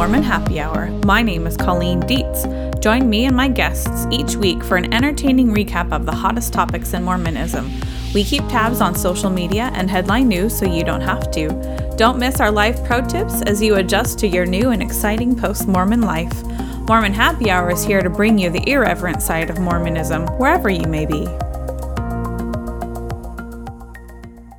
Mormon 0.00 0.22
Happy 0.22 0.58
Hour. 0.58 0.88
My 1.04 1.20
name 1.20 1.46
is 1.46 1.58
Colleen 1.58 2.00
Dietz. 2.00 2.46
Join 2.80 3.10
me 3.10 3.26
and 3.26 3.36
my 3.36 3.48
guests 3.48 4.06
each 4.10 4.34
week 4.34 4.64
for 4.64 4.78
an 4.78 4.94
entertaining 4.94 5.48
recap 5.48 5.92
of 5.92 6.06
the 6.06 6.12
hottest 6.12 6.54
topics 6.54 6.94
in 6.94 7.04
Mormonism. 7.04 7.70
We 8.14 8.24
keep 8.24 8.40
tabs 8.48 8.80
on 8.80 8.94
social 8.94 9.28
media 9.28 9.70
and 9.74 9.90
headline 9.90 10.26
news 10.26 10.58
so 10.58 10.64
you 10.64 10.84
don't 10.84 11.02
have 11.02 11.30
to. 11.32 11.50
Don't 11.98 12.18
miss 12.18 12.40
our 12.40 12.50
live 12.50 12.82
pro 12.86 13.06
tips 13.06 13.42
as 13.42 13.60
you 13.60 13.74
adjust 13.74 14.18
to 14.20 14.26
your 14.26 14.46
new 14.46 14.70
and 14.70 14.82
exciting 14.82 15.36
post 15.36 15.68
Mormon 15.68 16.00
life. 16.00 16.44
Mormon 16.88 17.12
Happy 17.12 17.50
Hour 17.50 17.70
is 17.70 17.84
here 17.84 18.00
to 18.00 18.08
bring 18.08 18.38
you 18.38 18.48
the 18.48 18.66
irreverent 18.66 19.20
side 19.20 19.50
of 19.50 19.58
Mormonism, 19.58 20.26
wherever 20.38 20.70
you 20.70 20.86
may 20.86 21.04
be. 21.04 21.28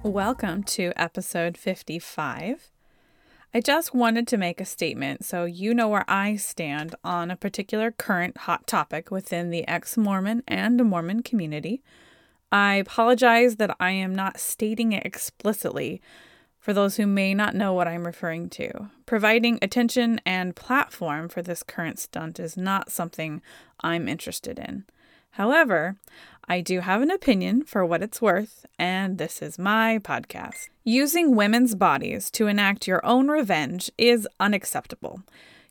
Welcome 0.04 0.62
to 0.66 0.94
episode 0.96 1.58
55. 1.58 2.70
I 3.54 3.60
just 3.60 3.94
wanted 3.94 4.30
to 4.30 4.38
make 4.38 4.62
a 4.62 4.66
statement 4.66 5.26
so 5.26 5.44
you 5.44 5.74
know 5.74 5.90
where 5.90 6.10
I 6.10 6.38
stand 6.38 6.96
on 7.04 7.30
a 7.30 7.36
particular 7.36 7.92
current 7.92 8.38
hot 8.38 8.66
topic 8.66 9.12
within 9.12 9.50
the 9.50 9.68
ex 9.68 9.98
Mormon 9.98 10.42
and 10.48 10.82
Mormon 10.86 11.22
community. 11.22 11.84
I 12.50 12.76
apologize 12.76 13.58
that 13.58 13.76
I 13.78 13.92
am 13.92 14.16
not 14.16 14.40
stating 14.40 14.94
it 14.94 15.06
explicitly 15.06 16.02
for 16.60 16.72
those 16.72 16.96
who 16.96 17.06
may 17.06 17.34
not 17.34 17.54
know 17.54 17.74
what 17.74 17.90
I'm 17.90 18.06
referring 18.06 18.50
to. 18.52 18.90
Providing 19.06 19.60
attention 19.62 20.22
and 20.26 20.56
platform 20.56 21.28
for 21.28 21.42
this 21.42 21.62
current 21.62 22.00
stunt 22.00 22.40
is 22.40 22.56
not 22.56 22.90
something 22.90 23.42
I'm 23.82 24.08
interested 24.08 24.60
in. 24.60 24.86
However, 25.32 25.98
I 26.48 26.62
do 26.62 26.80
have 26.82 27.02
an 27.02 27.12
opinion 27.12 27.64
for 27.64 27.86
what 27.86 28.02
it's 28.02 28.22
worth, 28.22 28.66
and 28.78 29.18
this 29.18 29.42
is 29.42 29.60
my 29.60 30.00
podcast. 30.00 30.70
Using 30.84 31.36
women's 31.36 31.76
bodies 31.76 32.32
to 32.32 32.48
enact 32.48 32.88
your 32.88 33.06
own 33.06 33.30
revenge 33.30 33.92
is 33.98 34.28
unacceptable. 34.40 35.22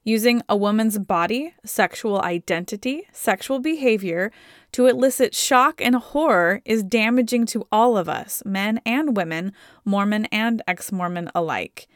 Using 0.05 0.43
a 0.49 0.57
woman's 0.57 0.99
body, 0.99 1.55
sexual 1.65 2.23
identity, 2.23 3.07
sexual 3.13 3.59
behavior 3.59 4.33
to 4.73 4.87
elicit 4.87 5.35
shock 5.35 5.81
and 5.81 5.97
horror 5.97 6.63
is 6.65 6.83
damaging 6.83 7.45
to 7.47 7.67
all 7.71 7.99
of 7.99 8.09
us, 8.09 8.43
men 8.47 8.81
and 8.87 9.17
women, 9.17 9.53
Mormon 9.85 10.25
and 10.27 10.63
ex 10.67 10.91
Mormon 10.91 11.31
alike. 11.35 11.87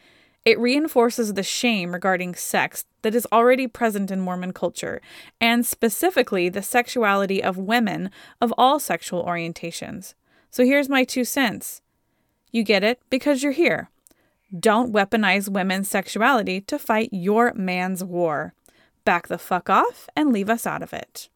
It 0.45 0.59
reinforces 0.59 1.33
the 1.33 1.43
shame 1.43 1.91
regarding 1.91 2.35
sex 2.35 2.85
that 3.01 3.15
is 3.15 3.27
already 3.31 3.67
present 3.67 4.11
in 4.11 4.21
Mormon 4.21 4.53
culture, 4.53 5.01
and 5.41 5.65
specifically 5.65 6.49
the 6.49 6.61
sexuality 6.61 7.43
of 7.43 7.57
women 7.57 8.11
of 8.39 8.53
all 8.55 8.79
sexual 8.79 9.25
orientations. 9.25 10.13
So 10.51 10.63
here's 10.63 10.87
my 10.87 11.03
two 11.03 11.25
cents. 11.25 11.81
You 12.51 12.63
get 12.63 12.83
it 12.83 12.99
because 13.09 13.41
you're 13.41 13.51
here. 13.53 13.89
Don't 14.57 14.93
weaponize 14.93 15.49
women's 15.49 15.89
sexuality 15.89 16.61
to 16.61 16.77
fight 16.77 17.09
your 17.11 17.51
man's 17.55 18.03
war. 18.03 18.53
Back 19.03 19.27
the 19.27 19.39
fuck 19.39 19.69
off 19.69 20.07
and 20.15 20.31
leave 20.31 20.49
us 20.49 20.67
out 20.67 20.83
of 20.83 20.93
it. 20.93 21.27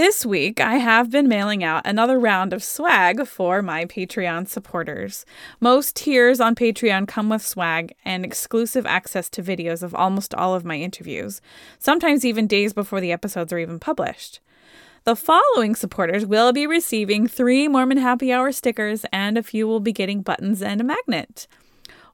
This 0.00 0.24
week, 0.24 0.62
I 0.62 0.76
have 0.76 1.10
been 1.10 1.28
mailing 1.28 1.62
out 1.62 1.86
another 1.86 2.18
round 2.18 2.54
of 2.54 2.64
swag 2.64 3.26
for 3.26 3.60
my 3.60 3.84
Patreon 3.84 4.48
supporters. 4.48 5.26
Most 5.60 5.94
tiers 5.94 6.40
on 6.40 6.54
Patreon 6.54 7.06
come 7.06 7.28
with 7.28 7.46
swag 7.46 7.94
and 8.02 8.24
exclusive 8.24 8.86
access 8.86 9.28
to 9.28 9.42
videos 9.42 9.82
of 9.82 9.94
almost 9.94 10.34
all 10.34 10.54
of 10.54 10.64
my 10.64 10.76
interviews, 10.76 11.42
sometimes 11.78 12.24
even 12.24 12.46
days 12.46 12.72
before 12.72 13.02
the 13.02 13.12
episodes 13.12 13.52
are 13.52 13.58
even 13.58 13.78
published. 13.78 14.40
The 15.04 15.14
following 15.14 15.74
supporters 15.74 16.24
will 16.24 16.54
be 16.54 16.66
receiving 16.66 17.26
three 17.26 17.68
Mormon 17.68 17.98
Happy 17.98 18.32
Hour 18.32 18.52
stickers, 18.52 19.04
and 19.12 19.36
a 19.36 19.42
few 19.42 19.68
will 19.68 19.80
be 19.80 19.92
getting 19.92 20.22
buttons 20.22 20.62
and 20.62 20.80
a 20.80 20.84
magnet. 20.84 21.46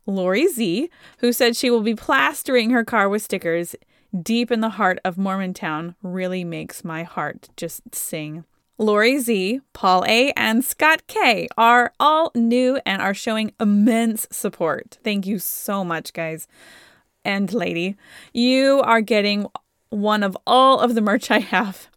Lori 0.07 0.49
Z, 0.49 0.91
who 1.19 1.33
said 1.33 1.55
she 1.55 1.71
will 1.71 1.83
be 1.83 1.95
plastering 1.95 2.71
her 2.71 2.85
car 2.85 3.09
with 3.09 3.23
stickers 3.23 3.77
deep 4.23 4.51
in 4.51 4.61
the 4.61 4.71
heart 4.71 4.99
of 5.05 5.17
Mormontown 5.17 5.95
really 6.03 6.45
makes 6.45 6.85
my 6.85 7.03
heart 7.03 7.49
just 7.57 7.95
sing. 7.95 8.45
Lori 8.79 9.19
Z, 9.19 9.61
Paul 9.73 10.05
A, 10.07 10.33
and 10.33 10.65
Scott 10.65 11.07
K 11.07 11.49
are 11.57 11.93
all 11.99 12.31
new 12.35 12.79
and 12.85 13.01
are 13.01 13.15
showing 13.15 13.53
immense 13.59 14.27
support. 14.31 14.99
Thank 15.03 15.27
you 15.27 15.39
so 15.39 15.83
much, 15.83 16.13
guys 16.13 16.47
and 17.25 17.53
lady. 17.53 17.97
You 18.33 18.81
are 18.85 19.01
getting 19.01 19.47
one 19.89 20.23
of 20.23 20.37
all 20.47 20.81
of 20.81 20.95
the 20.95 21.01
merch 21.01 21.31
I 21.31 21.41
have. 21.41 21.89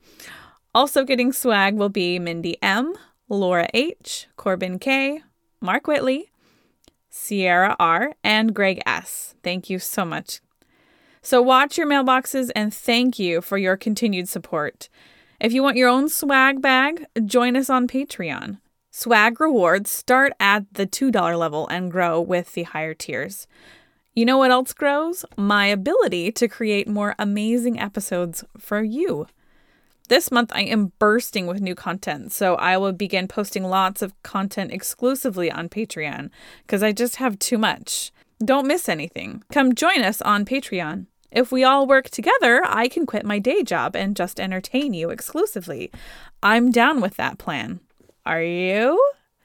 Also 0.74 1.04
getting 1.04 1.32
swag 1.32 1.76
will 1.76 1.90
be 1.90 2.20
Mindy 2.20 2.58
M, 2.62 2.94
Laura 3.28 3.68
H, 3.74 4.28
Corbin 4.38 4.80
K, 4.80 5.22
Mark 5.62 5.88
Whitley, 5.88 6.32
Sierra 7.10 7.76
R, 7.80 8.14
and 8.24 8.54
Greg 8.54 8.82
S. 8.86 9.36
Thank 9.44 9.70
you 9.70 9.80
so 9.80 10.06
much. 10.06 10.42
So 11.22 11.42
watch 11.42 11.78
your 11.78 11.88
mailboxes 11.88 12.50
and 12.56 12.74
thank 12.74 13.20
you 13.20 13.42
for 13.42 13.58
your 13.58 13.76
continued 13.76 14.30
support. 14.30 14.90
If 15.40 15.54
you 15.54 15.62
want 15.64 15.78
your 15.78 15.90
own 15.90 16.10
swag 16.10 16.62
bag, 16.62 17.06
join 17.26 17.56
us 17.56 17.70
on 17.70 17.88
Patreon. 17.88 18.60
Swag 18.92 19.40
rewards 19.40 19.92
start 19.92 20.34
at 20.40 20.66
the 20.74 20.88
$2 20.88 21.38
level 21.38 21.68
and 21.68 21.92
grow 21.92 22.20
with 22.20 22.54
the 22.54 22.64
higher 22.64 22.94
tiers. 22.94 23.48
You 24.16 24.26
know 24.26 24.38
what 24.38 24.52
else 24.52 24.74
grows? 24.74 25.24
My 25.38 25.68
ability 25.68 26.32
to 26.34 26.48
create 26.48 26.88
more 26.88 27.16
amazing 27.20 27.80
episodes 27.80 28.44
for 28.58 28.82
you. 28.82 29.28
This 30.10 30.32
month, 30.32 30.52
I 30.56 30.62
am 30.62 30.92
bursting 30.98 31.46
with 31.46 31.62
new 31.62 31.76
content, 31.76 32.32
so 32.32 32.56
I 32.56 32.78
will 32.78 32.92
begin 32.92 33.28
posting 33.28 33.64
lots 33.64 34.02
of 34.02 34.22
content 34.24 34.74
exclusively 34.74 35.52
on 35.52 35.70
Patreon 35.70 36.32
because 36.64 36.82
I 36.82 36.92
just 36.92 37.18
have 37.18 37.38
too 37.38 37.60
much. 37.60 38.12
Don't 38.44 38.68
miss 38.68 38.88
anything. 38.88 39.44
Come 39.52 39.76
join 39.76 40.02
us 40.02 40.22
on 40.22 40.46
Patreon. 40.46 41.08
If 41.32 41.52
we 41.52 41.64
all 41.64 41.86
work 41.86 42.10
together, 42.10 42.64
I 42.66 42.88
can 42.88 43.06
quit 43.06 43.26
my 43.26 43.38
day 43.38 43.64
job 43.64 43.96
and 43.96 44.16
just 44.16 44.40
entertain 44.40 44.94
you 44.94 45.10
exclusively. 45.10 45.92
I'm 46.42 46.72
down 46.72 47.02
with 47.02 47.18
that 47.18 47.38
plan. 47.38 47.82
Are 48.26 48.42
you? 48.42 49.00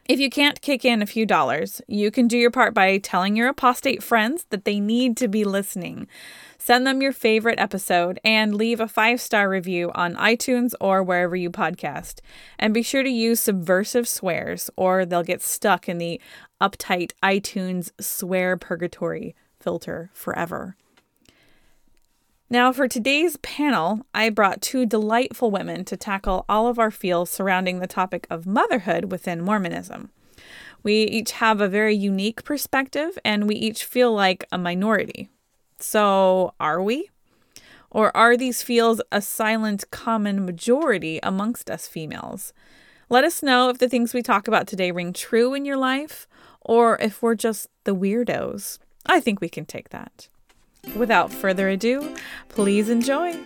If 0.07 0.19
you 0.19 0.29
can't 0.29 0.61
kick 0.61 0.85
in 0.85 1.01
a 1.01 1.07
few 1.07 1.25
dollars, 1.25 1.81
you 1.87 2.09
can 2.09 2.27
do 2.27 2.37
your 2.37 2.51
part 2.51 2.73
by 2.73 2.99
telling 2.99 3.35
your 3.35 3.49
apostate 3.49 4.01
friends 4.01 4.45
that 4.49 4.63
they 4.63 4.79
need 4.79 5.17
to 5.17 5.27
be 5.27 5.43
listening. 5.43 6.07
Send 6.65 6.87
them 6.87 6.99
your 6.99 7.11
favorite 7.11 7.59
episode 7.59 8.19
and 8.25 8.55
leave 8.55 8.79
a 8.79 8.87
five 8.87 9.21
star 9.21 9.47
review 9.47 9.91
on 9.93 10.15
iTunes 10.15 10.73
or 10.81 11.03
wherever 11.03 11.35
you 11.35 11.51
podcast. 11.51 12.21
And 12.57 12.73
be 12.73 12.81
sure 12.81 13.03
to 13.03 13.09
use 13.09 13.39
subversive 13.39 14.07
swears 14.07 14.71
or 14.75 15.05
they'll 15.05 15.21
get 15.21 15.43
stuck 15.43 15.87
in 15.87 15.99
the 15.99 16.19
uptight 16.59 17.11
iTunes 17.21 17.91
swear 18.01 18.57
purgatory 18.57 19.35
filter 19.59 20.09
forever. 20.11 20.75
Now, 22.49 22.73
for 22.73 22.87
today's 22.87 23.37
panel, 23.37 24.01
I 24.15 24.31
brought 24.31 24.63
two 24.63 24.87
delightful 24.87 25.51
women 25.51 25.85
to 25.85 25.95
tackle 25.95 26.45
all 26.49 26.65
of 26.65 26.79
our 26.79 26.89
feels 26.89 27.29
surrounding 27.29 27.77
the 27.77 27.85
topic 27.85 28.25
of 28.31 28.47
motherhood 28.47 29.11
within 29.11 29.43
Mormonism. 29.43 30.09
We 30.81 31.03
each 31.03 31.33
have 31.33 31.61
a 31.61 31.67
very 31.67 31.93
unique 31.95 32.43
perspective 32.43 33.19
and 33.23 33.47
we 33.47 33.53
each 33.53 33.85
feel 33.85 34.11
like 34.11 34.45
a 34.51 34.57
minority. 34.57 35.29
So, 35.79 36.53
are 36.59 36.81
we? 36.81 37.09
Or 37.89 38.15
are 38.15 38.35
these 38.35 38.61
feels 38.61 39.01
a 39.11 39.21
silent 39.21 39.85
common 39.91 40.45
majority 40.45 41.19
amongst 41.23 41.69
us 41.69 41.87
females? 41.87 42.53
Let 43.09 43.23
us 43.23 43.43
know 43.43 43.69
if 43.69 43.77
the 43.77 43.87
things 43.87 44.13
we 44.13 44.21
talk 44.21 44.47
about 44.47 44.67
today 44.67 44.91
ring 44.91 45.13
true 45.13 45.53
in 45.53 45.63
your 45.63 45.77
life 45.77 46.27
or 46.61 46.97
if 46.99 47.21
we're 47.21 47.35
just 47.35 47.69
the 47.83 47.95
weirdos. 47.95 48.79
I 49.05 49.19
think 49.19 49.39
we 49.39 49.49
can 49.49 49.65
take 49.65 49.89
that. 49.89 50.27
Without 50.95 51.31
further 51.31 51.69
ado, 51.69 52.15
please 52.49 52.89
enjoy. 52.89 53.39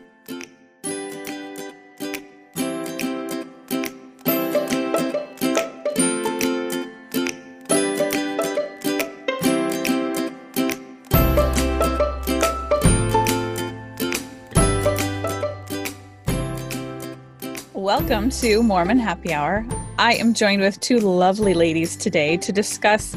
Welcome 17.99 18.29
to 18.29 18.63
Mormon 18.63 18.97
Happy 18.97 19.33
Hour. 19.33 19.65
I 19.99 20.13
am 20.13 20.33
joined 20.33 20.61
with 20.61 20.79
two 20.79 20.99
lovely 20.99 21.53
ladies 21.53 21.97
today 21.97 22.37
to 22.37 22.53
discuss 22.53 23.15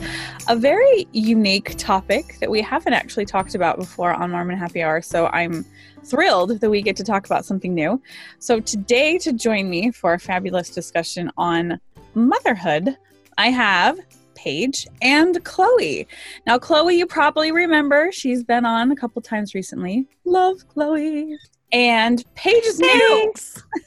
a 0.48 0.56
very 0.56 1.06
unique 1.12 1.76
topic 1.78 2.36
that 2.40 2.50
we 2.50 2.60
haven't 2.60 2.92
actually 2.92 3.24
talked 3.24 3.54
about 3.54 3.78
before 3.78 4.12
on 4.12 4.32
Mormon 4.32 4.58
Happy 4.58 4.82
Hour. 4.82 5.00
So 5.00 5.28
I'm 5.28 5.64
thrilled 6.02 6.60
that 6.60 6.68
we 6.68 6.82
get 6.82 6.96
to 6.96 7.04
talk 7.04 7.24
about 7.24 7.44
something 7.44 7.72
new. 7.72 8.02
So 8.40 8.58
today, 8.58 9.18
to 9.18 9.32
join 9.32 9.70
me 9.70 9.92
for 9.92 10.14
a 10.14 10.18
fabulous 10.18 10.68
discussion 10.68 11.30
on 11.38 11.80
motherhood, 12.14 12.98
I 13.38 13.50
have 13.50 14.00
Paige 14.34 14.88
and 15.00 15.42
Chloe. 15.44 16.08
Now, 16.44 16.58
Chloe, 16.58 16.98
you 16.98 17.06
probably 17.06 17.52
remember, 17.52 18.10
she's 18.10 18.42
been 18.42 18.66
on 18.66 18.90
a 18.90 18.96
couple 18.96 19.22
times 19.22 19.54
recently. 19.54 20.08
Love 20.24 20.66
Chloe. 20.66 21.38
And 21.72 22.22
Paige 22.34 22.64
is 22.64 22.78
new. 22.78 23.32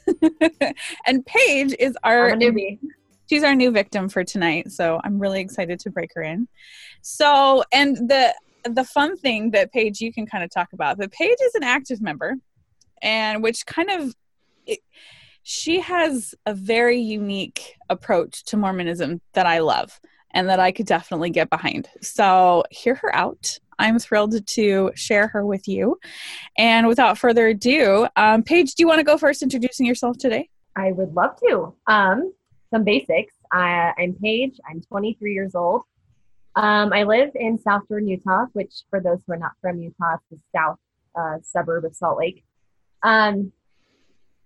and 1.06 1.24
Paige 1.24 1.74
is 1.78 1.96
our 2.02 2.32
newbie. 2.32 2.78
She's 3.28 3.44
our 3.44 3.54
new 3.54 3.70
victim 3.70 4.08
for 4.08 4.24
tonight, 4.24 4.70
so 4.72 5.00
I'm 5.04 5.18
really 5.18 5.40
excited 5.40 5.80
to 5.80 5.90
break 5.90 6.10
her 6.14 6.22
in. 6.22 6.48
So, 7.02 7.62
and 7.72 7.96
the 7.96 8.34
the 8.64 8.84
fun 8.84 9.16
thing 9.16 9.52
that 9.52 9.72
Paige 9.72 10.00
you 10.00 10.12
can 10.12 10.26
kind 10.26 10.42
of 10.42 10.50
talk 10.50 10.72
about. 10.72 10.98
But 10.98 11.12
Paige 11.12 11.38
is 11.40 11.54
an 11.54 11.62
active 11.62 12.00
member, 12.00 12.34
and 13.02 13.42
which 13.42 13.64
kind 13.66 13.90
of 13.90 14.14
it, 14.66 14.80
she 15.42 15.80
has 15.80 16.34
a 16.44 16.54
very 16.54 16.98
unique 16.98 17.76
approach 17.88 18.44
to 18.46 18.56
Mormonism 18.56 19.20
that 19.34 19.46
I 19.46 19.60
love 19.60 20.00
and 20.32 20.48
that 20.48 20.58
I 20.58 20.72
could 20.72 20.86
definitely 20.86 21.30
get 21.30 21.48
behind. 21.50 21.88
So 22.02 22.64
hear 22.70 22.96
her 22.96 23.14
out. 23.14 23.58
I'm 23.78 23.98
thrilled 23.98 24.46
to 24.46 24.92
share 24.94 25.28
her 25.28 25.44
with 25.44 25.68
you. 25.68 25.98
And 26.56 26.86
without 26.86 27.18
further 27.18 27.48
ado, 27.48 28.08
um, 28.16 28.42
Paige, 28.42 28.74
do 28.74 28.82
you 28.82 28.88
want 28.88 28.98
to 28.98 29.04
go 29.04 29.18
first 29.18 29.42
introducing 29.42 29.86
yourself 29.86 30.18
today? 30.18 30.48
I 30.76 30.92
would 30.92 31.14
love 31.14 31.38
to. 31.40 31.74
Um, 31.86 32.32
some 32.72 32.84
basics. 32.84 33.34
I, 33.52 33.92
I'm 33.98 34.14
Paige. 34.14 34.58
I'm 34.68 34.80
23 34.80 35.32
years 35.32 35.54
old. 35.54 35.82
Um, 36.56 36.92
I 36.92 37.02
live 37.02 37.30
in 37.34 37.58
South 37.58 37.82
Jordan, 37.88 38.08
Utah, 38.08 38.46
which 38.54 38.72
for 38.88 39.00
those 39.00 39.18
who 39.26 39.34
are 39.34 39.38
not 39.38 39.52
from 39.60 39.78
Utah, 39.78 40.14
is 40.14 40.20
the 40.30 40.38
south 40.54 40.78
uh, 41.14 41.36
suburb 41.42 41.84
of 41.84 41.94
Salt 41.94 42.18
Lake. 42.18 42.44
Um, 43.02 43.52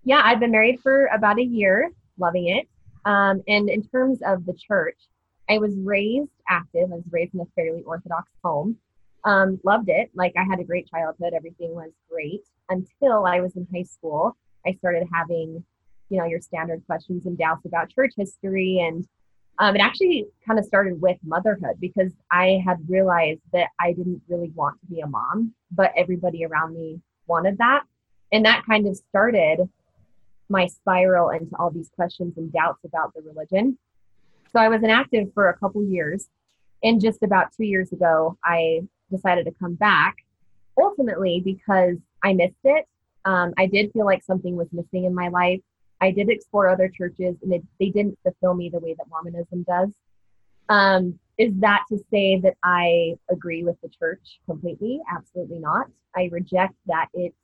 yeah, 0.02 0.20
I've 0.24 0.40
been 0.40 0.50
married 0.50 0.80
for 0.80 1.06
about 1.06 1.38
a 1.38 1.44
year, 1.44 1.90
loving 2.18 2.48
it. 2.48 2.68
Um, 3.04 3.42
and 3.46 3.70
in 3.70 3.82
terms 3.82 4.18
of 4.26 4.44
the 4.44 4.54
church, 4.54 4.96
I 5.48 5.58
was 5.58 5.74
raised 5.76 6.30
active. 6.48 6.90
I 6.92 6.96
was 6.96 7.04
raised 7.10 7.34
in 7.34 7.40
a 7.40 7.46
fairly 7.54 7.82
Orthodox 7.82 8.30
home. 8.44 8.76
Um, 9.24 9.60
loved 9.64 9.88
it. 9.88 10.10
Like 10.14 10.32
I 10.36 10.44
had 10.44 10.60
a 10.60 10.64
great 10.64 10.88
childhood. 10.88 11.32
Everything 11.34 11.74
was 11.74 11.90
great 12.10 12.42
until 12.68 13.26
I 13.26 13.40
was 13.40 13.54
in 13.56 13.66
high 13.72 13.82
school. 13.82 14.36
I 14.66 14.72
started 14.74 15.06
having, 15.12 15.64
you 16.08 16.18
know, 16.18 16.24
your 16.24 16.40
standard 16.40 16.82
questions 16.86 17.26
and 17.26 17.36
doubts 17.36 17.66
about 17.66 17.90
church 17.90 18.12
history 18.16 18.78
and 18.80 19.06
um, 19.60 19.76
it 19.76 19.80
actually 19.80 20.26
kind 20.46 20.58
of 20.58 20.64
started 20.64 21.02
with 21.02 21.18
motherhood 21.22 21.76
because 21.80 22.12
I 22.30 22.62
had 22.64 22.78
realized 22.88 23.42
that 23.52 23.68
I 23.78 23.92
didn't 23.92 24.22
really 24.26 24.50
want 24.54 24.80
to 24.80 24.86
be 24.86 25.00
a 25.00 25.06
mom, 25.06 25.54
but 25.70 25.92
everybody 25.94 26.46
around 26.46 26.74
me 26.74 27.00
wanted 27.26 27.58
that. 27.58 27.82
And 28.32 28.46
that 28.46 28.64
kind 28.64 28.86
of 28.86 28.96
started 28.96 29.68
my 30.48 30.66
spiral 30.66 31.28
into 31.28 31.54
all 31.58 31.70
these 31.70 31.90
questions 31.94 32.38
and 32.38 32.50
doubts 32.50 32.84
about 32.86 33.12
the 33.14 33.20
religion. 33.20 33.76
So 34.50 34.58
I 34.58 34.68
was 34.68 34.82
inactive 34.82 35.28
for 35.34 35.50
a 35.50 35.56
couple 35.58 35.84
years. 35.84 36.28
And 36.82 36.98
just 36.98 37.22
about 37.22 37.52
two 37.54 37.64
years 37.64 37.92
ago, 37.92 38.38
I 38.42 38.80
decided 39.10 39.44
to 39.46 39.52
come 39.52 39.74
back, 39.74 40.16
ultimately 40.80 41.40
because 41.44 41.96
I 42.22 42.32
missed 42.32 42.54
it. 42.64 42.86
Um, 43.24 43.52
I 43.58 43.66
did 43.66 43.92
feel 43.92 44.06
like 44.06 44.22
something 44.24 44.56
was 44.56 44.68
missing 44.72 45.04
in 45.04 45.14
my 45.14 45.28
life. 45.28 45.60
I 46.00 46.10
did 46.10 46.30
explore 46.30 46.68
other 46.68 46.88
churches 46.88 47.36
and 47.42 47.52
it, 47.52 47.62
they 47.78 47.90
didn't 47.90 48.18
fulfill 48.22 48.54
me 48.54 48.70
the 48.70 48.78
way 48.78 48.94
that 48.94 49.06
Mormonism 49.08 49.64
does. 49.68 49.90
Um, 50.68 51.18
is 51.36 51.52
that 51.56 51.84
to 51.90 51.98
say 52.10 52.38
that 52.40 52.54
I 52.62 53.14
agree 53.30 53.64
with 53.64 53.76
the 53.82 53.88
church 53.88 54.40
completely? 54.46 55.00
Absolutely 55.14 55.58
not. 55.58 55.88
I 56.16 56.28
reject 56.30 56.74
that 56.86 57.08
it 57.12 57.34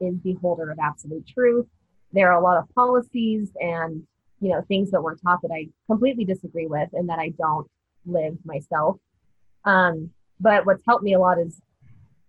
is 0.00 0.14
the 0.22 0.34
holder 0.34 0.70
of 0.70 0.78
absolute 0.78 1.26
truth. 1.26 1.66
There 2.12 2.30
are 2.30 2.38
a 2.38 2.42
lot 2.42 2.58
of 2.58 2.68
policies 2.74 3.50
and 3.60 4.06
you 4.40 4.50
know 4.50 4.62
things 4.68 4.90
that 4.90 5.02
were 5.02 5.16
taught 5.16 5.40
that 5.42 5.50
I 5.52 5.68
completely 5.86 6.24
disagree 6.24 6.66
with 6.66 6.88
and 6.92 7.08
that 7.08 7.18
I 7.18 7.30
don't 7.30 7.66
live 8.04 8.36
myself. 8.44 8.96
Um, 9.64 10.10
but 10.40 10.66
what's 10.66 10.82
helped 10.86 11.04
me 11.04 11.14
a 11.14 11.18
lot 11.18 11.38
is 11.38 11.60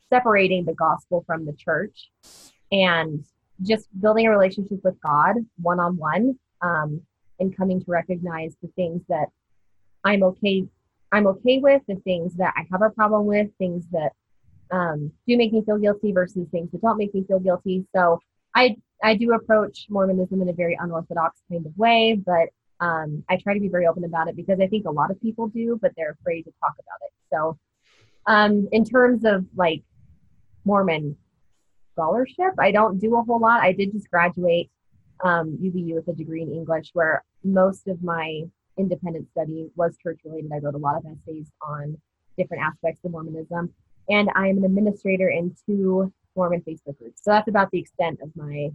separating 0.10 0.66
the 0.66 0.74
gospel 0.74 1.24
from 1.26 1.46
the 1.46 1.54
church 1.54 2.12
and 2.72 3.24
just 3.62 3.88
building 4.00 4.28
a 4.28 4.30
relationship 4.30 4.80
with 4.84 5.00
God 5.02 5.36
one 5.62 5.80
on 5.80 5.98
one 5.98 6.38
and 7.40 7.56
coming 7.56 7.80
to 7.80 7.86
recognize 7.92 8.56
the 8.62 8.70
things 8.76 9.02
that 9.10 9.28
I'm 10.04 10.24
okay 10.24 10.68
I'm 11.12 11.28
okay 11.28 11.60
with, 11.60 11.82
the 11.88 11.96
things 11.98 12.36
that 12.36 12.54
I 12.58 12.66
have 12.72 12.82
a 12.82 12.90
problem 12.90 13.26
with, 13.26 13.48
things 13.58 13.86
that 13.92 14.12
um, 14.72 15.12
do 15.28 15.38
make 15.38 15.54
me 15.54 15.64
feel 15.64 15.78
guilty 15.78 16.12
versus 16.12 16.48
things 16.52 16.72
that 16.72 16.82
don't 16.82 16.98
make 16.98 17.14
me 17.14 17.24
feel 17.28 17.40
guilty. 17.40 17.86
So 17.96 18.20
I 18.54 18.78
I 19.04 19.16
do 19.16 19.34
approach 19.34 19.86
Mormonism 19.90 20.42
in 20.42 20.50
a 20.50 20.54
very 20.54 20.78
unorthodox 20.80 21.42
kind 21.50 21.66
of 21.66 21.78
way, 21.78 22.20
but 22.26 22.50
um, 22.80 23.24
I 23.30 23.38
try 23.38 23.54
to 23.54 23.60
be 23.60 23.70
very 23.70 23.88
open 23.88 24.04
about 24.04 24.28
it 24.28 24.36
because 24.36 24.60
I 24.60 24.68
think 24.68 24.86
a 24.86 24.92
lot 24.92 25.12
of 25.12 25.22
people 25.22 25.48
do, 25.48 25.78
but 25.82 25.92
they're 25.96 26.18
afraid 26.20 26.44
to 26.44 26.54
talk 26.60 26.74
about 26.74 27.00
it. 27.06 27.14
So 27.32 27.58
um, 28.28 28.68
in 28.72 28.86
terms 28.86 29.26
of 29.26 29.46
like 29.56 29.84
Mormon 30.66 31.16
scholarship. 31.96 32.54
I 32.60 32.72
don't 32.72 33.00
do 33.00 33.16
a 33.16 33.24
whole 33.24 33.40
lot. 33.40 33.62
I 33.62 33.72
did 33.72 33.94
just 33.94 34.10
graduate 34.10 34.70
um, 35.24 35.58
UVU 35.62 35.96
with 35.96 36.08
a 36.10 36.14
degree 36.14 36.42
in 36.42 36.52
English, 36.52 36.90
where 36.94 37.24
most 37.44 37.88
of 37.88 38.04
my 38.04 38.42
independent 38.78 39.30
study 39.32 39.70
was 39.76 39.98
church 40.04 40.20
related. 40.26 40.52
I 40.54 40.58
wrote 40.58 40.76
a 40.76 40.80
lot 40.80 40.98
of 40.98 41.06
essays 41.06 41.50
on 41.62 41.98
different 42.38 42.64
aspects 42.64 43.00
of 43.06 43.12
Mormonism, 43.12 43.74
and 44.10 44.30
I 44.36 44.48
am 44.48 44.58
an 44.58 44.66
administrator 44.66 45.30
in 45.30 45.56
two 45.66 46.12
Mormon 46.36 46.62
Facebook 46.68 46.98
groups. 46.98 47.22
So 47.24 47.32
that's 47.32 47.48
about 47.48 47.72
the 47.72 47.80
extent 47.80 48.20
of 48.22 48.30
my 48.36 48.70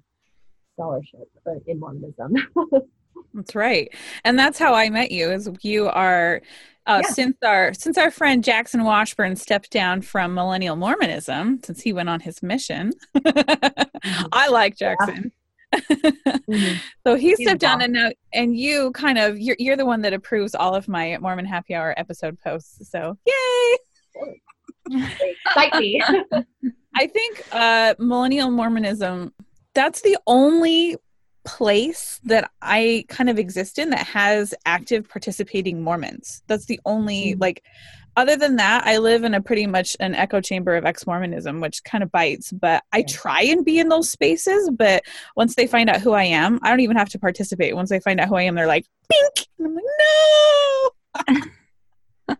scholarship 0.74 1.28
in 1.66 1.78
Mormonism. 1.78 2.34
that's 3.34 3.54
right, 3.54 3.92
and 4.24 4.38
that's 4.38 4.58
how 4.58 4.74
I 4.74 4.90
met 4.90 5.10
you. 5.10 5.30
Is 5.30 5.48
you 5.62 5.88
are 5.88 6.42
uh, 6.86 7.02
yeah. 7.04 7.10
since 7.10 7.36
our 7.44 7.74
since 7.74 7.98
our 7.98 8.10
friend 8.10 8.42
Jackson 8.42 8.84
Washburn 8.84 9.36
stepped 9.36 9.70
down 9.70 10.02
from 10.02 10.34
millennial 10.34 10.76
Mormonism 10.76 11.60
since 11.62 11.80
he 11.80 11.92
went 11.92 12.08
on 12.08 12.20
his 12.20 12.42
mission. 12.42 12.92
mm-hmm. 13.16 14.26
I 14.32 14.48
like 14.48 14.76
Jackson. 14.76 15.32
Yeah. 15.72 15.80
mm-hmm. 15.92 16.76
So 17.06 17.14
he 17.14 17.28
He's 17.28 17.42
stepped 17.42 17.60
down, 17.60 17.80
and 17.80 17.92
now 17.92 18.10
and 18.32 18.56
you 18.56 18.90
kind 18.92 19.18
of 19.18 19.38
you're 19.38 19.56
you're 19.58 19.76
the 19.76 19.86
one 19.86 20.02
that 20.02 20.12
approves 20.12 20.54
all 20.54 20.74
of 20.74 20.88
my 20.88 21.16
Mormon 21.20 21.46
Happy 21.46 21.74
Hour 21.74 21.94
episode 21.96 22.38
posts. 22.40 22.90
So 22.90 23.16
yay! 23.26 23.76
Like 25.54 25.74
me. 25.78 26.02
I 26.96 27.06
think 27.06 27.44
uh, 27.52 27.94
millennial 27.98 28.50
Mormonism. 28.50 29.32
That's 29.74 30.00
the 30.00 30.18
only 30.26 30.96
place 31.56 32.20
that 32.24 32.50
I 32.62 33.04
kind 33.08 33.28
of 33.28 33.38
exist 33.38 33.78
in 33.78 33.90
that 33.90 34.06
has 34.06 34.54
active 34.66 35.08
participating 35.08 35.82
Mormons. 35.82 36.42
That's 36.46 36.66
the 36.66 36.80
only 36.84 37.32
mm-hmm. 37.32 37.40
like 37.40 37.64
other 38.16 38.36
than 38.36 38.56
that, 38.56 38.86
I 38.86 38.98
live 38.98 39.24
in 39.24 39.34
a 39.34 39.40
pretty 39.40 39.66
much 39.66 39.96
an 40.00 40.14
echo 40.14 40.40
chamber 40.40 40.76
of 40.76 40.84
ex 40.84 41.06
Mormonism, 41.06 41.60
which 41.60 41.82
kind 41.84 42.02
of 42.02 42.10
bites. 42.10 42.52
But 42.52 42.82
I 42.92 43.02
try 43.02 43.42
and 43.42 43.64
be 43.64 43.78
in 43.78 43.88
those 43.88 44.10
spaces. 44.10 44.68
But 44.70 45.04
once 45.36 45.54
they 45.54 45.66
find 45.66 45.88
out 45.88 46.00
who 46.00 46.12
I 46.12 46.24
am, 46.24 46.58
I 46.62 46.70
don't 46.70 46.80
even 46.80 46.96
have 46.96 47.08
to 47.10 47.18
participate. 47.18 47.76
Once 47.76 47.88
they 47.88 48.00
find 48.00 48.20
out 48.20 48.28
who 48.28 48.36
I 48.36 48.42
am, 48.42 48.56
they're 48.56 48.66
like, 48.66 48.86
"Pink," 49.10 49.48
and 49.58 49.68
I'm 49.68 49.74
like, 49.74 49.84
"No." 51.28 51.36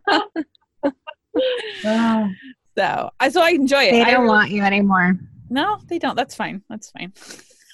so, 2.77 3.11
I 3.21 3.29
so 3.29 3.41
I 3.41 3.51
enjoy 3.51 3.85
it. 3.85 3.93
They 3.93 4.05
don't 4.05 4.25
I, 4.25 4.29
want 4.29 4.51
you 4.51 4.63
anymore. 4.63 5.19
No, 5.49 5.81
they 5.89 5.99
don't. 5.99 6.17
That's 6.17 6.35
fine. 6.35 6.63
That's 6.69 6.91
fine. 6.91 7.13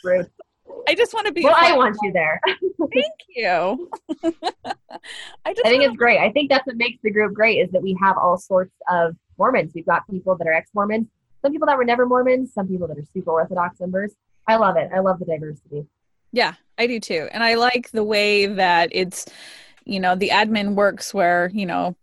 Rude. 0.05 0.31
I 0.87 0.95
just 0.95 1.15
want 1.15 1.27
to 1.27 1.33
be. 1.33 1.43
Well, 1.43 1.55
I 1.57 1.77
want 1.77 1.97
you 2.03 2.13
there. 2.13 2.41
Thank 2.79 3.13
you. 3.29 3.91
I 5.45 5.53
just. 5.53 5.67
I 5.67 5.71
think 5.71 5.83
it's 5.83 5.97
great. 5.97 6.19
I 6.19 6.31
think 6.31 6.51
that's 6.51 6.67
what 6.67 6.77
makes 6.77 6.99
the 7.03 7.11
group 7.11 7.35
great 7.35 7.59
is 7.59 7.71
that 7.73 7.83
we 7.83 7.97
have 8.01 8.17
all 8.17 8.39
sorts 8.39 8.75
of 8.91 9.17
Mormons. 9.39 9.73
We've 9.75 9.87
got 9.87 10.09
people 10.09 10.37
that 10.37 10.47
are 10.47 10.53
ex-Mormons, 10.53 11.09
some 11.43 11.53
people 11.53 11.67
that 11.67 11.77
were 11.77 11.85
never 11.85 12.07
Mormons, 12.07 12.53
some 12.53 12.69
people 12.69 12.87
that 12.89 12.99
are 12.99 13.05
super 13.13 13.31
Orthodox 13.31 13.81
members. 13.81 14.13
I 14.47 14.57
love 14.57 14.77
it. 14.77 14.91
I 14.95 15.01
love 15.01 15.19
the 15.19 15.25
diversity. 15.25 15.87
Yeah, 16.33 16.55
I 16.79 16.87
do 16.87 17.01
too, 17.01 17.29
and 17.33 17.43
I 17.43 17.55
like 17.55 17.91
the 17.91 18.05
way 18.05 18.47
that 18.47 18.91
it's, 18.93 19.27
you 19.85 20.01
know, 20.01 20.15
the 20.15 20.31
admin 20.31 20.75
works 20.75 21.15
where 21.15 21.51
you 21.53 21.67
know 21.67 21.97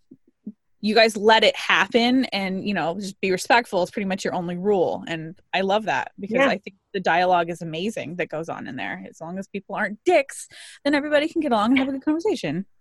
you 0.83 0.93
guys 0.93 1.15
let 1.15 1.45
it 1.45 1.55
happen 1.55 2.25
and 2.25 2.67
you 2.67 2.73
know 2.73 2.95
just 2.99 3.19
be 3.21 3.31
respectful 3.31 3.81
is 3.83 3.89
pretty 3.89 4.05
much 4.05 4.25
your 4.25 4.35
only 4.35 4.57
rule 4.57 5.03
and 5.07 5.39
i 5.53 5.61
love 5.61 5.85
that 5.85 6.11
because 6.19 6.35
yeah. 6.35 6.49
i 6.49 6.57
think 6.57 6.75
the 6.93 6.99
dialogue 6.99 7.49
is 7.49 7.61
amazing 7.61 8.17
that 8.17 8.27
goes 8.27 8.49
on 8.49 8.67
in 8.67 8.75
there 8.75 9.03
as 9.09 9.21
long 9.21 9.39
as 9.39 9.47
people 9.47 9.75
aren't 9.75 9.97
dicks 10.03 10.47
then 10.83 10.93
everybody 10.93 11.27
can 11.27 11.41
get 11.41 11.53
along 11.53 11.71
and 11.71 11.79
have 11.79 11.87
a 11.87 11.91
good 11.91 12.05
conversation 12.05 12.65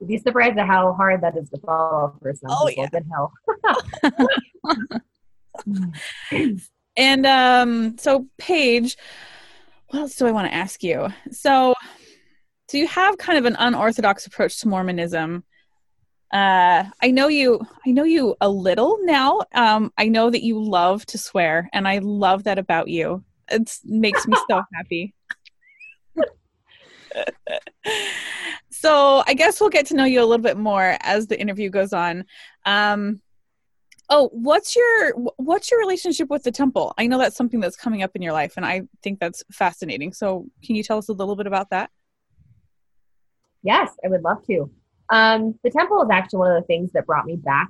You'd 0.00 0.08
be 0.08 0.18
surprised 0.18 0.58
at 0.58 0.66
how 0.66 0.92
hard 0.94 1.20
that 1.20 1.36
is 1.36 1.48
to 1.50 1.60
follow 1.60 2.18
for 2.20 2.34
some 2.34 2.50
oh, 2.50 2.66
people. 2.66 2.82
Yeah. 2.82 4.10
Good 6.32 6.60
and 6.96 7.24
um, 7.24 7.96
so 7.98 8.26
Paige, 8.36 8.96
what 9.90 10.00
else 10.00 10.16
do 10.16 10.26
I 10.26 10.32
want 10.32 10.48
to 10.48 10.54
ask 10.54 10.82
you? 10.82 11.06
So, 11.30 11.74
so 12.68 12.78
you 12.78 12.88
have 12.88 13.16
kind 13.16 13.38
of 13.38 13.44
an 13.44 13.54
unorthodox 13.60 14.26
approach 14.26 14.58
to 14.62 14.68
Mormonism 14.68 15.44
uh, 16.32 16.84
I 17.02 17.10
know 17.10 17.28
you. 17.28 17.60
I 17.86 17.90
know 17.90 18.04
you 18.04 18.34
a 18.40 18.48
little 18.48 18.98
now. 19.02 19.42
Um, 19.54 19.92
I 19.98 20.08
know 20.08 20.30
that 20.30 20.42
you 20.42 20.62
love 20.62 21.04
to 21.06 21.18
swear, 21.18 21.68
and 21.72 21.86
I 21.86 21.98
love 21.98 22.44
that 22.44 22.58
about 22.58 22.88
you. 22.88 23.22
It 23.50 23.70
makes 23.84 24.26
me 24.26 24.36
so 24.48 24.62
happy. 24.74 25.14
so 28.70 29.22
I 29.26 29.34
guess 29.34 29.60
we'll 29.60 29.68
get 29.68 29.86
to 29.86 29.94
know 29.94 30.04
you 30.04 30.20
a 30.20 30.24
little 30.24 30.42
bit 30.42 30.56
more 30.56 30.96
as 31.00 31.26
the 31.26 31.38
interview 31.38 31.68
goes 31.68 31.92
on. 31.92 32.24
Um, 32.64 33.20
oh, 34.08 34.30
what's 34.32 34.74
your 34.74 35.12
what's 35.36 35.70
your 35.70 35.80
relationship 35.80 36.30
with 36.30 36.44
the 36.44 36.52
temple? 36.52 36.94
I 36.96 37.06
know 37.08 37.18
that's 37.18 37.36
something 37.36 37.60
that's 37.60 37.76
coming 37.76 38.02
up 38.02 38.12
in 38.14 38.22
your 38.22 38.32
life, 38.32 38.54
and 38.56 38.64
I 38.64 38.82
think 39.02 39.20
that's 39.20 39.42
fascinating. 39.52 40.14
So, 40.14 40.46
can 40.64 40.76
you 40.76 40.82
tell 40.82 40.96
us 40.96 41.08
a 41.08 41.12
little 41.12 41.36
bit 41.36 41.46
about 41.46 41.68
that? 41.70 41.90
Yes, 43.62 43.90
I 44.02 44.08
would 44.08 44.22
love 44.22 44.44
to. 44.46 44.70
Um, 45.12 45.58
the 45.62 45.70
temple 45.70 46.02
is 46.02 46.08
actually 46.10 46.38
one 46.38 46.52
of 46.52 46.62
the 46.62 46.66
things 46.66 46.90
that 46.92 47.06
brought 47.06 47.26
me 47.26 47.36
back 47.36 47.68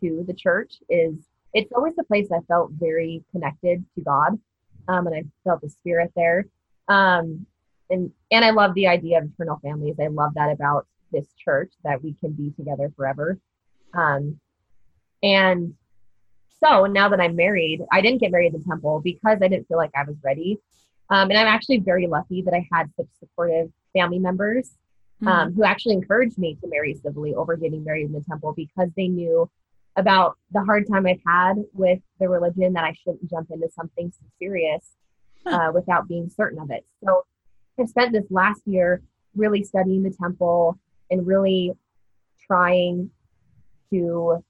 to 0.00 0.24
the 0.26 0.32
church 0.32 0.76
is 0.88 1.14
it's 1.52 1.70
always 1.72 1.94
the 1.96 2.04
place 2.04 2.28
I 2.32 2.40
felt 2.48 2.72
very 2.72 3.22
connected 3.30 3.84
to 3.94 4.00
God, 4.00 4.38
um, 4.88 5.06
and 5.06 5.14
I 5.14 5.24
felt 5.44 5.60
the 5.60 5.68
spirit 5.68 6.10
there. 6.16 6.46
Um, 6.88 7.46
and 7.90 8.10
and 8.30 8.44
I 8.44 8.50
love 8.50 8.74
the 8.74 8.86
idea 8.86 9.18
of 9.18 9.24
eternal 9.24 9.60
families. 9.62 9.96
I 10.00 10.06
love 10.06 10.32
that 10.34 10.50
about 10.50 10.86
this 11.12 11.26
church 11.42 11.72
that 11.84 12.02
we 12.02 12.14
can 12.14 12.32
be 12.32 12.52
together 12.52 12.90
forever. 12.96 13.38
Um, 13.92 14.40
and 15.22 15.74
so 16.62 16.86
now 16.86 17.10
that 17.10 17.20
I'm 17.20 17.36
married, 17.36 17.82
I 17.92 18.00
didn't 18.00 18.20
get 18.20 18.32
married 18.32 18.54
in 18.54 18.60
the 18.60 18.66
temple 18.66 19.00
because 19.04 19.38
I 19.42 19.48
didn't 19.48 19.68
feel 19.68 19.78
like 19.78 19.92
I 19.94 20.04
was 20.04 20.16
ready. 20.24 20.58
Um, 21.10 21.30
and 21.30 21.38
I'm 21.38 21.46
actually 21.46 21.78
very 21.78 22.06
lucky 22.06 22.42
that 22.42 22.54
I 22.54 22.66
had 22.72 22.90
such 22.96 23.06
supportive 23.20 23.70
family 23.94 24.18
members 24.18 24.70
um, 25.22 25.26
mm-hmm. 25.26 25.56
who 25.56 25.64
actually 25.64 25.94
encouraged 25.94 26.38
me 26.38 26.56
to 26.60 26.68
marry 26.68 26.94
civilly 26.94 27.34
over 27.34 27.56
getting 27.56 27.84
married 27.84 28.06
in 28.06 28.12
the 28.12 28.20
temple 28.20 28.52
because 28.54 28.88
they 28.96 29.08
knew 29.08 29.50
about 29.96 30.38
the 30.52 30.62
hard 30.62 30.86
time 30.86 31.06
I've 31.06 31.20
had 31.26 31.54
with 31.72 31.98
the 32.20 32.28
religion 32.28 32.72
that 32.74 32.84
I 32.84 32.92
shouldn't 32.92 33.28
jump 33.28 33.50
into 33.50 33.68
something 33.68 34.12
so 34.12 34.24
serious 34.38 34.92
uh, 35.44 35.72
without 35.74 36.06
being 36.06 36.30
certain 36.30 36.60
of 36.60 36.70
it. 36.70 36.84
So 37.04 37.24
I've 37.78 37.88
spent 37.88 38.12
this 38.12 38.26
last 38.30 38.62
year 38.64 39.02
really 39.34 39.64
studying 39.64 40.02
the 40.02 40.10
temple 40.10 40.78
and 41.10 41.26
really 41.26 41.72
trying 42.46 43.10
to 43.90 44.44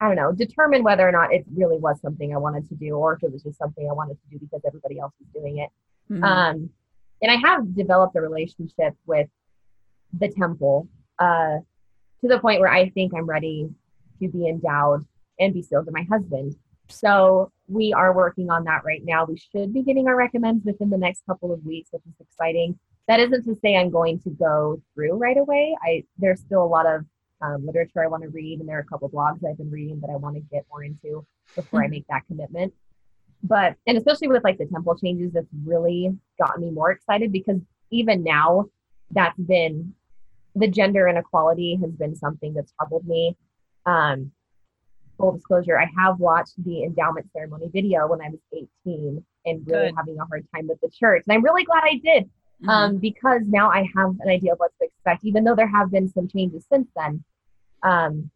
I 0.00 0.06
don't 0.06 0.16
know, 0.16 0.32
determine 0.32 0.82
whether 0.82 1.06
or 1.06 1.12
not 1.12 1.32
it 1.32 1.44
really 1.54 1.76
was 1.76 2.00
something 2.00 2.34
I 2.34 2.38
wanted 2.38 2.66
to 2.70 2.74
do 2.74 2.92
or 2.92 3.12
if 3.14 3.22
it 3.22 3.30
was 3.30 3.42
just 3.42 3.58
something 3.58 3.86
I 3.88 3.92
wanted 3.92 4.14
to 4.14 4.30
do 4.30 4.38
because 4.38 4.62
everybody 4.66 4.98
else 4.98 5.12
was 5.20 5.28
doing 5.34 5.58
it. 5.58 5.68
Mm-hmm. 6.10 6.24
Um, 6.24 6.70
and 7.20 7.30
I 7.30 7.36
have 7.36 7.74
developed 7.76 8.16
a 8.16 8.22
relationship 8.22 8.94
with 9.04 9.28
the 10.12 10.28
temple 10.28 10.88
uh, 11.18 11.58
to 12.20 12.28
the 12.28 12.38
point 12.38 12.60
where 12.60 12.70
I 12.70 12.90
think 12.90 13.12
I'm 13.14 13.26
ready 13.26 13.68
to 14.20 14.28
be 14.28 14.48
endowed 14.48 15.06
and 15.38 15.54
be 15.54 15.62
sealed 15.62 15.86
to 15.86 15.92
my 15.92 16.02
husband. 16.10 16.56
So 16.88 17.52
we 17.68 17.92
are 17.92 18.12
working 18.12 18.50
on 18.50 18.64
that 18.64 18.84
right 18.84 19.02
now. 19.04 19.24
We 19.24 19.36
should 19.36 19.72
be 19.72 19.82
getting 19.82 20.08
our 20.08 20.16
recommends 20.16 20.64
within 20.64 20.90
the 20.90 20.98
next 20.98 21.24
couple 21.24 21.52
of 21.52 21.64
weeks, 21.64 21.90
which 21.92 22.02
is 22.06 22.14
exciting. 22.20 22.78
That 23.08 23.20
isn't 23.20 23.44
to 23.44 23.56
say 23.56 23.76
I'm 23.76 23.90
going 23.90 24.20
to 24.20 24.30
go 24.30 24.82
through 24.94 25.14
right 25.14 25.36
away. 25.36 25.76
I 25.82 26.04
there's 26.18 26.40
still 26.40 26.62
a 26.62 26.66
lot 26.66 26.86
of 26.86 27.04
um, 27.40 27.64
literature 27.64 28.02
I 28.02 28.08
want 28.08 28.22
to 28.24 28.28
read, 28.28 28.60
and 28.60 28.68
there 28.68 28.76
are 28.76 28.82
a 28.82 28.84
couple 28.84 29.08
blogs 29.08 29.44
I've 29.48 29.56
been 29.56 29.70
reading 29.70 30.00
that 30.00 30.10
I 30.10 30.16
want 30.16 30.36
to 30.36 30.42
get 30.52 30.66
more 30.70 30.84
into 30.84 31.26
before 31.54 31.80
mm-hmm. 31.80 31.86
I 31.86 31.88
make 31.88 32.06
that 32.08 32.26
commitment. 32.26 32.74
But 33.42 33.76
and 33.86 33.96
especially 33.96 34.28
with 34.28 34.44
like 34.44 34.58
the 34.58 34.66
temple 34.66 34.96
changes, 34.96 35.32
that's 35.32 35.46
really 35.64 36.10
gotten 36.38 36.62
me 36.62 36.70
more 36.70 36.90
excited 36.90 37.32
because 37.32 37.60
even 37.90 38.22
now, 38.22 38.66
that's 39.12 39.38
been 39.38 39.94
the 40.54 40.68
gender 40.68 41.08
inequality 41.08 41.78
has 41.80 41.90
been 41.92 42.16
something 42.16 42.54
that's 42.54 42.72
troubled 42.72 43.06
me. 43.06 43.36
Um, 43.86 44.32
full 45.16 45.32
disclosure, 45.32 45.78
I 45.78 45.86
have 45.98 46.18
watched 46.18 46.62
the 46.64 46.82
endowment 46.84 47.26
ceremony 47.32 47.68
video 47.72 48.06
when 48.06 48.20
I 48.20 48.28
was 48.30 48.68
18 48.86 49.24
and 49.46 49.66
really 49.66 49.88
Good. 49.88 49.94
having 49.96 50.18
a 50.18 50.24
hard 50.24 50.46
time 50.54 50.66
with 50.66 50.80
the 50.80 50.90
church, 50.90 51.24
and 51.26 51.34
I'm 51.34 51.44
really 51.44 51.64
glad 51.64 51.82
I 51.84 52.00
did 52.02 52.24
mm-hmm. 52.24 52.68
um, 52.68 52.96
because 52.98 53.42
now 53.46 53.70
I 53.70 53.88
have 53.96 54.14
an 54.20 54.28
idea 54.28 54.52
of 54.52 54.58
what 54.58 54.72
to 54.80 54.86
expect, 54.86 55.24
even 55.24 55.44
though 55.44 55.54
there 55.54 55.68
have 55.68 55.90
been 55.90 56.08
some 56.08 56.28
changes 56.28 56.64
since 56.70 56.88
then 56.96 57.24
um, 57.82 58.30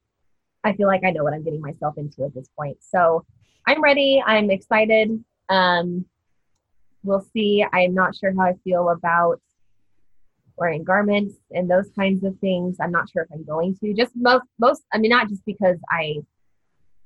I 0.62 0.72
feel 0.74 0.86
like 0.86 1.04
I 1.04 1.10
know 1.10 1.24
what 1.24 1.34
I'm 1.34 1.44
getting 1.44 1.60
myself 1.60 1.98
into 1.98 2.24
at 2.24 2.34
this 2.34 2.48
point. 2.56 2.78
So 2.80 3.24
I'm 3.66 3.82
ready. 3.82 4.22
I'm 4.24 4.50
excited. 4.50 5.22
Um, 5.48 6.06
we'll 7.02 7.26
see. 7.32 7.64
I'm 7.72 7.94
not 7.94 8.16
sure 8.16 8.32
how 8.34 8.44
I 8.44 8.54
feel 8.64 8.88
about 8.88 9.40
wearing 10.56 10.84
garments 10.84 11.34
and 11.50 11.70
those 11.70 11.90
kinds 11.98 12.24
of 12.24 12.38
things. 12.38 12.76
I'm 12.80 12.92
not 12.92 13.10
sure 13.10 13.22
if 13.22 13.28
I'm 13.32 13.44
going 13.44 13.76
to. 13.78 13.94
Just 13.94 14.12
most, 14.14 14.44
most. 14.58 14.82
I 14.92 14.98
mean, 14.98 15.10
not 15.10 15.28
just 15.28 15.44
because 15.44 15.76
I 15.90 16.16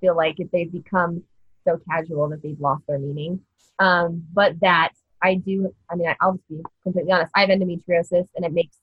feel 0.01 0.17
like 0.17 0.37
if 0.39 0.51
they've 0.51 0.71
become 0.71 1.23
so 1.67 1.81
casual 1.91 2.29
that 2.29 2.43
they've 2.43 2.61
lost 2.61 2.85
their 2.87 2.99
meaning, 2.99 3.41
um, 3.79 4.25
but 4.33 4.59
that 4.61 4.93
I 5.23 5.37
do. 5.37 5.75
I 5.91 5.97
mean, 5.97 6.15
I'll 6.21 6.35
just 6.35 6.49
be 6.49 6.61
completely 6.83 7.13
honest. 7.13 7.33
I 7.35 7.41
have 7.41 7.51
endometriosis, 7.51 8.29
and 8.37 8.45
it 8.45 8.53
makes 8.53 8.77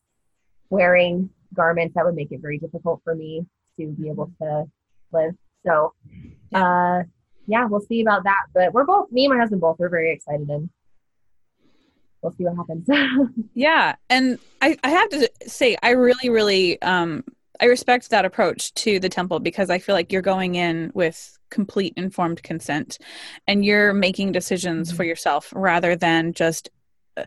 wearing 0.70 1.30
garments 1.54 1.96
that 1.96 2.06
would 2.06 2.16
make 2.16 2.32
it 2.32 2.42
very 2.42 2.58
difficult 2.58 3.02
for 3.04 3.16
me 3.16 3.46
to 3.80 3.88
be 3.88 4.10
able 4.10 4.32
to 4.42 4.66
live. 5.12 5.36
So, 5.66 5.94
uh, 6.54 7.04
yeah, 7.48 7.66
we'll 7.66 7.82
see 7.82 8.02
about 8.02 8.24
that. 8.24 8.46
But 8.54 8.74
we're 8.74 8.86
both, 8.86 9.12
me 9.12 9.26
and 9.26 9.34
my 9.34 9.40
husband 9.40 9.62
both, 9.62 9.78
we're 9.80 9.90
very 9.90 10.12
excited 10.12 10.50
and 10.50 10.70
we'll 12.26 12.34
see 12.34 12.44
what 12.44 12.56
happens. 12.56 12.88
yeah. 13.54 13.96
And 14.10 14.40
I, 14.62 14.78
I 14.84 14.90
have 14.90 15.10
to 15.10 15.32
say, 15.46 15.78
I 15.84 15.92
really, 15.92 16.30
really, 16.30 16.82
um, 16.82 17.24
I 17.62 17.66
respect 17.66 18.10
that 18.10 18.26
approach 18.26 18.74
to 18.74 19.00
the 19.00 19.10
temple 19.10 19.40
because 19.40 19.70
I 19.70 19.78
feel 19.78 19.96
like 19.96 20.12
you're 20.12 20.22
going 20.22 20.56
in 20.56 20.92
with 20.94 21.38
complete 21.52 21.94
informed 21.96 22.42
consent 22.44 22.98
and 23.48 23.64
you're 23.64 23.94
making 23.94 24.32
decisions 24.32 24.90
mm-hmm. 24.90 24.98
for 24.98 25.04
yourself 25.04 25.54
rather 25.56 25.96
than 25.96 26.34
just 26.34 26.70
uh, 27.16 27.24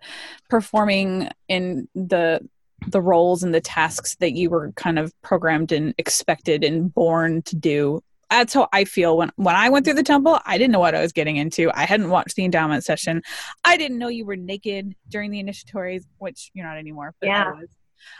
performing 0.50 1.30
in 1.48 1.88
the 1.94 2.46
the 2.86 3.00
roles 3.00 3.42
and 3.42 3.52
the 3.52 3.60
tasks 3.60 4.14
that 4.20 4.34
you 4.34 4.48
were 4.48 4.70
kind 4.76 5.00
of 5.00 5.12
programmed 5.20 5.72
and 5.72 5.94
expected 5.98 6.62
and 6.62 6.94
born 6.94 7.42
to 7.42 7.56
do 7.56 8.00
that's 8.30 8.54
how 8.54 8.68
I 8.72 8.84
feel 8.84 9.16
when 9.16 9.30
when 9.36 9.54
I 9.54 9.68
went 9.68 9.84
through 9.84 9.94
the 9.94 10.02
temple. 10.02 10.38
I 10.44 10.58
didn't 10.58 10.72
know 10.72 10.80
what 10.80 10.94
I 10.94 11.00
was 11.00 11.12
getting 11.12 11.36
into. 11.36 11.70
I 11.74 11.84
hadn't 11.84 12.10
watched 12.10 12.36
the 12.36 12.44
endowment 12.44 12.84
session. 12.84 13.22
I 13.64 13.76
didn't 13.76 13.98
know 13.98 14.08
you 14.08 14.26
were 14.26 14.36
naked 14.36 14.94
during 15.08 15.30
the 15.30 15.42
initiatories, 15.42 16.04
which 16.18 16.50
you're 16.54 16.66
not 16.66 16.78
anymore. 16.78 17.14
But 17.20 17.28
yeah. 17.28 17.44
I 17.44 17.52
was. 17.52 17.68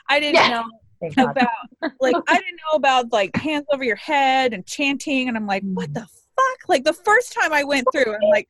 I 0.08 0.20
didn't 0.20 0.34
yeah. 0.34 0.48
know 0.48 0.64
about 1.18 1.48
like 2.00 2.16
I 2.28 2.34
didn't 2.34 2.60
know 2.70 2.76
about 2.76 3.12
like 3.12 3.36
hands 3.36 3.66
over 3.72 3.84
your 3.84 3.96
head 3.96 4.52
and 4.52 4.66
chanting, 4.66 5.28
and 5.28 5.36
I'm 5.36 5.46
like, 5.46 5.62
what 5.62 5.92
the 5.94 6.00
fuck? 6.00 6.68
Like 6.68 6.84
the 6.84 6.92
first 6.92 7.32
time 7.32 7.52
I 7.52 7.64
went 7.64 7.86
through, 7.92 8.12
I'm 8.12 8.28
like, 8.30 8.48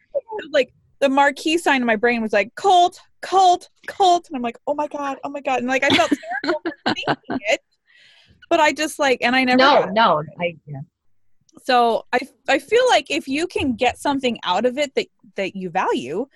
like 0.53 0.73
the 1.01 1.09
marquee 1.09 1.59
sign 1.59 1.81
in 1.81 1.87
my 1.87 1.97
brain 1.97 2.23
was 2.23 2.33
like 2.33 2.55
cult, 2.55 3.01
cult, 3.21 3.69
cult, 3.87 4.29
and 4.29 4.37
I'm 4.37 4.43
like, 4.43 4.59
oh 4.67 4.75
my 4.75 4.87
god, 4.89 5.19
oh 5.25 5.29
my 5.29 5.41
god, 5.41 5.59
and 5.59 5.69
like 5.69 5.85
I 5.85 5.91
felt 5.91 6.13
terrible 6.43 6.61
for 6.63 6.95
thinking 6.95 7.41
it, 7.49 7.61
but 8.49 8.61
I 8.61 8.73
just 8.73 8.99
like, 8.99 9.19
and 9.23 9.37
I 9.37 9.45
never. 9.45 9.59
No, 9.59 9.85
no, 9.87 10.23
I. 10.41 10.57
Yeah. 10.67 10.81
So 11.65 12.07
I 12.13 12.21
I 12.49 12.59
feel 12.59 12.83
like 12.91 13.11
if 13.11 13.29
you 13.29 13.47
can 13.47 13.75
get 13.75 13.99
something 13.99 14.39
out 14.45 14.67
of 14.67 14.79
it 14.79 14.95
that 14.95 15.07
that 15.37 15.57
you 15.57 15.71
value, 15.71 16.27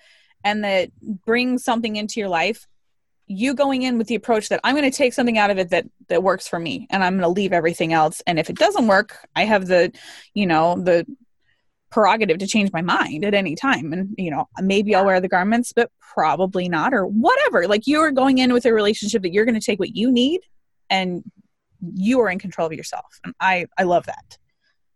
and 0.43 0.63
that 0.63 0.91
brings 1.25 1.63
something 1.63 1.95
into 1.95 2.19
your 2.19 2.29
life, 2.29 2.67
you 3.27 3.53
going 3.53 3.83
in 3.83 3.97
with 3.97 4.07
the 4.07 4.15
approach 4.15 4.49
that 4.49 4.59
I'm 4.63 4.75
going 4.75 4.89
to 4.89 4.95
take 4.95 5.13
something 5.13 5.37
out 5.37 5.49
of 5.49 5.57
it 5.57 5.69
that 5.69 5.85
that 6.09 6.23
works 6.23 6.47
for 6.47 6.59
me, 6.59 6.87
and 6.89 7.03
I'm 7.03 7.13
going 7.13 7.21
to 7.21 7.29
leave 7.29 7.53
everything 7.53 7.93
else. 7.93 8.21
And 8.27 8.39
if 8.39 8.49
it 8.49 8.57
doesn't 8.57 8.87
work, 8.87 9.17
I 9.35 9.45
have 9.45 9.67
the, 9.67 9.91
you 10.33 10.45
know, 10.45 10.75
the 10.75 11.05
prerogative 11.89 12.39
to 12.39 12.47
change 12.47 12.71
my 12.73 12.81
mind 12.81 13.23
at 13.23 13.33
any 13.35 13.55
time. 13.55 13.93
And 13.93 14.15
you 14.17 14.31
know 14.31 14.49
maybe 14.59 14.95
i'll 14.95 15.05
wear 15.05 15.21
the 15.21 15.27
garments 15.27 15.73
but 15.73 15.91
probably 15.99 16.67
not 16.67 16.93
or 16.93 17.05
whatever. 17.05 17.67
Like 17.67 17.87
you 17.87 17.99
are 18.01 18.11
going 18.11 18.39
in 18.39 18.51
with 18.51 18.65
a 18.65 18.73
relationship 18.73 19.21
that 19.21 19.31
you're 19.31 19.45
going 19.45 19.59
to 19.59 19.65
take 19.65 19.79
what 19.79 19.95
you 19.95 20.11
need 20.11 20.41
and 20.89 21.23
you 21.93 22.19
are 22.21 22.29
in 22.29 22.39
control 22.39 22.67
of 22.67 22.73
yourself. 22.73 23.19
And 23.23 23.33
i 23.39 23.67
i 23.77 23.83
love 23.83 24.05
that 24.07 24.37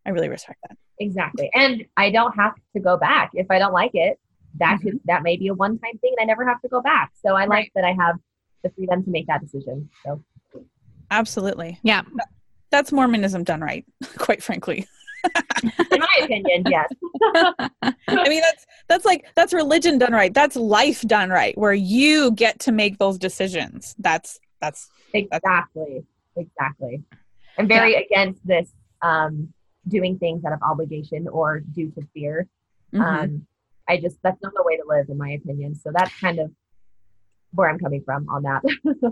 i 0.07 0.09
really 0.09 0.29
respect 0.29 0.59
that. 0.67 0.77
Exactly. 0.99 1.49
And 1.53 1.85
i 1.97 2.09
don't 2.09 2.35
have 2.35 2.53
to 2.75 2.79
go 2.79 2.97
back. 2.97 3.31
If 3.33 3.51
i 3.51 3.59
don't 3.59 3.73
like 3.73 3.91
it 3.93 4.19
that 4.59 4.79
mm-hmm. 4.79 4.89
could 4.89 4.99
that 5.05 5.23
may 5.23 5.37
be 5.37 5.47
a 5.47 5.53
one 5.53 5.77
time 5.79 5.97
thing 5.99 6.13
and 6.17 6.23
i 6.23 6.25
never 6.25 6.47
have 6.47 6.61
to 6.61 6.67
go 6.67 6.81
back. 6.81 7.11
So 7.23 7.29
i 7.29 7.41
right. 7.41 7.49
like 7.49 7.71
that 7.75 7.83
i 7.83 7.93
have 7.93 8.15
the 8.63 8.69
freedom 8.71 9.03
to 9.03 9.09
make 9.09 9.27
that 9.27 9.41
decision 9.41 9.89
so. 10.03 10.23
Absolutely. 11.09 11.79
Yeah. 11.83 12.01
That's 12.69 12.91
mormonism 12.91 13.43
done 13.43 13.61
right 13.61 13.85
quite 14.17 14.43
frankly. 14.43 14.87
In 15.91 15.99
my 15.99 16.19
opinion 16.23 16.63
yes. 16.67 16.89
I 18.07 18.29
mean 18.29 18.41
that's 18.41 18.65
that's 18.87 19.05
like 19.05 19.25
that's 19.35 19.53
religion 19.53 19.97
done 19.97 20.13
right. 20.13 20.33
That's 20.33 20.55
life 20.55 21.01
done 21.01 21.29
right 21.29 21.57
where 21.57 21.73
you 21.73 22.31
get 22.31 22.59
to 22.61 22.71
make 22.71 22.97
those 22.97 23.17
decisions. 23.17 23.95
That's 23.99 24.39
that's 24.61 24.89
exactly. 25.13 26.05
That's, 26.35 26.47
exactly. 26.47 27.03
I'm 27.57 27.67
very 27.67 27.93
yeah. 27.93 27.99
against 27.99 28.45
this 28.45 28.71
um 29.01 29.53
doing 29.87 30.17
things 30.17 30.43
out 30.45 30.53
of 30.53 30.59
obligation 30.61 31.27
or 31.27 31.59
due 31.59 31.89
to 31.91 32.01
fear 32.13 32.47
mm-hmm. 32.93 33.01
um 33.01 33.47
i 33.87 33.97
just 33.97 34.17
that's 34.23 34.41
not 34.41 34.53
the 34.55 34.63
way 34.63 34.77
to 34.77 34.83
live 34.87 35.07
in 35.09 35.17
my 35.17 35.31
opinion 35.31 35.75
so 35.75 35.91
that's 35.93 36.17
kind 36.19 36.39
of 36.39 36.51
where 37.53 37.69
I'm 37.69 37.79
coming 37.79 38.03
from 38.03 38.27
on 38.29 38.43
that. 38.43 38.61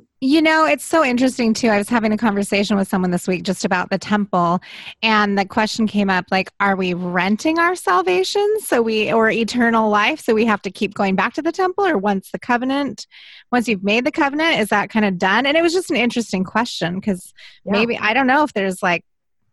you 0.21 0.41
know, 0.41 0.65
it's 0.65 0.83
so 0.83 1.03
interesting 1.03 1.53
too. 1.53 1.69
I 1.69 1.77
was 1.77 1.89
having 1.89 2.11
a 2.11 2.17
conversation 2.17 2.77
with 2.77 2.87
someone 2.87 3.11
this 3.11 3.27
week 3.27 3.43
just 3.43 3.65
about 3.65 3.89
the 3.89 3.97
temple, 3.97 4.59
and 5.01 5.37
the 5.37 5.45
question 5.45 5.87
came 5.87 6.09
up 6.09 6.25
like, 6.31 6.51
are 6.59 6.75
we 6.75 6.93
renting 6.93 7.59
our 7.59 7.75
salvation 7.75 8.59
so 8.59 8.81
we 8.81 9.11
or 9.11 9.29
eternal 9.29 9.89
life 9.89 10.19
so 10.19 10.33
we 10.33 10.45
have 10.45 10.61
to 10.63 10.71
keep 10.71 10.93
going 10.93 11.15
back 11.15 11.33
to 11.33 11.41
the 11.41 11.51
temple, 11.51 11.85
or 11.85 11.97
once 11.97 12.31
the 12.31 12.39
covenant, 12.39 13.07
once 13.51 13.67
you've 13.67 13.83
made 13.83 14.05
the 14.05 14.11
covenant, 14.11 14.59
is 14.59 14.69
that 14.69 14.89
kind 14.89 15.05
of 15.05 15.17
done? 15.17 15.45
And 15.45 15.57
it 15.57 15.61
was 15.61 15.73
just 15.73 15.89
an 15.89 15.97
interesting 15.97 16.43
question 16.43 16.95
because 16.95 17.33
yeah. 17.65 17.71
maybe 17.71 17.97
I 17.97 18.13
don't 18.13 18.27
know 18.27 18.43
if 18.43 18.53
there's 18.53 18.83
like 18.83 19.03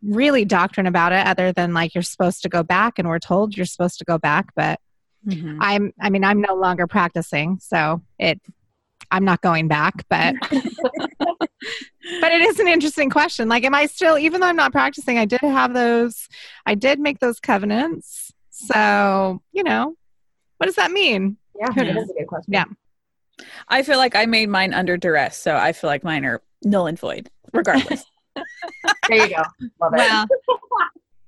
really 0.03 0.45
doctrine 0.45 0.87
about 0.87 1.13
it 1.13 1.27
other 1.27 1.53
than 1.53 1.73
like 1.73 1.95
you're 1.95 2.03
supposed 2.03 2.43
to 2.43 2.49
go 2.49 2.63
back 2.63 2.99
and 2.99 3.09
we're 3.09 3.19
told 3.19 3.57
you're 3.57 3.67
supposed 3.67 3.99
to 3.99 4.05
go 4.05 4.19
back 4.19 4.47
but 4.57 4.81
mm-hmm. 5.27 5.59
i'm 5.61 5.93
i 6.01 6.11
mean 6.11 6.25
i'm 6.25 6.41
no 6.41 6.55
longer 6.55 6.87
practicing 6.87 7.59
so 7.61 8.03
it 8.19 8.41
I'm 9.13 9.25
not 9.27 9.43
going 9.43 9.69
back, 9.69 10.07
but 10.09 10.35
but 10.51 12.33
it 12.33 12.43
is 12.43 12.59
an 12.59 12.67
interesting 12.67 13.11
question. 13.11 13.47
Like, 13.47 13.63
am 13.63 13.75
I 13.75 13.87
still, 13.87 14.17
even 14.17 14.41
though 14.41 14.47
I'm 14.47 14.57
not 14.57 14.73
practicing, 14.73 15.19
I 15.19 15.27
did 15.27 15.43
have 15.43 15.75
those, 15.75 16.29
I 16.65 16.75
did 16.75 16.99
make 16.99 17.19
those 17.19 17.39
covenants. 17.39 18.33
So, 18.51 19.43
you 19.53 19.65
know, 19.65 19.95
what 20.57 20.67
does 20.67 20.77
that 20.77 20.91
mean? 20.91 21.37
Yeah, 21.61 21.69
that 21.75 21.89
is 21.89 22.11
a 22.11 22.15
good 22.15 22.27
question. 22.27 22.55
Yeah. 22.55 22.65
I 23.69 23.83
feel 23.83 23.99
like 23.99 24.17
I 24.17 24.25
made 24.25 24.49
mine 24.49 24.73
under 24.73 24.97
duress, 24.97 25.37
so 25.37 25.57
I 25.57 25.73
feel 25.73 25.89
like 25.89 26.05
mine 26.05 26.25
are 26.25 26.41
null 26.65 26.87
and 26.87 26.99
void, 26.99 27.29
regardless. 27.53 28.05
There 29.09 29.27
you 29.27 29.29
go. 29.37 29.43
Love 29.81 29.95
it. 29.95 29.99
Well, 29.99 30.27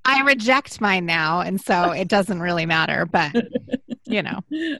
I 0.04 0.22
reject 0.22 0.80
mine 0.80 1.06
now. 1.06 1.40
And 1.40 1.60
so 1.60 1.90
it 1.90 2.08
doesn't 2.08 2.40
really 2.40 2.66
matter, 2.66 3.06
but, 3.06 3.32
you 4.04 4.22
know. 4.22 4.40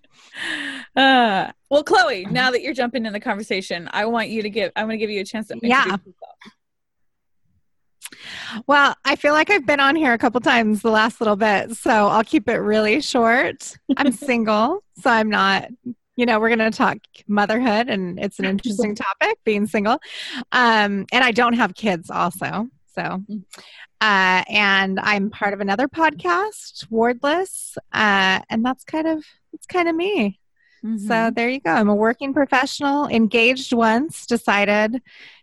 uh, 0.97 1.50
well, 1.71 1.83
Chloe, 1.85 2.26
now 2.26 2.50
that 2.50 2.62
you're 2.62 2.75
jumping 2.75 3.07
in 3.07 3.12
the 3.12 3.21
conversation, 3.21 3.88
I 3.93 4.04
want 4.07 4.28
you 4.28 4.43
to 4.43 4.50
give. 4.50 4.71
I'm 4.76 4.87
going 4.87 4.99
to 4.99 5.02
give 5.02 5.11
you 5.11 5.21
a 5.21 5.25
chance 5.25 5.49
to 5.49 5.59
Yeah. 5.62 5.85
yourself. 5.85 6.00
Well, 8.66 8.95
I 9.04 9.16
feel 9.16 9.33
like 9.33 9.50
I've 9.50 9.66
been 9.66 9.81
on 9.81 9.97
here 9.97 10.12
a 10.12 10.19
couple 10.19 10.40
times 10.40 10.83
the 10.83 10.90
last 10.90 11.21
little 11.21 11.37
bit, 11.37 11.75
so 11.76 11.90
I'll 12.09 12.23
keep 12.23 12.49
it 12.49 12.59
really 12.59 13.00
short. 13.00 13.76
I'm 13.97 14.12
single, 14.12 14.85
so 15.00 15.11
I'm 15.11 15.28
not, 15.28 15.69
you 16.16 16.26
know, 16.26 16.38
we're 16.40 16.54
going 16.54 16.71
to 16.71 16.76
talk 16.76 16.99
motherhood, 17.26 17.88
and 17.88 18.18
it's 18.21 18.38
an 18.38 18.44
interesting 18.44 18.94
topic 19.21 19.38
being 19.44 19.66
single. 19.66 19.99
Um, 20.52 21.06
and 21.12 21.25
I 21.25 21.33
don't 21.33 21.54
have 21.54 21.75
kids, 21.75 22.11
also. 22.11 22.68
So, 22.94 23.25
uh, 24.00 24.42
and 24.49 25.00
I'm 25.00 25.30
part 25.30 25.52
of 25.54 25.61
another 25.61 25.88
podcast, 25.88 26.87
Wordless, 26.90 27.76
uh, 27.92 28.40
and 28.49 28.64
that's 28.64 28.85
kind 28.85 29.06
of 29.09 29.25
it's 29.52 29.66
kind 29.66 29.88
of 29.88 29.97
me. 29.97 30.38
So 30.83 30.88
Mhm. 31.14 31.35
there 31.35 31.49
you 31.49 31.61
go. 31.61 31.73
I'm 31.73 31.88
a 31.88 31.94
working 31.94 32.35
professional, 32.35 33.09
engaged 33.09 33.73
once, 33.73 34.26
decided 34.26 35.00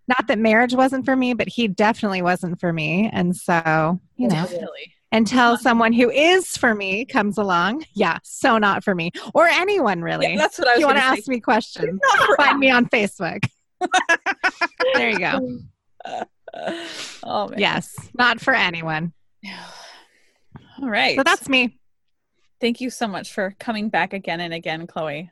not 0.08 0.28
that 0.28 0.38
marriage 0.40 0.74
wasn't 0.76 1.04
for 1.04 1.16
me, 1.16 1.34
but 1.34 1.50
he 1.50 1.68
definitely 1.68 2.22
wasn't 2.22 2.60
for 2.60 2.72
me. 2.72 3.10
And 3.12 3.36
so, 3.36 4.00
you 4.18 4.28
know, 4.28 4.36
Definitely. 4.36 4.94
Until 5.12 5.58
someone 5.58 5.94
who 5.94 6.10
is 6.10 6.58
for 6.58 6.74
me 6.74 7.06
comes 7.06 7.38
along, 7.38 7.86
yeah, 7.94 8.20
so 8.24 8.58
not 8.58 8.84
for 8.84 8.96
me 8.96 9.12
or 9.34 9.48
anyone 9.48 10.02
really. 10.02 10.34
Yeah, 10.34 10.38
that's 10.38 10.58
what 10.58 10.68
I 10.68 10.72
if 10.72 10.76
was 10.78 10.82
you 10.82 10.86
want 10.88 10.98
to 10.98 11.02
to 11.02 11.08
ask 11.08 11.28
me 11.28 11.40
questions, 11.40 12.00
find 12.38 12.60
me 12.60 12.70
on 12.70 12.88
Facebook. 12.88 13.44
there 14.94 15.10
you 15.10 15.20
go. 15.20 15.60
oh 17.24 17.48
man. 17.50 17.60
Yes, 17.60 17.96
not 18.18 18.40
for 18.40 18.54
anyone. 18.54 19.14
All 20.82 20.90
right. 20.90 21.16
So 21.16 21.24
that's 21.24 21.48
me. 21.48 21.78
Thank 22.60 22.82
you 22.82 22.90
so 22.90 23.08
much 23.08 23.34
for 23.34 23.56
coming 23.60 23.90
back 23.90 24.14
again 24.14 24.40
and 24.40 24.54
again, 24.54 24.86
Chloe. 24.88 25.32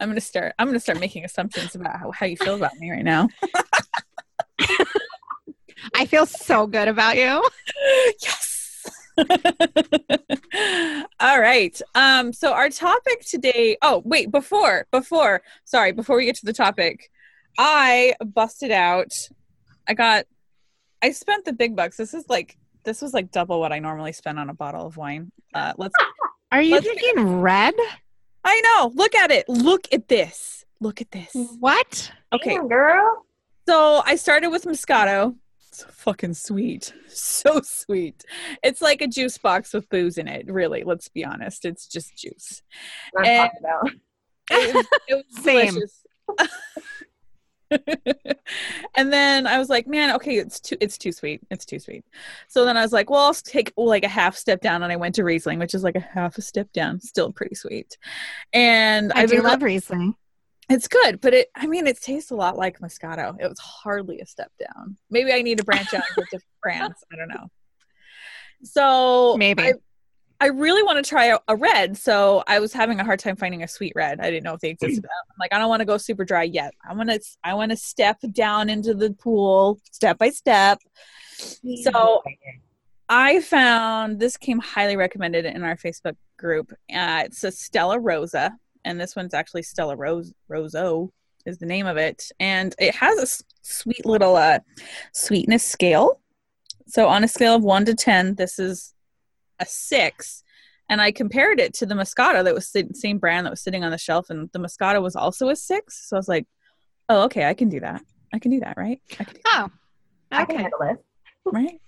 I'm 0.00 0.08
gonna 0.08 0.20
start. 0.20 0.54
I'm 0.58 0.66
gonna 0.66 0.80
start 0.80 0.98
making 0.98 1.24
assumptions 1.24 1.74
about 1.76 1.96
how, 1.98 2.10
how 2.10 2.26
you 2.26 2.36
feel 2.36 2.56
about 2.56 2.76
me 2.76 2.90
right 2.90 3.04
now. 3.04 3.28
I 5.94 6.06
feel 6.06 6.26
so 6.26 6.66
good 6.66 6.88
about 6.88 7.16
you. 7.16 7.48
yes. 8.22 8.49
All 11.20 11.40
right. 11.40 11.80
Um. 11.94 12.32
So 12.32 12.52
our 12.52 12.68
topic 12.70 13.24
today. 13.26 13.76
Oh 13.82 14.02
wait. 14.04 14.30
Before. 14.30 14.86
Before. 14.90 15.42
Sorry. 15.64 15.92
Before 15.92 16.16
we 16.16 16.24
get 16.26 16.36
to 16.36 16.46
the 16.46 16.52
topic, 16.52 17.10
I 17.58 18.14
busted 18.24 18.70
out. 18.70 19.12
I 19.88 19.94
got. 19.94 20.26
I 21.02 21.12
spent 21.12 21.44
the 21.44 21.52
big 21.52 21.76
bucks. 21.76 21.96
This 21.96 22.14
is 22.14 22.24
like. 22.28 22.56
This 22.84 23.02
was 23.02 23.12
like 23.12 23.30
double 23.30 23.60
what 23.60 23.72
I 23.72 23.78
normally 23.78 24.12
spend 24.12 24.38
on 24.38 24.48
a 24.48 24.54
bottle 24.54 24.86
of 24.86 24.96
wine. 24.96 25.30
Uh, 25.54 25.74
let's 25.76 25.94
Are 26.52 26.62
you 26.62 26.74
Let's- 26.76 26.86
drinking 26.86 27.40
red? 27.40 27.74
I 28.42 28.60
know. 28.62 28.90
Look 28.94 29.14
at 29.14 29.30
it. 29.30 29.48
Look 29.48 29.86
at 29.92 30.08
this. 30.08 30.64
Look 30.80 31.02
at 31.02 31.10
this. 31.10 31.28
What? 31.60 32.10
Okay. 32.32 32.54
Damn, 32.54 32.68
girl. 32.68 33.26
So 33.68 34.02
I 34.06 34.16
started 34.16 34.48
with 34.48 34.64
Moscato. 34.64 35.36
Fucking 35.90 36.34
sweet. 36.34 36.92
So 37.12 37.60
sweet. 37.62 38.24
It's 38.62 38.80
like 38.80 39.02
a 39.02 39.06
juice 39.06 39.36
box 39.36 39.74
with 39.74 39.88
booze 39.88 40.16
in 40.16 40.28
it, 40.28 40.50
really. 40.50 40.84
Let's 40.84 41.08
be 41.08 41.24
honest. 41.24 41.64
It's 41.64 41.86
just 41.86 42.16
juice. 42.16 42.62
And- 43.22 43.50
It 44.52 44.74
was, 44.74 44.86
it 45.06 45.14
was 45.14 45.44
delicious. 45.44 46.04
and 48.96 49.12
then 49.12 49.46
I 49.46 49.58
was 49.58 49.68
like, 49.68 49.86
man, 49.86 50.14
okay, 50.16 50.38
it's 50.38 50.58
too 50.58 50.76
it's 50.80 50.98
too 50.98 51.12
sweet. 51.12 51.40
It's 51.50 51.64
too 51.64 51.78
sweet. 51.78 52.04
So 52.48 52.64
then 52.64 52.76
I 52.76 52.82
was 52.82 52.92
like, 52.92 53.10
well, 53.10 53.20
I'll 53.20 53.34
take 53.34 53.72
oh, 53.76 53.84
like 53.84 54.04
a 54.04 54.08
half 54.08 54.36
step 54.36 54.60
down 54.60 54.82
and 54.82 54.92
I 54.92 54.96
went 54.96 55.14
to 55.16 55.24
Riesling, 55.24 55.60
which 55.60 55.74
is 55.74 55.84
like 55.84 55.94
a 55.94 56.00
half 56.00 56.36
a 56.36 56.42
step 56.42 56.72
down, 56.72 57.00
still 57.00 57.32
pretty 57.32 57.54
sweet. 57.54 57.96
And 58.52 59.12
I 59.12 59.22
I've 59.22 59.30
do 59.30 59.40
love 59.40 59.62
Riesling. 59.62 60.14
It's 60.70 60.86
good, 60.86 61.20
but 61.20 61.34
it 61.34 61.48
I 61.56 61.66
mean 61.66 61.86
it 61.88 62.00
tastes 62.00 62.30
a 62.30 62.36
lot 62.36 62.56
like 62.56 62.78
Moscato. 62.78 63.36
It 63.40 63.48
was 63.48 63.58
hardly 63.58 64.20
a 64.20 64.26
step 64.26 64.52
down. 64.58 64.96
Maybe 65.10 65.32
I 65.32 65.42
need 65.42 65.58
to 65.58 65.64
branch 65.64 65.92
out 65.92 66.04
and 66.06 66.16
get 66.16 66.24
different 66.26 66.44
brands. 66.62 67.04
I 67.12 67.16
don't 67.16 67.28
know. 67.28 67.50
So 68.62 69.36
Maybe. 69.36 69.64
I, 69.64 69.72
I 70.42 70.46
really 70.46 70.82
want 70.82 71.04
to 71.04 71.08
try 71.08 71.26
a, 71.26 71.38
a 71.48 71.56
red, 71.56 71.98
so 71.98 72.42
I 72.46 72.60
was 72.60 72.72
having 72.72 72.98
a 72.98 73.04
hard 73.04 73.18
time 73.18 73.36
finding 73.36 73.62
a 73.62 73.68
sweet 73.68 73.92
red. 73.94 74.20
I 74.20 74.30
didn't 74.30 74.44
know 74.44 74.54
if 74.54 74.60
they 74.60 74.70
existed. 74.70 75.04
I'm 75.04 75.36
like, 75.38 75.52
I 75.52 75.58
don't 75.58 75.68
want 75.68 75.80
to 75.80 75.86
go 75.86 75.98
super 75.98 76.24
dry 76.24 76.44
yet. 76.44 76.72
I 76.88 76.94
want 76.94 77.10
to 77.10 77.20
I 77.42 77.54
want 77.54 77.72
to 77.72 77.76
step 77.76 78.18
down 78.32 78.70
into 78.70 78.94
the 78.94 79.12
pool 79.12 79.80
step 79.90 80.18
by 80.18 80.30
step. 80.30 80.78
So 81.82 82.22
I 83.08 83.40
found 83.40 84.20
this 84.20 84.36
came 84.36 84.60
highly 84.60 84.96
recommended 84.96 85.44
in 85.44 85.64
our 85.64 85.76
Facebook 85.76 86.16
group. 86.38 86.72
Uh, 86.72 87.24
it's 87.26 87.42
a 87.42 87.50
Stella 87.50 87.98
Rosa, 87.98 88.52
and 88.84 89.00
this 89.00 89.14
one's 89.16 89.34
actually 89.34 89.62
Stella 89.62 89.96
Rosa 89.96 90.32
Rosso 90.48 91.12
is 91.46 91.58
the 91.58 91.66
name 91.66 91.86
of 91.86 91.96
it, 91.96 92.30
and 92.38 92.74
it 92.78 92.94
has 92.94 93.18
a 93.18 93.22
s- 93.22 93.42
sweet 93.62 94.04
little 94.04 94.36
uh, 94.36 94.58
sweetness 95.12 95.62
scale. 95.62 96.20
So 96.86 97.08
on 97.08 97.24
a 97.24 97.28
scale 97.28 97.54
of 97.54 97.62
one 97.62 97.84
to 97.86 97.94
ten, 97.94 98.34
this 98.34 98.58
is 98.58 98.92
a 99.58 99.66
six. 99.66 100.42
And 100.88 101.00
I 101.00 101.12
compared 101.12 101.60
it 101.60 101.72
to 101.74 101.86
the 101.86 101.94
Moscato 101.94 102.42
that 102.42 102.52
was 102.54 102.66
sit- 102.66 102.96
same 102.96 103.18
brand 103.18 103.46
that 103.46 103.50
was 103.50 103.60
sitting 103.62 103.84
on 103.84 103.90
the 103.92 103.98
shelf, 103.98 104.28
and 104.28 104.50
the 104.52 104.58
Moscato 104.58 105.00
was 105.00 105.14
also 105.16 105.48
a 105.48 105.56
six. 105.56 106.08
So 106.08 106.16
I 106.16 106.18
was 106.18 106.28
like, 106.28 106.46
"Oh, 107.08 107.22
okay, 107.22 107.44
I 107.44 107.54
can 107.54 107.68
do 107.68 107.80
that. 107.80 108.02
I 108.34 108.38
can 108.38 108.50
do 108.50 108.60
that, 108.60 108.76
right? 108.76 109.00
I 109.18 109.24
can 109.24 109.34
do 109.34 109.40
Oh, 109.46 109.68
I 110.32 110.44
can 110.44 110.54
okay. 110.56 110.62
handle 110.62 110.78
this. 110.80 110.96
that, 111.46 111.52
right." 111.52 111.80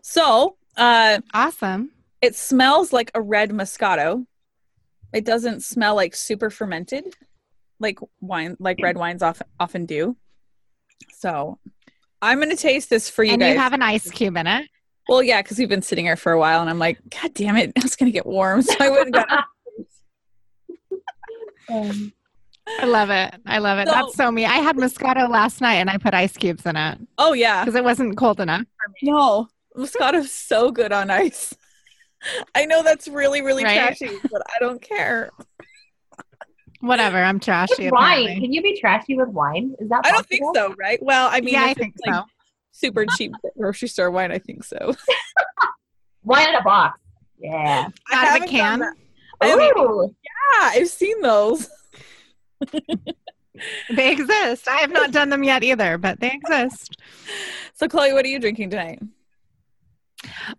So 0.00 0.56
uh, 0.76 1.20
Awesome. 1.34 1.90
it 2.22 2.34
smells 2.34 2.92
like 2.92 3.10
a 3.14 3.20
red 3.20 3.50
Moscato. 3.50 4.26
It 5.12 5.24
doesn't 5.24 5.62
smell 5.62 5.94
like 5.94 6.14
super 6.14 6.50
fermented, 6.50 7.04
like 7.80 7.98
wine, 8.20 8.56
like 8.58 8.78
red 8.82 8.96
wines 8.96 9.22
often 9.22 9.46
often 9.60 9.86
do. 9.86 10.16
So, 11.18 11.58
I'm 12.20 12.38
gonna 12.38 12.56
taste 12.56 12.88
this 12.90 13.10
for 13.10 13.22
you 13.24 13.32
and 13.32 13.40
guys. 13.40 13.52
you 13.54 13.58
have 13.60 13.72
an 13.72 13.82
ice 13.82 14.10
cube 14.10 14.36
in 14.36 14.46
it. 14.46 14.68
well, 15.08 15.22
yeah, 15.22 15.42
because 15.42 15.58
we've 15.58 15.68
been 15.68 15.82
sitting 15.82 16.04
here 16.06 16.16
for 16.16 16.32
a 16.32 16.38
while, 16.38 16.60
and 16.60 16.70
I'm 16.70 16.78
like, 16.78 16.98
God 17.10 17.34
damn 17.34 17.56
it, 17.56 17.72
it's 17.76 17.96
gonna 17.96 18.10
get 18.10 18.26
warm. 18.26 18.62
So 18.62 18.74
I 18.80 18.88
wouldn't 18.90 19.14
got. 19.14 19.28
Um, 21.70 22.12
I 22.80 22.84
love 22.86 23.10
it. 23.10 23.34
I 23.46 23.58
love 23.58 23.78
it. 23.78 23.88
So- 23.88 23.94
That's 23.94 24.14
so 24.16 24.30
me. 24.30 24.44
I 24.44 24.56
had 24.56 24.76
Moscato 24.76 25.28
last 25.28 25.60
night 25.60 25.74
and 25.76 25.88
I 25.88 25.96
put 25.96 26.12
ice 26.12 26.36
cubes 26.36 26.66
in 26.66 26.76
it 26.76 26.98
Oh 27.18 27.32
yeah, 27.32 27.64
because 27.64 27.76
it 27.76 27.84
wasn't 27.84 28.16
cold 28.16 28.40
enough. 28.40 28.64
no, 29.02 29.48
Moscato's 29.76 30.32
so 30.32 30.70
good 30.70 30.92
on 30.92 31.10
ice. 31.10 31.54
I 32.54 32.66
know 32.66 32.82
that's 32.82 33.08
really 33.08 33.42
really 33.42 33.64
Right? 33.64 33.96
trashy, 33.96 34.16
but 34.30 34.42
I 34.54 34.58
don't 34.60 34.80
care. 34.80 35.30
Whatever. 36.80 37.22
I'm 37.22 37.38
trashy. 37.38 37.84
with 37.84 37.92
wine. 37.92 38.22
apparently. 38.22 38.40
Can 38.40 38.52
you 38.52 38.62
be 38.62 38.80
trashy 38.80 39.16
with 39.16 39.28
wine? 39.28 39.74
Is 39.78 39.88
that 39.88 40.00
I 40.04 40.10
don't 40.10 40.26
think 40.26 40.42
so, 40.54 40.74
right? 40.78 41.00
Well, 41.02 41.28
I 41.30 41.40
mean, 41.40 41.54
yeah, 41.54 41.64
I 41.64 41.74
think 41.74 41.94
like, 42.04 42.14
so. 42.14 42.24
Super 42.72 43.06
cheap 43.16 43.32
grocery 43.56 43.86
store 43.88 44.10
wine, 44.10 44.32
I 44.32 44.38
think 44.38 44.64
so. 44.64 44.94
Wine 46.24 46.48
in 46.48 46.54
a 46.54 46.62
box. 46.62 46.98
Yeah. 47.38 47.88
I 48.10 48.26
Out 48.28 48.38
of 48.38 48.44
a 48.44 48.48
can? 48.48 48.78
that. 48.78 48.94
Ooh. 49.44 50.14
Yeah, 50.24 50.70
I've 50.70 50.88
seen 50.88 51.20
those. 51.20 51.68
They 53.94 54.10
exist. 54.12 54.66
I 54.66 54.76
have 54.78 54.90
not 54.90 55.10
done 55.12 55.28
them 55.28 55.44
yet 55.44 55.62
either, 55.62 55.98
but 55.98 56.18
they 56.20 56.30
exist. 56.32 56.96
So, 57.74 57.86
Chloe, 57.86 58.12
what 58.14 58.24
are 58.24 58.28
you 58.28 58.38
drinking 58.38 58.70
tonight? 58.70 58.98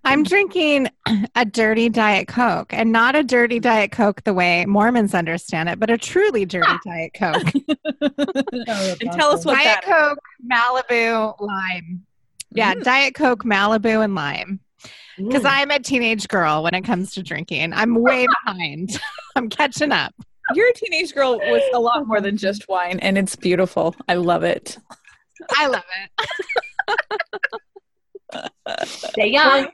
I'm 0.03 0.23
drinking 0.23 0.89
a 1.35 1.45
dirty 1.45 1.89
Diet 1.89 2.27
Coke 2.27 2.73
and 2.73 2.91
not 2.91 3.15
a 3.15 3.23
dirty 3.23 3.59
Diet 3.59 3.91
Coke 3.91 4.23
the 4.23 4.33
way 4.33 4.65
Mormons 4.65 5.13
understand 5.13 5.69
it, 5.69 5.79
but 5.79 5.89
a 5.89 5.97
truly 5.97 6.45
dirty 6.45 6.73
Diet 6.85 7.11
Coke. 7.13 7.53
and 8.01 9.11
tell 9.11 9.31
us 9.31 9.45
what 9.45 9.55
Diet 9.55 9.65
that. 9.65 9.83
Coke, 9.83 10.19
Malibu, 10.51 11.35
lime. 11.39 12.05
Yeah, 12.51 12.75
Mm. 12.75 12.83
Diet 12.83 13.15
Coke, 13.15 13.43
Malibu, 13.43 14.03
and 14.03 14.13
lime. 14.15 14.59
Because 15.17 15.43
Mm. 15.43 15.49
I'm 15.51 15.71
a 15.71 15.79
teenage 15.79 16.27
girl 16.27 16.63
when 16.63 16.73
it 16.73 16.81
comes 16.83 17.13
to 17.13 17.23
drinking. 17.23 17.73
I'm 17.73 17.95
way 17.95 18.27
behind. 18.45 18.99
I'm 19.35 19.49
catching 19.49 19.91
up. 19.91 20.13
You're 20.53 20.69
a 20.69 20.73
teenage 20.73 21.13
girl 21.13 21.39
with 21.39 21.63
a 21.73 21.79
lot 21.79 22.05
more 22.05 22.19
than 22.19 22.35
just 22.37 22.67
wine, 22.67 22.99
and 22.99 23.17
it's 23.17 23.35
beautiful. 23.35 23.95
I 24.07 24.15
love 24.15 24.43
it. 24.43 24.77
I 25.51 25.67
love 25.67 25.83
it. 26.17 26.27
Stay 28.85 29.27
young. 29.27 29.67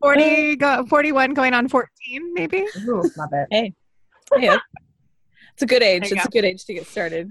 40 0.00 0.56
go 0.56 0.84
41 0.86 1.32
going 1.32 1.54
on 1.54 1.68
14 1.68 2.34
maybe 2.34 2.66
Ooh, 2.86 3.02
love 3.16 3.30
it. 3.32 3.48
Hey. 3.50 3.72
Yeah, 4.36 4.58
it's 5.54 5.62
a 5.62 5.66
good 5.66 5.82
age. 5.82 6.02
There 6.02 6.10
you 6.10 6.16
It's 6.16 6.26
a 6.26 6.30
good 6.30 6.44
age 6.44 6.64
to 6.66 6.74
get 6.74 6.86
started. 6.86 7.30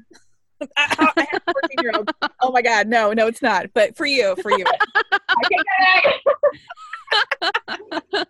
I, 0.62 0.68
I 0.78 1.28
have 1.32 1.42
a 1.48 1.52
14 1.54 1.78
year 1.80 1.92
old. 1.96 2.10
Oh 2.42 2.52
my 2.52 2.62
God. 2.62 2.88
No, 2.88 3.12
no, 3.12 3.28
it's 3.28 3.42
not. 3.42 3.68
But 3.74 3.96
for 3.98 4.06
you, 4.06 4.36
for 4.42 4.52
you. 4.52 4.66
I 5.12 5.44
take 5.44 5.66
that 5.68 6.22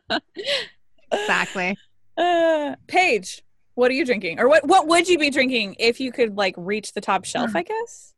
back. 0.09 0.21
exactly. 1.11 1.77
Uh, 2.17 2.75
Paige, 2.87 3.43
what 3.73 3.91
are 3.91 3.93
you 3.93 4.05
drinking? 4.05 4.39
Or 4.39 4.47
what, 4.47 4.65
what 4.65 4.87
would 4.87 5.07
you 5.07 5.17
be 5.17 5.29
drinking 5.29 5.75
if 5.79 5.99
you 5.99 6.11
could 6.11 6.37
like 6.37 6.55
reach 6.57 6.93
the 6.93 7.01
top 7.01 7.25
shelf, 7.25 7.55
I 7.55 7.63
guess? 7.63 8.13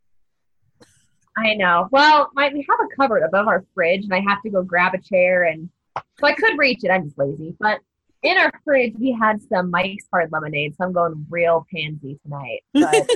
I 1.38 1.54
know. 1.54 1.88
Well, 1.92 2.32
my, 2.34 2.50
we 2.52 2.66
have 2.68 2.80
a 2.80 2.96
cupboard 2.96 3.24
above 3.24 3.48
our 3.48 3.64
fridge, 3.76 4.04
and 4.04 4.14
I 4.14 4.22
have 4.28 4.42
to 4.42 4.50
go 4.50 4.64
grab 4.64 4.94
a 4.96 4.98
chair, 4.98 5.44
and 5.44 5.70
so 5.96 6.28
I 6.28 6.34
could 6.34 6.58
reach 6.58 6.84
it. 6.84 6.90
I'm 6.90 7.06
just 7.06 7.18
lazy. 7.18 7.56
But 7.60 7.80
in 8.24 8.38
our 8.38 8.52
fridge, 8.64 8.96
we 9.00 9.12
had 9.12 9.42
some 9.44 9.70
Mike's 9.70 10.06
Hard 10.12 10.32
Lemonade, 10.32 10.76
so 10.76 10.86
I'm 10.86 10.94
going 10.94 11.26
real 11.30 11.66
pansy 11.74 12.20
tonight. 12.24 12.64
But 12.74 12.96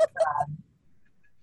um, 0.00 0.58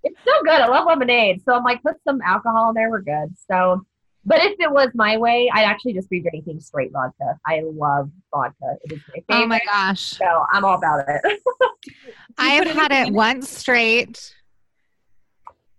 it's 0.04 0.20
so 0.24 0.32
good. 0.44 0.62
I 0.62 0.68
love 0.68 0.86
lemonade, 0.86 1.42
so 1.44 1.54
I'm 1.54 1.64
like, 1.64 1.82
put 1.82 1.96
some 2.04 2.22
alcohol 2.22 2.70
in 2.70 2.76
there. 2.76 2.90
We're 2.90 3.02
good. 3.02 3.34
So, 3.50 3.86
but 4.26 4.44
if 4.44 4.60
it 4.60 4.72
was 4.72 4.90
my 4.94 5.18
way, 5.18 5.50
I'd 5.54 5.64
actually 5.64 5.94
just 5.94 6.10
be 6.10 6.20
drinking 6.20 6.60
straight 6.60 6.92
vodka. 6.92 7.40
I 7.46 7.64
love 7.64 8.12
vodka. 8.34 8.76
It 8.84 8.94
is 8.94 9.00
my 9.08 9.24
favorite. 9.28 9.46
Oh 9.46 9.48
my 9.48 9.62
gosh. 9.66 10.02
So 10.02 10.46
I'm 10.52 10.66
all 10.66 10.78
about 10.78 11.06
it. 11.08 11.22
I 12.38 12.50
have 12.50 12.68
had 12.68 12.92
anything 12.92 13.06
it 13.06 13.08
in 13.08 13.14
it? 13.14 13.18
once 13.18 13.50
straight. 13.50 14.36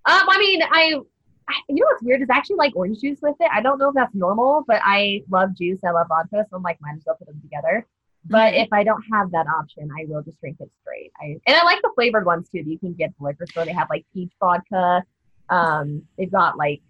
Um, 0.07 0.23
I 0.29 0.39
mean, 0.39 0.63
I, 0.63 0.95
I, 1.49 1.55
you 1.69 1.77
know 1.77 1.87
what's 1.87 2.03
weird 2.03 2.23
is 2.23 2.29
I 2.31 2.37
actually 2.37 2.57
like 2.57 2.75
orange 2.77 3.01
juice 3.01 3.19
with 3.23 3.37
it. 3.41 3.51
I 3.53 3.61
don't 3.61 3.79
know 3.79 3.89
if 3.89 3.95
that's 3.95 4.15
normal, 4.15 4.65
but 4.67 4.81
I 4.85 5.23
love 5.31 5.57
juice. 5.57 5.81
I 5.85 5.91
love 5.91 6.07
vodka, 6.09 6.47
so 6.49 6.57
I'm 6.57 6.63
like, 6.63 6.79
might 6.81 6.95
as 6.97 7.03
well 7.07 7.17
put 7.17 7.27
them 7.27 7.41
together. 7.43 7.87
But 8.29 8.55
Mhm. 8.55 8.65
if 8.65 8.73
I 8.73 8.83
don't 8.83 9.03
have 9.13 9.31
that 9.33 9.47
option, 9.47 9.89
I 9.97 10.05
will 10.09 10.23
just 10.23 10.41
drink 10.41 10.57
it 10.61 10.71
straight. 10.81 11.13
I 11.21 11.39
and 11.47 11.57
I 11.57 11.63
like 11.65 11.81
the 11.83 11.91
flavored 11.95 12.27
ones 12.27 12.49
too 12.49 12.63
that 12.65 12.71
you 12.71 12.79
can 12.79 12.93
get 12.95 13.11
the 13.19 13.25
liquor 13.25 13.47
store. 13.47 13.65
They 13.65 13.73
have 13.73 13.89
like 13.91 14.05
peach 14.13 14.33
vodka. 14.41 15.05
Um, 15.49 16.03
they've 16.19 16.31
got 16.31 16.57
like 16.57 16.83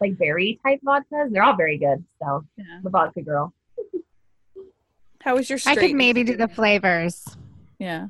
like 0.00 0.16
berry 0.16 0.60
type 0.64 0.80
vodkas. 0.84 1.32
They're 1.32 1.42
all 1.42 1.56
very 1.56 1.76
good. 1.78 2.04
So 2.22 2.44
Yeah. 2.56 2.64
I'm 2.78 2.86
a 2.86 2.90
vodka 2.90 3.22
girl. 3.22 3.52
How 5.22 5.34
was 5.34 5.50
your 5.50 5.58
I 5.66 5.74
could 5.74 5.92
maybe 5.92 6.22
do 6.22 6.36
the 6.36 6.46
flavors. 6.46 7.36
Yeah. 7.80 8.08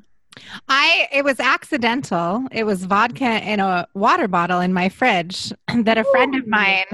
I 0.67 1.07
it 1.11 1.23
was 1.23 1.39
accidental. 1.39 2.45
It 2.51 2.65
was 2.65 2.85
vodka 2.85 3.41
in 3.47 3.59
a 3.59 3.87
water 3.93 4.27
bottle 4.27 4.59
in 4.59 4.73
my 4.73 4.89
fridge 4.89 5.51
that 5.83 5.97
a 5.97 6.03
friend 6.05 6.35
of 6.35 6.47
mine 6.47 6.85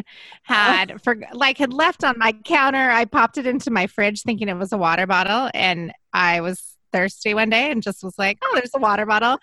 had 0.43 1.01
for 1.03 1.17
like 1.33 1.57
had 1.57 1.73
left 1.73 2.03
on 2.03 2.17
my 2.17 2.33
counter. 2.45 2.89
I 2.89 3.05
popped 3.05 3.37
it 3.37 3.47
into 3.47 3.71
my 3.71 3.87
fridge 3.87 4.21
thinking 4.21 4.49
it 4.49 4.57
was 4.57 4.73
a 4.73 4.77
water 4.77 5.07
bottle 5.07 5.49
and 5.53 5.91
I 6.13 6.41
was 6.41 6.77
thirsty 6.91 7.33
one 7.33 7.49
day 7.49 7.71
and 7.71 7.83
just 7.83 8.03
was 8.03 8.17
like, 8.17 8.37
"Oh, 8.43 8.51
there's 8.55 8.71
a 8.75 8.79
water 8.79 9.05
bottle." 9.05 9.37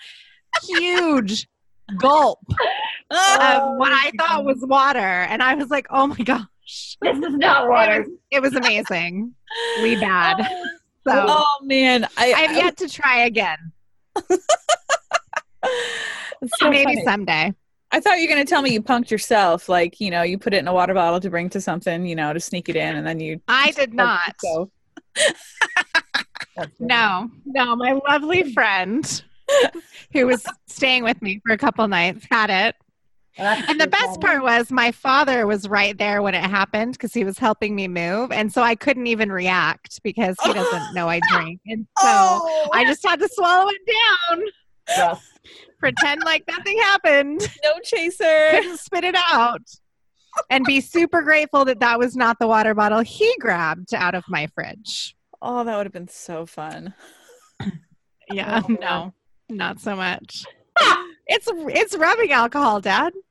Huge 0.64 1.48
gulp 1.98 2.40
of 2.48 2.56
oh 3.10 3.74
what 3.76 3.92
I 3.92 4.10
thought 4.18 4.44
was 4.44 4.58
water 4.62 4.98
and 4.98 5.42
I 5.42 5.54
was 5.54 5.68
like, 5.70 5.86
"Oh 5.90 6.06
my 6.06 6.16
gosh." 6.16 6.46
This 7.00 7.18
is 7.18 7.34
not 7.34 7.68
water. 7.68 8.06
It 8.30 8.40
was 8.40 8.54
amazing. 8.54 9.34
We 9.82 9.96
bad. 10.00 10.46
Oh. 10.48 10.64
So 11.06 11.26
Oh 11.28 11.58
man, 11.62 12.04
I, 12.16 12.32
I 12.32 12.40
have 12.42 12.56
yet 12.56 12.76
to 12.78 12.88
try 12.88 13.24
again. 13.24 13.71
So 16.58 16.70
Maybe 16.70 16.94
funny. 16.96 17.04
someday. 17.04 17.54
I 17.92 18.00
thought 18.00 18.18
you 18.18 18.26
were 18.26 18.34
gonna 18.34 18.44
tell 18.44 18.62
me 18.62 18.72
you 18.72 18.82
punked 18.82 19.10
yourself, 19.10 19.68
like 19.68 20.00
you 20.00 20.10
know, 20.10 20.22
you 20.22 20.38
put 20.38 20.54
it 20.54 20.58
in 20.58 20.66
a 20.66 20.72
water 20.72 20.92
bottle 20.92 21.20
to 21.20 21.30
bring 21.30 21.48
to 21.50 21.60
something, 21.60 22.04
you 22.04 22.16
know, 22.16 22.32
to 22.32 22.40
sneak 22.40 22.68
it 22.68 22.74
in, 22.74 22.96
and 22.96 23.06
then 23.06 23.20
you. 23.20 23.40
I 23.46 23.70
did 23.70 23.94
not. 23.94 24.34
So 24.40 24.70
That's 25.14 25.36
good. 26.56 26.68
No, 26.80 27.30
no, 27.44 27.76
my 27.76 27.92
lovely 28.08 28.52
friend 28.52 29.22
who 30.12 30.26
was 30.26 30.44
staying 30.66 31.04
with 31.04 31.20
me 31.22 31.40
for 31.46 31.52
a 31.52 31.58
couple 31.58 31.86
nights 31.86 32.26
had 32.30 32.50
it. 32.50 32.74
Well, 33.38 33.62
And 33.68 33.80
the 33.80 33.86
best 33.86 34.20
then. 34.20 34.20
part 34.20 34.42
was 34.42 34.70
my 34.70 34.92
father 34.92 35.46
was 35.46 35.68
right 35.68 35.96
there 35.96 36.20
when 36.22 36.34
it 36.34 36.44
happened 36.44 36.92
because 36.92 37.14
he 37.14 37.24
was 37.24 37.38
helping 37.38 37.74
me 37.74 37.88
move. 37.88 38.30
And 38.30 38.52
so 38.52 38.62
I 38.62 38.74
couldn't 38.74 39.06
even 39.06 39.32
react 39.32 40.02
because 40.02 40.36
he 40.44 40.52
doesn't 40.52 40.94
know 40.94 41.08
I 41.08 41.20
drink. 41.30 41.60
And 41.66 41.86
so 41.98 42.04
oh, 42.08 42.68
I 42.74 42.84
just 42.84 43.06
had 43.06 43.20
to 43.20 43.28
swallow 43.32 43.70
it 43.70 43.80
down, 44.30 44.42
Rough. 44.98 45.24
pretend 45.78 46.22
like 46.24 46.44
nothing 46.46 46.76
happened, 46.78 47.40
no 47.64 47.72
chaser. 47.82 48.48
couldn't 48.50 48.78
spit 48.80 49.04
it 49.04 49.16
out, 49.30 49.62
and 50.50 50.64
be 50.66 50.80
super 50.82 51.22
grateful 51.22 51.64
that 51.64 51.80
that 51.80 51.98
was 51.98 52.14
not 52.14 52.38
the 52.38 52.46
water 52.46 52.74
bottle 52.74 53.00
he 53.00 53.34
grabbed 53.38 53.94
out 53.94 54.14
of 54.14 54.24
my 54.28 54.46
fridge. 54.54 55.16
Oh, 55.40 55.64
that 55.64 55.76
would 55.76 55.86
have 55.86 55.92
been 55.92 56.06
so 56.08 56.44
fun. 56.46 56.92
Yeah, 58.30 58.60
Oh, 58.62 58.68
no, 58.80 59.14
not 59.48 59.80
so 59.80 59.96
much. 59.96 60.44
It's 61.26 61.48
it's 61.52 61.96
rubbing 61.96 62.32
alcohol, 62.32 62.80
Dad. 62.80 63.12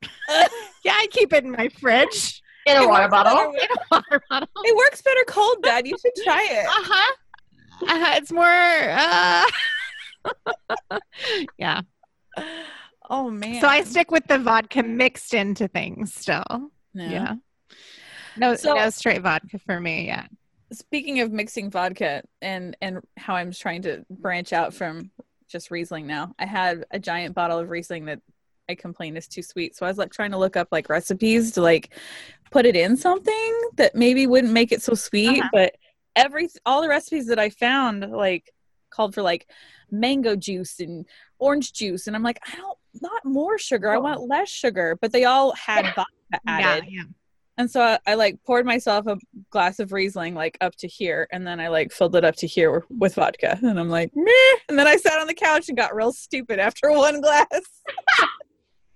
Yeah, 0.84 0.94
I 0.96 1.06
keep 1.12 1.32
it 1.32 1.44
in 1.44 1.52
my 1.52 1.70
fridge. 1.70 2.42
In 2.66 2.76
a 2.78 2.82
It 2.84 2.88
water 2.88 3.04
works 3.04 3.12
bottle. 3.12 3.52
better 3.54 3.58
In 3.58 3.70
a 3.72 3.86
water 3.92 4.24
bottle. 4.32 4.48
It 4.64 4.76
works 4.76 5.02
better 5.04 5.24
cold, 5.28 5.58
Dad. 5.62 5.86
You 5.88 5.96
should 6.02 6.24
try 6.24 6.48
it. 6.50 6.66
Uh 6.66 6.72
huh. 6.72 7.16
Uh-huh. 7.88 8.14
It's 8.18 8.32
more. 8.32 8.48
Uh... 10.92 11.00
yeah. 11.58 11.82
Oh 13.12 13.30
man. 13.30 13.62
So 13.62 13.68
I 13.68 13.84
stick 13.84 14.10
with 14.10 14.26
the 14.28 14.40
vodka 14.40 14.82
mixed 14.84 15.34
into 15.36 15.68
things 15.68 16.14
still. 16.14 16.72
Yeah. 16.94 17.36
No, 18.38 18.56
So- 18.56 18.74
no 18.74 18.90
straight 18.90 19.22
vodka 19.22 19.60
for 19.60 19.80
me 19.80 20.08
yet. 20.08 20.30
Speaking 20.74 21.20
of 21.20 21.32
mixing 21.32 21.70
vodka 21.70 22.24
and 22.42 22.76
and 22.82 23.02
how 23.18 23.36
I'm 23.36 23.52
trying 23.52 23.82
to 23.84 24.06
branch 24.10 24.54
out 24.54 24.74
from 24.74 25.12
just 25.52 25.72
Riesling 25.72 26.08
now, 26.08 26.34
I 26.40 26.46
had 26.46 26.86
a 26.92 27.00
giant 27.00 27.36
bottle 27.36 27.60
of 27.60 27.70
Riesling 27.70 28.06
that 28.06 28.20
I 28.70 28.76
complained 28.76 29.18
is 29.18 29.28
too 29.28 29.42
sweet. 29.42 29.76
So 29.76 29.86
I 29.86 29.90
was 29.90 29.98
like 29.98 30.12
trying 30.12 30.32
to 30.32 30.38
look 30.38 30.56
up 30.56 30.70
like 30.72 30.90
recipes 30.90 31.52
to 31.54 31.62
like 31.62 31.94
put 32.52 32.66
it 32.66 32.76
in 32.76 32.96
something 32.98 33.62
that 33.76 33.96
maybe 33.96 34.28
wouldn't 34.28 34.54
make 34.54 34.72
it 34.72 34.82
so 34.82 34.94
sweet, 34.94 35.40
Uh-huh. 35.40 35.50
but 35.52 35.76
every 36.16 36.50
all 36.66 36.82
the 36.82 36.88
recipes 36.90 37.28
that 37.28 37.40
I 37.40 37.50
found 37.50 38.10
like 38.12 38.52
called 38.90 39.14
for 39.14 39.22
like 39.22 39.48
mango 39.90 40.36
juice 40.36 40.80
and 40.80 41.06
orange 41.40 41.72
juice 41.74 42.08
and 42.08 42.16
I'm 42.16 42.24
like 42.24 42.40
I 42.46 42.56
don't 42.56 42.78
not 43.02 43.24
more 43.26 43.58
sugar. 43.58 43.90
I 43.90 43.96
Oh. 43.98 44.02
want 44.02 44.28
less 44.28 44.50
sugar, 44.50 44.98
but 45.02 45.12
they 45.14 45.24
all 45.26 45.54
had 45.54 45.86
vodka 45.96 46.40
added. 46.48 46.86
Yeah, 46.90 46.98
yeah. 47.00 47.04
And 47.58 47.70
so 47.70 47.82
I, 47.82 48.00
I 48.08 48.14
like 48.16 48.40
poured 48.46 48.66
myself 48.66 49.08
a 49.08 49.18
glass 49.50 49.80
of 49.80 49.92
Riesling 49.92 50.36
like 50.36 50.58
up 50.62 50.76
to 50.78 50.88
here, 50.88 51.28
and 51.32 51.46
then 51.46 51.60
I 51.60 51.68
like 51.68 51.92
filled 51.92 52.16
it 52.16 52.24
up 52.24 52.36
to 52.38 52.48
here 52.48 52.86
with 52.90 53.16
vodka, 53.16 53.60
and 53.62 53.80
I'm 53.80 53.90
like, 53.90 54.12
meh. 54.16 54.60
And 54.70 54.80
then 54.80 54.88
I 54.88 54.96
sat 54.96 55.20
on 55.20 55.28
the 55.28 55.34
couch 55.34 55.68
and 55.68 55.78
got 55.78 55.96
real 55.96 56.14
stupid 56.14 56.60
after 56.60 56.92
one 56.98 57.22
glass. 57.22 57.48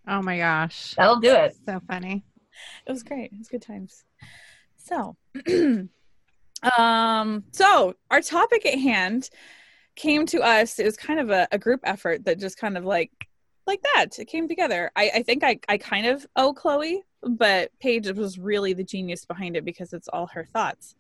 Oh 0.07 0.21
my 0.21 0.37
gosh. 0.37 0.93
That'll 0.95 1.19
do 1.19 1.33
it. 1.33 1.55
So 1.67 1.81
funny. 1.87 2.23
It 2.85 2.91
was 2.91 3.03
great. 3.03 3.31
It 3.31 3.37
was 3.37 3.47
good 3.47 3.61
times. 3.61 4.03
So, 4.77 5.17
um, 6.77 7.43
so 7.51 7.95
our 8.11 8.21
topic 8.21 8.65
at 8.65 8.77
hand 8.77 9.29
came 9.95 10.25
to 10.27 10.41
us. 10.41 10.77
It 10.77 10.85
was 10.85 10.97
kind 10.97 11.19
of 11.19 11.31
a, 11.31 11.47
a 11.51 11.57
group 11.57 11.81
effort 11.83 12.25
that 12.25 12.39
just 12.39 12.57
kind 12.57 12.77
of 12.77 12.85
like 12.85 13.11
like 13.67 13.81
that. 13.93 14.19
It 14.19 14.25
came 14.25 14.47
together. 14.47 14.91
I, 14.95 15.11
I 15.15 15.23
think 15.23 15.43
I, 15.43 15.59
I 15.67 15.77
kind 15.77 16.05
of 16.05 16.25
owe 16.35 16.53
Chloe, 16.53 17.03
but 17.23 17.71
Paige 17.79 18.11
was 18.11 18.37
really 18.37 18.73
the 18.73 18.83
genius 18.83 19.25
behind 19.25 19.55
it 19.55 19.65
because 19.65 19.93
it's 19.93 20.07
all 20.07 20.27
her 20.27 20.45
thoughts. 20.45 20.95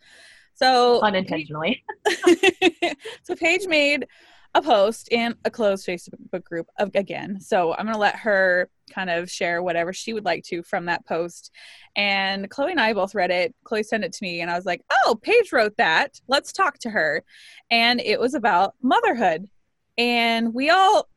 So 0.55 1.01
Unintentionally. 1.01 1.83
so 3.23 3.35
Paige 3.35 3.67
made 3.67 4.07
a 4.55 4.61
post 4.61 5.09
in 5.11 5.35
a 5.43 5.51
closed 5.51 5.85
Facebook 5.85 6.43
group 6.45 6.67
of, 6.79 6.89
again. 6.95 7.41
So 7.41 7.73
I'm 7.73 7.85
going 7.85 7.93
to 7.93 7.99
let 7.99 8.15
her 8.15 8.69
kind 8.89 9.09
of 9.09 9.29
share 9.29 9.61
whatever 9.61 9.91
she 9.91 10.13
would 10.13 10.23
like 10.23 10.45
to 10.45 10.63
from 10.63 10.85
that 10.85 11.05
post. 11.05 11.51
And 11.97 12.49
Chloe 12.49 12.71
and 12.71 12.79
I 12.79 12.93
both 12.93 13.13
read 13.13 13.31
it. 13.31 13.53
Chloe 13.65 13.83
sent 13.83 14.05
it 14.05 14.13
to 14.13 14.23
me, 14.23 14.39
and 14.39 14.49
I 14.49 14.55
was 14.55 14.65
like, 14.65 14.81
oh, 14.89 15.19
Paige 15.21 15.51
wrote 15.51 15.75
that. 15.77 16.21
Let's 16.29 16.53
talk 16.53 16.77
to 16.79 16.89
her. 16.89 17.23
And 17.69 17.99
it 17.99 18.17
was 18.19 18.33
about 18.33 18.75
motherhood. 18.81 19.49
And 19.97 20.53
we 20.53 20.69
all 20.69 21.09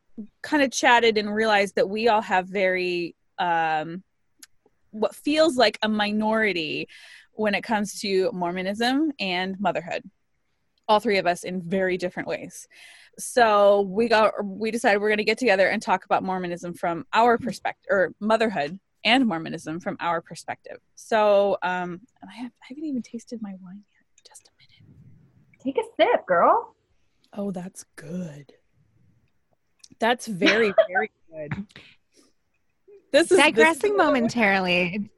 kind 0.42 0.62
of 0.62 0.70
chatted 0.70 1.18
and 1.18 1.35
realized 1.35 1.74
that 1.76 1.88
we 1.88 2.09
all 2.09 2.22
have 2.22 2.46
very, 2.48 3.14
um, 3.38 4.02
what 4.90 5.14
feels 5.14 5.57
like 5.57 5.78
a 5.83 5.88
minority 5.88 6.88
when 7.33 7.54
it 7.54 7.62
comes 7.62 8.00
to 8.00 8.31
Mormonism 8.33 9.12
and 9.20 9.59
motherhood. 9.61 10.02
All 10.88 11.00
three 11.00 11.18
of 11.18 11.26
us 11.26 11.44
in 11.44 11.62
very 11.62 11.96
different 11.96 12.28
ways. 12.28 12.66
So 13.18 13.83
we 13.83 14.09
got 14.09 14.33
we 14.44 14.70
decided 14.70 15.00
we're 15.00 15.09
going 15.09 15.18
to 15.18 15.24
get 15.24 15.38
together 15.38 15.68
and 15.68 15.83
talk 15.83 16.04
about 16.04 16.22
Mormonism 16.22 16.72
from 16.72 17.04
our 17.12 17.37
perspective, 17.37 17.87
or 17.90 18.14
motherhood 18.20 18.78
and 19.04 19.26
Mormonism 19.26 19.81
from 19.81 19.96
our 20.00 20.20
perspective. 20.20 20.78
So 20.94 21.59
um, 21.62 22.00
I, 22.22 22.35
have, 22.37 22.52
I 22.62 22.66
haven't 22.68 22.85
even 22.85 23.02
tasted 23.02 23.42
my 23.42 23.54
wine 23.62 23.85
yet. 23.92 24.24
Just 24.26 24.48
a 24.48 24.52
minute. 24.59 24.98
Take 25.61 25.78
a 25.78 25.87
sip, 25.96 26.26
girl. 26.26 26.74
Oh, 27.33 27.50
that's 27.50 27.85
good. 27.96 28.52
That's 30.00 30.26
very 30.26 30.72
very 30.88 31.11
good. 31.32 31.66
This 33.12 33.32
is 33.32 33.38
Digressing 33.38 33.96
momentarily. 33.96 35.11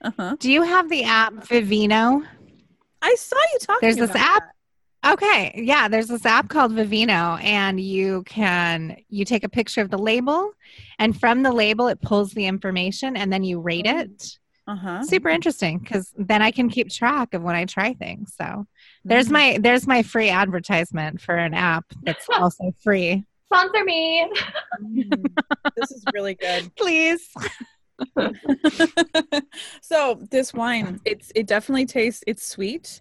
Uh 0.00 0.10
huh. 0.16 0.36
Do 0.38 0.50
you 0.50 0.62
have 0.62 0.88
the 0.88 1.04
app 1.04 1.32
Vivino? 1.34 2.26
I 3.02 3.14
saw 3.16 3.36
you 3.52 3.58
talking. 3.60 3.78
There's 3.82 3.96
this 3.96 4.10
about 4.10 4.42
app. 4.42 4.42
Okay, 5.06 5.52
yeah, 5.62 5.86
there's 5.88 6.08
this 6.08 6.24
app 6.24 6.48
called 6.48 6.72
Vivino, 6.72 7.38
and 7.42 7.78
you 7.78 8.22
can 8.24 8.96
you 9.10 9.24
take 9.26 9.44
a 9.44 9.48
picture 9.50 9.82
of 9.82 9.90
the 9.90 9.98
label, 9.98 10.52
and 10.98 11.18
from 11.18 11.42
the 11.42 11.52
label 11.52 11.88
it 11.88 12.00
pulls 12.00 12.32
the 12.32 12.46
information, 12.46 13.16
and 13.16 13.30
then 13.32 13.44
you 13.44 13.60
rate 13.60 13.86
Oh. 13.86 13.98
it. 13.98 14.38
Uh-huh. 14.66 15.02
Super 15.04 15.28
interesting 15.28 15.76
because 15.78 16.10
then 16.16 16.40
I 16.40 16.50
can 16.50 16.70
keep 16.70 16.88
track 16.88 17.34
of 17.34 17.42
when 17.42 17.54
I 17.54 17.66
try 17.66 17.92
things. 17.92 18.32
So 18.34 18.66
there's 19.04 19.28
Mm. 19.28 19.32
my 19.32 19.58
there's 19.60 19.86
my 19.86 20.02
free 20.02 20.30
advertisement 20.30 21.20
for 21.20 21.36
an 21.36 21.52
app 21.52 21.84
that's 22.02 22.26
also 22.38 22.74
free. 22.82 23.24
Sponsor 23.54 23.84
me. 23.84 24.28
Mm. 24.82 25.30
this 25.76 25.92
is 25.92 26.02
really 26.12 26.34
good. 26.34 26.74
Please. 26.76 27.28
so 29.80 30.18
this 30.32 30.52
wine, 30.52 31.00
it's 31.04 31.30
it 31.36 31.46
definitely 31.46 31.86
tastes 31.86 32.24
it's 32.26 32.44
sweet 32.44 33.00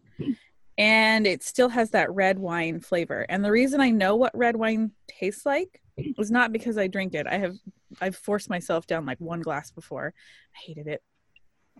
and 0.78 1.26
it 1.26 1.42
still 1.42 1.70
has 1.70 1.90
that 1.92 2.12
red 2.12 2.38
wine 2.38 2.80
flavor. 2.82 3.26
And 3.30 3.44
the 3.44 3.50
reason 3.50 3.82
I 3.82 3.90
know 3.90 4.16
what 4.16 4.38
red 4.38 4.56
wine 4.56 4.92
tastes 5.08 5.44
like 5.44 5.82
is 5.98 6.30
not 6.30 6.52
because 6.52 6.78
I 6.78 6.86
drink 6.86 7.16
it. 7.16 7.26
I 7.26 7.40
have 7.40 7.56
I've 8.00 8.16
forced 8.16 8.48
myself 8.48 8.86
down 8.86 9.08
like 9.08 9.20
one 9.20 9.42
glass 9.42 9.72
before. 9.72 10.14
I 10.56 10.60
hated 10.68 10.86
it. 10.86 11.02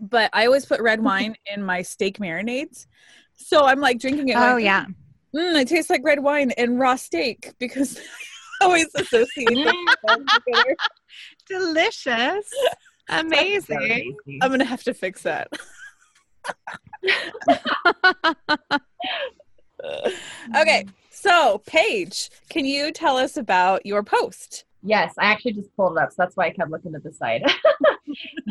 But 0.00 0.30
I 0.32 0.46
always 0.46 0.66
put 0.66 0.80
red 0.80 1.00
wine 1.00 1.36
in 1.54 1.62
my 1.62 1.82
steak 1.82 2.18
marinades. 2.18 2.88
So 3.36 3.64
I'm 3.64 3.78
like 3.78 4.00
drinking 4.00 4.30
it. 4.30 4.36
Oh 4.36 4.56
yeah. 4.56 4.86
mm, 5.32 5.62
it 5.62 5.68
tastes 5.68 5.90
like 5.90 6.02
red 6.02 6.18
wine 6.18 6.50
and 6.52 6.80
raw 6.80 6.96
steak 6.96 7.52
because 7.60 8.00
always 8.60 8.88
associate 8.94 9.66
them. 10.06 10.26
Delicious. 11.48 12.48
Amazing. 13.08 14.16
I'm 14.42 14.50
gonna 14.50 14.64
have 14.64 14.82
to 14.84 14.94
fix 14.94 15.22
that. 15.22 15.48
okay, 20.56 20.86
so 21.10 21.62
Paige, 21.66 22.30
can 22.48 22.64
you 22.64 22.90
tell 22.92 23.16
us 23.16 23.36
about 23.36 23.84
your 23.84 24.02
post? 24.02 24.64
Yes, 24.82 25.14
I 25.18 25.26
actually 25.26 25.52
just 25.52 25.74
pulled 25.76 25.96
it 25.96 26.02
up, 26.02 26.10
so 26.10 26.16
that's 26.18 26.36
why 26.36 26.46
I 26.46 26.50
kept 26.50 26.70
looking 26.70 26.94
at 26.94 27.02
the 27.02 27.12
side. 27.12 27.42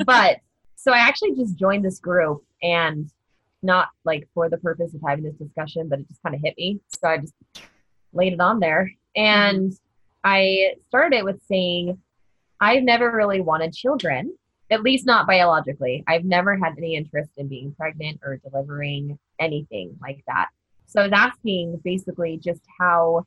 but 0.05 0.37
so 0.75 0.91
I 0.91 0.97
actually 0.97 1.35
just 1.35 1.57
joined 1.57 1.85
this 1.85 1.99
group 1.99 2.43
and 2.61 3.09
not 3.61 3.89
like 4.03 4.27
for 4.33 4.49
the 4.49 4.57
purpose 4.57 4.93
of 4.93 5.01
having 5.05 5.23
this 5.23 5.35
discussion, 5.35 5.87
but 5.87 5.99
it 5.99 6.07
just 6.07 6.21
kind 6.21 6.35
of 6.35 6.41
hit 6.41 6.55
me. 6.57 6.79
So 7.01 7.07
I 7.07 7.17
just 7.17 7.33
laid 8.11 8.33
it 8.33 8.41
on 8.41 8.59
there. 8.59 8.91
And 9.15 9.73
I 10.23 10.75
started 10.87 11.23
with 11.23 11.41
saying, 11.47 11.99
I've 12.59 12.83
never 12.83 13.11
really 13.11 13.41
wanted 13.41 13.73
children, 13.73 14.35
at 14.71 14.83
least 14.83 15.05
not 15.05 15.27
biologically. 15.27 16.03
I've 16.07 16.23
never 16.23 16.57
had 16.57 16.73
any 16.77 16.95
interest 16.95 17.31
in 17.37 17.47
being 17.47 17.75
pregnant 17.77 18.21
or 18.23 18.37
delivering 18.37 19.19
anything 19.39 19.97
like 20.01 20.23
that. 20.27 20.47
So 20.85 21.01
I 21.01 21.03
was 21.03 21.11
asking 21.13 21.81
basically 21.83 22.37
just 22.37 22.61
how 22.79 23.25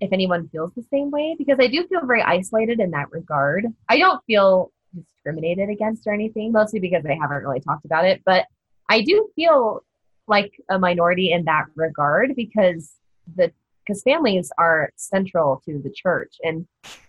if 0.00 0.12
anyone 0.12 0.48
feels 0.48 0.72
the 0.76 0.84
same 0.90 1.10
way 1.10 1.34
because 1.38 1.58
I 1.58 1.68
do 1.68 1.86
feel 1.88 2.04
very 2.04 2.22
isolated 2.22 2.80
in 2.80 2.90
that 2.90 3.10
regard. 3.10 3.66
I 3.88 3.98
don't 3.98 4.22
feel 4.26 4.70
discriminated 4.94 5.70
against 5.70 6.06
or 6.06 6.12
anything, 6.12 6.52
mostly 6.52 6.80
because 6.80 7.04
I 7.06 7.16
haven't 7.20 7.42
really 7.42 7.60
talked 7.60 7.84
about 7.84 8.04
it, 8.04 8.22
but 8.24 8.44
I 8.88 9.00
do 9.00 9.28
feel 9.34 9.82
like 10.28 10.52
a 10.68 10.78
minority 10.78 11.32
in 11.32 11.44
that 11.44 11.66
regard 11.74 12.34
because 12.36 12.92
the 13.36 13.52
because 13.86 14.02
families 14.02 14.50
are 14.58 14.90
central 14.96 15.62
to 15.64 15.78
the 15.78 15.90
church 15.90 16.36
and 16.42 16.66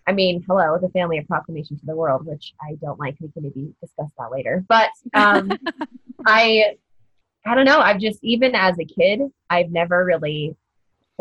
I 0.07 0.13
mean, 0.13 0.43
hello, 0.47 0.77
the 0.81 0.89
family 0.89 1.17
of 1.17 1.27
proclamation 1.27 1.77
to 1.77 1.85
the 1.85 1.95
world, 1.95 2.25
which 2.25 2.53
I 2.61 2.75
don't 2.81 2.97
like. 2.97 3.17
We 3.19 3.29
can 3.29 3.43
maybe 3.43 3.73
discuss 3.81 4.09
that 4.17 4.31
later. 4.31 4.63
But 4.69 4.89
um, 5.13 5.51
I 6.25 6.77
I 7.45 7.55
don't 7.55 7.65
know. 7.65 7.79
I've 7.79 7.99
just 7.99 8.19
even 8.23 8.55
as 8.55 8.79
a 8.79 8.85
kid, 8.85 9.21
I've 9.49 9.69
never 9.71 10.05
really 10.05 10.55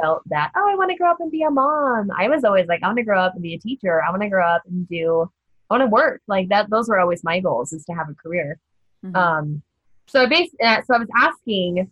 felt 0.01 0.23
that, 0.29 0.53
oh, 0.55 0.69
I 0.71 0.75
want 0.77 0.91
to 0.91 0.97
grow 0.97 1.11
up 1.11 1.21
and 1.21 1.31
be 1.33 1.43
a 1.43 1.51
mom. 1.51 2.11
I 2.17 2.29
was 2.29 2.45
always 2.45 2.67
like, 2.67 2.83
I 2.83 2.87
want 2.87 2.99
to 2.99 3.05
grow 3.05 3.21
up 3.21 3.35
and 3.35 3.43
be 3.43 3.55
a 3.55 3.59
teacher. 3.59 4.03
I 4.03 4.11
want 4.11 4.23
to 4.23 4.29
grow 4.29 4.47
up 4.47 4.63
and 4.67 4.87
do, 4.89 5.31
I 5.71 5.75
want 5.75 5.83
to 5.83 5.87
work. 5.87 6.21
Like 6.27 6.49
that, 6.51 6.69
those 6.71 6.89
were 6.89 7.01
always 7.01 7.25
my 7.25 7.41
goals 7.41 7.73
is 7.73 7.85
to 7.87 7.93
have 7.93 8.09
a 8.09 8.15
career. 8.15 8.59
Mhm. 9.05 9.17
Um, 9.17 9.63
so 10.07 10.23
I 10.23 10.27
bas- 10.27 10.55
uh, 10.63 10.83
so 10.83 10.95
I 10.95 10.99
was 10.99 11.09
asking, 11.17 11.91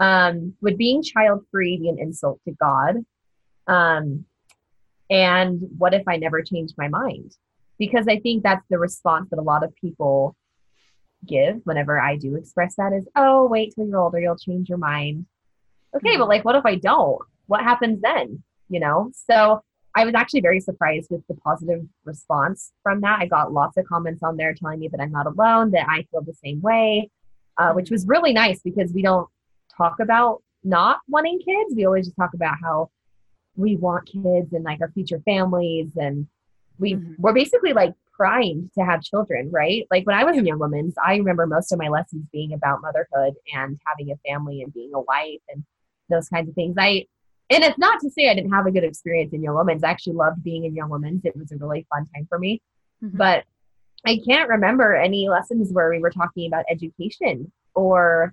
um, 0.00 0.54
would 0.62 0.78
being 0.78 1.02
child 1.02 1.44
free 1.50 1.76
be 1.76 1.88
an 1.88 1.98
insult 1.98 2.40
to 2.48 2.52
God? 2.52 2.96
Um, 3.66 4.24
and 5.10 5.60
what 5.76 5.94
if 5.94 6.02
I 6.08 6.16
never 6.16 6.42
changed 6.42 6.74
my 6.78 6.88
mind? 6.88 7.36
Because 7.78 8.06
I 8.08 8.18
think 8.18 8.42
that's 8.42 8.64
the 8.70 8.78
response 8.78 9.30
that 9.30 9.38
a 9.38 9.42
lot 9.42 9.62
of 9.62 9.74
people 9.76 10.34
give 11.26 11.60
whenever 11.64 12.00
I 12.00 12.16
do 12.16 12.36
express 12.36 12.76
that 12.76 12.92
is, 12.92 13.06
oh, 13.14 13.46
wait 13.46 13.74
till 13.74 13.86
you're 13.86 14.00
older, 14.00 14.20
you'll 14.20 14.36
change 14.36 14.68
your 14.68 14.78
mind. 14.78 15.26
Okay, 15.94 16.16
but 16.16 16.28
like, 16.28 16.44
what 16.44 16.56
if 16.56 16.64
I 16.64 16.76
don't? 16.76 17.20
What 17.46 17.62
happens 17.62 18.00
then? 18.00 18.42
You 18.68 18.80
know? 18.80 19.10
So 19.28 19.62
I 19.94 20.04
was 20.04 20.14
actually 20.14 20.40
very 20.40 20.60
surprised 20.60 21.08
with 21.10 21.26
the 21.26 21.34
positive 21.34 21.84
response 22.04 22.72
from 22.82 23.00
that. 23.02 23.18
I 23.20 23.26
got 23.26 23.52
lots 23.52 23.76
of 23.76 23.86
comments 23.86 24.22
on 24.22 24.36
there 24.36 24.54
telling 24.54 24.78
me 24.78 24.88
that 24.88 25.00
I'm 25.00 25.10
not 25.10 25.26
alone, 25.26 25.72
that 25.72 25.86
I 25.88 26.06
feel 26.10 26.22
the 26.22 26.32
same 26.32 26.60
way, 26.60 27.10
uh, 27.58 27.72
which 27.72 27.90
was 27.90 28.06
really 28.06 28.32
nice 28.32 28.60
because 28.62 28.92
we 28.92 29.02
don't 29.02 29.28
talk 29.80 30.00
about 30.00 30.42
not 30.62 30.98
wanting 31.08 31.38
kids. 31.38 31.74
We 31.74 31.86
always 31.86 32.06
just 32.06 32.16
talk 32.16 32.34
about 32.34 32.56
how 32.62 32.90
we 33.56 33.76
want 33.76 34.06
kids 34.06 34.52
and 34.52 34.64
like 34.64 34.80
our 34.80 34.90
future 34.90 35.20
families 35.24 35.96
and 35.96 36.26
we 36.78 36.94
Mhm. 36.94 37.16
we're 37.18 37.32
basically 37.32 37.72
like 37.72 37.94
primed 38.16 38.70
to 38.78 38.84
have 38.84 39.02
children, 39.02 39.50
right? 39.50 39.86
Like 39.90 40.06
when 40.06 40.16
I 40.16 40.24
was 40.24 40.36
in 40.36 40.46
Young 40.46 40.58
Women's, 40.58 40.94
I 41.02 41.16
remember 41.16 41.46
most 41.46 41.72
of 41.72 41.78
my 41.78 41.88
lessons 41.88 42.26
being 42.32 42.52
about 42.52 42.82
motherhood 42.82 43.34
and 43.54 43.78
having 43.86 44.12
a 44.12 44.16
family 44.28 44.62
and 44.62 44.72
being 44.72 44.92
a 44.94 45.00
wife 45.00 45.40
and 45.52 45.64
those 46.10 46.28
kinds 46.28 46.48
of 46.48 46.54
things. 46.54 46.74
I 46.78 47.06
and 47.52 47.64
it's 47.64 47.78
not 47.78 47.98
to 48.00 48.10
say 48.10 48.28
I 48.30 48.34
didn't 48.34 48.52
have 48.52 48.66
a 48.66 48.70
good 48.70 48.84
experience 48.84 49.32
in 49.32 49.42
Young 49.42 49.56
Women's. 49.56 49.82
I 49.82 49.90
actually 49.90 50.14
loved 50.14 50.44
being 50.44 50.64
in 50.64 50.74
Young 50.76 50.90
Women's. 50.90 51.24
It 51.24 51.36
was 51.36 51.50
a 51.50 51.56
really 51.56 51.86
fun 51.92 52.06
time 52.14 52.26
for 52.28 52.38
me. 52.38 52.62
Mhm. 53.02 53.16
But 53.16 53.44
I 54.06 54.20
can't 54.26 54.48
remember 54.48 54.94
any 54.94 55.28
lessons 55.28 55.72
where 55.72 55.90
we 55.90 55.98
were 55.98 56.10
talking 56.10 56.46
about 56.46 56.64
education 56.70 57.50
or 57.74 58.32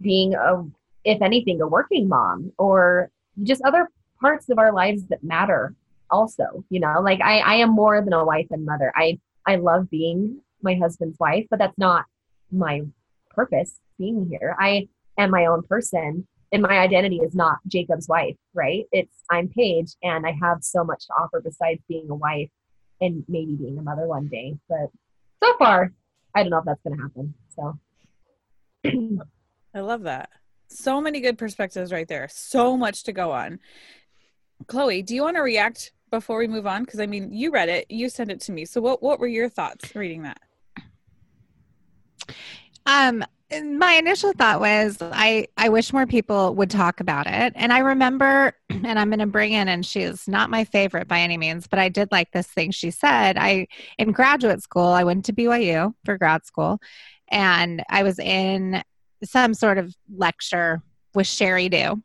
being 0.00 0.34
a 0.34 0.64
if 1.06 1.22
anything 1.22 1.60
a 1.62 1.66
working 1.66 2.08
mom 2.08 2.52
or 2.58 3.10
just 3.42 3.62
other 3.62 3.88
parts 4.20 4.48
of 4.50 4.58
our 4.58 4.72
lives 4.72 5.06
that 5.08 5.22
matter 5.22 5.74
also 6.10 6.64
you 6.68 6.80
know? 6.80 7.00
Like 7.00 7.20
i 7.20 7.38
i 7.38 7.54
am 7.56 7.70
more 7.70 8.02
than 8.02 8.12
a 8.12 8.24
wife 8.24 8.48
and 8.50 8.64
mother. 8.64 8.92
I 8.94 9.18
i 9.46 9.56
love 9.56 9.88
being 9.88 10.40
my 10.62 10.74
husband's 10.74 11.18
wife 11.18 11.46
but 11.50 11.58
that's 11.58 11.78
not 11.78 12.04
my 12.52 12.82
purpose 13.30 13.80
being 13.98 14.26
here. 14.28 14.56
I 14.60 14.88
am 15.18 15.30
my 15.30 15.46
own 15.46 15.62
person 15.62 16.26
and 16.52 16.62
my 16.62 16.78
identity 16.78 17.16
is 17.16 17.34
not 17.34 17.58
jacob's 17.68 18.08
wife 18.08 18.36
right? 18.54 18.84
It's 18.92 19.16
i'm 19.30 19.48
paige 19.48 19.92
and 20.02 20.26
i 20.26 20.32
have 20.42 20.58
so 20.62 20.84
much 20.84 21.06
to 21.06 21.12
offer 21.20 21.40
besides 21.40 21.80
being 21.88 22.08
a 22.10 22.14
wife 22.14 22.50
and 23.00 23.24
maybe 23.28 23.54
being 23.54 23.78
a 23.78 23.82
mother 23.82 24.06
one 24.06 24.28
day 24.28 24.56
but 24.68 24.88
so 25.42 25.56
far 25.58 25.92
i 26.34 26.42
don't 26.42 26.50
know 26.50 26.58
if 26.58 26.64
that's 26.64 26.82
going 26.82 26.96
to 26.96 27.02
happen 27.02 27.34
so. 27.56 27.78
I 29.74 29.80
love 29.80 30.02
that. 30.02 30.30
So 30.68 31.00
many 31.00 31.20
good 31.20 31.38
perspectives 31.38 31.92
right 31.92 32.08
there. 32.08 32.28
So 32.30 32.76
much 32.76 33.04
to 33.04 33.12
go 33.12 33.32
on. 33.32 33.60
Chloe, 34.66 35.02
do 35.02 35.14
you 35.14 35.22
want 35.22 35.36
to 35.36 35.42
react 35.42 35.92
before 36.10 36.38
we 36.38 36.48
move 36.48 36.66
on? 36.66 36.84
Because 36.84 37.00
I 37.00 37.06
mean, 37.06 37.32
you 37.32 37.50
read 37.50 37.68
it, 37.68 37.86
you 37.90 38.08
sent 38.08 38.30
it 38.30 38.40
to 38.42 38.52
me. 38.52 38.64
So 38.64 38.80
what 38.80 39.02
what 39.02 39.20
were 39.20 39.26
your 39.26 39.48
thoughts 39.48 39.94
reading 39.94 40.22
that? 40.22 40.40
Um, 42.86 43.24
my 43.50 43.92
initial 43.92 44.32
thought 44.32 44.60
was 44.60 44.98
I 45.00 45.46
I 45.56 45.68
wish 45.68 45.92
more 45.92 46.06
people 46.06 46.54
would 46.56 46.70
talk 46.70 47.00
about 47.00 47.26
it. 47.26 47.52
And 47.54 47.72
I 47.72 47.78
remember, 47.78 48.52
and 48.70 48.98
I'm 48.98 49.08
going 49.08 49.20
to 49.20 49.26
bring 49.26 49.52
in, 49.52 49.68
and 49.68 49.84
she 49.84 50.02
is 50.02 50.26
not 50.26 50.50
my 50.50 50.64
favorite 50.64 51.06
by 51.06 51.20
any 51.20 51.36
means, 51.36 51.66
but 51.66 51.78
I 51.78 51.88
did 51.88 52.10
like 52.10 52.32
this 52.32 52.48
thing 52.48 52.70
she 52.70 52.90
said. 52.90 53.36
I 53.38 53.68
in 53.98 54.12
graduate 54.12 54.62
school, 54.62 54.88
I 54.88 55.04
went 55.04 55.24
to 55.26 55.32
BYU 55.32 55.94
for 56.04 56.18
grad 56.18 56.44
school, 56.44 56.80
and 57.28 57.82
I 57.88 58.02
was 58.02 58.18
in 58.18 58.82
some 59.26 59.54
sort 59.54 59.78
of 59.78 59.94
lecture 60.14 60.82
with 61.14 61.26
Sheri 61.26 61.70
Dew. 61.70 62.02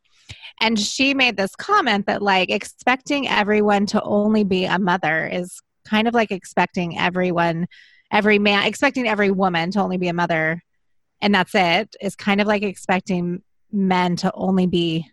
And 0.59 0.79
she 0.79 1.13
made 1.13 1.37
this 1.37 1.55
comment 1.55 2.05
that 2.05 2.21
like 2.21 2.51
expecting 2.51 3.27
everyone 3.27 3.85
to 3.87 4.01
only 4.03 4.43
be 4.43 4.65
a 4.65 4.77
mother 4.79 5.27
is 5.27 5.59
kind 5.85 6.07
of 6.07 6.13
like 6.13 6.31
expecting 6.31 6.97
everyone 6.97 7.67
every 8.11 8.37
man 8.37 8.67
expecting 8.67 9.07
every 9.07 9.31
woman 9.31 9.71
to 9.71 9.79
only 9.79 9.97
be 9.97 10.09
a 10.09 10.13
mother 10.13 10.61
and 11.21 11.33
that's 11.33 11.55
it 11.55 11.95
is 12.01 12.15
kind 12.15 12.41
of 12.41 12.47
like 12.47 12.61
expecting 12.61 13.41
men 13.71 14.15
to 14.17 14.31
only 14.33 14.67
be 14.67 15.09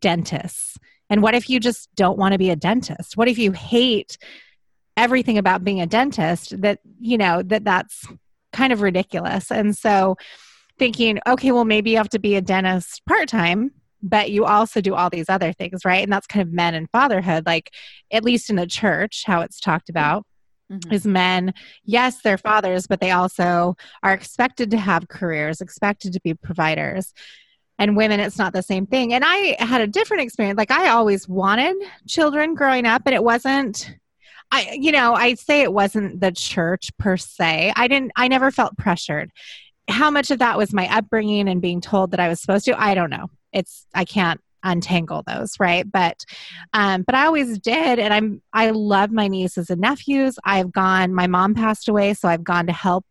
dentists. 0.00 0.78
And 1.10 1.22
what 1.22 1.34
if 1.34 1.50
you 1.50 1.60
just 1.60 1.88
don't 1.94 2.18
want 2.18 2.32
to 2.32 2.38
be 2.38 2.50
a 2.50 2.56
dentist? 2.56 3.16
What 3.16 3.28
if 3.28 3.38
you 3.38 3.52
hate 3.52 4.16
everything 4.96 5.38
about 5.38 5.64
being 5.64 5.80
a 5.80 5.86
dentist 5.86 6.60
that, 6.60 6.80
you 7.00 7.18
know, 7.18 7.42
that 7.42 7.64
that's 7.64 8.06
kind 8.52 8.72
of 8.72 8.82
ridiculous. 8.82 9.50
And 9.50 9.76
so 9.76 10.16
thinking, 10.82 11.20
okay, 11.26 11.52
well, 11.52 11.64
maybe 11.64 11.90
you 11.90 11.96
have 11.96 12.08
to 12.10 12.18
be 12.18 12.34
a 12.34 12.40
dentist 12.40 13.02
part 13.06 13.28
time, 13.28 13.70
but 14.02 14.30
you 14.30 14.44
also 14.44 14.80
do 14.80 14.94
all 14.94 15.08
these 15.10 15.28
other 15.28 15.52
things, 15.52 15.84
right? 15.84 16.02
And 16.02 16.12
that's 16.12 16.26
kind 16.26 16.46
of 16.46 16.52
men 16.52 16.74
and 16.74 16.90
fatherhood, 16.90 17.46
like 17.46 17.72
at 18.10 18.24
least 18.24 18.50
in 18.50 18.56
the 18.56 18.66
church, 18.66 19.24
how 19.26 19.40
it's 19.40 19.60
talked 19.60 19.88
about 19.88 20.24
Mhm. 20.70 20.92
is 20.92 21.04
men 21.04 21.52
yes 21.84 22.22
they're 22.22 22.38
fathers 22.38 22.86
but 22.86 23.00
they 23.00 23.10
also 23.10 23.76
are 24.02 24.14
expected 24.14 24.70
to 24.70 24.78
have 24.78 25.08
careers 25.08 25.60
expected 25.60 26.14
to 26.14 26.20
be 26.22 26.32
providers 26.32 27.12
and 27.78 27.94
women 27.96 28.20
it's 28.20 28.38
not 28.38 28.54
the 28.54 28.62
same 28.62 28.86
thing 28.86 29.12
and 29.12 29.22
i 29.26 29.54
had 29.58 29.82
a 29.82 29.86
different 29.86 30.22
experience 30.22 30.56
like 30.56 30.70
i 30.70 30.88
always 30.88 31.28
wanted 31.28 31.76
children 32.08 32.54
growing 32.54 32.86
up 32.86 33.02
and 33.04 33.14
it 33.14 33.22
wasn't 33.22 33.96
i 34.50 34.78
you 34.80 34.92
know 34.92 35.12
I'd 35.12 35.38
say 35.38 35.60
it 35.60 35.74
wasn't 35.74 36.20
the 36.20 36.32
church 36.32 36.90
per 36.96 37.18
se 37.18 37.72
i 37.76 37.86
didn't 37.86 38.12
i 38.16 38.28
never 38.28 38.50
felt 38.50 38.78
pressured 38.78 39.30
how 39.92 40.10
much 40.10 40.30
of 40.30 40.38
that 40.38 40.58
was 40.58 40.72
my 40.72 40.88
upbringing 40.94 41.48
and 41.48 41.60
being 41.60 41.80
told 41.80 42.10
that 42.10 42.20
i 42.20 42.28
was 42.28 42.40
supposed 42.40 42.64
to? 42.64 42.80
I 42.80 42.94
don't 42.94 43.10
know. 43.10 43.28
It's 43.52 43.86
i 43.94 44.04
can't 44.04 44.40
untangle 44.64 45.24
those 45.26 45.58
right? 45.58 45.90
But 45.90 46.24
um 46.72 47.02
but 47.02 47.14
i 47.14 47.26
always 47.26 47.58
did 47.58 47.98
and 47.98 48.14
i'm 48.14 48.42
i 48.52 48.70
love 48.70 49.10
my 49.10 49.28
nieces 49.28 49.70
and 49.70 49.80
nephews. 49.80 50.38
I've 50.44 50.72
gone 50.72 51.12
my 51.14 51.26
mom 51.26 51.54
passed 51.54 51.88
away 51.88 52.14
so 52.14 52.28
i've 52.28 52.44
gone 52.44 52.66
to 52.66 52.72
help 52.72 53.06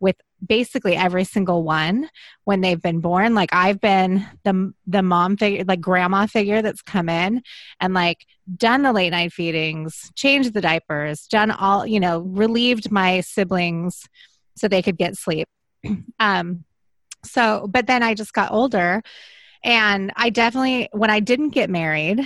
with 0.00 0.16
basically 0.46 0.94
every 0.96 1.24
single 1.24 1.62
one 1.62 2.10
when 2.44 2.60
they've 2.60 2.80
been 2.82 3.00
born. 3.00 3.34
Like 3.34 3.50
i've 3.52 3.80
been 3.80 4.26
the 4.44 4.72
the 4.86 5.02
mom 5.02 5.36
figure 5.36 5.64
like 5.66 5.80
grandma 5.80 6.26
figure 6.26 6.62
that's 6.62 6.82
come 6.82 7.08
in 7.08 7.42
and 7.80 7.94
like 7.94 8.26
done 8.56 8.82
the 8.82 8.92
late 8.92 9.10
night 9.10 9.32
feedings 9.32 10.10
changed 10.14 10.52
the 10.52 10.60
diapers 10.60 11.26
done 11.28 11.50
all 11.50 11.86
you 11.86 12.00
know 12.00 12.20
relieved 12.20 12.90
my 12.90 13.20
siblings 13.20 14.06
so 14.56 14.68
they 14.68 14.82
could 14.82 14.98
get 14.98 15.16
sleep 15.16 15.48
um 16.18 16.64
so 17.24 17.66
but 17.70 17.86
then 17.86 18.02
i 18.02 18.14
just 18.14 18.32
got 18.32 18.52
older 18.52 19.02
and 19.62 20.12
i 20.16 20.30
definitely 20.30 20.88
when 20.92 21.10
i 21.10 21.20
didn't 21.20 21.50
get 21.50 21.70
married 21.70 22.20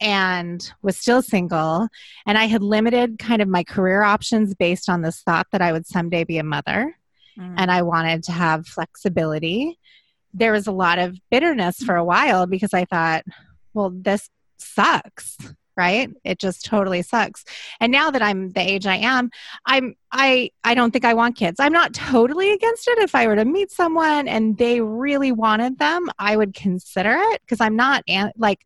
and 0.00 0.72
was 0.82 0.96
still 0.96 1.22
single 1.22 1.88
and 2.26 2.38
i 2.38 2.44
had 2.44 2.62
limited 2.62 3.18
kind 3.18 3.42
of 3.42 3.48
my 3.48 3.64
career 3.64 4.02
options 4.02 4.54
based 4.54 4.88
on 4.88 5.02
this 5.02 5.20
thought 5.22 5.46
that 5.52 5.62
i 5.62 5.72
would 5.72 5.86
someday 5.86 6.24
be 6.24 6.38
a 6.38 6.44
mother 6.44 6.94
mm. 7.38 7.54
and 7.56 7.70
I 7.70 7.82
wanted 7.82 8.22
to 8.24 8.32
have 8.32 8.66
flexibility. 8.66 9.78
There 10.32 10.52
was 10.52 10.66
a 10.66 10.72
lot 10.72 10.98
of 10.98 11.18
bitterness 11.30 11.78
for 11.82 11.96
a 11.96 12.04
while 12.04 12.46
because 12.46 12.74
I 12.74 12.84
thought, 12.84 13.24
well, 13.72 13.92
this 13.94 14.28
sucks 14.58 15.36
right? 15.76 16.08
It 16.24 16.38
just 16.38 16.64
totally 16.64 17.02
sucks. 17.02 17.44
And 17.80 17.90
now 17.90 18.10
that 18.10 18.22
i'm 18.22 18.50
the 18.50 18.60
age 18.60 18.86
i 18.86 18.96
am 18.96 19.30
i'm 19.66 19.94
i 20.12 20.50
i 20.62 20.74
don't 20.74 20.90
think 20.90 21.04
i 21.04 21.14
want 21.14 21.36
kids. 21.36 21.60
I'm 21.60 21.72
not 21.72 21.94
totally 21.94 22.52
against 22.52 22.88
it. 22.88 22.98
If 22.98 23.14
i 23.14 23.26
were 23.26 23.36
to 23.36 23.44
meet 23.44 23.70
someone 23.70 24.28
and 24.28 24.56
they 24.56 24.80
really 24.80 25.32
wanted 25.32 25.78
them 25.78 26.08
i 26.18 26.36
would 26.36 26.54
consider 26.54 27.14
it 27.16 27.40
because 27.42 27.60
i'm 27.60 27.76
not 27.76 28.02
like 28.36 28.60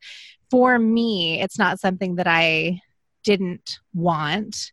for 0.50 0.78
me 0.78 1.40
it's 1.40 1.58
not 1.58 1.80
something 1.80 2.16
that 2.16 2.26
i 2.26 2.80
didn't 3.24 3.78
want. 3.94 4.72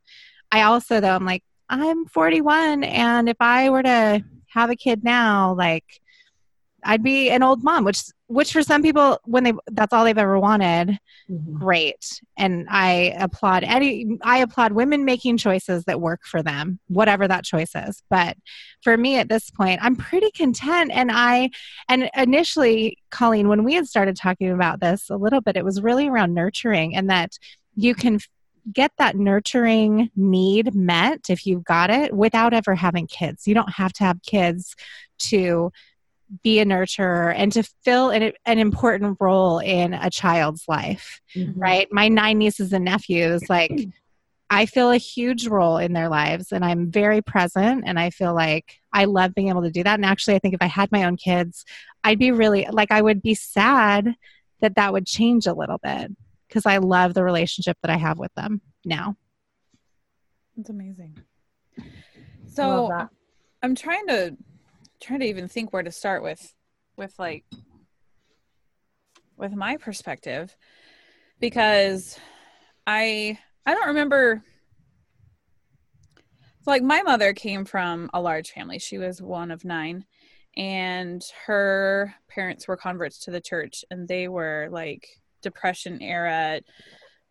I 0.51 0.63
also 0.63 0.99
though 0.99 1.15
i'm 1.15 1.25
like 1.25 1.43
I'm 1.69 2.05
41 2.05 2.83
and 2.83 3.27
if 3.27 3.37
I 3.39 3.69
were 3.69 3.83
to 3.83 4.23
have 4.49 4.69
a 4.69 4.75
kid 4.75 5.03
now, 5.03 5.55
like 5.55 6.01
I'd 6.85 7.03
be 7.03 7.29
an 7.29 7.43
old 7.43 7.63
mom, 7.63 7.83
which 7.83 8.03
which 8.27 8.53
for 8.53 8.63
some 8.63 8.81
people 8.81 9.19
when 9.25 9.43
they 9.43 9.53
that's 9.71 9.91
all 9.91 10.05
they've 10.05 10.17
ever 10.17 10.39
wanted, 10.39 10.97
mm-hmm. 11.29 11.57
great. 11.57 12.21
And 12.37 12.67
I 12.69 13.15
applaud 13.17 13.63
any 13.63 14.17
I 14.21 14.37
applaud 14.37 14.71
women 14.71 15.03
making 15.03 15.37
choices 15.37 15.83
that 15.85 15.99
work 15.99 16.21
for 16.23 16.43
them, 16.43 16.79
whatever 16.87 17.27
that 17.27 17.43
choice 17.43 17.71
is. 17.75 18.01
But 18.09 18.37
for 18.81 18.97
me 18.97 19.17
at 19.17 19.29
this 19.29 19.49
point, 19.49 19.79
I'm 19.83 19.95
pretty 19.95 20.31
content 20.31 20.91
and 20.93 21.11
I 21.11 21.49
and 21.89 22.09
initially 22.15 22.97
Colleen 23.09 23.49
when 23.49 23.63
we 23.63 23.73
had 23.73 23.87
started 23.87 24.15
talking 24.15 24.51
about 24.51 24.79
this 24.79 25.09
a 25.09 25.17
little 25.17 25.41
bit, 25.41 25.57
it 25.57 25.65
was 25.65 25.81
really 25.81 26.07
around 26.07 26.33
nurturing 26.33 26.95
and 26.95 27.09
that 27.09 27.37
you 27.75 27.95
can 27.95 28.19
get 28.71 28.91
that 28.97 29.15
nurturing 29.15 30.09
need 30.15 30.73
met 30.73 31.29
if 31.29 31.45
you've 31.45 31.63
got 31.63 31.89
it 31.89 32.13
without 32.13 32.53
ever 32.53 32.75
having 32.75 33.07
kids. 33.07 33.47
You 33.47 33.53
don't 33.53 33.73
have 33.73 33.93
to 33.93 34.03
have 34.03 34.21
kids 34.23 34.75
to 35.17 35.71
be 36.43 36.59
a 36.59 36.65
nurturer 36.65 37.33
and 37.35 37.51
to 37.51 37.63
fill 37.83 38.09
an, 38.09 38.33
an 38.45 38.59
important 38.59 39.17
role 39.19 39.59
in 39.59 39.93
a 39.93 40.09
child's 40.09 40.63
life, 40.67 41.21
mm-hmm. 41.35 41.59
right? 41.59 41.87
My 41.91 42.07
nine 42.07 42.37
nieces 42.37 42.73
and 42.73 42.85
nephews, 42.85 43.49
like, 43.49 43.71
I 44.49 44.65
feel 44.67 44.91
a 44.91 44.97
huge 44.97 45.47
role 45.47 45.77
in 45.77 45.93
their 45.93 46.09
lives 46.09 46.51
and 46.51 46.63
I'm 46.63 46.91
very 46.91 47.21
present 47.21 47.83
and 47.85 47.99
I 47.99 48.11
feel 48.11 48.33
like 48.33 48.79
I 48.93 49.05
love 49.05 49.33
being 49.33 49.49
able 49.49 49.63
to 49.63 49.71
do 49.71 49.83
that. 49.83 49.95
And 49.95 50.05
actually, 50.05 50.35
I 50.35 50.39
think 50.39 50.53
if 50.53 50.61
I 50.61 50.67
had 50.67 50.91
my 50.91 51.03
own 51.03 51.17
kids, 51.17 51.65
I'd 52.03 52.19
be 52.19 52.31
really 52.31 52.67
like, 52.71 52.91
I 52.91 53.01
would 53.01 53.21
be 53.21 53.33
sad 53.33 54.13
that 54.61 54.75
that 54.75 54.93
would 54.93 55.07
change 55.07 55.47
a 55.47 55.53
little 55.53 55.79
bit 55.81 56.11
because 56.47 56.65
I 56.65 56.77
love 56.77 57.13
the 57.13 57.23
relationship 57.23 57.77
that 57.81 57.91
I 57.91 57.97
have 57.97 58.19
with 58.19 58.33
them 58.35 58.61
now. 58.85 59.15
It's 60.57 60.69
amazing. 60.69 61.17
So 62.47 63.09
I'm 63.61 63.75
trying 63.75 64.07
to 64.07 64.37
trying 65.01 65.19
to 65.19 65.25
even 65.25 65.47
think 65.47 65.71
where 65.71 65.83
to 65.83 65.91
start 65.91 66.23
with 66.23 66.53
with 66.97 67.17
like 67.19 67.43
with 69.37 69.53
my 69.53 69.77
perspective 69.77 70.55
because 71.39 72.17
I 72.87 73.37
I 73.65 73.73
don't 73.73 73.87
remember 73.87 74.43
like 76.65 76.81
my 76.81 77.01
mother 77.03 77.33
came 77.33 77.65
from 77.65 78.09
a 78.13 78.21
large 78.21 78.51
family. 78.51 78.79
She 78.79 78.97
was 78.97 79.21
one 79.21 79.51
of 79.51 79.65
9 79.65 80.05
and 80.57 81.23
her 81.45 82.15
parents 82.29 82.67
were 82.67 82.77
converts 82.77 83.19
to 83.19 83.31
the 83.31 83.41
church 83.41 83.83
and 83.91 84.07
they 84.07 84.27
were 84.27 84.67
like 84.71 85.07
depression 85.41 86.01
era 86.01 86.61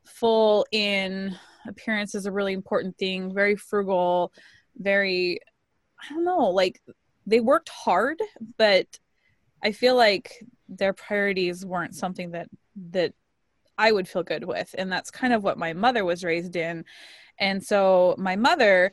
full 0.06 0.66
in 0.70 1.34
appearance 1.66 2.14
is 2.14 2.26
a 2.26 2.32
really 2.32 2.52
important 2.52 2.96
thing 2.98 3.32
very 3.32 3.56
frugal 3.56 4.30
very 4.76 5.40
i 5.98 6.12
don't 6.12 6.24
know 6.24 6.50
like 6.50 6.80
they 7.26 7.40
worked 7.40 7.68
hard 7.68 8.18
but 8.56 8.98
i 9.62 9.72
feel 9.72 9.96
like 9.96 10.44
their 10.68 10.92
priorities 10.92 11.64
weren't 11.64 11.94
something 11.94 12.30
that 12.30 12.48
that 12.90 13.12
i 13.78 13.92
would 13.92 14.08
feel 14.08 14.22
good 14.22 14.44
with. 14.44 14.74
And 14.78 14.90
that's 14.90 15.10
kind 15.10 15.32
of 15.32 15.42
what 15.42 15.58
my 15.58 15.72
mother 15.72 16.04
was 16.04 16.24
raised 16.24 16.56
in. 16.56 16.84
And 17.38 17.62
so 17.62 18.14
my 18.18 18.36
mother 18.36 18.92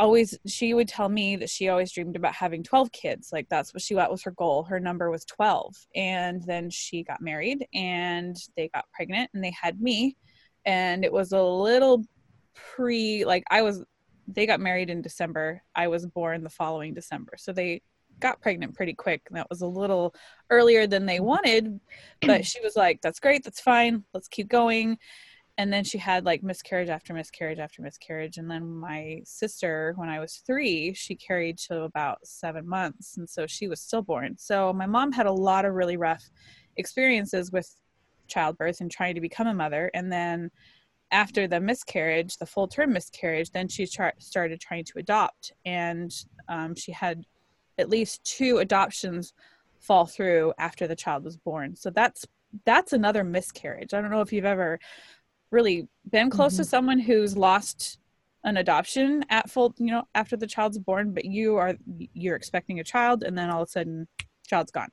always 0.00 0.38
she 0.46 0.74
would 0.74 0.86
tell 0.86 1.08
me 1.08 1.34
that 1.34 1.50
she 1.50 1.68
always 1.68 1.92
dreamed 1.92 2.16
about 2.16 2.34
having 2.34 2.62
12 2.62 2.92
kids. 2.92 3.30
Like 3.32 3.48
that's 3.48 3.74
what 3.74 3.82
she 3.82 3.94
got 3.94 4.10
was 4.10 4.22
her 4.22 4.30
goal. 4.32 4.62
Her 4.64 4.80
number 4.80 5.10
was 5.10 5.24
12 5.24 5.74
and 5.94 6.42
then 6.44 6.70
she 6.70 7.02
got 7.02 7.20
married 7.20 7.66
and 7.74 8.36
they 8.56 8.68
got 8.68 8.90
pregnant 8.92 9.30
and 9.34 9.42
they 9.42 9.52
had 9.60 9.80
me. 9.80 10.16
And 10.64 11.04
it 11.04 11.12
was 11.12 11.32
a 11.32 11.42
little 11.42 12.04
pre 12.54 13.24
like 13.24 13.44
i 13.52 13.62
was 13.62 13.84
they 14.28 14.46
got 14.46 14.60
married 14.60 14.90
in 14.90 15.02
december. 15.02 15.62
I 15.74 15.88
was 15.88 16.06
born 16.06 16.44
the 16.44 16.50
following 16.50 16.94
december. 16.94 17.32
So 17.38 17.52
they 17.52 17.82
got 18.20 18.40
pregnant 18.40 18.74
pretty 18.74 18.94
quick. 18.94 19.22
And 19.28 19.36
that 19.36 19.48
was 19.48 19.62
a 19.62 19.66
little 19.66 20.14
earlier 20.50 20.86
than 20.86 21.06
they 21.06 21.16
mm-hmm. 21.16 21.24
wanted 21.24 21.80
but 22.22 22.44
she 22.44 22.60
was 22.60 22.76
like 22.76 23.00
that's 23.00 23.20
great. 23.20 23.44
That's 23.44 23.60
fine. 23.60 24.04
Let's 24.12 24.28
keep 24.28 24.48
going. 24.48 24.98
And 25.56 25.72
then 25.72 25.82
she 25.82 25.98
had 25.98 26.24
like 26.24 26.44
miscarriage 26.44 26.88
after 26.88 27.12
miscarriage 27.12 27.58
after 27.58 27.82
miscarriage. 27.82 28.38
And 28.38 28.48
then 28.48 28.68
my 28.68 29.22
sister 29.24 29.92
when 29.96 30.08
i 30.08 30.20
was 30.20 30.42
three 30.46 30.94
she 30.94 31.16
carried 31.16 31.58
to 31.58 31.82
about 31.82 32.18
seven 32.24 32.68
months. 32.68 33.16
And 33.16 33.28
so 33.28 33.46
she 33.46 33.66
was 33.66 33.80
stillborn. 33.80 34.36
So 34.38 34.72
my 34.72 34.86
mom 34.86 35.10
had 35.10 35.26
a 35.26 35.32
lot 35.32 35.64
of 35.64 35.74
really 35.74 35.96
rough 35.96 36.30
experiences 36.76 37.50
with 37.50 37.74
childbirth 38.28 38.80
and 38.80 38.90
trying 38.90 39.14
to 39.14 39.20
become 39.20 39.46
a 39.46 39.54
mother. 39.54 39.90
And 39.94 40.12
then 40.12 40.50
after 41.10 41.48
the 41.48 41.60
miscarriage 41.60 42.36
the 42.36 42.46
full 42.46 42.68
term 42.68 42.92
miscarriage 42.92 43.50
then 43.50 43.68
she 43.68 43.86
tra- 43.86 44.12
started 44.18 44.60
trying 44.60 44.84
to 44.84 44.98
adopt. 44.98 45.52
And 45.64 46.12
um, 46.48 46.74
she 46.74 46.92
had 46.92 47.24
at 47.78 47.88
least 47.88 48.24
two 48.24 48.58
adoptions 48.58 49.32
fall 49.80 50.06
through 50.06 50.52
after 50.58 50.86
the 50.86 50.96
child 50.96 51.24
was 51.24 51.36
born. 51.36 51.76
So 51.76 51.90
that's 51.90 52.26
that's 52.64 52.92
another 52.92 53.24
miscarriage. 53.24 53.92
I 53.92 54.00
don't 54.00 54.10
know 54.10 54.22
if 54.22 54.32
you've 54.32 54.44
ever 54.44 54.78
really 55.50 55.88
been 56.10 56.30
close 56.30 56.54
mm-hmm. 56.54 56.62
to 56.62 56.68
someone 56.68 56.98
who's 56.98 57.36
lost 57.36 57.98
an 58.44 58.56
adoption 58.56 59.24
at 59.30 59.50
full 59.50 59.74
you 59.78 59.90
know 59.90 60.04
after 60.14 60.36
the 60.36 60.46
child's 60.46 60.78
born 60.78 61.12
but 61.12 61.24
you 61.24 61.56
are 61.56 61.74
you're 62.14 62.36
expecting 62.36 62.78
a 62.78 62.84
child 62.84 63.24
and 63.24 63.36
then 63.36 63.50
all 63.50 63.62
of 63.62 63.68
a 63.68 63.70
sudden 63.70 64.06
child's 64.48 64.72
gone 64.72 64.90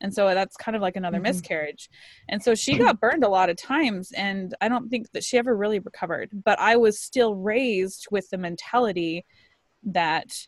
and 0.00 0.12
so 0.12 0.34
that's 0.34 0.56
kind 0.56 0.74
of 0.74 0.82
like 0.82 0.96
another 0.96 1.18
mm-hmm. 1.18 1.24
miscarriage 1.24 1.90
and 2.28 2.42
so 2.42 2.54
she 2.54 2.78
got 2.78 3.00
burned 3.00 3.24
a 3.24 3.28
lot 3.28 3.50
of 3.50 3.56
times 3.56 4.12
and 4.12 4.54
i 4.60 4.68
don't 4.68 4.88
think 4.88 5.10
that 5.12 5.24
she 5.24 5.38
ever 5.38 5.56
really 5.56 5.78
recovered 5.80 6.30
but 6.44 6.58
i 6.58 6.76
was 6.76 7.00
still 7.00 7.34
raised 7.34 8.06
with 8.10 8.28
the 8.30 8.38
mentality 8.38 9.24
that 9.84 10.46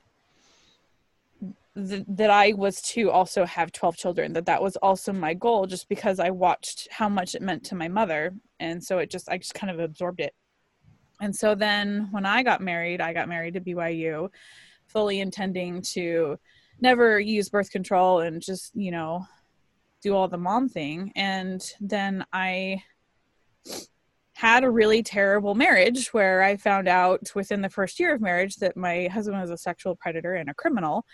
th- 1.76 2.05
that 2.09 2.30
I 2.30 2.52
was 2.52 2.80
to 2.82 3.11
also 3.11 3.44
have 3.44 3.72
12 3.72 3.96
children, 3.96 4.32
that 4.34 4.46
that 4.46 4.62
was 4.62 4.76
also 4.76 5.12
my 5.12 5.34
goal 5.34 5.66
just 5.66 5.88
because 5.88 6.20
I 6.20 6.30
watched 6.30 6.88
how 6.90 7.09
much 7.09 7.34
it 7.34 7.42
meant 7.42 7.64
to 7.64 7.74
my 7.74 7.88
mother. 7.88 8.34
And 8.61 8.82
so 8.82 8.98
it 8.98 9.11
just, 9.11 9.28
I 9.28 9.38
just 9.38 9.55
kind 9.55 9.70
of 9.70 9.80
absorbed 9.80 10.20
it. 10.20 10.34
And 11.20 11.34
so 11.34 11.55
then 11.55 12.09
when 12.11 12.26
I 12.26 12.42
got 12.42 12.61
married, 12.61 13.00
I 13.00 13.12
got 13.12 13.28
married 13.28 13.55
to 13.55 13.61
BYU, 13.61 14.30
fully 14.86 15.20
intending 15.20 15.82
to 15.82 16.38
never 16.85 17.18
use 17.18 17.49
birth 17.49 17.70
control 17.70 18.20
and 18.20 18.41
just, 18.41 18.70
you 18.76 18.93
know, 18.93 19.26
do 20.03 20.14
all 20.14 20.28
the 20.28 20.39
mom 20.39 20.68
thing. 20.68 21.11
And 21.16 21.61
then 21.80 22.24
I 22.32 22.82
had 24.35 24.62
a 24.62 24.70
really 24.70 25.03
terrible 25.03 25.55
marriage 25.55 26.12
where 26.12 26.43
I 26.43 26.57
found 26.57 26.87
out 26.87 27.30
within 27.35 27.62
the 27.62 27.68
first 27.68 27.99
year 27.99 28.14
of 28.14 28.20
marriage 28.20 28.57
that 28.57 28.76
my 28.76 29.09
husband 29.12 29.41
was 29.41 29.51
a 29.51 29.57
sexual 29.57 29.97
predator 29.97 30.35
and 30.35 30.51
a 30.51 30.55
criminal 30.55 31.05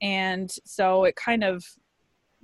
and 0.00 0.50
so 0.64 1.04
it 1.04 1.16
kind 1.16 1.44
of 1.44 1.64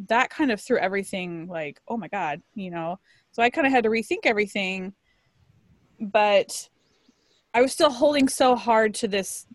that 0.09 0.30
kind 0.30 0.51
of 0.51 0.61
threw 0.61 0.78
everything 0.78 1.47
like, 1.47 1.80
oh 1.87 1.97
my 1.97 2.09
God, 2.09 2.43
you 2.55 2.70
know. 2.70 2.99
So 3.30 3.43
I 3.43 3.51
kind 3.51 3.66
of 3.66 3.72
had 3.72 3.85
to 3.85 3.91
rethink 3.91 4.20
everything. 4.24 4.93
But 6.01 6.68
I 7.53 7.62
was 7.62 7.72
still 7.72 7.91
holding 7.91 8.28
so 8.28 8.57
hard 8.57 8.95
to 8.95 9.09
this 9.09 9.47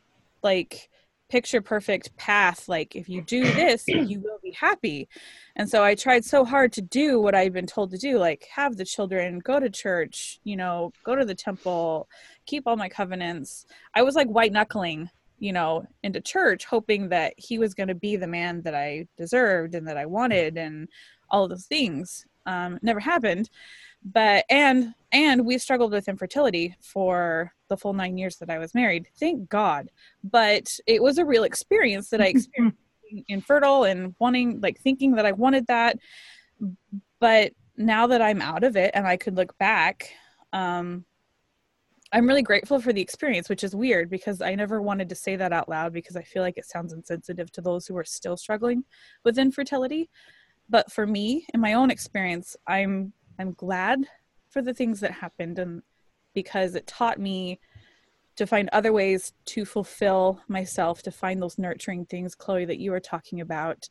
like 0.41 0.89
picture 1.30 1.61
perfect 1.61 2.15
path 2.17 2.67
like 2.67 2.95
if 2.95 3.07
you 3.07 3.21
do 3.21 3.43
this 3.53 3.88
you 3.88 4.19
will 4.19 4.39
be 4.43 4.51
happy. 4.51 5.07
And 5.55 5.69
so 5.69 5.84
i 5.84 5.95
tried 5.95 6.25
so 6.25 6.43
hard 6.45 6.71
to 6.73 6.82
do 6.82 7.19
what 7.19 7.36
i'd 7.36 7.53
been 7.53 7.67
told 7.67 7.91
to 7.91 7.97
do 7.97 8.17
like 8.17 8.47
have 8.53 8.77
the 8.77 8.86
children 8.86 9.39
go 9.39 9.59
to 9.59 9.69
church 9.69 10.39
you 10.43 10.55
know 10.55 10.91
go 11.03 11.15
to 11.15 11.25
the 11.25 11.36
temple 11.36 12.07
keep 12.45 12.63
all 12.65 12.75
my 12.75 12.89
covenants. 12.89 13.65
I 13.93 14.01
was 14.01 14.15
like 14.15 14.27
white 14.27 14.51
knuckling 14.51 15.09
you 15.38 15.53
know 15.53 15.86
into 16.03 16.19
church 16.19 16.65
hoping 16.65 17.09
that 17.09 17.34
he 17.38 17.57
was 17.57 17.73
going 17.73 17.88
to 17.88 17.95
be 17.95 18.15
the 18.15 18.27
man 18.27 18.61
that 18.63 18.75
i 18.75 19.07
deserved 19.17 19.73
and 19.75 19.88
that 19.88 19.97
i 19.97 20.05
wanted 20.05 20.57
and 20.57 20.88
all 21.32 21.43
of 21.43 21.49
those 21.49 21.65
things. 21.65 22.25
Um, 22.45 22.80
never 22.82 22.99
happened 22.99 23.49
but 24.03 24.45
and 24.49 24.93
and 25.11 25.45
we 25.45 25.57
struggled 25.57 25.91
with 25.91 26.07
infertility 26.07 26.75
for 26.81 27.51
the 27.67 27.77
full 27.77 27.93
nine 27.93 28.17
years 28.17 28.37
that 28.37 28.49
i 28.49 28.57
was 28.57 28.73
married 28.73 29.07
thank 29.19 29.49
god. 29.49 29.89
But 30.23 30.69
it 30.87 31.01
was 31.01 31.17
a 31.17 31.25
real 31.25 31.43
experience 31.43 32.09
that 32.09 32.21
i 32.21 32.25
experienced 32.27 32.77
infertile 33.27 33.85
and 33.85 34.13
wanting 34.19 34.61
like 34.61 34.79
thinking 34.79 35.15
that 35.15 35.25
i 35.25 35.31
wanted 35.31 35.65
that. 35.67 35.97
But 37.19 37.53
now 37.79 38.05
that 38.07 38.21
i'm 38.21 38.41
out 38.41 38.63
of 38.63 38.75
it 38.75 38.91
and 38.93 39.07
i 39.07 39.15
could 39.15 39.37
look 39.37 39.57
back 39.57 40.11
um 40.51 41.05
i'm 42.11 42.27
really 42.27 42.41
grateful 42.41 42.79
for 42.81 42.91
the 42.91 43.01
experience 43.01 43.47
which 43.47 43.63
is 43.63 43.73
weird 43.73 44.09
because 44.09 44.41
i 44.41 44.53
never 44.53 44.81
wanted 44.81 45.07
to 45.07 45.15
say 45.15 45.37
that 45.37 45.53
out 45.53 45.69
loud 45.69 45.93
because 45.93 46.17
i 46.17 46.21
feel 46.21 46.43
like 46.43 46.57
it 46.57 46.65
sounds 46.65 46.91
insensitive 46.91 47.49
to 47.51 47.61
those 47.61 47.87
who 47.87 47.95
are 47.95 48.03
still 48.03 48.35
struggling 48.37 48.83
with 49.23 49.39
infertility. 49.39 50.09
But 50.71 50.91
for 50.91 51.07
me 51.07 51.47
in 51.53 51.61
my 51.61 51.73
own 51.73 51.89
experience 51.89 52.55
i'm 52.67 53.13
I'm 53.39 53.53
glad 53.53 54.05
for 54.49 54.61
the 54.61 54.73
things 54.73 54.99
that 54.99 55.11
happened 55.11 55.59
and 55.59 55.81
because 56.35 56.75
it 56.75 56.85
taught 56.85 57.19
me 57.19 57.59
to 58.35 58.45
find 58.45 58.69
other 58.71 58.93
ways 58.93 59.33
to 59.45 59.65
fulfill 59.65 60.41
myself, 60.47 61.01
to 61.03 61.11
find 61.11 61.41
those 61.41 61.57
nurturing 61.57 62.05
things, 62.05 62.35
Chloe, 62.35 62.65
that 62.65 62.79
you 62.79 62.91
were 62.91 62.99
talking 62.99 63.41
about, 63.41 63.89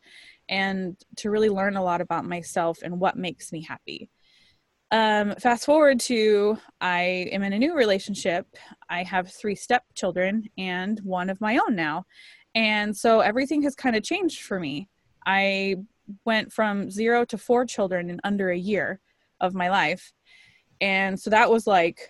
and 0.49 0.96
to 1.16 1.30
really 1.30 1.51
learn 1.51 1.76
a 1.76 1.82
lot 1.82 2.01
about 2.01 2.24
myself 2.24 2.78
and 2.82 2.99
what 2.99 3.16
makes 3.16 3.53
me 3.53 3.62
happy. 3.62 4.11
Um, 4.90 5.34
fast 5.34 5.66
forward 5.66 6.01
to 6.01 6.57
I 6.80 7.28
am 7.30 7.42
in 7.42 7.53
a 7.53 7.59
new 7.59 7.76
relationship. 7.76 8.46
I 8.88 9.03
have 9.03 9.30
three 9.30 9.55
stepchildren 9.55 10.44
and 10.57 10.99
one 11.01 11.28
of 11.28 11.42
my 11.42 11.59
own 11.59 11.76
now. 11.76 12.05
And 12.55 12.96
so 12.96 13.20
everything 13.20 13.61
has 13.62 13.74
kind 13.74 13.96
of 13.96 14.03
changed 14.03 14.42
for 14.42 14.59
me. 14.59 14.88
I 15.26 15.76
went 16.24 16.55
from 16.55 16.90
zero 16.90 17.26
to 17.26 17.36
four 17.36 17.66
children 17.66 18.09
in 18.09 18.18
under 18.24 18.51
a 18.51 18.57
year 18.57 19.01
of 19.41 19.55
my 19.55 19.70
life. 19.70 20.12
And 20.80 21.18
so 21.18 21.30
that 21.30 21.51
was 21.51 21.66
like, 21.66 22.09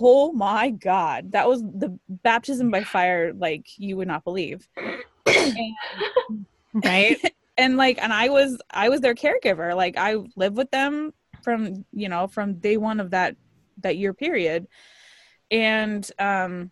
oh 0.00 0.32
my 0.32 0.70
God, 0.70 1.32
that 1.32 1.48
was 1.48 1.62
the 1.62 1.98
baptism 2.08 2.70
by 2.70 2.84
fire, 2.84 3.32
like 3.32 3.66
you 3.78 3.96
would 3.96 4.08
not 4.08 4.24
believe. 4.24 4.68
and, 5.26 5.74
right. 6.84 7.18
and 7.56 7.76
like, 7.76 7.98
and 8.02 8.12
I 8.12 8.28
was, 8.28 8.58
I 8.70 8.88
was 8.88 9.00
their 9.00 9.14
caregiver. 9.14 9.74
Like 9.74 9.96
I 9.96 10.16
lived 10.36 10.56
with 10.56 10.70
them 10.70 11.12
from, 11.42 11.84
you 11.92 12.08
know, 12.08 12.26
from 12.26 12.54
day 12.54 12.76
one 12.76 13.00
of 13.00 13.10
that, 13.10 13.36
that 13.78 13.96
year 13.96 14.14
period. 14.14 14.66
And, 15.50 16.08
um, 16.18 16.70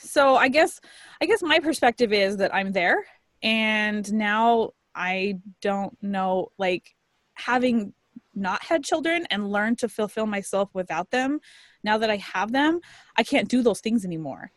so 0.00 0.36
I 0.36 0.48
guess, 0.48 0.80
I 1.20 1.26
guess 1.26 1.42
my 1.42 1.60
perspective 1.60 2.12
is 2.12 2.38
that 2.38 2.54
I'm 2.54 2.72
there 2.72 3.04
and 3.42 4.10
now 4.12 4.70
I 4.94 5.38
don't 5.60 5.96
know, 6.02 6.50
like 6.58 6.94
having 7.34 7.92
not 8.34 8.62
had 8.64 8.84
children 8.84 9.26
and 9.30 9.50
learned 9.50 9.78
to 9.78 9.88
fulfill 9.88 10.26
myself 10.26 10.70
without 10.74 11.10
them 11.10 11.40
now 11.82 11.98
that 11.98 12.10
i 12.10 12.16
have 12.16 12.52
them 12.52 12.80
i 13.16 13.22
can't 13.22 13.48
do 13.48 13.62
those 13.62 13.80
things 13.80 14.04
anymore. 14.04 14.52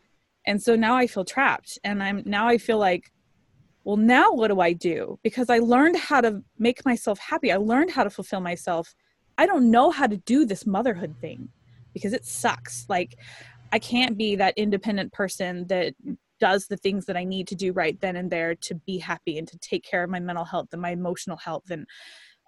And 0.46 0.62
so 0.62 0.76
now 0.76 0.96
i 0.96 1.08
feel 1.08 1.26
trapped 1.26 1.80
and 1.84 2.04
i'm 2.04 2.22
now 2.26 2.48
i 2.48 2.58
feel 2.58 2.78
like 2.78 3.12
well 3.84 3.98
now 3.98 4.32
what 4.34 4.50
do 4.50 4.60
i 4.60 4.74
do? 4.74 5.20
Because 5.24 5.50
i 5.50 5.60
learned 5.60 5.98
how 5.98 6.22
to 6.22 6.44
make 6.58 6.86
myself 6.86 7.20
happy. 7.20 7.52
I 7.52 7.58
learned 7.58 7.92
how 7.92 8.04
to 8.04 8.10
fulfill 8.10 8.42
myself. 8.42 8.94
I 9.38 9.46
don't 9.46 9.72
know 9.72 9.90
how 9.90 10.08
to 10.08 10.18
do 10.18 10.46
this 10.46 10.66
motherhood 10.66 11.16
thing 11.20 11.50
because 11.94 12.14
it 12.14 12.26
sucks. 12.26 12.86
Like 12.90 13.18
i 13.74 13.80
can't 13.80 14.18
be 14.18 14.36
that 14.36 14.54
independent 14.58 15.12
person 15.12 15.66
that 15.68 15.94
does 16.40 16.68
the 16.68 16.78
things 16.78 17.06
that 17.06 17.18
i 17.18 17.24
need 17.24 17.48
to 17.48 17.56
do 17.56 17.74
right 17.74 18.00
then 18.02 18.16
and 18.16 18.30
there 18.30 18.56
to 18.56 18.76
be 18.76 18.98
happy 18.98 19.38
and 19.38 19.48
to 19.48 19.58
take 19.58 19.84
care 19.84 20.04
of 20.04 20.10
my 20.10 20.20
mental 20.20 20.46
health 20.46 20.68
and 20.72 20.82
my 20.82 20.92
emotional 20.92 21.38
health 21.38 21.70
and 21.70 21.86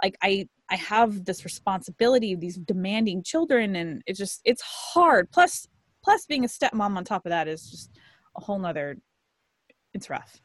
like 0.03 0.15
i 0.21 0.47
i 0.69 0.75
have 0.75 1.25
this 1.25 1.43
responsibility 1.43 2.33
of 2.33 2.39
these 2.39 2.57
demanding 2.57 3.23
children 3.23 3.75
and 3.75 4.01
it's 4.05 4.19
just 4.19 4.41
it's 4.45 4.61
hard. 4.61 5.31
Plus 5.31 5.67
plus 6.03 6.25
being 6.25 6.45
a 6.45 6.47
stepmom 6.47 6.95
on 6.97 7.03
top 7.03 7.25
of 7.25 7.31
that 7.31 7.47
is 7.47 7.69
just 7.69 7.91
a 8.37 8.41
whole 8.41 8.59
nother 8.59 8.97
it's 9.93 10.09
rough. 10.09 10.39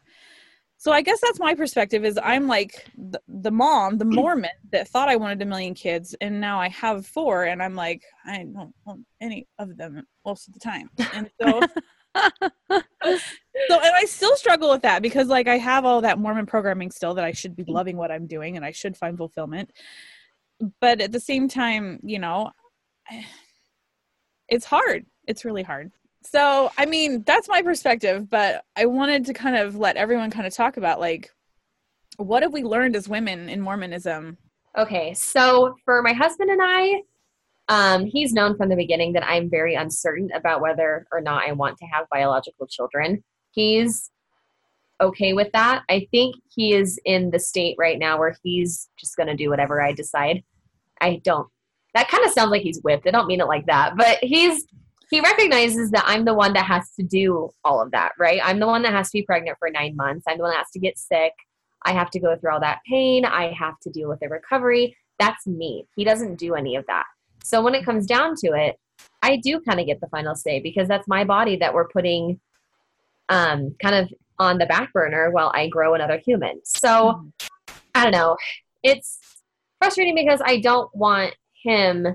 So 0.76 0.92
i 0.92 1.02
guess 1.02 1.20
that's 1.20 1.38
my 1.38 1.54
perspective 1.54 2.04
is 2.04 2.18
i'm 2.22 2.46
like 2.46 2.86
the, 2.96 3.20
the 3.28 3.50
mom 3.50 3.98
the 3.98 4.04
mormon 4.18 4.50
that 4.72 4.88
thought 4.88 5.10
i 5.10 5.16
wanted 5.16 5.42
a 5.42 5.44
million 5.44 5.74
kids 5.74 6.14
and 6.22 6.40
now 6.40 6.58
i 6.58 6.70
have 6.70 7.04
four 7.06 7.44
and 7.44 7.62
i'm 7.62 7.74
like 7.74 8.02
i 8.24 8.38
don't 8.38 8.72
want 8.86 9.04
any 9.20 9.46
of 9.58 9.76
them 9.76 10.06
most 10.24 10.48
of 10.48 10.54
the 10.54 10.60
time. 10.60 10.88
And 11.14 11.30
so 11.40 11.60
so 13.02 13.80
and 13.80 13.94
I 13.94 14.04
still 14.06 14.36
struggle 14.36 14.70
with 14.70 14.82
that 14.82 15.02
because 15.02 15.28
like 15.28 15.48
I 15.48 15.58
have 15.58 15.84
all 15.84 16.00
that 16.02 16.18
Mormon 16.18 16.46
programming 16.46 16.90
still 16.90 17.14
that 17.14 17.24
I 17.24 17.32
should 17.32 17.56
be 17.56 17.64
loving 17.66 17.96
what 17.96 18.10
I'm 18.10 18.26
doing 18.26 18.56
and 18.56 18.64
I 18.64 18.72
should 18.72 18.96
find 18.96 19.16
fulfillment. 19.16 19.70
But 20.80 21.00
at 21.00 21.12
the 21.12 21.20
same 21.20 21.48
time, 21.48 22.00
you 22.02 22.18
know, 22.18 22.50
it's 24.48 24.64
hard. 24.64 25.06
It's 25.26 25.44
really 25.44 25.62
hard. 25.62 25.92
So, 26.22 26.70
I 26.76 26.84
mean, 26.84 27.22
that's 27.26 27.48
my 27.48 27.62
perspective, 27.62 28.28
but 28.28 28.64
I 28.76 28.84
wanted 28.86 29.24
to 29.26 29.32
kind 29.32 29.56
of 29.56 29.76
let 29.76 29.96
everyone 29.96 30.30
kind 30.30 30.46
of 30.46 30.54
talk 30.54 30.76
about 30.76 31.00
like 31.00 31.30
what 32.16 32.42
have 32.42 32.52
we 32.52 32.62
learned 32.62 32.96
as 32.96 33.08
women 33.08 33.48
in 33.48 33.60
Mormonism? 33.60 34.36
Okay, 34.76 35.14
so 35.14 35.74
for 35.84 36.02
my 36.02 36.12
husband 36.12 36.50
and 36.50 36.60
I, 36.62 37.02
um, 37.70 38.04
he's 38.04 38.32
known 38.32 38.56
from 38.56 38.68
the 38.68 38.74
beginning 38.74 39.12
that 39.12 39.24
I'm 39.24 39.48
very 39.48 39.76
uncertain 39.76 40.28
about 40.34 40.60
whether 40.60 41.06
or 41.12 41.20
not 41.20 41.48
I 41.48 41.52
want 41.52 41.78
to 41.78 41.86
have 41.86 42.08
biological 42.10 42.66
children. 42.66 43.22
He's 43.52 44.10
okay 45.00 45.34
with 45.34 45.52
that. 45.52 45.84
I 45.88 46.08
think 46.10 46.34
he 46.52 46.74
is 46.74 46.98
in 47.04 47.30
the 47.30 47.38
state 47.38 47.76
right 47.78 47.96
now 47.96 48.18
where 48.18 48.34
he's 48.42 48.88
just 48.98 49.16
going 49.16 49.28
to 49.28 49.36
do 49.36 49.50
whatever 49.50 49.80
I 49.80 49.92
decide. 49.92 50.42
I 51.00 51.20
don't, 51.22 51.46
that 51.94 52.08
kind 52.08 52.26
of 52.26 52.32
sounds 52.32 52.50
like 52.50 52.62
he's 52.62 52.80
whipped. 52.82 53.06
I 53.06 53.12
don't 53.12 53.28
mean 53.28 53.40
it 53.40 53.46
like 53.46 53.66
that, 53.66 53.96
but 53.96 54.18
he's, 54.20 54.66
he 55.08 55.20
recognizes 55.20 55.92
that 55.92 56.04
I'm 56.06 56.24
the 56.24 56.34
one 56.34 56.52
that 56.54 56.66
has 56.66 56.90
to 56.96 57.04
do 57.04 57.50
all 57.64 57.80
of 57.80 57.92
that, 57.92 58.12
right? 58.18 58.40
I'm 58.42 58.58
the 58.58 58.66
one 58.66 58.82
that 58.82 58.92
has 58.92 59.10
to 59.10 59.18
be 59.18 59.22
pregnant 59.22 59.58
for 59.60 59.70
nine 59.70 59.94
months. 59.94 60.24
I'm 60.28 60.38
the 60.38 60.42
one 60.42 60.52
that 60.52 60.58
has 60.58 60.70
to 60.72 60.80
get 60.80 60.98
sick. 60.98 61.32
I 61.84 61.92
have 61.92 62.10
to 62.10 62.20
go 62.20 62.36
through 62.36 62.52
all 62.52 62.60
that 62.60 62.80
pain. 62.88 63.24
I 63.24 63.52
have 63.52 63.78
to 63.82 63.90
deal 63.90 64.08
with 64.08 64.18
the 64.18 64.28
recovery. 64.28 64.96
That's 65.20 65.46
me. 65.46 65.86
He 65.94 66.02
doesn't 66.02 66.34
do 66.34 66.56
any 66.56 66.74
of 66.74 66.84
that. 66.88 67.04
So 67.42 67.62
when 67.62 67.74
it 67.74 67.84
comes 67.84 68.06
down 68.06 68.34
to 68.44 68.52
it, 68.52 68.76
I 69.22 69.36
do 69.36 69.60
kind 69.60 69.80
of 69.80 69.86
get 69.86 70.00
the 70.00 70.08
final 70.08 70.34
say 70.34 70.60
because 70.60 70.88
that's 70.88 71.08
my 71.08 71.24
body 71.24 71.56
that 71.56 71.74
we're 71.74 71.88
putting 71.88 72.40
um, 73.28 73.74
kind 73.82 73.94
of 73.94 74.12
on 74.38 74.58
the 74.58 74.66
back 74.66 74.92
burner 74.92 75.30
while 75.30 75.52
I 75.54 75.68
grow 75.68 75.94
another 75.94 76.20
human. 76.24 76.60
So 76.64 76.88
mm-hmm. 76.88 77.76
I 77.94 78.02
don't 78.04 78.12
know. 78.12 78.36
It's 78.82 79.18
frustrating 79.78 80.14
because 80.14 80.40
I 80.44 80.58
don't 80.60 80.94
want 80.94 81.34
him 81.62 82.06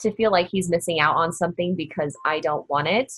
to 0.00 0.12
feel 0.12 0.30
like 0.30 0.48
he's 0.50 0.68
missing 0.68 1.00
out 1.00 1.16
on 1.16 1.32
something 1.32 1.74
because 1.74 2.14
I 2.26 2.40
don't 2.40 2.68
want 2.68 2.88
it. 2.88 3.12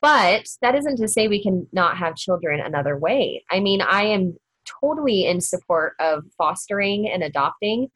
But 0.00 0.46
that 0.60 0.74
isn't 0.74 0.96
to 0.96 1.08
say 1.08 1.28
we 1.28 1.42
can 1.42 1.66
not 1.72 1.96
have 1.96 2.16
children 2.16 2.60
another 2.60 2.96
way. 2.98 3.44
I 3.50 3.60
mean, 3.60 3.80
I 3.80 4.04
am 4.04 4.36
totally 4.80 5.26
in 5.26 5.40
support 5.40 5.94
of 6.00 6.24
fostering 6.36 7.08
and 7.08 7.22
adopting 7.22 7.88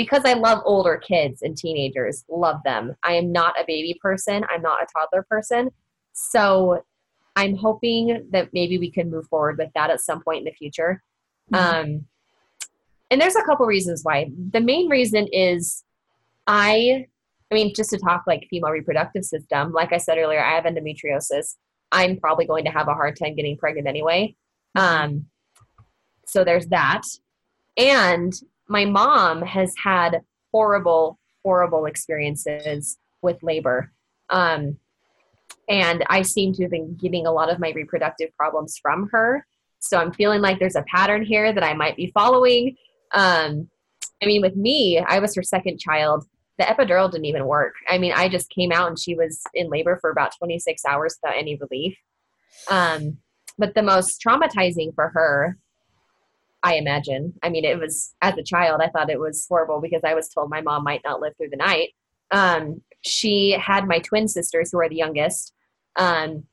because 0.00 0.22
I 0.24 0.32
love 0.32 0.62
older 0.64 0.96
kids 0.96 1.42
and 1.42 1.54
teenagers, 1.54 2.24
love 2.30 2.56
them. 2.64 2.96
I 3.02 3.12
am 3.12 3.30
not 3.30 3.54
a 3.60 3.64
baby 3.66 3.98
person, 4.00 4.42
I'm 4.48 4.62
not 4.62 4.82
a 4.82 4.86
toddler 4.90 5.26
person. 5.28 5.68
So 6.14 6.82
I'm 7.36 7.54
hoping 7.54 8.26
that 8.32 8.48
maybe 8.54 8.78
we 8.78 8.90
can 8.90 9.10
move 9.10 9.26
forward 9.28 9.58
with 9.58 9.68
that 9.74 9.90
at 9.90 10.00
some 10.00 10.22
point 10.22 10.38
in 10.38 10.44
the 10.44 10.52
future. 10.52 11.02
Mm-hmm. 11.52 11.80
Um, 11.80 12.06
and 13.10 13.20
there's 13.20 13.36
a 13.36 13.42
couple 13.42 13.66
reasons 13.66 14.00
why. 14.02 14.30
The 14.52 14.62
main 14.62 14.88
reason 14.88 15.28
is 15.34 15.84
I, 16.46 17.06
I 17.50 17.54
mean, 17.54 17.74
just 17.74 17.90
to 17.90 17.98
talk 17.98 18.22
like 18.26 18.46
female 18.48 18.70
reproductive 18.70 19.26
system, 19.26 19.72
like 19.72 19.92
I 19.92 19.98
said 19.98 20.16
earlier, 20.16 20.42
I 20.42 20.54
have 20.54 20.64
endometriosis. 20.64 21.56
I'm 21.92 22.18
probably 22.18 22.46
going 22.46 22.64
to 22.64 22.70
have 22.70 22.88
a 22.88 22.94
hard 22.94 23.18
time 23.18 23.34
getting 23.34 23.58
pregnant 23.58 23.86
anyway. 23.86 24.34
Mm-hmm. 24.78 25.04
Um, 25.04 25.26
so 26.26 26.42
there's 26.42 26.68
that. 26.68 27.02
And 27.76 28.32
my 28.70 28.84
mom 28.84 29.42
has 29.42 29.74
had 29.82 30.22
horrible, 30.52 31.18
horrible 31.42 31.86
experiences 31.86 32.96
with 33.20 33.42
labor. 33.42 33.92
Um, 34.30 34.78
and 35.68 36.04
I 36.08 36.22
seem 36.22 36.54
to 36.54 36.62
have 36.62 36.70
been 36.70 36.94
getting 36.94 37.26
a 37.26 37.32
lot 37.32 37.50
of 37.50 37.58
my 37.58 37.72
reproductive 37.72 38.34
problems 38.36 38.78
from 38.80 39.08
her. 39.10 39.44
So 39.80 39.98
I'm 39.98 40.12
feeling 40.12 40.40
like 40.40 40.60
there's 40.60 40.76
a 40.76 40.84
pattern 40.84 41.24
here 41.24 41.52
that 41.52 41.64
I 41.64 41.74
might 41.74 41.96
be 41.96 42.12
following. 42.14 42.76
Um, 43.12 43.68
I 44.22 44.26
mean, 44.26 44.40
with 44.40 44.54
me, 44.54 45.00
I 45.00 45.18
was 45.18 45.34
her 45.34 45.42
second 45.42 45.80
child. 45.80 46.24
The 46.58 46.64
epidural 46.64 47.10
didn't 47.10 47.24
even 47.24 47.46
work. 47.46 47.74
I 47.88 47.98
mean, 47.98 48.12
I 48.14 48.28
just 48.28 48.50
came 48.50 48.70
out 48.70 48.86
and 48.86 48.98
she 48.98 49.16
was 49.16 49.42
in 49.52 49.68
labor 49.68 49.98
for 50.00 50.10
about 50.10 50.36
26 50.38 50.84
hours 50.84 51.16
without 51.20 51.36
any 51.36 51.56
relief. 51.56 51.96
Um, 52.70 53.18
but 53.58 53.74
the 53.74 53.82
most 53.82 54.22
traumatizing 54.24 54.94
for 54.94 55.08
her, 55.08 55.58
I 56.62 56.74
imagine, 56.74 57.34
I 57.42 57.48
mean, 57.48 57.64
it 57.64 57.78
was 57.78 58.14
as 58.20 58.36
a 58.36 58.42
child, 58.42 58.80
I 58.82 58.88
thought 58.88 59.10
it 59.10 59.18
was 59.18 59.46
horrible 59.48 59.80
because 59.80 60.02
I 60.04 60.14
was 60.14 60.28
told 60.28 60.50
my 60.50 60.60
mom 60.60 60.84
might 60.84 61.02
not 61.04 61.20
live 61.20 61.34
through 61.36 61.50
the 61.50 61.56
night. 61.56 61.90
Um, 62.30 62.82
she 63.02 63.52
had 63.52 63.88
my 63.88 63.98
twin 63.98 64.28
sisters, 64.28 64.70
who 64.70 64.78
are 64.78 64.88
the 64.88 64.96
youngest, 64.96 65.54
um, 65.96 66.44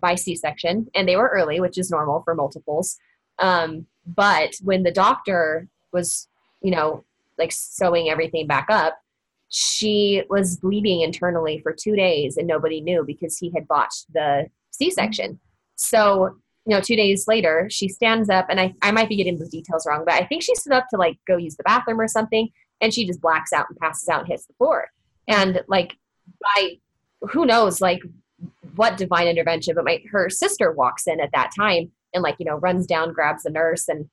by 0.00 0.14
C 0.16 0.36
section, 0.36 0.88
and 0.94 1.08
they 1.08 1.16
were 1.16 1.30
early, 1.32 1.60
which 1.60 1.78
is 1.78 1.90
normal 1.90 2.22
for 2.22 2.34
multiples. 2.34 2.98
Um, 3.38 3.86
but 4.06 4.54
when 4.62 4.82
the 4.82 4.92
doctor 4.92 5.68
was, 5.92 6.28
you 6.60 6.70
know, 6.70 7.04
like 7.38 7.52
sewing 7.52 8.10
everything 8.10 8.46
back 8.46 8.66
up, 8.68 8.98
she 9.48 10.22
was 10.28 10.56
bleeding 10.56 11.00
internally 11.00 11.60
for 11.62 11.72
two 11.72 11.96
days 11.96 12.36
and 12.36 12.46
nobody 12.46 12.80
knew 12.80 13.04
because 13.06 13.38
he 13.38 13.50
had 13.54 13.68
botched 13.68 14.12
the 14.12 14.46
C 14.70 14.90
section. 14.90 15.38
So, 15.76 16.36
you 16.66 16.74
know, 16.74 16.80
two 16.80 16.96
days 16.96 17.28
later, 17.28 17.68
she 17.70 17.88
stands 17.88 18.30
up, 18.30 18.46
and 18.48 18.58
I, 18.58 18.74
I 18.80 18.90
might 18.90 19.08
be 19.08 19.16
getting 19.16 19.38
the 19.38 19.48
details 19.48 19.86
wrong, 19.86 20.04
but 20.04 20.14
I 20.14 20.24
think 20.24 20.42
she 20.42 20.54
stood 20.54 20.72
up 20.72 20.86
to 20.90 20.96
like 20.96 21.18
go 21.26 21.36
use 21.36 21.56
the 21.56 21.62
bathroom 21.62 22.00
or 22.00 22.08
something, 22.08 22.48
and 22.80 22.92
she 22.92 23.06
just 23.06 23.20
blacks 23.20 23.52
out 23.52 23.66
and 23.68 23.78
passes 23.78 24.08
out 24.08 24.20
and 24.20 24.28
hits 24.28 24.46
the 24.46 24.54
floor. 24.54 24.88
And 25.28 25.62
like, 25.68 25.96
by 26.40 26.78
who 27.30 27.44
knows, 27.44 27.80
like 27.80 28.02
what 28.76 28.96
divine 28.96 29.28
intervention, 29.28 29.74
but 29.74 29.84
my 29.84 30.02
her 30.10 30.30
sister 30.30 30.72
walks 30.72 31.06
in 31.06 31.20
at 31.20 31.30
that 31.32 31.50
time 31.58 31.92
and 32.14 32.22
like 32.22 32.36
you 32.38 32.46
know 32.46 32.56
runs 32.56 32.86
down, 32.86 33.12
grabs 33.12 33.42
the 33.42 33.50
nurse, 33.50 33.88
and 33.88 34.08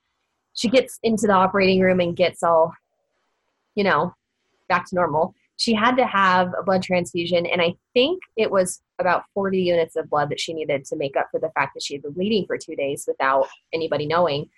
she 0.54 0.68
gets 0.68 0.98
into 1.02 1.26
the 1.26 1.32
operating 1.32 1.80
room 1.80 2.00
and 2.00 2.14
gets 2.14 2.42
all, 2.42 2.74
you 3.74 3.84
know, 3.84 4.14
back 4.68 4.86
to 4.86 4.94
normal 4.94 5.34
she 5.56 5.74
had 5.74 5.96
to 5.96 6.06
have 6.06 6.52
a 6.58 6.62
blood 6.62 6.82
transfusion 6.82 7.46
and 7.46 7.60
i 7.60 7.74
think 7.94 8.20
it 8.36 8.50
was 8.50 8.82
about 9.02 9.24
40 9.34 9.60
units 9.60 9.96
of 9.96 10.08
blood 10.08 10.30
that 10.30 10.40
she 10.40 10.54
needed 10.54 10.84
to 10.86 10.96
make 10.96 11.16
up 11.16 11.28
for 11.30 11.38
the 11.38 11.50
fact 11.54 11.72
that 11.74 11.82
she 11.82 11.94
had 11.94 12.02
been 12.02 12.12
bleeding 12.12 12.46
for 12.46 12.56
two 12.56 12.74
days 12.74 13.04
without 13.06 13.46
anybody 13.72 14.06
knowing. 14.06 14.48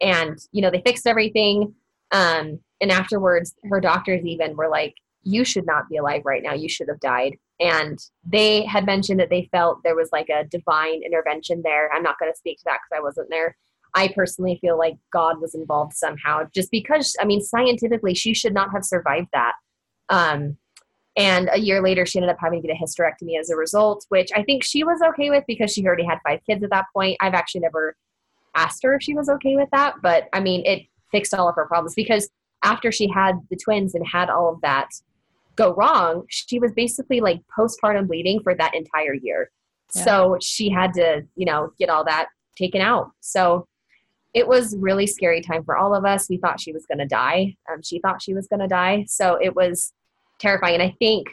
And 0.00 0.38
you 0.52 0.62
know 0.62 0.70
they 0.70 0.82
fixed 0.82 1.06
everything 1.06 1.74
um, 2.12 2.60
and 2.80 2.92
afterwards 2.92 3.54
her 3.64 3.80
doctors 3.80 4.24
even 4.24 4.54
were 4.54 4.68
like 4.68 4.94
you 5.22 5.44
should 5.44 5.66
not 5.66 5.88
be 5.88 5.96
alive 5.96 6.22
right 6.24 6.42
now. 6.42 6.54
You 6.54 6.68
should 6.68 6.86
have 6.88 7.00
died. 7.00 7.36
And 7.58 7.98
they 8.24 8.64
had 8.64 8.86
mentioned 8.86 9.18
that 9.18 9.30
they 9.30 9.48
felt 9.50 9.82
there 9.82 9.96
was 9.96 10.10
like 10.12 10.28
a 10.28 10.44
divine 10.44 11.02
intervention 11.02 11.62
there. 11.64 11.92
I'm 11.92 12.04
not 12.04 12.18
going 12.20 12.30
to 12.30 12.38
speak 12.38 12.58
to 12.58 12.64
that 12.66 12.78
because 12.78 13.00
i 13.00 13.02
wasn't 13.02 13.30
there. 13.30 13.56
I 13.94 14.08
personally 14.08 14.58
feel 14.60 14.78
like 14.78 14.96
god 15.12 15.40
was 15.40 15.54
involved 15.54 15.94
somehow 15.94 16.42
just 16.54 16.70
because 16.70 17.16
i 17.18 17.24
mean 17.24 17.40
scientifically 17.40 18.12
she 18.14 18.34
should 18.34 18.52
not 18.52 18.70
have 18.72 18.84
survived 18.84 19.28
that 19.32 19.54
um, 20.08 20.56
and 21.16 21.48
a 21.52 21.58
year 21.58 21.82
later, 21.82 22.04
she 22.04 22.18
ended 22.18 22.30
up 22.30 22.36
having 22.38 22.60
to 22.60 22.68
get 22.68 22.76
a 22.76 22.82
hysterectomy 22.82 23.40
as 23.40 23.48
a 23.48 23.56
result, 23.56 24.04
which 24.10 24.28
I 24.34 24.42
think 24.42 24.62
she 24.62 24.84
was 24.84 25.00
okay 25.00 25.30
with 25.30 25.44
because 25.46 25.72
she 25.72 25.84
already 25.86 26.04
had 26.04 26.18
five 26.26 26.40
kids 26.48 26.62
at 26.62 26.70
that 26.70 26.84
point. 26.94 27.16
I've 27.20 27.32
actually 27.34 27.62
never 27.62 27.96
asked 28.54 28.82
her 28.82 28.94
if 28.94 29.02
she 29.02 29.14
was 29.14 29.28
okay 29.28 29.56
with 29.56 29.68
that, 29.72 29.94
but 30.02 30.28
I 30.32 30.40
mean, 30.40 30.64
it 30.66 30.82
fixed 31.10 31.32
all 31.32 31.48
of 31.48 31.54
her 31.54 31.66
problems 31.66 31.94
because 31.94 32.28
after 32.62 32.92
she 32.92 33.08
had 33.08 33.36
the 33.50 33.56
twins 33.56 33.94
and 33.94 34.06
had 34.06 34.28
all 34.28 34.52
of 34.52 34.60
that 34.60 34.88
go 35.56 35.74
wrong, 35.74 36.24
she 36.28 36.58
was 36.58 36.72
basically 36.72 37.20
like 37.20 37.40
postpartum 37.56 38.06
bleeding 38.06 38.40
for 38.42 38.54
that 38.54 38.74
entire 38.74 39.14
year. 39.14 39.50
Yeah. 39.94 40.04
So 40.04 40.38
she 40.42 40.68
had 40.68 40.92
to, 40.94 41.22
you 41.36 41.46
know, 41.46 41.70
get 41.78 41.88
all 41.88 42.04
that 42.04 42.28
taken 42.56 42.80
out. 42.80 43.10
So 43.20 43.66
it 44.36 44.46
was 44.46 44.76
really 44.76 45.06
scary 45.06 45.40
time 45.40 45.64
for 45.64 45.78
all 45.78 45.94
of 45.94 46.04
us. 46.04 46.28
We 46.28 46.36
thought 46.36 46.60
she 46.60 46.70
was 46.70 46.84
going 46.84 46.98
to 46.98 47.06
die. 47.06 47.56
Um, 47.72 47.80
she 47.82 48.00
thought 48.00 48.20
she 48.20 48.34
was 48.34 48.46
going 48.46 48.60
to 48.60 48.68
die. 48.68 49.06
So 49.08 49.38
it 49.42 49.56
was 49.56 49.94
terrifying. 50.38 50.74
And 50.74 50.82
I 50.82 50.94
think 50.98 51.28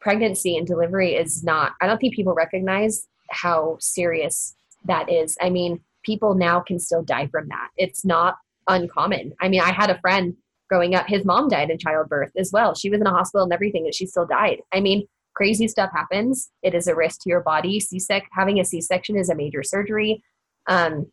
pregnancy 0.00 0.56
and 0.56 0.64
delivery 0.64 1.16
is 1.16 1.42
not, 1.42 1.72
I 1.80 1.88
don't 1.88 1.98
think 1.98 2.14
people 2.14 2.32
recognize 2.32 3.08
how 3.30 3.78
serious 3.80 4.54
that 4.84 5.10
is. 5.10 5.36
I 5.42 5.50
mean, 5.50 5.80
people 6.04 6.36
now 6.36 6.60
can 6.60 6.78
still 6.78 7.02
die 7.02 7.26
from 7.26 7.48
that. 7.48 7.70
It's 7.76 8.04
not 8.04 8.36
uncommon. 8.68 9.32
I 9.40 9.48
mean, 9.48 9.60
I 9.60 9.72
had 9.72 9.90
a 9.90 9.98
friend 9.98 10.36
growing 10.68 10.94
up, 10.94 11.08
his 11.08 11.24
mom 11.24 11.48
died 11.48 11.70
in 11.70 11.78
childbirth 11.78 12.30
as 12.36 12.52
well. 12.52 12.76
She 12.76 12.90
was 12.90 13.00
in 13.00 13.08
a 13.08 13.10
hospital 13.10 13.42
and 13.42 13.52
everything, 13.52 13.86
and 13.86 13.94
she 13.94 14.06
still 14.06 14.26
died. 14.26 14.60
I 14.72 14.78
mean, 14.78 15.08
crazy 15.34 15.66
stuff 15.66 15.90
happens. 15.92 16.52
It 16.62 16.76
is 16.76 16.86
a 16.86 16.94
risk 16.94 17.22
to 17.22 17.28
your 17.28 17.40
body. 17.40 17.80
C-sec, 17.80 18.28
having 18.30 18.60
a 18.60 18.64
C-section 18.64 19.16
is 19.16 19.30
a 19.30 19.34
major 19.34 19.64
surgery. 19.64 20.22
Um, 20.68 21.06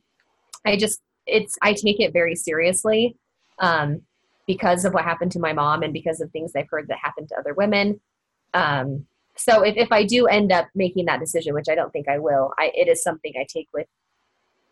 I 0.65 0.77
just 0.77 0.99
it's 1.25 1.57
I 1.61 1.73
take 1.73 1.99
it 1.99 2.13
very 2.13 2.35
seriously 2.35 3.15
um, 3.59 4.01
because 4.47 4.85
of 4.85 4.93
what 4.93 5.03
happened 5.03 5.31
to 5.33 5.39
my 5.39 5.53
mom 5.53 5.83
and 5.83 5.93
because 5.93 6.19
of 6.21 6.31
things 6.31 6.51
I've 6.55 6.69
heard 6.69 6.87
that 6.87 6.97
happened 7.01 7.29
to 7.29 7.35
other 7.35 7.53
women. 7.53 8.01
Um, 8.53 9.05
so 9.37 9.61
if, 9.61 9.77
if 9.77 9.91
I 9.91 10.03
do 10.03 10.27
end 10.27 10.51
up 10.51 10.67
making 10.75 11.05
that 11.05 11.19
decision, 11.19 11.53
which 11.53 11.69
I 11.69 11.75
don't 11.75 11.91
think 11.91 12.07
I 12.09 12.19
will, 12.19 12.53
I, 12.59 12.71
it 12.75 12.87
is 12.87 13.01
something 13.01 13.33
I 13.39 13.45
take 13.47 13.67
with 13.73 13.87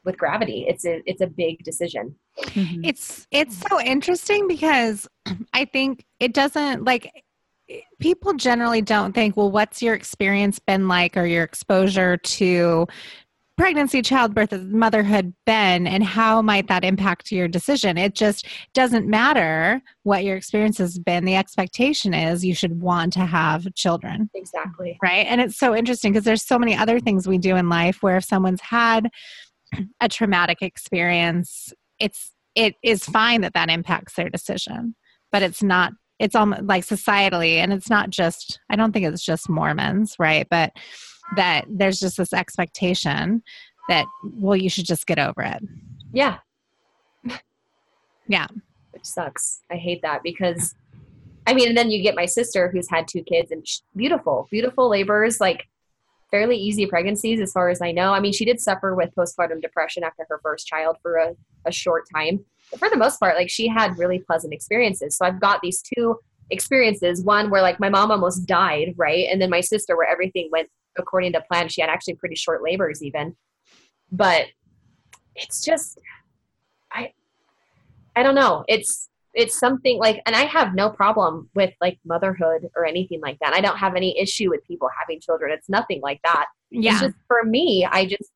with 0.05 0.17
gravity. 0.17 0.65
It's 0.67 0.85
a 0.85 1.01
it's 1.05 1.21
a 1.21 1.27
big 1.27 1.63
decision. 1.63 2.15
Mm-hmm. 2.39 2.83
It's 2.83 3.27
it's 3.31 3.57
so 3.57 3.79
interesting 3.79 4.47
because 4.47 5.07
I 5.53 5.65
think 5.65 6.05
it 6.19 6.33
doesn't 6.33 6.83
like 6.83 7.11
people 7.99 8.33
generally 8.33 8.81
don't 8.81 9.13
think 9.13 9.37
well 9.37 9.51
what's 9.51 9.81
your 9.81 9.93
experience 9.93 10.57
been 10.57 10.87
like 10.87 11.15
or 11.15 11.25
your 11.25 11.43
exposure 11.43 12.17
to 12.17 12.87
pregnancy, 13.59 14.01
childbirth, 14.01 14.53
motherhood 14.53 15.33
been, 15.45 15.85
and 15.85 16.01
how 16.01 16.41
might 16.41 16.67
that 16.69 16.85
impact 16.85 17.29
your 17.29 17.49
decision? 17.49 17.97
It 17.97 18.15
just 18.15 18.47
doesn't 18.73 19.05
matter 19.05 19.81
what 20.03 20.23
your 20.23 20.37
experience 20.37 20.77
has 20.77 20.97
been. 20.97 21.25
The 21.25 21.35
expectation 21.35 22.13
is 22.13 22.45
you 22.45 22.55
should 22.55 22.81
want 22.81 23.11
to 23.13 23.25
have 23.25 23.67
children. 23.75 24.29
Exactly. 24.33 24.97
Right. 25.03 25.25
And 25.27 25.41
it's 25.41 25.57
so 25.57 25.75
interesting 25.75 26.13
because 26.13 26.23
there's 26.23 26.47
so 26.47 26.57
many 26.57 26.73
other 26.73 27.01
things 27.01 27.27
we 27.27 27.37
do 27.37 27.57
in 27.57 27.67
life 27.67 27.97
where 28.01 28.15
if 28.15 28.23
someone's 28.23 28.61
had 28.61 29.09
a 29.99 30.07
traumatic 30.07 30.61
experience, 30.61 31.73
it's 31.99 32.31
it 32.55 32.75
is 32.81 33.03
fine 33.03 33.41
that 33.41 33.53
that 33.55 33.69
impacts 33.69 34.15
their 34.15 34.29
decision, 34.29 34.95
but 35.33 35.43
it's 35.43 35.61
not 35.61 35.91
it's 36.17 36.35
almost 36.35 36.63
like 36.63 36.85
societally 36.85 37.55
and 37.55 37.71
it's 37.71 37.89
not 37.89 38.09
just 38.09 38.59
i 38.69 38.75
don't 38.75 38.91
think 38.91 39.05
it's 39.05 39.23
just 39.23 39.49
mormons 39.49 40.15
right 40.19 40.47
but 40.49 40.73
that 41.35 41.65
there's 41.69 41.99
just 41.99 42.17
this 42.17 42.33
expectation 42.33 43.43
that 43.89 44.05
well 44.35 44.55
you 44.55 44.69
should 44.69 44.85
just 44.85 45.05
get 45.07 45.19
over 45.19 45.41
it. 45.41 45.63
Yeah. 46.13 46.37
Yeah. 48.27 48.47
Which 48.91 49.05
sucks. 49.05 49.61
I 49.69 49.75
hate 49.75 50.01
that 50.03 50.23
because 50.23 50.75
i 51.47 51.53
mean 51.53 51.69
and 51.69 51.77
then 51.77 51.89
you 51.89 52.03
get 52.03 52.15
my 52.15 52.25
sister 52.25 52.69
who's 52.69 52.89
had 52.89 53.07
two 53.07 53.23
kids 53.23 53.51
and 53.51 53.65
beautiful 53.95 54.47
beautiful 54.51 54.87
labors 54.89 55.39
like 55.39 55.67
fairly 56.29 56.57
easy 56.57 56.85
pregnancies 56.85 57.39
as 57.39 57.51
far 57.51 57.69
as 57.69 57.81
i 57.81 57.91
know. 57.91 58.13
I 58.13 58.19
mean 58.19 58.33
she 58.33 58.45
did 58.45 58.59
suffer 58.59 58.95
with 58.95 59.15
postpartum 59.15 59.61
depression 59.61 60.03
after 60.03 60.25
her 60.29 60.39
first 60.43 60.67
child 60.67 60.97
for 61.01 61.15
a, 61.15 61.35
a 61.65 61.71
short 61.71 62.05
time. 62.13 62.45
But 62.69 62.79
for 62.79 62.89
the 62.89 62.97
most 62.97 63.19
part 63.19 63.35
like 63.35 63.49
she 63.49 63.67
had 63.67 63.97
really 63.97 64.19
pleasant 64.19 64.53
experiences. 64.53 65.17
So 65.17 65.25
i've 65.25 65.41
got 65.41 65.61
these 65.61 65.81
two 65.81 66.19
experiences. 66.51 67.23
One 67.23 67.49
where 67.49 67.61
like 67.61 67.79
my 67.79 67.89
mom 67.89 68.11
almost 68.11 68.45
died 68.45 68.93
right? 68.97 69.27
And 69.31 69.41
then 69.41 69.49
my 69.49 69.61
sister 69.61 69.97
where 69.97 70.09
everything 70.09 70.49
went 70.51 70.69
according 70.99 71.33
to 71.33 71.41
plan. 71.41 71.69
She 71.69 71.81
had 71.81 71.89
actually 71.89 72.15
pretty 72.15 72.35
short 72.35 72.61
labors 72.63 73.01
even. 73.01 73.35
But 74.11 74.47
it's 75.35 75.63
just 75.63 75.99
I 76.91 77.13
I 78.15 78.23
don't 78.23 78.35
know. 78.35 78.65
It's 78.67 79.09
it's 79.33 79.59
something 79.59 79.99
like 79.99 80.21
and 80.25 80.35
I 80.35 80.43
have 80.45 80.73
no 80.73 80.89
problem 80.89 81.49
with 81.55 81.73
like 81.81 81.99
motherhood 82.05 82.69
or 82.75 82.85
anything 82.85 83.21
like 83.21 83.37
that. 83.39 83.53
I 83.53 83.61
don't 83.61 83.77
have 83.77 83.95
any 83.95 84.19
issue 84.19 84.49
with 84.49 84.65
people 84.65 84.89
having 84.99 85.19
children. 85.19 85.51
It's 85.51 85.69
nothing 85.69 86.01
like 86.01 86.19
that. 86.23 86.47
Yeah. 86.71 86.91
It's 86.91 87.01
just 87.01 87.15
for 87.27 87.43
me, 87.43 87.87
I 87.89 88.05
just 88.05 88.31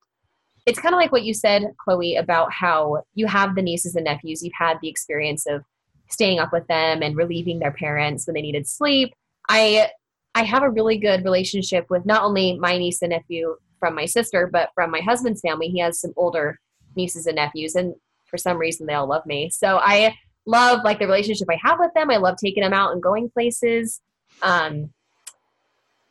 it's 0.65 0.79
kind 0.79 0.95
of 0.95 0.99
like 0.99 1.11
what 1.11 1.23
you 1.23 1.33
said, 1.33 1.73
Chloe, 1.77 2.15
about 2.15 2.51
how 2.53 3.03
you 3.15 3.27
have 3.27 3.55
the 3.55 3.61
nieces 3.61 3.95
and 3.95 4.05
nephews. 4.05 4.41
You've 4.43 4.53
had 4.57 4.77
the 4.81 4.87
experience 4.87 5.45
of 5.45 5.63
staying 6.09 6.39
up 6.39 6.53
with 6.53 6.65
them 6.67 7.01
and 7.01 7.17
relieving 7.17 7.59
their 7.59 7.71
parents 7.71 8.25
when 8.25 8.35
they 8.35 8.41
needed 8.41 8.67
sleep. 8.67 9.13
I 9.49 9.89
I 10.35 10.43
have 10.43 10.63
a 10.63 10.69
really 10.69 10.97
good 10.97 11.23
relationship 11.23 11.85
with 11.89 12.05
not 12.05 12.23
only 12.23 12.57
my 12.57 12.77
niece 12.77 13.01
and 13.01 13.11
nephew 13.11 13.55
from 13.79 13.95
my 13.95 14.05
sister, 14.05 14.49
but 14.51 14.69
from 14.73 14.91
my 14.91 15.01
husband's 15.01 15.41
family. 15.41 15.67
He 15.67 15.79
has 15.79 15.99
some 15.99 16.13
older 16.15 16.59
nieces 16.95 17.27
and 17.27 17.35
nephews, 17.35 17.75
and 17.75 17.93
for 18.25 18.37
some 18.37 18.57
reason, 18.57 18.87
they 18.87 18.93
all 18.93 19.07
love 19.07 19.25
me. 19.25 19.49
So 19.49 19.77
I 19.77 20.15
love 20.45 20.83
like 20.83 20.99
the 20.99 21.05
relationship 21.05 21.47
I 21.49 21.59
have 21.61 21.79
with 21.79 21.93
them. 21.93 22.09
I 22.09 22.17
love 22.17 22.37
taking 22.37 22.63
them 22.63 22.73
out 22.73 22.93
and 22.93 23.03
going 23.03 23.29
places. 23.29 24.01
Um, 24.41 24.91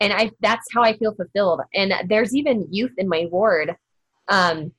and 0.01 0.13
I 0.13 0.31
that's 0.41 0.67
how 0.73 0.83
I 0.83 0.97
feel 0.97 1.15
fulfilled. 1.15 1.63
And 1.75 1.93
there's 2.09 2.35
even 2.35 2.69
youth 2.71 2.93
in 2.99 3.09
my 3.09 3.27
ward. 3.31 3.77
Um, 4.29 4.73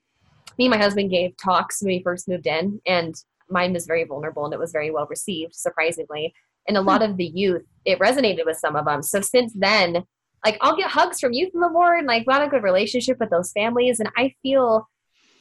me 0.58 0.66
and 0.66 0.72
my 0.72 0.78
husband 0.78 1.10
gave 1.10 1.36
talks 1.36 1.82
when 1.82 1.88
we 1.88 2.04
first 2.04 2.28
moved 2.28 2.48
in, 2.48 2.80
and 2.86 3.16
mine 3.50 3.74
was 3.74 3.88
very 3.88 4.04
vulnerable 4.06 4.46
and 4.46 4.54
it 4.54 4.60
was 4.60 4.72
very 4.72 4.92
well 4.92 5.08
received, 5.10 5.56
surprisingly 5.56 6.34
and 6.68 6.78
a 6.78 6.82
lot 6.82 7.02
of 7.02 7.18
the 7.18 7.32
youth 7.34 7.64
it 7.86 8.00
resonated 8.00 8.46
with 8.46 8.58
some 8.58 8.76
of 8.76 8.86
them 8.86 9.02
so 9.02 9.22
since 9.22 9.54
then 9.56 10.04
like 10.46 10.58
i'll 10.62 10.76
get 10.76 10.90
hugs 10.90 11.20
from 11.20 11.34
youth 11.34 11.52
in 11.54 11.60
the 11.60 11.68
ward 11.68 12.00
and 12.00 12.08
like 12.08 12.26
got 12.26 12.46
a 12.46 12.50
good 12.50 12.64
relationship 12.64 13.18
with 13.20 13.30
those 13.30 13.52
families 13.52 14.00
and 14.00 14.10
i 14.18 14.34
feel 14.42 14.88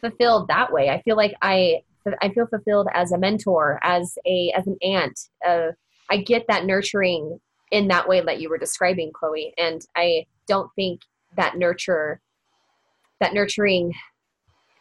fulfilled 0.02 0.48
that 0.48 0.72
way. 0.72 0.90
I 0.90 1.00
feel 1.02 1.16
like 1.16 1.34
I 1.40 1.80
I 2.20 2.30
feel 2.30 2.46
fulfilled 2.48 2.88
as 2.92 3.12
a 3.12 3.18
mentor, 3.18 3.78
as 3.82 4.18
a 4.26 4.52
as 4.56 4.66
an 4.66 4.76
aunt. 4.82 5.18
Uh, 5.46 5.68
I 6.10 6.18
get 6.18 6.44
that 6.48 6.66
nurturing 6.66 7.40
in 7.70 7.88
that 7.88 8.08
way 8.08 8.20
that 8.20 8.40
you 8.40 8.50
were 8.50 8.58
describing, 8.58 9.12
Chloe. 9.14 9.54
And 9.56 9.80
I 9.96 10.26
don't 10.46 10.70
think 10.74 11.00
that 11.36 11.56
nurture 11.56 12.20
that 13.20 13.32
nurturing 13.32 13.94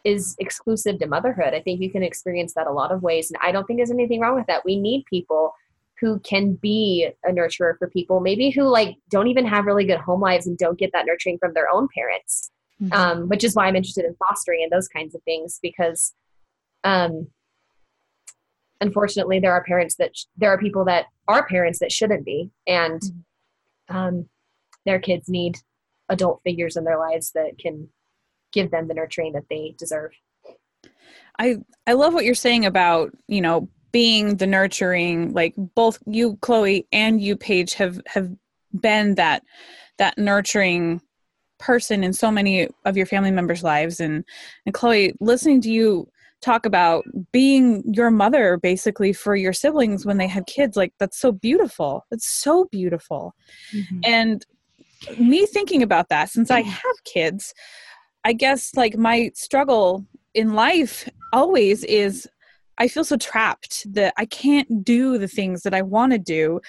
is 0.04 0.36
exclusive 0.40 0.98
to 0.98 1.06
motherhood. 1.06 1.54
I 1.54 1.62
think 1.62 1.80
you 1.80 1.92
can 1.92 2.02
experience 2.02 2.56
that 2.56 2.66
a 2.66 2.74
lot 2.74 2.92
of 2.92 3.04
ways. 3.04 3.30
And 3.30 3.40
I 3.42 3.52
don't 3.52 3.66
think 3.66 3.78
there's 3.78 3.92
anything 3.92 4.20
wrong 4.20 4.36
with 4.36 4.48
that. 4.48 4.66
We 4.66 4.80
need 4.80 5.06
people 5.06 5.54
who 6.02 6.20
can 6.20 6.56
be 6.56 7.10
a 7.26 7.32
nurturer 7.32 7.78
for 7.78 7.88
people, 7.90 8.20
maybe 8.20 8.50
who 8.50 8.64
like 8.64 8.98
don't 9.10 9.28
even 9.28 9.46
have 9.46 9.66
really 9.66 9.86
good 9.86 10.00
home 10.00 10.20
lives 10.20 10.48
and 10.48 10.58
don't 10.58 10.80
get 10.80 10.92
that 10.94 11.06
nurturing 11.06 11.38
from 11.38 11.54
their 11.54 11.70
own 11.70 11.88
parents. 11.96 12.52
Mm-hmm. 12.82 12.94
Um, 12.94 13.30
which 13.30 13.44
is 13.44 13.54
why 13.54 13.68
I'm 13.68 13.76
interested 13.76 14.06
in 14.06 14.16
fostering 14.16 14.64
and 14.64 14.72
those 14.72 14.88
kinds 14.88 15.14
of 15.14 15.22
things 15.22 15.60
because 15.62 16.16
um, 16.84 17.28
unfortunately 18.82 19.40
there 19.40 19.54
are 19.54 19.64
parents 19.64 19.96
that 20.00 20.18
sh- 20.18 20.26
there 20.36 20.50
are 20.50 20.58
people 20.58 20.84
that 20.86 21.06
are 21.28 21.46
parents 21.46 21.78
that 21.80 21.92
shouldn't 21.92 22.26
be 22.26 22.50
and 22.66 23.00
mm-hmm. 23.00 23.96
um, 23.96 24.30
their 24.86 25.00
kids 25.00 25.30
need 25.30 25.58
adult 26.10 26.42
figures 26.44 26.76
in 26.76 26.84
their 26.84 26.98
lives 26.98 27.32
that 27.36 27.58
can 27.60 27.88
give 28.52 28.72
them 28.72 28.88
the 28.88 28.96
nurturing 28.96 29.34
that 29.34 29.46
they 29.50 29.76
deserve 29.78 30.12
i 31.38 31.58
i 31.86 31.94
love 31.94 32.14
what 32.14 32.26
you're 32.26 32.34
saying 32.34 32.66
about 32.66 33.12
you 33.28 33.42
know 33.42 33.70
being 33.92 34.38
the 34.38 34.48
nurturing 34.48 35.34
like 35.34 35.54
both 35.58 36.00
you 36.06 36.38
chloe 36.42 36.88
and 36.92 37.22
you 37.22 37.36
paige 37.36 37.74
have 37.74 38.00
have 38.08 38.32
been 38.80 39.16
that 39.16 39.44
that 39.98 40.18
nurturing 40.18 41.02
person 41.60 42.04
in 42.04 42.12
so 42.12 42.32
many 42.32 42.68
of 42.86 42.98
your 42.98 43.06
family 43.06 43.32
members 43.32 43.64
lives. 43.64 44.00
And 44.00 44.26
and 44.66 44.74
chloe 44.74 45.14
listening 45.20 45.62
to 45.62 45.72
you 45.72 46.10
talk 46.42 46.66
about 46.66 47.04
being 47.32 47.84
your 47.94 48.10
mother 48.10 48.58
basically 48.58 49.14
for 49.14 49.36
your 49.36 49.54
siblings 49.54 50.06
when 50.06 50.18
they 50.18 50.28
have 50.28 50.46
kids 50.48 50.76
like 50.76 50.94
that's 51.00 51.20
so 51.20 51.32
beautiful. 51.32 52.06
It's 52.12 52.28
so 52.28 52.68
beautiful. 52.72 53.36
Mm-hmm. 53.74 54.00
and 54.04 54.46
me 55.18 55.48
thinking 55.48 55.82
about 55.82 56.10
that 56.10 56.30
since 56.30 56.52
i 56.52 56.62
have 56.62 57.04
kids 57.06 57.56
i 58.24 58.34
guess 58.34 58.76
like 58.76 58.96
my 58.96 59.32
struggle 59.34 60.06
in 60.36 60.54
life 60.54 61.10
always 61.34 61.84
is 61.86 62.30
i 62.82 62.88
feel 62.88 63.04
so 63.04 63.16
trapped 63.16 63.92
that 63.94 64.14
i 64.18 64.26
can't 64.26 64.84
do 64.84 65.18
the 65.18 65.28
things 65.28 65.62
that 65.62 65.74
i 65.74 65.82
want 65.82 66.12
to 66.12 66.20
do. 66.20 66.60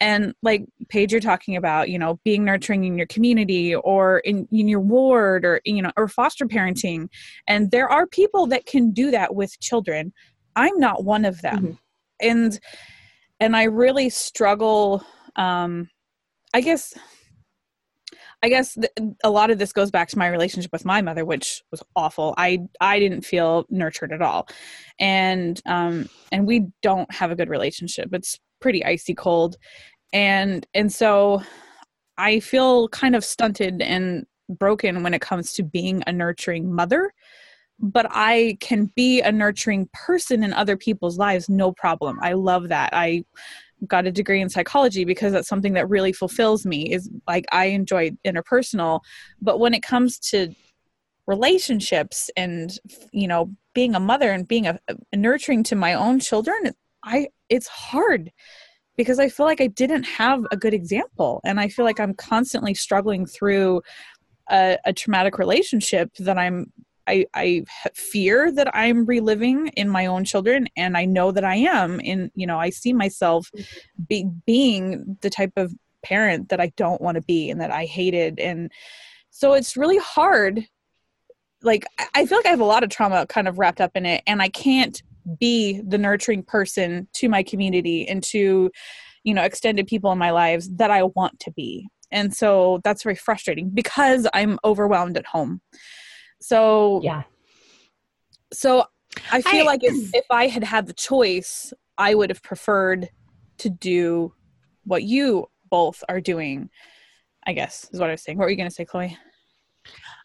And 0.00 0.32
like 0.42 0.64
paige 0.88 1.10
you're 1.10 1.20
talking 1.20 1.56
about 1.56 1.90
you 1.90 1.98
know 1.98 2.20
being 2.24 2.44
nurturing 2.44 2.84
in 2.84 2.96
your 2.96 3.08
community 3.08 3.74
or 3.74 4.20
in, 4.20 4.46
in 4.52 4.68
your 4.68 4.80
ward 4.80 5.44
or 5.44 5.60
you 5.64 5.82
know 5.82 5.90
or 5.96 6.06
foster 6.06 6.46
parenting. 6.46 7.08
And 7.48 7.72
there 7.72 7.88
are 7.88 8.06
people 8.06 8.46
that 8.46 8.64
can 8.64 8.92
do 8.92 9.10
that 9.10 9.34
with 9.34 9.58
children. 9.58 10.12
I'm 10.54 10.78
not 10.78 11.04
one 11.04 11.24
of 11.24 11.40
them. 11.42 11.58
Mm-hmm. 11.58 11.72
and 12.20 12.60
and 13.40 13.56
i 13.56 13.64
really 13.64 14.08
struggle 14.08 15.02
um 15.36 15.88
i 16.54 16.60
guess 16.60 16.94
I 18.42 18.48
guess 18.48 18.74
th- 18.74 19.10
a 19.24 19.30
lot 19.30 19.50
of 19.50 19.58
this 19.58 19.72
goes 19.72 19.90
back 19.90 20.08
to 20.10 20.18
my 20.18 20.28
relationship 20.28 20.72
with 20.72 20.84
my 20.84 21.02
mother, 21.02 21.24
which 21.24 21.62
was 21.70 21.82
awful. 21.96 22.34
I 22.38 22.60
I 22.80 22.98
didn't 22.98 23.22
feel 23.22 23.66
nurtured 23.70 24.12
at 24.12 24.22
all, 24.22 24.48
and 25.00 25.60
um 25.66 26.08
and 26.30 26.46
we 26.46 26.66
don't 26.82 27.12
have 27.12 27.30
a 27.30 27.36
good 27.36 27.48
relationship. 27.48 28.10
It's 28.12 28.38
pretty 28.60 28.84
icy 28.84 29.14
cold. 29.14 29.56
And 30.12 30.66
and 30.74 30.92
so 30.92 31.42
i 32.18 32.40
feel 32.40 32.88
kind 32.88 33.14
of 33.16 33.24
stunted 33.24 33.80
and 33.82 34.26
broken 34.48 35.02
when 35.02 35.14
it 35.14 35.20
comes 35.20 35.52
to 35.52 35.62
being 35.62 36.02
a 36.06 36.12
nurturing 36.12 36.72
mother. 36.74 37.12
But 37.80 38.06
i 38.10 38.56
can 38.60 38.90
be 38.96 39.20
a 39.20 39.32
nurturing 39.32 39.88
person 39.92 40.42
in 40.44 40.52
other 40.52 40.76
people's 40.76 41.18
lives 41.18 41.48
no 41.48 41.72
problem. 41.72 42.18
I 42.22 42.32
love 42.34 42.68
that. 42.68 42.90
I 42.92 43.24
got 43.86 44.06
a 44.06 44.12
degree 44.12 44.40
in 44.40 44.48
psychology 44.48 45.04
because 45.04 45.32
that's 45.32 45.48
something 45.48 45.74
that 45.74 45.88
really 45.88 46.12
fulfills 46.12 46.66
me 46.66 46.92
is 46.92 47.10
like 47.26 47.46
i 47.52 47.66
enjoy 47.66 48.10
interpersonal 48.26 49.00
but 49.40 49.60
when 49.60 49.74
it 49.74 49.82
comes 49.82 50.18
to 50.18 50.52
relationships 51.26 52.30
and 52.36 52.78
you 53.12 53.28
know 53.28 53.50
being 53.74 53.94
a 53.94 54.00
mother 54.00 54.32
and 54.32 54.48
being 54.48 54.66
a, 54.66 54.78
a 54.88 55.16
nurturing 55.16 55.62
to 55.62 55.76
my 55.76 55.94
own 55.94 56.18
children 56.18 56.72
i 57.04 57.28
it's 57.48 57.68
hard 57.68 58.32
because 58.98 59.20
I 59.20 59.28
feel 59.28 59.46
like 59.46 59.60
I 59.60 59.68
didn't 59.68 60.02
have 60.02 60.44
a 60.50 60.56
good 60.56 60.74
example. 60.74 61.40
And 61.44 61.58
I 61.60 61.68
feel 61.68 61.84
like 61.86 62.00
I'm 62.00 62.14
constantly 62.14 62.74
struggling 62.74 63.24
through 63.24 63.80
a, 64.50 64.76
a 64.84 64.92
traumatic 64.92 65.38
relationship 65.38 66.12
that 66.18 66.36
I'm 66.36 66.72
I, 67.08 67.26
I 67.34 67.64
fear 67.94 68.52
that 68.52 68.74
I'm 68.74 69.04
reliving 69.04 69.68
in 69.68 69.88
my 69.88 70.06
own 70.06 70.24
children, 70.24 70.68
and 70.76 70.96
I 70.96 71.04
know 71.04 71.32
that 71.32 71.44
I 71.44 71.56
am. 71.56 72.00
In 72.00 72.30
you 72.34 72.46
know, 72.46 72.58
I 72.58 72.70
see 72.70 72.92
myself 72.92 73.50
mm-hmm. 73.56 74.02
be, 74.08 74.26
being 74.46 75.18
the 75.22 75.30
type 75.30 75.52
of 75.56 75.74
parent 76.04 76.48
that 76.50 76.60
I 76.60 76.72
don't 76.76 77.00
want 77.00 77.16
to 77.16 77.22
be 77.22 77.50
and 77.50 77.60
that 77.60 77.72
I 77.72 77.84
hated, 77.84 78.38
and 78.38 78.70
so 79.30 79.54
it's 79.54 79.76
really 79.76 79.98
hard. 79.98 80.64
Like 81.62 81.84
I 82.14 82.26
feel 82.26 82.38
like 82.38 82.46
I 82.46 82.50
have 82.50 82.60
a 82.60 82.64
lot 82.64 82.84
of 82.84 82.90
trauma 82.90 83.26
kind 83.26 83.48
of 83.48 83.58
wrapped 83.58 83.80
up 83.80 83.92
in 83.94 84.06
it, 84.06 84.22
and 84.26 84.40
I 84.42 84.48
can't 84.48 85.02
be 85.38 85.80
the 85.86 85.98
nurturing 85.98 86.42
person 86.42 87.08
to 87.14 87.28
my 87.28 87.42
community 87.42 88.08
and 88.08 88.22
to 88.22 88.70
you 89.24 89.34
know 89.34 89.42
extended 89.42 89.86
people 89.86 90.10
in 90.12 90.18
my 90.18 90.30
lives 90.30 90.70
that 90.76 90.90
i 90.90 91.02
want 91.02 91.38
to 91.40 91.50
be 91.52 91.86
and 92.10 92.34
so 92.34 92.80
that's 92.84 93.02
very 93.02 93.14
frustrating 93.14 93.68
because 93.70 94.26
i'm 94.32 94.58
overwhelmed 94.64 95.16
at 95.16 95.26
home 95.26 95.60
so 96.40 97.00
yeah. 97.02 97.22
so 98.52 98.84
i 99.32 99.42
feel 99.42 99.62
I, 99.62 99.66
like 99.66 99.84
if, 99.84 100.10
if 100.14 100.26
i 100.30 100.46
had 100.46 100.64
had 100.64 100.86
the 100.86 100.92
choice 100.92 101.72
i 101.96 102.14
would 102.14 102.30
have 102.30 102.42
preferred 102.42 103.08
to 103.58 103.68
do 103.68 104.32
what 104.84 105.02
you 105.02 105.46
both 105.70 106.02
are 106.08 106.20
doing 106.20 106.70
i 107.46 107.52
guess 107.52 107.88
is 107.92 108.00
what 108.00 108.08
i 108.08 108.12
was 108.12 108.22
saying. 108.22 108.38
What 108.38 108.44
were 108.44 108.50
you 108.50 108.56
going 108.56 108.68
to 108.68 108.74
say 108.74 108.84
chloe? 108.84 109.16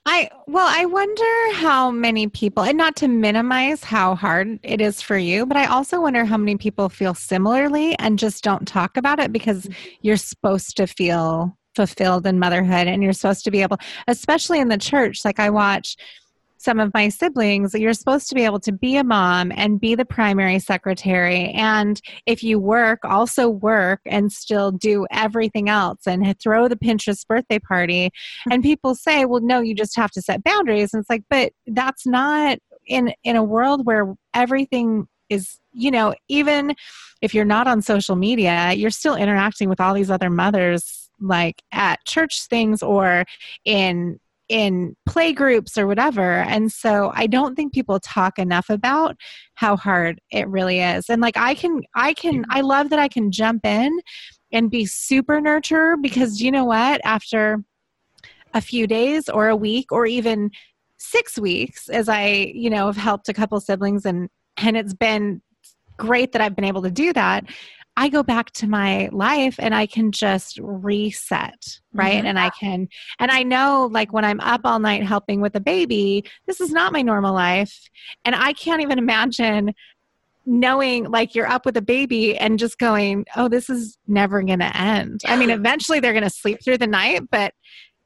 I 0.05 0.29
well, 0.47 0.67
I 0.69 0.85
wonder 0.85 1.53
how 1.53 1.89
many 1.89 2.27
people, 2.27 2.63
and 2.63 2.77
not 2.77 2.97
to 2.97 3.07
minimize 3.07 3.83
how 3.83 4.15
hard 4.15 4.59
it 4.61 4.81
is 4.81 5.01
for 5.01 5.17
you, 5.17 5.45
but 5.45 5.55
I 5.55 5.65
also 5.65 6.01
wonder 6.01 6.25
how 6.25 6.35
many 6.35 6.57
people 6.57 6.89
feel 6.89 7.13
similarly 7.13 7.97
and 7.99 8.19
just 8.19 8.43
don't 8.43 8.67
talk 8.67 8.97
about 8.97 9.19
it 9.19 9.31
because 9.31 9.63
mm-hmm. 9.63 9.89
you're 10.01 10.17
supposed 10.17 10.75
to 10.77 10.87
feel 10.87 11.57
fulfilled 11.75 12.27
in 12.27 12.39
motherhood 12.39 12.87
and 12.87 13.03
you're 13.03 13.13
supposed 13.13 13.43
to 13.45 13.51
be 13.51 13.61
able, 13.61 13.77
especially 14.07 14.59
in 14.59 14.69
the 14.69 14.77
church. 14.77 15.25
Like 15.25 15.39
I 15.39 15.49
watch 15.49 15.97
some 16.63 16.79
of 16.79 16.93
my 16.93 17.09
siblings, 17.09 17.73
you're 17.73 17.93
supposed 17.93 18.29
to 18.29 18.35
be 18.35 18.45
able 18.45 18.59
to 18.61 18.71
be 18.71 18.95
a 18.95 19.03
mom 19.03 19.51
and 19.53 19.81
be 19.81 19.95
the 19.95 20.05
primary 20.05 20.59
secretary. 20.59 21.51
And 21.51 22.01
if 22.25 22.41
you 22.41 22.57
work, 22.57 22.99
also 23.03 23.49
work 23.49 23.99
and 24.05 24.31
still 24.31 24.71
do 24.71 25.05
everything 25.11 25.67
else 25.67 26.07
and 26.07 26.39
throw 26.39 26.69
the 26.69 26.77
Pinterest 26.77 27.27
birthday 27.27 27.59
party. 27.59 28.11
And 28.49 28.63
people 28.63 28.95
say, 28.95 29.25
well, 29.25 29.41
no, 29.41 29.59
you 29.59 29.75
just 29.75 29.97
have 29.97 30.11
to 30.11 30.21
set 30.21 30.43
boundaries. 30.43 30.93
And 30.93 31.01
it's 31.01 31.09
like, 31.09 31.23
but 31.29 31.51
that's 31.67 32.07
not 32.07 32.59
in 32.87 33.13
in 33.23 33.35
a 33.35 33.43
world 33.43 33.85
where 33.85 34.13
everything 34.33 35.07
is 35.29 35.59
you 35.71 35.89
know 35.89 36.13
even 36.27 36.75
if 37.21 37.33
you're 37.33 37.45
not 37.45 37.65
on 37.65 37.81
social 37.81 38.15
media 38.15 38.73
you're 38.73 38.89
still 38.89 39.15
interacting 39.15 39.69
with 39.69 39.79
all 39.79 39.93
these 39.93 40.11
other 40.11 40.29
mothers 40.29 41.02
like 41.19 41.63
at 41.71 42.03
church 42.05 42.47
things 42.47 42.83
or 42.83 43.25
in 43.65 44.19
in 44.49 44.95
play 45.05 45.33
groups 45.33 45.77
or 45.77 45.87
whatever. 45.87 46.33
And 46.41 46.71
so 46.71 47.11
I 47.15 47.27
don't 47.27 47.55
think 47.55 47.73
people 47.73 47.99
talk 47.99 48.37
enough 48.37 48.69
about 48.69 49.15
how 49.55 49.77
hard 49.77 50.19
it 50.31 50.47
really 50.47 50.79
is. 50.79 51.09
And 51.09 51.21
like 51.21 51.37
I 51.37 51.55
can 51.55 51.81
I 51.95 52.13
can 52.13 52.45
I 52.49 52.61
love 52.61 52.89
that 52.89 52.99
I 52.99 53.07
can 53.07 53.31
jump 53.31 53.65
in 53.65 53.99
and 54.51 54.69
be 54.69 54.85
super 54.85 55.41
nurture 55.41 55.97
because 55.97 56.41
you 56.41 56.51
know 56.51 56.65
what? 56.65 57.01
After 57.03 57.63
a 58.53 58.61
few 58.61 58.85
days 58.85 59.29
or 59.29 59.47
a 59.47 59.55
week 59.55 59.91
or 59.91 60.05
even 60.05 60.51
6 60.97 61.39
weeks 61.39 61.89
as 61.89 62.07
I, 62.07 62.51
you 62.53 62.69
know, 62.69 62.85
have 62.85 62.97
helped 62.97 63.29
a 63.29 63.33
couple 63.33 63.59
siblings 63.59 64.05
and 64.05 64.29
and 64.57 64.77
it's 64.77 64.93
been 64.93 65.41
great 65.97 66.31
that 66.33 66.41
I've 66.41 66.55
been 66.55 66.65
able 66.65 66.83
to 66.83 66.91
do 66.91 67.13
that. 67.13 67.45
I 67.95 68.09
go 68.09 68.23
back 68.23 68.51
to 68.51 68.67
my 68.67 69.09
life 69.11 69.55
and 69.59 69.75
I 69.75 69.85
can 69.85 70.11
just 70.11 70.59
reset, 70.61 71.79
right? 71.93 72.17
Mm-hmm. 72.17 72.27
And 72.27 72.39
I 72.39 72.49
can, 72.49 72.87
and 73.19 73.29
I 73.29 73.43
know 73.43 73.87
like 73.91 74.11
when 74.11 74.25
I'm 74.25 74.39
up 74.39 74.61
all 74.63 74.79
night 74.79 75.03
helping 75.03 75.41
with 75.41 75.55
a 75.55 75.59
baby, 75.59 76.25
this 76.47 76.59
is 76.59 76.71
not 76.71 76.93
my 76.93 77.03
normal 77.03 77.33
life. 77.33 77.89
And 78.25 78.35
I 78.35 78.53
can't 78.53 78.81
even 78.81 78.97
imagine 78.97 79.73
knowing 80.45 81.05
like 81.05 81.35
you're 81.35 81.47
up 81.47 81.65
with 81.65 81.77
a 81.77 81.81
baby 81.81 82.37
and 82.37 82.59
just 82.59 82.79
going, 82.79 83.25
oh, 83.35 83.47
this 83.47 83.69
is 83.69 83.97
never 84.07 84.41
going 84.41 84.59
to 84.59 84.77
end. 84.77 85.21
I 85.25 85.37
mean, 85.37 85.49
eventually 85.49 85.99
they're 85.99 86.13
going 86.13 86.23
to 86.23 86.29
sleep 86.29 86.63
through 86.63 86.79
the 86.79 86.87
night, 86.87 87.21
but 87.29 87.53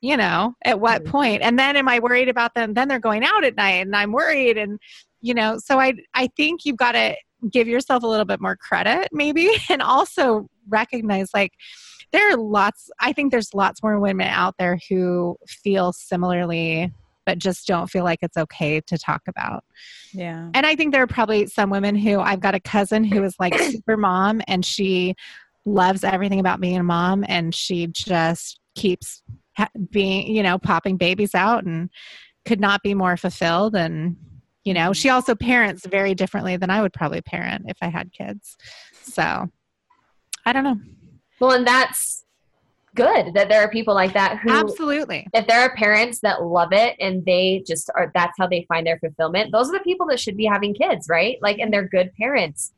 you 0.02 0.16
know, 0.16 0.54
at 0.64 0.80
what 0.80 1.04
mm-hmm. 1.04 1.12
point? 1.12 1.42
And 1.42 1.58
then 1.58 1.76
am 1.76 1.88
I 1.88 2.00
worried 2.00 2.30
about 2.30 2.54
them? 2.54 2.74
Then 2.74 2.88
they're 2.88 3.00
going 3.00 3.24
out 3.24 3.44
at 3.44 3.56
night 3.56 3.86
and 3.86 3.96
I'm 3.96 4.12
worried. 4.12 4.58
And, 4.58 4.80
you 5.22 5.34
know, 5.34 5.58
so 5.58 5.80
I, 5.80 5.94
I 6.14 6.28
think 6.38 6.66
you've 6.66 6.78
got 6.78 6.92
to 6.92 7.16
give 7.52 7.68
yourself 7.68 8.04
a 8.04 8.08
little 8.08 8.26
bit 8.26 8.42
more 8.42 8.56
credit 8.56 9.10
maybe 9.12 9.50
and 9.70 9.82
also 9.82 10.48
recognize 10.68 11.30
like 11.34 11.54
there 12.12 12.32
are 12.32 12.38
lots 12.38 12.90
i 13.00 13.14
think 13.14 13.32
there's 13.32 13.54
lots 13.54 13.84
more 13.84 14.00
women 14.00 14.28
out 14.28 14.56
there 14.58 14.80
who 14.90 15.38
feel 15.48 15.94
similarly 15.94 16.92
but 17.28 17.40
just 17.40 17.68
don't 17.68 17.90
feel 17.90 18.06
like 18.06 18.20
it's 18.22 18.38
okay 18.38 18.80
to 18.80 18.98
talk 18.98 19.22
about. 19.28 19.66
Yeah. 20.14 20.50
And 20.54 20.66
I 20.66 20.78
think 20.78 20.94
there 20.94 21.04
are 21.04 21.08
probably 21.08 21.46
some 21.48 21.70
women 21.70 21.94
who 21.94 22.22
I've 22.22 22.40
got 22.40 22.56
a 22.56 22.60
cousin 22.60 23.04
who 23.04 23.22
is 23.24 23.36
like 23.38 23.54
super 23.60 23.98
mom 23.98 24.42
and 24.48 24.66
she 24.66 25.14
loves 25.66 26.06
everything 26.06 26.40
about 26.40 26.62
being 26.62 26.78
a 26.78 26.84
mom 26.84 27.26
and 27.28 27.54
she 27.54 27.88
just 27.88 28.62
keeps 28.76 29.22
ha- 29.58 29.70
being, 29.92 30.34
you 30.34 30.42
know, 30.42 30.58
popping 30.58 30.96
babies 30.96 31.36
out 31.36 31.66
and 31.66 31.90
could 32.46 32.62
not 32.62 32.82
be 32.82 32.94
more 32.94 33.18
fulfilled 33.18 33.76
and 33.76 34.16
you 34.68 34.74
know, 34.74 34.92
she 34.92 35.08
also 35.08 35.34
parents 35.34 35.86
very 35.86 36.14
differently 36.14 36.58
than 36.58 36.70
I 36.70 36.82
would 36.82 36.92
probably 36.92 37.22
parent 37.22 37.68
if 37.70 37.78
I 37.82 37.88
had 37.88 38.12
kids. 38.12 38.58
So, 39.02 39.50
I 40.46 40.52
don't 40.52 40.66
know. 40.66 40.78
Well, 41.40 41.52
and 41.52 41.66
that's 41.66 42.26
good 42.94 43.34
that 43.34 43.48
there 43.48 43.62
are 43.62 43.70
people 43.70 43.94
like 43.94 44.12
that 44.14 44.40
who 44.40 44.50
Absolutely. 44.50 45.26
if 45.34 45.48
there 45.48 45.62
are 45.62 45.74
parents 45.76 46.20
that 46.20 46.44
love 46.44 46.74
it 46.74 46.98
and 47.00 47.24
they 47.26 47.64
just 47.66 47.90
are 47.96 48.12
that's 48.14 48.34
how 48.38 48.48
they 48.48 48.66
find 48.68 48.88
their 48.88 48.98
fulfillment 48.98 49.52
those 49.52 49.70
are 49.70 49.74
the 49.74 49.84
people 49.84 50.08
that 50.08 50.20
should 50.20 50.36
be 50.36 50.46
having 50.46 50.74
kids 50.74 51.08
right 51.08 51.38
like 51.44 51.60
and 51.60 51.72
they're 51.72 51.88
good 51.88 52.12
parents 52.20 52.74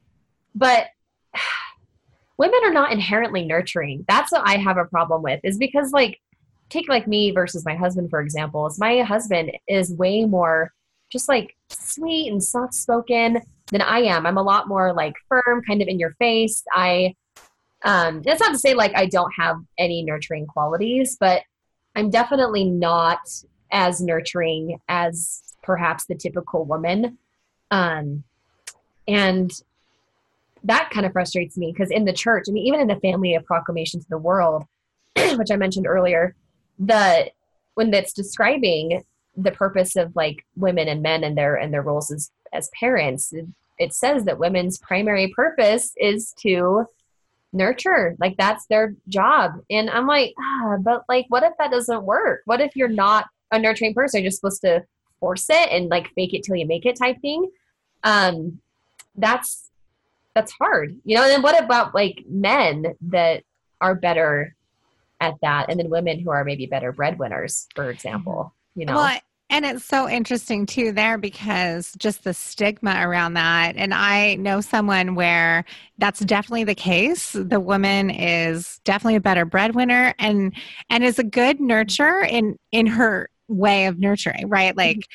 but 0.53 0.87
women 2.37 2.59
are 2.65 2.73
not 2.73 2.91
inherently 2.91 3.45
nurturing 3.45 4.03
that's 4.09 4.29
what 4.29 4.45
i 4.45 4.57
have 4.57 4.75
a 4.75 4.83
problem 4.83 5.23
with 5.23 5.39
is 5.45 5.57
because 5.57 5.93
like 5.93 6.19
take 6.67 6.89
like 6.89 7.07
me 7.07 7.31
versus 7.31 7.63
my 7.63 7.75
husband 7.75 8.09
for 8.09 8.19
example 8.19 8.67
is 8.67 8.77
my 8.77 9.01
husband 9.03 9.53
is 9.69 9.93
way 9.93 10.25
more 10.25 10.73
just 11.12 11.28
like 11.28 11.55
sweet 11.70 12.32
and 12.32 12.43
soft 12.43 12.74
spoken 12.74 13.41
than 13.72 13.82
i 13.82 13.99
am. 13.99 14.26
I'm 14.26 14.38
a 14.38 14.43
lot 14.43 14.68
more 14.68 14.93
like 14.93 15.14
firm 15.28 15.62
kind 15.68 15.82
of 15.82 15.88
in 15.88 15.99
your 15.99 16.16
face. 16.20 16.64
I 16.74 17.16
um 17.84 18.22
that's 18.24 18.41
not 18.41 18.51
to 18.51 18.60
say 18.60 18.74
like 18.74 18.91
i 18.95 19.05
don't 19.05 19.32
have 19.38 19.55
any 19.78 20.03
nurturing 20.03 20.45
qualities 20.45 21.16
but 21.18 21.43
i'm 21.95 22.10
definitely 22.10 22.66
not 22.66 23.20
as 23.72 24.01
nurturing 24.01 24.78
as 24.89 25.41
perhaps 25.64 26.05
the 26.05 26.16
typical 26.16 26.66
woman. 26.66 27.18
Um 27.72 28.24
and 29.07 29.51
that 30.64 30.89
kind 30.91 31.05
of 31.05 31.14
frustrates 31.14 31.57
me 31.57 31.72
because 31.72 31.89
in 31.89 32.05
the 32.05 32.14
church 32.14 32.45
i 32.49 32.51
mean 32.51 32.66
even 32.66 32.80
in 32.80 32.88
the 32.88 32.99
family 32.99 33.34
of 33.36 33.45
proclamation 33.45 33.99
to 33.99 34.10
the 34.10 34.18
world 34.18 34.66
which 35.16 35.51
i 35.51 35.55
mentioned 35.55 35.88
earlier 35.88 36.36
the 36.80 37.32
when 37.76 37.93
it's 37.93 38.14
describing 38.14 39.03
the 39.43 39.51
purpose 39.51 39.95
of 39.95 40.15
like 40.15 40.45
women 40.55 40.87
and 40.87 41.01
men 41.01 41.23
and 41.23 41.37
their 41.37 41.55
and 41.55 41.73
their 41.73 41.81
roles 41.81 42.11
as 42.11 42.31
as 42.51 42.69
parents 42.79 43.33
it, 43.77 43.93
says 43.93 44.25
that 44.25 44.39
women's 44.39 44.77
primary 44.77 45.29
purpose 45.29 45.93
is 45.97 46.33
to 46.41 46.85
nurture 47.53 48.15
like 48.19 48.35
that's 48.37 48.65
their 48.67 48.95
job. 49.07 49.53
And 49.69 49.89
i'm 49.89 50.05
like 50.05 50.33
ah, 50.39 50.77
but 50.81 51.03
like 51.09 51.25
what 51.29 51.43
if 51.43 51.53
that 51.57 51.71
doesn't 51.71 52.03
work? 52.03 52.41
What 52.45 52.61
if 52.61 52.75
you're 52.75 52.87
not 52.87 53.27
a 53.51 53.57
nurturing 53.59 53.93
person? 53.93 54.21
You're 54.21 54.29
just 54.29 54.41
supposed 54.41 54.61
to 54.61 54.83
force 55.19 55.49
it 55.49 55.69
and 55.71 55.89
like 55.89 56.13
fake 56.13 56.33
it 56.33 56.43
till 56.43 56.55
you 56.55 56.67
make 56.67 56.85
it 56.85 56.97
type 56.97 57.19
thing? 57.21 57.49
Um 58.03 58.59
that's 59.15 59.69
that's 60.35 60.51
hard 60.53 60.97
you 61.05 61.15
know? 61.15 61.23
And 61.23 61.31
then 61.31 61.41
what 61.41 61.61
about 61.61 61.95
like 61.95 62.23
men 62.27 62.95
that 63.07 63.43
are 63.81 63.95
better 63.95 64.55
at 65.21 65.35
that 65.41 65.67
and 65.69 65.79
then 65.79 65.89
women 65.89 66.19
who 66.19 66.29
are 66.29 66.43
maybe 66.43 66.65
better 66.65 66.91
breadwinners 66.91 67.67
for 67.75 67.89
example 67.89 68.53
you 68.75 68.85
know? 68.85 68.95
Well, 68.95 69.19
and 69.50 69.66
it's 69.66 69.84
so 69.84 70.08
interesting 70.08 70.66
too 70.66 70.91
there 70.91 71.18
because 71.18 71.93
just 71.97 72.24
the 72.24 72.34
stigma 72.34 72.95
around 73.00 73.34
that. 73.34 73.76
And 73.78 73.93
I 73.93 74.36
know 74.36 74.62
someone 74.62 75.16
where 75.16 75.66
that's 75.97 76.20
definitely 76.20 76.66
the 76.66 76.76
case. 76.76 77.32
The 77.34 77.60
woman 77.60 78.12
is 78.12 78.80
definitely 78.84 79.16
a 79.16 79.22
better 79.22 79.45
breadwinner 79.45 80.14
and 80.20 80.54
and 80.89 81.04
is 81.04 81.20
a 81.20 81.24
good 81.24 81.60
nurturer 81.60 82.30
in 82.30 82.58
in 82.72 82.86
her 82.88 83.30
way 83.47 83.88
of 83.88 83.97
nurturing, 84.00 84.47
right? 84.47 84.76
Mm-hmm. 84.76 84.97
Like 84.97 85.08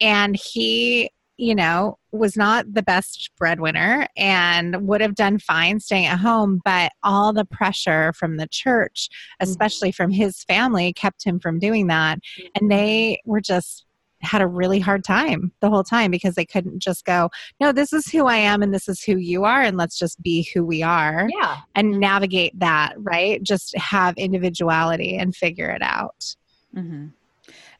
and 0.00 0.36
he 0.36 1.10
you 1.42 1.56
know, 1.56 1.98
was 2.12 2.36
not 2.36 2.72
the 2.72 2.84
best 2.84 3.32
breadwinner 3.36 4.06
and 4.16 4.86
would 4.86 5.00
have 5.00 5.16
done 5.16 5.40
fine 5.40 5.80
staying 5.80 6.06
at 6.06 6.20
home, 6.20 6.60
but 6.64 6.92
all 7.02 7.32
the 7.32 7.44
pressure 7.44 8.12
from 8.12 8.36
the 8.36 8.46
church, 8.46 9.08
especially 9.40 9.90
from 9.90 10.12
his 10.12 10.44
family, 10.44 10.92
kept 10.92 11.24
him 11.24 11.40
from 11.40 11.58
doing 11.58 11.88
that. 11.88 12.20
And 12.54 12.70
they 12.70 13.20
were 13.24 13.40
just 13.40 13.86
had 14.20 14.40
a 14.40 14.46
really 14.46 14.78
hard 14.78 15.02
time 15.02 15.50
the 15.60 15.68
whole 15.68 15.82
time 15.82 16.12
because 16.12 16.36
they 16.36 16.46
couldn't 16.46 16.78
just 16.78 17.04
go, 17.04 17.28
no, 17.58 17.72
this 17.72 17.92
is 17.92 18.06
who 18.06 18.26
I 18.26 18.36
am 18.36 18.62
and 18.62 18.72
this 18.72 18.88
is 18.88 19.02
who 19.02 19.16
you 19.16 19.42
are, 19.42 19.62
and 19.62 19.76
let's 19.76 19.98
just 19.98 20.22
be 20.22 20.48
who 20.54 20.64
we 20.64 20.80
are 20.80 21.28
yeah 21.28 21.56
and 21.74 21.98
navigate 21.98 22.56
that, 22.60 22.94
right? 22.98 23.42
Just 23.42 23.76
have 23.76 24.14
individuality 24.16 25.16
and 25.16 25.34
figure 25.34 25.70
it 25.70 25.82
out. 25.82 26.36
hmm 26.72 27.08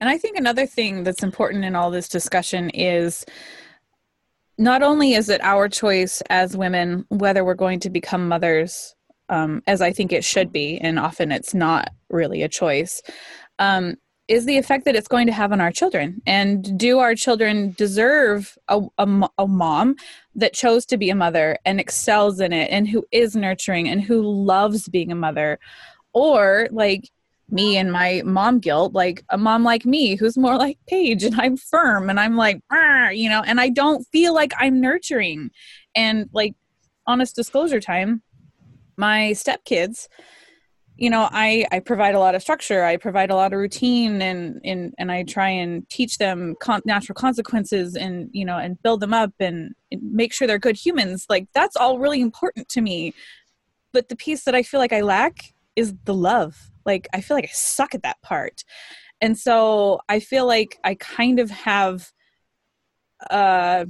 And 0.02 0.10
I 0.10 0.18
think 0.18 0.36
another 0.36 0.66
thing 0.66 1.04
that's 1.04 1.22
important 1.22 1.64
in 1.64 1.76
all 1.76 1.92
this 1.92 2.08
discussion 2.08 2.70
is 2.70 3.24
not 4.58 4.82
only 4.82 5.14
is 5.14 5.28
it 5.28 5.40
our 5.44 5.68
choice 5.68 6.20
as 6.28 6.56
women 6.56 7.04
whether 7.08 7.44
we're 7.44 7.54
going 7.54 7.78
to 7.78 7.88
become 7.88 8.26
mothers, 8.26 8.96
um, 9.28 9.62
as 9.68 9.80
I 9.80 9.92
think 9.92 10.10
it 10.10 10.24
should 10.24 10.50
be, 10.50 10.76
and 10.78 10.98
often 10.98 11.30
it's 11.30 11.54
not 11.54 11.92
really 12.10 12.42
a 12.42 12.48
choice, 12.48 13.00
um, 13.60 13.94
is 14.26 14.44
the 14.44 14.58
effect 14.58 14.86
that 14.86 14.96
it's 14.96 15.06
going 15.06 15.28
to 15.28 15.32
have 15.32 15.52
on 15.52 15.60
our 15.60 15.70
children. 15.70 16.20
And 16.26 16.76
do 16.76 16.98
our 16.98 17.14
children 17.14 17.72
deserve 17.78 18.58
a, 18.66 18.80
a, 18.98 19.28
a 19.38 19.46
mom 19.46 19.94
that 20.34 20.52
chose 20.52 20.84
to 20.86 20.96
be 20.96 21.10
a 21.10 21.14
mother 21.14 21.58
and 21.64 21.78
excels 21.78 22.40
in 22.40 22.52
it 22.52 22.72
and 22.72 22.88
who 22.88 23.04
is 23.12 23.36
nurturing 23.36 23.88
and 23.88 24.02
who 24.02 24.20
loves 24.22 24.88
being 24.88 25.12
a 25.12 25.14
mother? 25.14 25.60
Or 26.12 26.66
like, 26.72 27.08
me 27.52 27.76
and 27.76 27.92
my 27.92 28.22
mom 28.24 28.58
guilt, 28.58 28.94
like 28.94 29.22
a 29.28 29.36
mom 29.36 29.62
like 29.62 29.84
me 29.84 30.16
who's 30.16 30.38
more 30.38 30.56
like 30.56 30.78
Paige 30.88 31.22
and 31.22 31.38
I'm 31.38 31.58
firm 31.58 32.08
and 32.08 32.18
I'm 32.18 32.34
like, 32.34 32.60
you 33.12 33.28
know, 33.28 33.42
and 33.46 33.60
I 33.60 33.68
don't 33.68 34.04
feel 34.10 34.34
like 34.34 34.52
I'm 34.58 34.80
nurturing. 34.80 35.50
And 35.94 36.28
like, 36.32 36.54
honest 37.06 37.36
disclosure 37.36 37.80
time, 37.80 38.22
my 38.96 39.32
stepkids, 39.34 40.08
you 40.96 41.10
know, 41.10 41.28
I 41.30 41.66
I 41.72 41.80
provide 41.80 42.14
a 42.14 42.18
lot 42.18 42.34
of 42.34 42.42
structure, 42.42 42.84
I 42.84 42.96
provide 42.96 43.30
a 43.30 43.34
lot 43.34 43.52
of 43.52 43.58
routine, 43.58 44.22
and 44.22 44.60
and 44.64 44.94
and 44.98 45.10
I 45.10 45.24
try 45.24 45.48
and 45.48 45.88
teach 45.88 46.18
them 46.18 46.54
con- 46.60 46.82
natural 46.84 47.14
consequences, 47.14 47.96
and 47.96 48.28
you 48.32 48.44
know, 48.44 48.58
and 48.58 48.80
build 48.82 49.00
them 49.00 49.12
up, 49.12 49.32
and, 49.40 49.74
and 49.90 50.02
make 50.12 50.32
sure 50.32 50.46
they're 50.46 50.58
good 50.58 50.76
humans. 50.76 51.26
Like 51.28 51.48
that's 51.54 51.76
all 51.76 51.98
really 51.98 52.20
important 52.20 52.68
to 52.70 52.80
me. 52.80 53.14
But 53.92 54.08
the 54.10 54.16
piece 54.16 54.44
that 54.44 54.54
I 54.54 54.62
feel 54.62 54.80
like 54.80 54.92
I 54.92 55.00
lack 55.00 55.54
is 55.76 55.94
the 56.04 56.14
love 56.14 56.71
like 56.86 57.08
i 57.12 57.20
feel 57.20 57.36
like 57.36 57.44
i 57.44 57.52
suck 57.52 57.94
at 57.94 58.02
that 58.02 58.20
part. 58.22 58.64
And 59.20 59.38
so 59.38 60.00
i 60.08 60.20
feel 60.20 60.46
like 60.46 60.78
i 60.84 60.94
kind 60.94 61.38
of 61.38 61.50
have 61.50 62.10
uh 63.30 63.84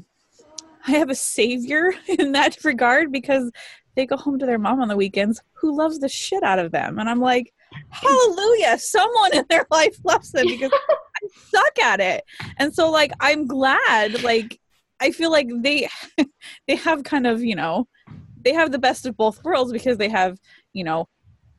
i 0.86 0.90
have 0.90 1.11
a 1.11 1.14
savior 1.14 1.93
in 2.18 2.32
that 2.32 2.64
regard 2.64 3.12
because 3.12 3.51
they 3.95 4.07
go 4.07 4.16
home 4.16 4.38
to 4.38 4.47
their 4.47 4.59
mom 4.59 4.80
on 4.80 4.88
the 4.88 4.97
weekends 4.97 5.43
who 5.53 5.76
loves 5.76 5.99
the 5.99 6.09
shit 6.09 6.43
out 6.43 6.59
of 6.59 6.72
them. 6.72 6.99
And 6.99 7.09
i'm 7.09 7.20
like 7.20 7.53
hallelujah 7.90 8.78
someone 8.78 9.34
in 9.34 9.45
their 9.49 9.66
life 9.70 9.97
loves 10.05 10.32
them 10.32 10.47
because 10.47 10.72
i 10.90 11.28
suck 11.51 11.78
at 11.78 12.01
it. 12.01 12.24
And 12.59 12.74
so 12.74 12.90
like 12.90 13.12
i'm 13.20 13.47
glad 13.47 14.22
like 14.22 14.59
i 15.01 15.11
feel 15.11 15.30
like 15.30 15.49
they 15.57 15.88
they 16.66 16.76
have 16.76 17.05
kind 17.05 17.26
of 17.26 17.43
you 17.43 17.57
know 17.57 17.88
they 18.45 18.53
have 18.53 18.72
the 18.72 18.78
best 18.78 19.07
of 19.07 19.16
both 19.16 19.43
worlds 19.45 19.72
because 19.72 19.99
they 19.99 20.09
have 20.09 20.38
you 20.72 20.84
know 20.84 21.09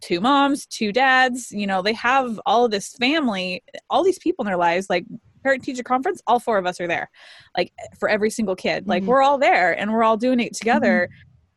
two 0.03 0.19
moms, 0.19 0.65
two 0.65 0.91
dads, 0.91 1.51
you 1.51 1.65
know, 1.65 1.81
they 1.81 1.93
have 1.93 2.39
all 2.45 2.65
of 2.65 2.71
this 2.71 2.93
family, 2.99 3.63
all 3.89 4.03
these 4.03 4.19
people 4.19 4.43
in 4.43 4.47
their 4.47 4.57
lives, 4.57 4.87
like 4.89 5.05
parent 5.43 5.63
teacher 5.63 5.83
conference, 5.83 6.21
all 6.27 6.39
four 6.39 6.57
of 6.57 6.65
us 6.65 6.79
are 6.81 6.87
there, 6.87 7.09
like 7.57 7.71
for 7.99 8.09
every 8.09 8.29
single 8.29 8.55
kid. 8.55 8.85
Like 8.87 9.03
Mhm. 9.03 9.07
we're 9.07 9.21
all 9.21 9.37
there 9.37 9.77
and 9.77 9.93
we're 9.93 10.03
all 10.03 10.17
doing 10.17 10.39
it 10.39 10.53
together. 10.53 11.09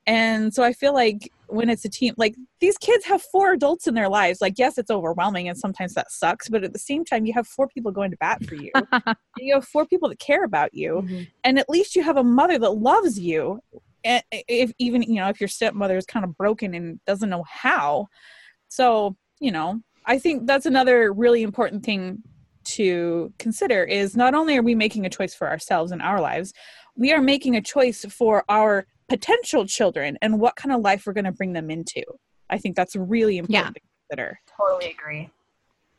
And 0.07 0.55
so 0.55 0.63
I 0.63 0.73
feel 0.73 0.95
like 0.95 1.33
when 1.49 1.69
it's 1.69 1.85
a 1.85 1.89
team, 1.89 2.15
like 2.17 2.37
these 2.61 2.79
kids 2.79 3.05
have 3.07 3.21
four 3.23 3.53
adults 3.53 3.89
in 3.89 3.95
their 3.95 4.09
lives. 4.09 4.41
Like, 4.41 4.55
yes, 4.57 4.79
it's 4.79 4.91
overwhelming 4.91 5.49
and 5.49 5.59
sometimes 5.59 5.95
that 5.95 6.13
sucks, 6.13 6.49
but 6.49 6.63
at 6.63 6.73
the 6.73 6.79
same 6.79 7.05
time, 7.05 7.27
you 7.27 7.33
have 7.33 7.47
four 7.49 7.67
people 7.67 7.91
going 7.91 8.13
to 8.13 8.17
bat 8.19 8.45
for 8.45 8.55
you. 8.55 8.71
you 9.39 9.55
have 9.55 9.65
four 9.67 9.85
people 9.87 10.09
that 10.09 10.21
care 10.21 10.45
about 10.45 10.73
you. 10.75 11.03
Mhm. 11.05 11.29
And 11.43 11.59
at 11.59 11.69
least 11.69 11.97
you 11.97 12.03
have 12.05 12.17
a 12.17 12.25
mother 12.25 12.59
that 12.59 12.77
loves 12.79 13.19
you. 13.19 13.61
And 14.07 14.23
if 14.31 14.73
even, 14.79 15.03
you 15.03 15.17
know, 15.17 15.29
if 15.29 15.41
your 15.41 15.49
stepmother 15.49 15.97
is 15.97 16.07
kind 16.07 16.25
of 16.25 16.37
broken 16.37 16.75
and 16.75 17.01
doesn't 17.07 17.29
know 17.29 17.45
how, 17.49 18.07
so, 18.69 19.17
you 19.41 19.51
know, 19.51 19.81
I 20.07 20.19
think 20.19 20.47
that's 20.47 20.67
another 20.67 21.13
really 21.13 21.43
important 21.43 21.85
thing 21.85 22.23
to 22.65 23.33
consider 23.39 23.85
is 23.85 24.17
not 24.17 24.35
only 24.35 24.57
are 24.57 24.63
we 24.63 24.75
making 24.75 25.07
a 25.07 25.11
choice 25.11 25.35
for 25.35 25.49
ourselves 25.49 25.93
in 25.93 26.01
our 26.01 26.21
lives, 26.21 26.53
we 26.97 27.13
are 27.13 27.21
making 27.21 27.57
a 27.57 27.61
choice 27.61 28.05
for 28.05 28.45
our 28.49 28.87
potential 29.09 29.67
children 29.67 30.17
and 30.23 30.41
what 30.41 30.57
kind 30.57 30.73
of 30.73 30.81
life 30.81 31.05
we're 31.07 31.13
going 31.13 31.25
to 31.25 31.33
bring 31.33 31.53
them 31.53 31.71
into. 31.71 32.03
I 32.49 32.59
think 32.59 32.77
that's 32.77 32.97
really 32.97 33.39
important 33.39 33.75
to 33.75 33.81
consider. 34.09 34.39
totally 34.57 34.91
agree 34.91 35.31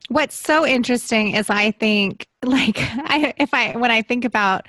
What's 0.10 0.36
so 0.36 0.66
interesting 0.66 1.36
is 1.36 1.50
I 1.50 1.72
think 1.72 2.28
like 2.44 2.78
I 2.78 3.34
if 3.38 3.54
I 3.54 3.76
when 3.76 3.92
I 3.92 4.02
think 4.02 4.26
about 4.26 4.66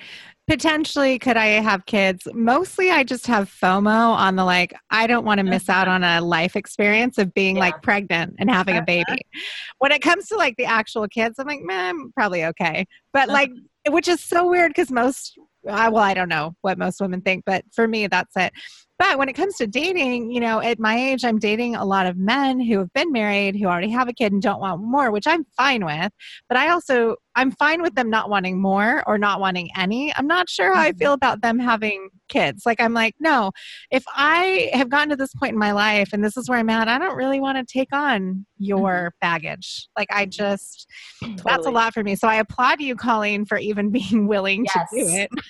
potentially 0.48 1.18
could 1.18 1.36
I 1.36 1.46
have 1.60 1.86
kids? 1.86 2.26
Mostly 2.32 2.90
I 2.90 3.04
just 3.04 3.26
have 3.26 3.50
FOMO 3.50 3.86
on 4.16 4.34
the 4.36 4.44
like 4.44 4.74
I 4.90 5.06
don't 5.06 5.24
want 5.24 5.38
to 5.38 5.44
miss 5.44 5.68
out 5.68 5.86
on 5.88 6.02
a 6.02 6.20
life 6.20 6.56
experience 6.56 7.18
of 7.18 7.32
being 7.34 7.56
Yeah. 7.56 7.60
like 7.60 7.82
pregnant 7.82 8.36
and 8.38 8.50
having 8.50 8.74
a 8.76 8.78
Uh-huh. 8.78 8.86
baby. 8.86 9.22
When 9.78 9.92
it 9.92 10.00
comes 10.02 10.26
to 10.28 10.36
like 10.36 10.56
the 10.56 10.64
actual 10.64 11.06
kids, 11.08 11.38
I'm 11.38 11.46
like, 11.46 11.60
man, 11.60 11.94
I'm 11.96 12.12
probably 12.12 12.44
okay. 12.46 12.86
But 13.12 13.28
like 13.28 13.50
which 13.88 14.08
is 14.08 14.22
so 14.22 14.48
weird 14.48 14.70
because 14.70 14.90
most 14.90 15.38
uh, 15.68 15.90
well, 15.92 16.02
I 16.02 16.14
don't 16.14 16.28
know 16.30 16.54
what 16.62 16.78
most 16.78 17.00
women 17.00 17.20
think, 17.20 17.44
but 17.44 17.64
for 17.74 17.86
me 17.86 18.06
that's 18.06 18.34
it. 18.36 18.52
But 18.98 19.18
when 19.18 19.28
it 19.28 19.34
comes 19.34 19.56
to 19.56 19.66
dating, 19.66 20.32
you 20.32 20.40
know, 20.40 20.60
at 20.60 20.80
my 20.80 20.96
age, 20.96 21.24
I'm 21.24 21.38
dating 21.38 21.76
a 21.76 21.84
lot 21.84 22.06
of 22.06 22.16
men 22.16 22.58
who 22.58 22.78
have 22.78 22.92
been 22.94 23.12
married, 23.12 23.54
who 23.54 23.66
already 23.66 23.90
have 23.90 24.08
a 24.08 24.12
kid 24.12 24.32
and 24.32 24.42
don't 24.42 24.60
want 24.60 24.82
more, 24.82 25.12
which 25.12 25.26
I'm 25.26 25.44
fine 25.56 25.84
with. 25.84 26.10
But 26.48 26.58
I 26.58 26.70
also, 26.70 27.14
I'm 27.38 27.52
fine 27.52 27.82
with 27.82 27.94
them 27.94 28.10
not 28.10 28.28
wanting 28.28 28.60
more 28.60 29.04
or 29.06 29.16
not 29.16 29.38
wanting 29.38 29.68
any. 29.76 30.12
I'm 30.16 30.26
not 30.26 30.48
sure 30.50 30.74
how 30.74 30.80
I 30.80 30.90
Mhm. 30.90 30.98
feel 30.98 31.12
about 31.12 31.40
them 31.40 31.60
having 31.60 32.08
kids. 32.28 32.64
Like, 32.66 32.80
I'm 32.80 32.92
like, 32.92 33.14
no, 33.20 33.52
if 33.92 34.02
I 34.12 34.70
have 34.72 34.88
gotten 34.88 35.10
to 35.10 35.16
this 35.16 35.32
point 35.34 35.52
in 35.52 35.58
my 35.58 35.70
life 35.70 36.12
and 36.12 36.22
this 36.24 36.36
is 36.36 36.48
where 36.48 36.58
I'm 36.58 36.68
at, 36.68 36.88
I 36.88 36.98
don't 36.98 37.14
really 37.16 37.38
want 37.40 37.56
to 37.56 37.64
take 37.72 37.92
on 37.94 38.44
your 38.58 39.14
baggage. 39.20 39.86
Like, 39.96 40.08
I 40.10 40.26
just, 40.26 40.88
that's 41.46 41.64
a 41.64 41.70
lot 41.70 41.94
for 41.94 42.02
me. 42.02 42.16
So 42.16 42.26
I 42.26 42.34
applaud 42.36 42.80
you, 42.80 42.96
Colleen, 42.96 43.44
for 43.44 43.56
even 43.56 43.90
being 43.92 44.26
willing 44.26 44.66
to 44.66 44.84
do 44.92 44.98
Yes. 44.98 45.14
it. 45.14 45.30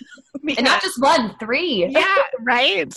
And 0.58 0.64
not 0.66 0.82
just 0.82 1.00
one, 1.00 1.34
three. 1.40 1.86
yeah, 1.88 2.04
right. 2.40 2.94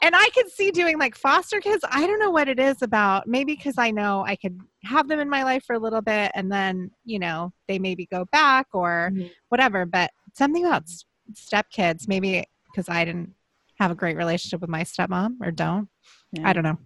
And 0.00 0.14
I 0.14 0.28
could 0.34 0.48
see 0.50 0.70
doing 0.70 0.98
like 0.98 1.16
foster 1.16 1.60
kids. 1.60 1.84
I 1.90 2.06
don't 2.06 2.20
know 2.20 2.30
what 2.30 2.46
it 2.48 2.60
is 2.60 2.82
about. 2.82 3.26
Maybe 3.26 3.54
because 3.56 3.74
I 3.78 3.90
know 3.90 4.24
I 4.26 4.36
could 4.36 4.60
have 4.84 5.08
them 5.08 5.18
in 5.20 5.28
my 5.28 5.42
life 5.42 5.64
for 5.64 5.74
a 5.74 5.78
little 5.78 6.00
bit 6.02 6.30
and 6.34 6.50
then, 6.52 6.90
you 7.04 7.18
know, 7.18 7.52
they 7.66 7.78
maybe 7.78 8.06
go 8.06 8.24
back 8.26 8.68
or 8.72 9.10
Mhm. 9.12 9.30
whatever. 9.48 9.84
But 9.86 10.10
something 10.34 10.64
about 10.64 10.82
s- 10.84 11.04
step 11.34 11.66
maybe 12.06 12.44
because 12.66 12.88
I 12.88 13.04
didn't 13.04 13.34
have 13.80 13.90
a 13.90 13.94
great 13.94 14.16
relationship 14.16 14.60
with 14.60 14.70
my 14.70 14.82
stepmom 14.84 15.36
or 15.42 15.50
don't. 15.50 15.88
Yeah. 16.32 16.48
I 16.48 16.52
don't 16.52 16.62
know. 16.62 16.78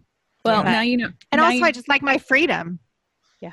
Well, 0.45 0.65
Yeah. 0.65 0.73
now 0.73 0.81
you 0.81 0.97
know. 0.97 1.11
And 1.31 1.41
also, 1.41 1.57
you- 1.57 1.65
I 1.65 1.71
just 1.73 1.89
like 1.89 2.03
my 2.03 2.19
freedom. 2.19 2.79
Yeah 3.41 3.53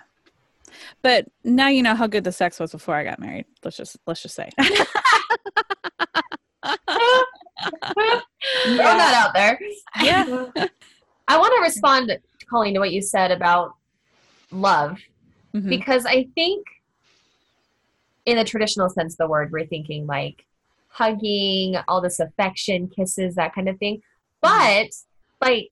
but 1.01 1.25
now 1.43 1.67
you 1.67 1.81
know 1.81 1.95
how 1.95 2.05
good 2.07 2.23
the 2.23 2.31
sex 2.31 2.59
was 2.59 2.71
before 2.71 2.95
I 2.95 3.03
got 3.03 3.19
married. 3.19 3.45
Let's 3.63 3.75
just 3.77 3.97
let's 4.05 4.21
just 4.21 4.35
say. 4.35 4.49
Throw 4.55 4.75
that 8.77 9.13
out 9.25 9.33
there. 9.33 9.59
Yeah. 10.01 10.23
I 11.27 11.37
want 11.37 11.53
to 11.55 11.61
respond, 11.61 12.17
Colleen, 12.49 12.73
to 12.75 12.79
what 12.79 12.91
you 12.91 13.01
said 13.01 13.31
about 13.31 13.73
love 14.51 14.99
Mhm. 15.53 15.69
because 15.69 16.05
I 16.05 16.25
think, 16.35 16.65
in 18.25 18.37
the 18.37 18.43
traditional 18.43 18.89
sense 18.89 19.13
of 19.13 19.17
the 19.17 19.27
word, 19.27 19.51
we're 19.51 19.65
thinking 19.65 20.05
like 20.05 20.45
hugging, 20.89 21.75
all 21.87 22.01
this 22.01 22.19
affection, 22.19 22.87
kisses, 22.89 23.35
that 23.35 23.53
kind 23.55 23.69
of 23.69 23.77
thing. 23.79 24.01
But 24.41 24.89
like, 25.41 25.69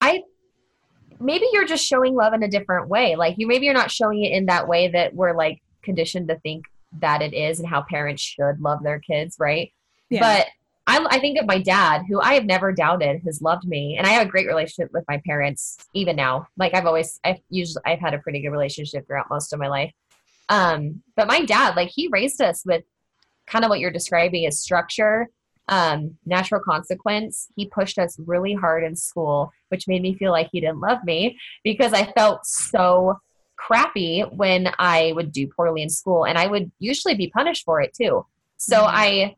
I 0.00 0.22
maybe 1.20 1.46
you're 1.52 1.66
just 1.66 1.86
showing 1.86 2.14
love 2.14 2.32
in 2.32 2.42
a 2.42 2.48
different 2.48 2.88
way. 2.88 3.14
Like 3.14 3.36
you 3.38 3.46
maybe 3.46 3.66
you're 3.66 3.74
not 3.74 3.90
showing 3.90 4.24
it 4.24 4.32
in 4.32 4.46
that 4.46 4.66
way 4.66 4.88
that 4.88 5.14
we're 5.14 5.34
like 5.36 5.62
conditioned 5.82 6.28
to 6.28 6.38
think 6.40 6.64
that 7.00 7.22
it 7.22 7.32
is 7.32 7.60
and 7.60 7.68
how 7.68 7.82
parents 7.82 8.22
should 8.22 8.60
love 8.60 8.82
their 8.82 8.98
kids, 8.98 9.36
right? 9.38 9.72
Yeah. 10.10 10.20
But 10.20 10.46
I, 10.86 11.06
I 11.10 11.18
think 11.20 11.38
of 11.38 11.46
my 11.46 11.60
dad, 11.60 12.02
who 12.08 12.20
I 12.20 12.34
have 12.34 12.44
never 12.44 12.72
doubted 12.72 13.22
has 13.24 13.40
loved 13.40 13.66
me, 13.66 13.96
and 13.96 14.06
I 14.06 14.10
have 14.10 14.26
a 14.26 14.30
great 14.30 14.48
relationship 14.48 14.92
with 14.92 15.04
my 15.08 15.20
parents 15.24 15.78
even 15.94 16.16
now. 16.16 16.48
Like 16.56 16.74
I've 16.74 16.86
always, 16.86 17.20
I've 17.24 17.38
usually, 17.50 17.82
I've 17.86 18.00
had 18.00 18.14
a 18.14 18.18
pretty 18.18 18.40
good 18.40 18.50
relationship 18.50 19.06
throughout 19.06 19.30
most 19.30 19.52
of 19.52 19.60
my 19.60 19.68
life. 19.68 19.92
Um, 20.48 21.02
but 21.16 21.28
my 21.28 21.44
dad, 21.44 21.76
like 21.76 21.90
he 21.94 22.08
raised 22.08 22.40
us 22.42 22.64
with 22.66 22.82
kind 23.46 23.64
of 23.64 23.68
what 23.68 23.78
you're 23.78 23.90
describing 23.92 24.44
as 24.46 24.60
structure, 24.60 25.28
um, 25.68 26.18
natural 26.26 26.60
consequence. 26.60 27.48
He 27.54 27.66
pushed 27.66 27.98
us 27.98 28.18
really 28.18 28.54
hard 28.54 28.82
in 28.82 28.96
school, 28.96 29.52
which 29.68 29.86
made 29.86 30.02
me 30.02 30.14
feel 30.14 30.32
like 30.32 30.48
he 30.50 30.60
didn't 30.60 30.80
love 30.80 30.98
me 31.04 31.38
because 31.62 31.92
I 31.92 32.12
felt 32.12 32.44
so 32.44 33.20
crappy 33.56 34.22
when 34.22 34.72
I 34.78 35.12
would 35.14 35.30
do 35.30 35.46
poorly 35.46 35.82
in 35.82 35.88
school, 35.88 36.24
and 36.24 36.36
I 36.36 36.48
would 36.48 36.72
usually 36.80 37.14
be 37.14 37.28
punished 37.28 37.64
for 37.64 37.80
it 37.80 37.94
too. 37.94 38.26
So 38.56 38.78
Mhm. 38.78 38.88
I, 38.88 39.36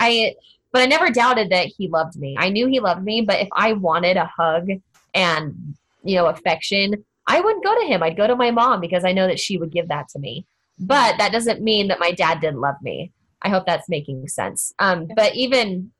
I, 0.00 0.34
but 0.72 0.82
I 0.82 0.86
never 0.86 1.10
doubted 1.10 1.50
that 1.50 1.66
he 1.66 1.88
loved 1.88 2.16
me. 2.16 2.36
I 2.38 2.50
knew 2.50 2.66
he 2.66 2.80
loved 2.80 3.02
me, 3.02 3.22
but 3.22 3.40
if 3.40 3.48
I 3.52 3.72
wanted 3.72 4.16
a 4.16 4.26
hug 4.26 4.68
and 5.14 5.74
you 6.04 6.16
know 6.16 6.26
affection, 6.26 7.04
I 7.26 7.40
wouldn't 7.40 7.64
go 7.64 7.78
to 7.80 7.86
him. 7.86 8.02
I'd 8.02 8.16
go 8.16 8.26
to 8.26 8.36
my 8.36 8.50
mom 8.50 8.80
because 8.80 9.04
I 9.04 9.12
know 9.12 9.26
that 9.26 9.40
she 9.40 9.58
would 9.58 9.72
give 9.72 9.88
that 9.88 10.08
to 10.10 10.18
me. 10.18 10.46
But 10.78 11.18
that 11.18 11.32
doesn't 11.32 11.60
mean 11.60 11.88
that 11.88 11.98
my 11.98 12.12
dad 12.12 12.40
didn't 12.40 12.60
love 12.60 12.76
me. 12.82 13.12
I 13.42 13.48
hope 13.48 13.66
that's 13.66 13.88
making 13.88 14.26
sense. 14.28 14.72
Um, 14.78 15.08
but 15.14 15.34
even, 15.34 15.92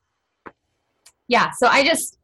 yeah. 1.27 1.51
So 1.51 1.67
I 1.67 1.85
just 1.85 2.19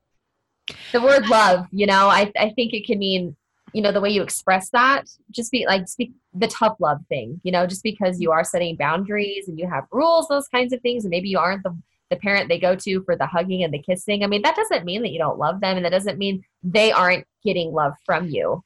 the 0.93 1.01
word 1.01 1.27
love. 1.29 1.67
You 1.71 1.87
know, 1.87 2.09
I 2.09 2.33
I 2.39 2.51
think 2.51 2.73
it 2.73 2.87
can 2.87 2.99
mean 2.99 3.37
you 3.75 3.83
know 3.83 3.93
the 3.93 4.01
way 4.01 4.09
you 4.09 4.23
express 4.23 4.71
that. 4.71 5.11
Just 5.31 5.51
be 5.53 5.67
like 5.67 5.89
speak 5.89 6.13
the 6.33 6.47
tough 6.47 6.77
love 6.79 7.01
thing. 7.09 7.41
You 7.43 7.53
know, 7.53 7.67
just 7.67 7.83
because 7.83 8.21
you 8.21 8.31
are 8.31 8.45
setting 8.45 8.77
boundaries 8.77 9.49
and 9.49 9.59
you 9.59 9.69
have 9.69 9.85
rules, 9.91 10.29
those 10.29 10.49
kinds 10.49 10.73
of 10.73 10.81
things, 10.81 11.05
and 11.05 11.11
maybe 11.11 11.29
you 11.29 11.39
aren't 11.39 11.65
the 11.65 11.77
the 12.11 12.17
parent 12.17 12.49
they 12.49 12.59
go 12.59 12.77
to 12.77 13.03
for 13.03 13.17
the 13.17 13.27
hugging 13.27 13.65
and 13.65 13.75
the 13.75 13.83
kissing. 13.83 14.23
I 14.23 14.29
mean, 14.29 14.43
that 14.43 14.57
doesn't 14.57 14.85
mean 14.85 15.03
that 15.03 15.11
you 15.11 15.19
don't 15.19 15.39
love 15.39 15.61
them, 15.61 15.77
and 15.77 15.85
that 15.85 15.91
doesn't 15.91 16.19
mean 16.19 16.45
they 16.63 16.93
aren't 16.93 17.27
getting 17.45 17.73
love 17.73 17.95
from 18.07 18.29
you. 18.29 18.63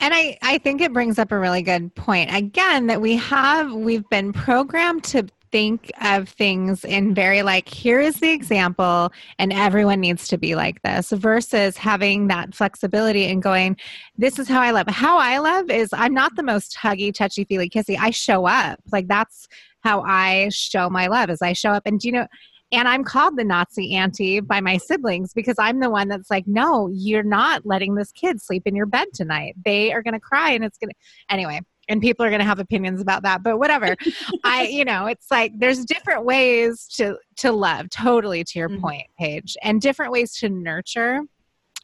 And 0.00 0.12
I, 0.12 0.36
I 0.42 0.58
think 0.58 0.80
it 0.80 0.92
brings 0.92 1.18
up 1.18 1.32
a 1.32 1.38
really 1.38 1.62
good 1.62 1.94
point. 1.94 2.34
Again, 2.34 2.88
that 2.88 3.00
we 3.00 3.16
have, 3.16 3.72
we've 3.72 4.06
been 4.10 4.32
programmed 4.32 5.04
to 5.04 5.26
think 5.54 5.92
of 6.02 6.28
things 6.28 6.84
in 6.84 7.14
very 7.14 7.42
like, 7.42 7.68
here 7.68 8.00
is 8.00 8.16
the 8.16 8.30
example, 8.30 9.12
and 9.38 9.52
everyone 9.52 10.00
needs 10.00 10.26
to 10.26 10.36
be 10.36 10.56
like 10.56 10.82
this, 10.82 11.10
versus 11.10 11.76
having 11.76 12.26
that 12.26 12.52
flexibility 12.52 13.26
and 13.26 13.40
going, 13.40 13.76
this 14.18 14.40
is 14.40 14.48
how 14.48 14.60
I 14.60 14.72
love. 14.72 14.88
How 14.88 15.16
I 15.16 15.38
love 15.38 15.70
is 15.70 15.90
I'm 15.92 16.12
not 16.12 16.34
the 16.34 16.42
most 16.42 16.76
huggy, 16.76 17.14
touchy, 17.14 17.44
feely, 17.44 17.70
kissy. 17.70 17.96
I 17.96 18.10
show 18.10 18.46
up. 18.46 18.80
Like, 18.90 19.06
that's 19.06 19.46
how 19.84 20.02
I 20.02 20.48
show 20.48 20.90
my 20.90 21.06
love, 21.06 21.30
is 21.30 21.40
I 21.40 21.52
show 21.52 21.70
up. 21.70 21.84
And 21.86 22.00
do 22.00 22.08
you 22.08 22.12
know, 22.14 22.26
and 22.72 22.88
I'm 22.88 23.04
called 23.04 23.36
the 23.36 23.44
Nazi 23.44 23.94
auntie 23.94 24.40
by 24.40 24.60
my 24.60 24.76
siblings 24.76 25.32
because 25.32 25.54
I'm 25.60 25.78
the 25.78 25.88
one 25.88 26.08
that's 26.08 26.32
like, 26.32 26.48
no, 26.48 26.90
you're 26.92 27.22
not 27.22 27.64
letting 27.64 27.94
this 27.94 28.10
kid 28.10 28.42
sleep 28.42 28.64
in 28.66 28.74
your 28.74 28.86
bed 28.86 29.06
tonight. 29.14 29.54
They 29.64 29.92
are 29.92 30.02
going 30.02 30.14
to 30.14 30.20
cry 30.20 30.50
and 30.50 30.64
it's 30.64 30.78
going 30.78 30.90
to, 30.90 30.96
anyway. 31.32 31.60
And 31.88 32.00
people 32.00 32.24
are 32.24 32.30
going 32.30 32.40
to 32.40 32.46
have 32.46 32.58
opinions 32.60 33.00
about 33.00 33.22
that, 33.24 33.42
but 33.42 33.58
whatever. 33.58 33.96
I, 34.44 34.66
you 34.66 34.84
know, 34.84 35.06
it's 35.06 35.30
like 35.30 35.52
there's 35.58 35.84
different 35.84 36.24
ways 36.24 36.86
to 36.96 37.18
to 37.38 37.52
love. 37.52 37.90
Totally 37.90 38.44
to 38.44 38.58
your 38.58 38.68
Mhm. 38.68 38.80
point, 38.80 39.06
Paige, 39.18 39.56
and 39.62 39.80
different 39.80 40.12
ways 40.12 40.34
to 40.36 40.48
nurture. 40.48 41.20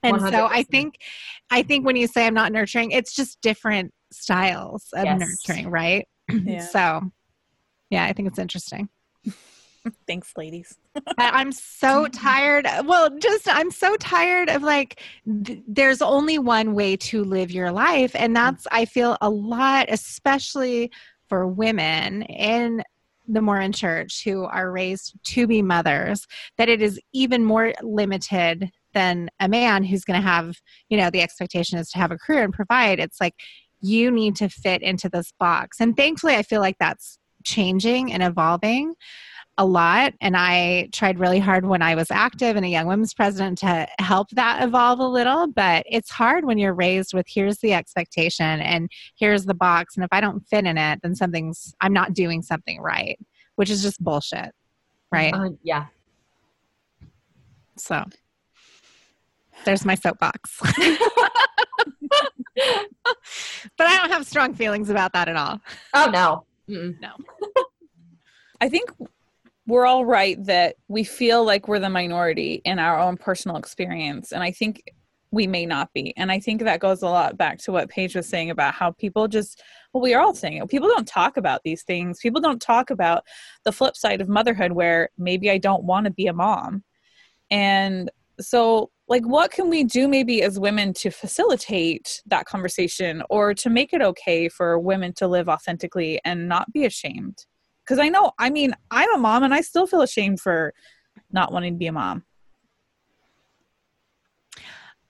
And 0.02 0.20
so 0.22 0.46
I 0.46 0.62
think, 0.62 0.94
I 1.50 1.62
think 1.62 1.84
when 1.84 1.94
you 1.96 2.06
say 2.06 2.26
I'm 2.26 2.32
not 2.32 2.52
nurturing, 2.52 2.90
it's 2.92 3.14
just 3.14 3.38
different 3.42 3.92
styles 4.10 4.88
of 4.94 5.04
Yes. 5.04 5.18
nurturing, 5.18 5.68
right? 5.68 6.08
Yeah. 6.46 6.66
So, 6.68 7.10
yeah, 7.90 8.04
I 8.04 8.12
think 8.14 8.28
it's 8.28 8.38
interesting. 8.38 8.88
Thanks, 10.06 10.32
ladies. 10.36 10.78
I'm 11.18 11.52
so 11.52 12.06
tired. 12.08 12.66
Well, 12.84 13.10
just 13.18 13.48
I'm 13.48 13.70
so 13.70 13.96
tired 13.96 14.48
of 14.48 14.62
like 14.62 15.02
th- 15.44 15.60
there's 15.66 16.02
only 16.02 16.38
one 16.38 16.74
way 16.74 16.96
to 16.96 17.24
live 17.24 17.50
your 17.50 17.72
life 17.72 18.14
and 18.14 18.34
mm-hmm. 18.34 18.44
that's 18.44 18.66
I 18.70 18.84
feel 18.84 19.16
a 19.20 19.30
lot 19.30 19.86
especially 19.88 20.90
for 21.28 21.46
women 21.46 22.22
in 22.22 22.82
the 23.28 23.40
Mormon 23.40 23.72
church 23.72 24.24
who 24.24 24.44
are 24.44 24.72
raised 24.72 25.14
to 25.22 25.46
be 25.46 25.62
mothers 25.62 26.26
that 26.58 26.68
it 26.68 26.82
is 26.82 27.00
even 27.12 27.44
more 27.44 27.72
limited 27.82 28.70
than 28.92 29.30
a 29.38 29.48
man 29.48 29.84
who's 29.84 30.04
going 30.04 30.20
to 30.20 30.26
have, 30.26 30.56
you 30.88 30.96
know, 30.96 31.10
the 31.10 31.22
expectation 31.22 31.78
is 31.78 31.90
to 31.90 31.98
have 31.98 32.10
a 32.10 32.18
career 32.18 32.42
and 32.42 32.52
provide. 32.52 32.98
It's 32.98 33.20
like 33.20 33.34
you 33.80 34.10
need 34.10 34.34
to 34.36 34.48
fit 34.48 34.82
into 34.82 35.08
this 35.08 35.32
box. 35.38 35.80
And 35.80 35.96
thankfully 35.96 36.34
I 36.34 36.42
feel 36.42 36.60
like 36.60 36.76
that's 36.80 37.18
changing 37.44 38.12
and 38.12 38.22
evolving 38.22 38.94
a 39.60 39.64
lot 39.64 40.14
and 40.22 40.38
i 40.38 40.88
tried 40.90 41.18
really 41.18 41.38
hard 41.38 41.66
when 41.66 41.82
i 41.82 41.94
was 41.94 42.10
active 42.10 42.56
and 42.56 42.64
a 42.64 42.68
young 42.68 42.86
women's 42.86 43.12
president 43.12 43.58
to 43.58 43.86
help 43.98 44.30
that 44.30 44.62
evolve 44.62 44.98
a 45.00 45.06
little 45.06 45.46
but 45.48 45.84
it's 45.86 46.08
hard 46.10 46.46
when 46.46 46.56
you're 46.56 46.72
raised 46.72 47.12
with 47.12 47.26
here's 47.28 47.58
the 47.58 47.74
expectation 47.74 48.58
and 48.62 48.88
here's 49.16 49.44
the 49.44 49.52
box 49.52 49.96
and 49.96 50.02
if 50.04 50.08
i 50.12 50.20
don't 50.20 50.40
fit 50.48 50.64
in 50.64 50.78
it 50.78 50.98
then 51.02 51.14
something's 51.14 51.74
i'm 51.82 51.92
not 51.92 52.14
doing 52.14 52.40
something 52.40 52.80
right 52.80 53.18
which 53.56 53.68
is 53.68 53.82
just 53.82 54.02
bullshit 54.02 54.50
right 55.12 55.34
Uh, 55.34 55.50
yeah. 55.62 55.86
so 57.76 58.02
there's 59.66 59.84
my 59.84 59.94
soapbox 59.94 60.58
but 63.76 63.86
i 63.86 63.96
don't 63.98 64.10
have 64.10 64.26
strong 64.26 64.54
feelings 64.54 64.88
about 64.88 65.12
that 65.12 65.28
at 65.28 65.36
all 65.36 65.60
Oh 65.92 66.08
no. 66.10 66.46
Mm-mm. 66.68 66.94
I 68.62 68.68
think 68.68 68.90
we're 69.70 69.86
all 69.86 70.04
right 70.04 70.42
that 70.44 70.76
we 70.88 71.04
feel 71.04 71.44
like 71.44 71.68
we're 71.68 71.78
the 71.78 71.88
minority 71.88 72.60
in 72.64 72.78
our 72.78 72.98
own 72.98 73.16
personal 73.16 73.56
experience. 73.56 74.32
And 74.32 74.42
I 74.42 74.50
think 74.50 74.82
we 75.30 75.46
may 75.46 75.64
not 75.64 75.92
be. 75.92 76.12
And 76.16 76.32
I 76.32 76.40
think 76.40 76.62
that 76.62 76.80
goes 76.80 77.02
a 77.02 77.08
lot 77.08 77.38
back 77.38 77.58
to 77.60 77.72
what 77.72 77.88
Paige 77.88 78.16
was 78.16 78.28
saying 78.28 78.50
about 78.50 78.74
how 78.74 78.90
people 78.90 79.28
just, 79.28 79.62
well, 79.92 80.02
we 80.02 80.12
are 80.12 80.20
all 80.20 80.34
saying 80.34 80.56
it. 80.56 80.68
People 80.68 80.88
don't 80.88 81.06
talk 81.06 81.36
about 81.36 81.60
these 81.64 81.84
things. 81.84 82.18
People 82.18 82.40
don't 82.40 82.60
talk 82.60 82.90
about 82.90 83.24
the 83.64 83.70
flip 83.70 83.96
side 83.96 84.20
of 84.20 84.28
motherhood 84.28 84.72
where 84.72 85.08
maybe 85.16 85.50
I 85.50 85.58
don't 85.58 85.84
want 85.84 86.06
to 86.06 86.10
be 86.10 86.26
a 86.26 86.32
mom. 86.32 86.82
And 87.50 88.10
so, 88.40 88.90
like, 89.06 89.24
what 89.24 89.52
can 89.52 89.68
we 89.68 89.84
do 89.84 90.08
maybe 90.08 90.42
as 90.42 90.58
women 90.58 90.92
to 90.94 91.10
facilitate 91.10 92.22
that 92.26 92.46
conversation 92.46 93.22
or 93.30 93.54
to 93.54 93.70
make 93.70 93.92
it 93.92 94.02
okay 94.02 94.48
for 94.48 94.78
women 94.78 95.12
to 95.14 95.28
live 95.28 95.48
authentically 95.48 96.20
and 96.24 96.48
not 96.48 96.72
be 96.72 96.84
ashamed? 96.86 97.44
Because 97.90 98.04
I 98.04 98.08
know, 98.08 98.30
I 98.38 98.50
mean, 98.50 98.72
I'm 98.92 99.12
a 99.16 99.18
mom 99.18 99.42
and 99.42 99.52
I 99.52 99.62
still 99.62 99.84
feel 99.84 100.00
ashamed 100.00 100.38
for 100.40 100.72
not 101.32 101.52
wanting 101.52 101.74
to 101.74 101.76
be 101.76 101.88
a 101.88 101.92
mom. 101.92 102.24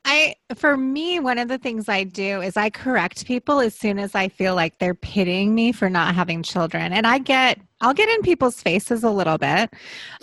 I 0.07 0.37
for 0.55 0.79
me 0.79 1.21
one 1.21 1.37
of 1.37 1.49
the 1.49 1.59
things 1.59 1.91
I 1.91 2.05
do 2.05 2.41
is 2.41 2.57
I 2.57 2.71
correct 2.71 3.27
people 3.27 3.61
as 3.61 3.75
soon 3.75 3.99
as 3.99 4.15
I 4.15 4.29
feel 4.29 4.55
like 4.55 4.79
they're 4.79 4.95
pitying 4.95 5.55
me 5.55 5.73
for 5.73 5.91
not 5.91 6.15
having 6.15 6.43
children 6.43 6.95
and 6.95 7.07
I 7.07 7.19
get 7.19 7.61
I'll 7.83 7.93
get 7.93 8.09
in 8.09 8.23
people's 8.23 8.63
faces 8.63 9.05
a 9.05 9.11
little 9.11 9.37
bit 9.37 9.71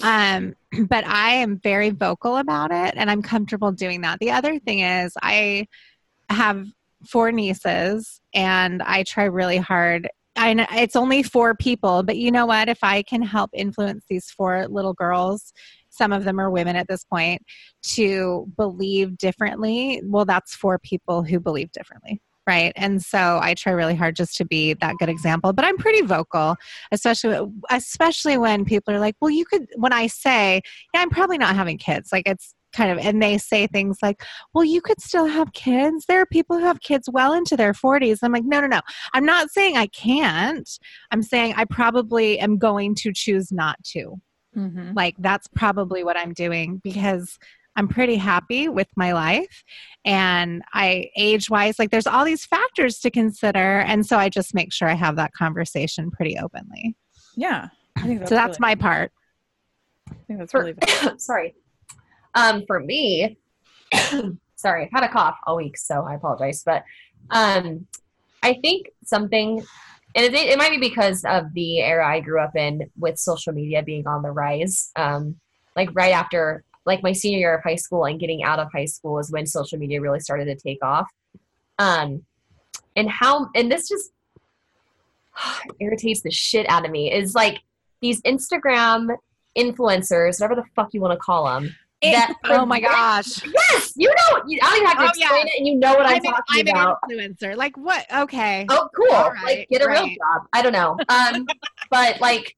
um, 0.02 0.56
but 0.90 1.06
I 1.06 1.34
am 1.34 1.60
very 1.60 1.92
vocal 1.92 2.38
about 2.38 2.72
it 2.72 2.96
and 2.98 3.12
I'm 3.12 3.22
comfortable 3.22 3.72
doing 3.72 4.02
that. 4.02 4.18
The 4.18 4.32
other 4.32 4.58
thing 4.58 4.80
is 4.80 5.14
I 5.22 5.68
have 6.32 6.66
four 7.06 7.32
nieces 7.32 8.20
and 8.34 8.82
I 8.82 9.04
try 9.04 9.26
really 9.26 9.58
hard 9.58 10.10
It's 10.38 10.96
only 10.96 11.24
four 11.24 11.56
people, 11.56 12.04
but 12.04 12.18
you 12.18 12.32
know 12.32 12.46
what? 12.46 12.70
If 12.70 12.80
I 12.84 13.04
can 13.04 13.22
help 13.22 13.52
influence 13.54 14.06
these 14.10 14.30
four 14.30 14.68
little 14.68 14.94
girls 14.94 15.54
some 15.98 16.14
of 16.14 16.24
them 16.24 16.40
are 16.40 16.50
women 16.50 16.76
at 16.76 16.88
this 16.88 17.04
point, 17.04 17.42
to 17.82 18.48
believe 18.56 19.18
differently, 19.18 20.02
well, 20.06 20.26
that's 20.26 20.56
for 20.56 20.80
people 20.80 21.24
who 21.24 21.40
believe 21.40 21.72
differently. 21.72 22.22
Right. 22.46 22.72
And 22.78 23.04
so 23.04 23.40
I 23.42 23.56
try 23.56 23.74
really 23.74 23.96
hard 23.96 24.16
just 24.16 24.38
to 24.38 24.46
be 24.46 24.74
that 24.76 24.96
good 25.00 25.10
example, 25.10 25.52
but 25.52 25.66
I'm 25.66 25.78
pretty 25.78 26.02
vocal, 26.02 26.56
especially, 26.94 27.38
especially 27.70 28.38
when 28.38 28.64
people 28.64 28.94
are 28.94 29.02
like, 29.02 29.16
well, 29.20 29.32
you 29.32 29.44
could, 29.44 29.68
when 29.76 29.92
I 29.92 30.08
say, 30.08 30.62
yeah, 30.94 31.02
I'm 31.02 31.10
probably 31.10 31.38
not 31.38 31.58
having 31.58 31.78
kids, 31.78 32.10
like 32.14 32.26
it's, 32.26 32.54
kind 32.74 32.92
of 32.92 32.98
and 32.98 33.22
they 33.22 33.38
say 33.38 33.66
things 33.66 33.98
like 34.02 34.24
well 34.54 34.64
you 34.64 34.82
could 34.82 35.02
still 35.02 35.26
have 35.26 35.54
kids 35.54 36.06
there 36.08 36.22
are 36.22 36.26
people 36.26 36.58
who 36.58 36.66
have 36.66 36.82
kids 36.82 37.10
well 37.12 37.34
into 37.34 37.56
their 37.56 37.74
40s 37.74 38.20
i'm 38.22 38.32
like 38.32 38.44
no 38.44 38.60
no 38.60 38.68
no 38.68 38.82
i'm 39.14 39.26
not 39.26 39.50
saying 39.50 39.78
i 39.78 39.88
can't 39.88 40.70
i'm 41.12 41.24
saying 41.24 41.54
i 41.56 41.66
probably 41.66 42.38
am 42.40 42.58
going 42.58 42.94
to 42.96 43.12
choose 43.14 43.52
not 43.52 43.82
to 43.84 44.20
Mm-hmm. 44.58 44.94
Like 44.96 45.16
that's 45.20 45.48
probably 45.48 46.04
what 46.04 46.18
I'm 46.18 46.34
doing 46.34 46.82
because 46.84 47.38
I'm 47.76 47.88
pretty 47.88 48.16
happy 48.16 48.68
with 48.68 48.88
my 48.96 49.14
life 49.14 49.64
and 50.04 50.64
I 50.74 51.10
age 51.16 51.50
wise 51.50 51.78
like 51.78 51.92
there's 51.92 52.08
all 52.08 52.26
these 52.26 52.46
factors 52.46 53.00
to 53.00 53.12
consider 53.12 53.82
and 53.82 54.04
so 54.06 54.18
I 54.18 54.30
just 54.30 54.56
make 54.56 54.74
sure 54.74 54.90
I 54.90 54.96
have 54.96 55.16
that 55.18 55.34
conversation 55.34 56.10
pretty 56.10 56.40
openly. 56.40 56.96
Yeah. 57.36 57.68
That's 58.04 58.30
so 58.30 58.36
that's 58.36 58.60
really 58.60 58.76
my 58.76 58.76
part. 58.76 59.12
I 60.10 60.16
think 60.28 60.40
that's 60.40 60.54
really 60.54 60.74
sorry. 61.18 61.56
Um 62.38 62.64
for 62.66 62.80
me 62.80 63.38
sorry, 64.56 64.86
I've 64.86 64.92
had 64.92 65.04
a 65.04 65.10
cough 65.10 65.38
all 65.46 65.58
week 65.58 65.78
so 65.78 66.04
I 66.04 66.16
apologize 66.16 66.64
but 66.64 66.84
um 67.32 67.86
I 68.42 68.54
think 68.62 68.92
something 69.04 69.66
and 70.18 70.26
it, 70.26 70.34
it 70.34 70.58
might 70.58 70.72
be 70.72 70.80
because 70.80 71.24
of 71.26 71.54
the 71.54 71.80
era 71.80 72.08
I 72.08 72.22
grew 72.22 72.42
up 72.42 72.56
in 72.56 72.90
with 72.98 73.20
social 73.20 73.54
media 73.54 73.84
being 73.84 74.08
on 74.08 74.24
the 74.24 74.32
rise. 74.32 74.92
Um, 74.96 75.36
like 75.76 75.90
right 75.94 76.12
after, 76.12 76.64
like 76.88 77.04
my 77.04 77.12
senior 77.12 77.38
year 77.38 77.56
of 77.56 77.64
high 77.64 77.76
school 77.76 78.06
and 78.06 78.20
getting 78.20 78.44
out 78.44 78.58
of 78.58 78.72
high 78.72 78.86
school 78.86 79.20
is 79.20 79.32
when 79.32 79.46
social 79.46 79.78
media 79.78 80.02
really 80.02 80.20
started 80.20 80.46
to 80.46 80.56
take 80.56 80.84
off. 80.84 81.08
Um, 81.78 82.24
and 82.96 83.08
how, 83.10 83.50
and 83.54 83.72
this 83.72 83.88
just 83.88 84.10
irritates 85.80 86.22
the 86.22 86.32
shit 86.32 86.68
out 86.68 86.84
of 86.84 86.90
me 86.90 87.14
is 87.14 87.36
like 87.36 87.60
these 88.02 88.20
Instagram 88.24 89.16
influencers, 89.56 90.42
whatever 90.42 90.56
the 90.56 90.68
fuck 90.76 90.96
you 90.96 91.02
want 91.02 91.14
to 91.14 91.24
call 91.24 91.46
them, 91.46 91.76
that 92.02 92.34
oh 92.46 92.66
my 92.66 92.80
gosh. 92.80 93.44
Yes, 93.46 93.94
you 93.96 94.08
know. 94.08 94.44
You, 94.48 94.60
I 94.62 94.70
don't 94.70 94.76
even 94.78 94.88
have 94.88 94.98
to 94.98 95.04
oh, 95.04 95.08
explain 95.08 95.46
yeah. 95.46 95.52
it, 95.54 95.58
and 95.58 95.68
you 95.68 95.76
know 95.76 95.94
what 95.94 96.06
I'm, 96.06 96.16
I'm 96.16 96.22
talking 96.22 96.70
about. 96.70 97.00
I'm 97.04 97.20
an 97.20 97.34
influencer. 97.34 97.56
Like 97.56 97.78
what? 97.78 98.06
Okay. 98.14 98.66
Oh, 98.70 98.90
cool. 98.96 99.08
Right, 99.08 99.44
like 99.44 99.70
get 99.70 99.84
a 99.84 99.88
right. 99.88 100.04
real 100.04 100.16
job. 100.16 100.48
I 100.54 100.62
don't 100.62 100.74
know. 100.74 100.98
Um, 101.10 101.46
but 101.90 102.20
like 102.22 102.56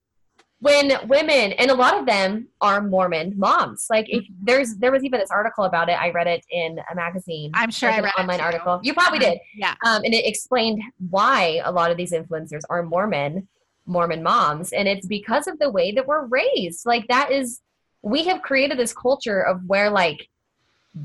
when 0.62 0.92
women 1.08 1.54
and 1.54 1.72
a 1.72 1.74
lot 1.74 1.98
of 1.98 2.06
them 2.06 2.48
are 2.60 2.82
Mormon 2.82 3.34
moms. 3.38 3.88
Like 3.90 4.08
if 4.10 4.24
mm-hmm. 4.24 4.34
there's 4.44 4.76
there 4.76 4.92
was 4.92 5.04
even 5.04 5.20
this 5.20 5.32
article 5.32 5.64
about 5.64 5.90
it. 5.90 5.94
I 5.94 6.12
read 6.12 6.28
it 6.28 6.46
in 6.52 6.80
a 6.92 6.96
magazine. 6.96 7.52
I'm 7.54 7.72
sure 7.72 7.90
like 7.90 8.00
I 8.00 8.02
read 8.02 8.14
an 8.18 8.24
online 8.24 8.42
article. 8.42 8.80
You 8.84 8.94
probably 8.94 9.20
did. 9.20 9.40
Yeah. 9.56 9.76
Um, 9.86 10.04
and 10.04 10.14
it 10.14 10.26
explained 10.26 10.82
why 11.10 11.62
a 11.64 11.72
lot 11.72 11.92
of 11.92 11.98
these 11.98 12.12
influencers 12.12 12.62
are 12.70 12.84
Mormon 12.84 13.48
Mormon 13.86 14.22
moms, 14.22 14.72
and 14.72 14.88
it's 14.88 15.08
because 15.08 15.48
of 15.48 15.58
the 15.60 15.70
way 15.70 15.92
that 15.94 16.06
we're 16.06 16.26
raised. 16.26 16.86
Like 16.86 17.08
that 17.08 17.32
is 17.32 17.62
we 18.02 18.24
have 18.26 18.42
created 18.42 18.78
this 18.78 18.94
culture 18.94 19.42
of 19.42 19.66
where 19.66 19.90
like 19.90 20.30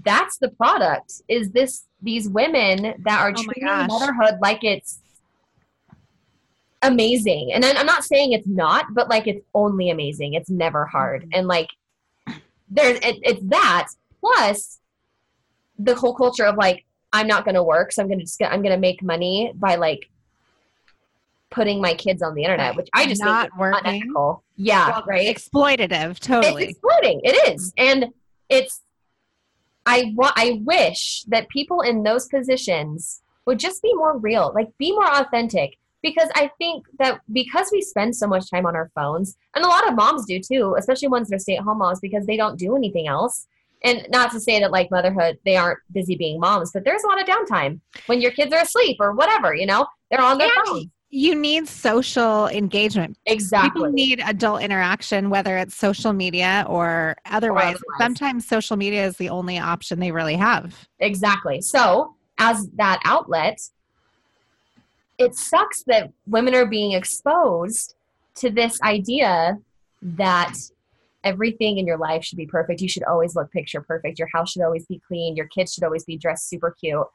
that's 0.05 0.39
the 0.39 0.49
product 0.51 1.23
is 1.29 1.51
this 1.51 1.85
these 2.03 2.29
women 2.29 2.95
that 3.03 3.21
are 3.21 3.31
oh 3.31 3.43
treating 3.43 3.65
motherhood 3.87 4.39
like 4.41 4.63
it's 4.65 5.01
amazing. 6.83 7.53
And 7.53 7.65
i'm 7.65 7.87
not 7.87 8.05
saying 8.05 8.33
it's 8.33 8.47
not 8.47 8.87
but 8.93 9.09
like 9.09 9.27
it's 9.27 9.45
only 9.55 9.91
amazing. 9.91 10.35
It's 10.35 10.51
never 10.51 10.85
hard. 10.87 11.23
Mm-hmm. 11.23 11.31
and 11.35 11.49
like 11.49 11.71
there's 12.71 12.99
it, 12.99 13.19
it's 13.23 13.43
that 13.45 13.89
plus 14.21 14.81
the 15.79 15.95
whole 15.95 16.15
culture 16.15 16.45
of 16.45 16.57
like 16.57 16.85
i'm 17.13 17.27
not 17.27 17.45
going 17.45 17.55
to 17.55 17.63
work 17.63 17.93
so 17.93 18.03
i'm 18.03 18.09
going 18.09 18.19
to 18.19 18.25
just 18.25 18.43
i'm 18.43 18.63
going 18.63 18.75
to 18.75 18.79
make 18.79 19.03
money 19.03 19.53
by 19.55 19.75
like 19.75 20.11
putting 21.55 21.81
my 21.81 21.95
kids 21.95 22.23
on 22.23 22.35
the 22.35 22.43
internet, 22.43 22.77
which 22.77 22.89
I 22.93 23.07
just 23.07 23.23
not 23.23 23.51
think 23.51 23.59
working. 23.59 23.81
unethical. 23.85 24.45
Yeah, 24.57 24.91
well, 24.91 25.05
right. 25.07 25.35
Exploitative, 25.35 26.19
totally. 26.19 26.65
It's 26.65 26.73
exploiting. 26.73 27.21
It 27.25 27.55
is, 27.55 27.73
and 27.77 28.07
it's. 28.49 28.83
I 29.87 30.13
want. 30.15 30.35
I 30.37 30.61
wish 30.65 31.25
that 31.29 31.49
people 31.49 31.81
in 31.81 32.03
those 32.03 32.27
positions 32.27 33.23
would 33.47 33.59
just 33.59 33.83
be 33.83 33.95
more 33.95 34.19
real, 34.19 34.53
like 34.55 34.77
be 34.79 34.93
more 34.93 35.11
authentic. 35.11 35.79
Because 36.03 36.29
I 36.35 36.51
think 36.59 36.85
that 36.99 37.21
because 37.33 37.71
we 37.73 37.81
spend 37.81 38.15
so 38.15 38.27
much 38.27 38.51
time 38.51 38.67
on 38.67 38.77
our 38.77 38.91
phones, 38.95 39.37
and 39.55 39.65
a 39.65 39.69
lot 39.69 39.89
of 39.89 39.95
moms 39.95 40.27
do 40.27 40.39
too, 40.39 40.75
especially 40.79 41.09
ones 41.09 41.31
that 41.31 41.37
are 41.37 41.39
stay-at-home 41.39 41.79
moms, 41.79 42.01
because 42.01 42.27
they 42.27 42.37
don't 42.37 42.59
do 42.59 42.77
anything 42.77 43.09
else. 43.09 43.47
And 43.83 44.07
not 44.11 44.31
to 44.33 44.41
say 44.41 44.61
that 44.61 44.71
like 44.71 44.91
motherhood, 44.91 45.39
they 45.47 45.57
aren't 45.57 45.79
busy 45.93 46.15
being 46.17 46.41
moms, 46.41 46.73
but 46.73 46.85
there's 46.85 47.03
a 47.05 47.07
lot 47.07 47.21
of 47.21 47.27
downtime 47.27 47.81
when 48.07 48.21
your 48.21 48.33
kids 48.33 48.53
are 48.53 48.61
asleep 48.61 48.99
or 49.01 49.13
whatever. 49.13 49.55
You 49.55 49.67
know, 49.67 49.87
they're 50.11 50.21
on 50.21 50.37
their 50.37 50.51
phones 50.67 50.87
you 51.15 51.37
need 51.37 51.69
social 51.69 52.49
engagement. 52.49 53.17
Exactly. 53.27 53.71
People 53.71 53.93
need 53.93 54.21
adult 54.27 54.63
interaction, 54.63 55.31
whether 55.31 55.57
it's 55.57 55.77
social 55.77 56.13
media 56.13 56.67
or 56.69 57.15
otherwise. 57.25 57.63
or 57.63 57.69
otherwise. 57.69 57.83
Sometimes 57.99 58.49
social 58.49 58.77
media 58.77 59.07
is 59.07 59.17
the 59.17 59.29
only 59.29 59.57
option 59.57 60.01
they 60.01 60.11
really 60.11 60.35
have. 60.35 60.89
Exactly. 60.99 61.61
So, 61.61 62.17
as 62.39 62.69
that 62.71 63.01
outlet, 63.05 63.61
it 65.19 65.37
sucks 65.37 65.85
that 65.85 66.13
women 66.27 66.53
are 66.53 66.67
being 66.67 66.93
exposed 66.93 67.95
to 68.35 68.51
this 68.51 68.83
idea 68.83 69.59
that 70.03 70.55
everything 71.23 71.79
in 71.79 71.87
your 71.87 71.97
life 71.97 72.25
should 72.25 72.39
be 72.39 72.47
perfect. 72.47 72.81
You 72.81 72.89
should 72.89 73.05
always 73.05 73.37
look 73.37 73.53
picture 73.53 73.81
perfect. 73.81 74.19
Your 74.19 74.29
house 74.33 74.51
should 74.51 74.63
always 74.63 74.85
be 74.87 75.01
clean. 75.07 75.37
Your 75.37 75.47
kids 75.47 75.75
should 75.75 75.85
always 75.85 76.03
be 76.03 76.17
dressed 76.17 76.49
super 76.49 76.73
cute. 76.73 77.07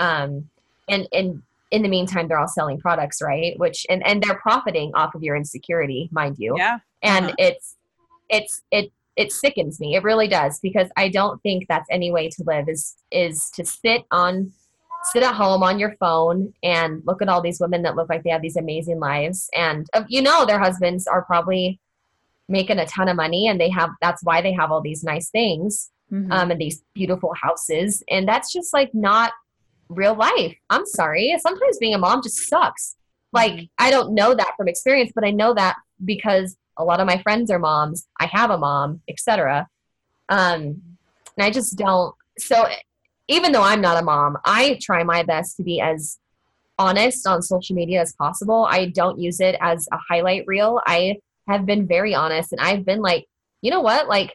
Um, 0.00 0.50
and 0.88 1.06
and 1.12 1.42
in 1.74 1.82
the 1.82 1.88
meantime 1.88 2.28
they're 2.28 2.38
all 2.38 2.48
selling 2.48 2.78
products 2.78 3.20
right? 3.20 3.58
Which 3.58 3.86
and 3.88 4.06
and 4.06 4.22
they're 4.22 4.38
profiting 4.38 4.92
off 4.94 5.14
of 5.14 5.22
your 5.22 5.36
insecurity 5.36 6.08
mind 6.12 6.36
you. 6.38 6.54
Yeah. 6.56 6.78
And 7.02 7.26
uh-huh. 7.26 7.34
it's 7.38 7.76
it's 8.28 8.62
it 8.70 8.92
it 9.16 9.32
sickens 9.32 9.80
me. 9.80 9.94
It 9.94 10.02
really 10.02 10.28
does 10.28 10.58
because 10.60 10.88
i 10.96 11.08
don't 11.08 11.40
think 11.42 11.66
that's 11.68 11.88
any 11.90 12.10
way 12.10 12.28
to 12.28 12.42
live 12.46 12.68
is 12.68 12.96
is 13.10 13.50
to 13.54 13.64
sit 13.64 14.04
on 14.10 14.52
sit 15.04 15.22
at 15.22 15.34
home 15.34 15.62
on 15.62 15.78
your 15.78 15.94
phone 16.00 16.52
and 16.62 17.02
look 17.04 17.20
at 17.20 17.28
all 17.28 17.42
these 17.42 17.60
women 17.60 17.82
that 17.82 17.94
look 17.94 18.08
like 18.08 18.22
they 18.22 18.30
have 18.30 18.42
these 18.42 18.56
amazing 18.56 18.98
lives. 18.98 19.50
And 19.54 19.86
uh, 19.92 20.04
you 20.08 20.22
know 20.22 20.46
their 20.46 20.58
husbands 20.58 21.06
are 21.06 21.22
probably 21.22 21.78
making 22.48 22.78
a 22.78 22.86
ton 22.86 23.08
of 23.08 23.16
money 23.16 23.46
and 23.48 23.60
they 23.60 23.70
have 23.70 23.90
that's 24.00 24.22
why 24.22 24.42
they 24.42 24.52
have 24.52 24.70
all 24.70 24.80
these 24.80 25.04
nice 25.04 25.30
things 25.30 25.90
mm-hmm. 26.12 26.30
um, 26.32 26.50
and 26.50 26.60
these 26.60 26.82
beautiful 26.94 27.34
houses. 27.34 28.02
And 28.08 28.26
that's 28.26 28.52
just 28.52 28.72
like 28.72 28.94
not 28.94 29.32
real 29.88 30.14
life. 30.14 30.56
I'm 30.70 30.86
sorry. 30.86 31.34
Sometimes 31.40 31.78
being 31.78 31.94
a 31.94 31.98
mom 31.98 32.22
just 32.22 32.48
sucks. 32.48 32.96
Like, 33.32 33.52
mm-hmm. 33.52 33.64
I 33.78 33.90
don't 33.90 34.14
know 34.14 34.34
that 34.34 34.54
from 34.56 34.68
experience, 34.68 35.12
but 35.14 35.24
I 35.24 35.30
know 35.30 35.54
that 35.54 35.76
because 36.04 36.56
a 36.76 36.84
lot 36.84 37.00
of 37.00 37.06
my 37.06 37.20
friends 37.22 37.50
are 37.50 37.58
moms. 37.58 38.06
I 38.20 38.26
have 38.26 38.50
a 38.50 38.58
mom, 38.58 39.00
etc. 39.08 39.68
Um, 40.28 40.82
and 41.36 41.44
I 41.44 41.50
just 41.50 41.76
don't. 41.76 42.14
So, 42.38 42.66
even 43.28 43.52
though 43.52 43.62
I'm 43.62 43.80
not 43.80 44.00
a 44.00 44.04
mom, 44.04 44.38
I 44.44 44.78
try 44.82 45.02
my 45.02 45.22
best 45.22 45.56
to 45.56 45.62
be 45.62 45.80
as 45.80 46.18
honest 46.78 47.26
on 47.26 47.42
social 47.42 47.74
media 47.74 48.00
as 48.00 48.12
possible. 48.14 48.66
I 48.68 48.86
don't 48.86 49.18
use 49.18 49.40
it 49.40 49.56
as 49.60 49.88
a 49.92 49.98
highlight 50.08 50.44
reel. 50.46 50.80
I 50.86 51.16
have 51.48 51.66
been 51.66 51.86
very 51.86 52.14
honest 52.14 52.52
and 52.52 52.60
I've 52.60 52.84
been 52.84 53.00
like, 53.00 53.26
you 53.62 53.70
know 53.70 53.80
what? 53.80 54.08
Like, 54.08 54.34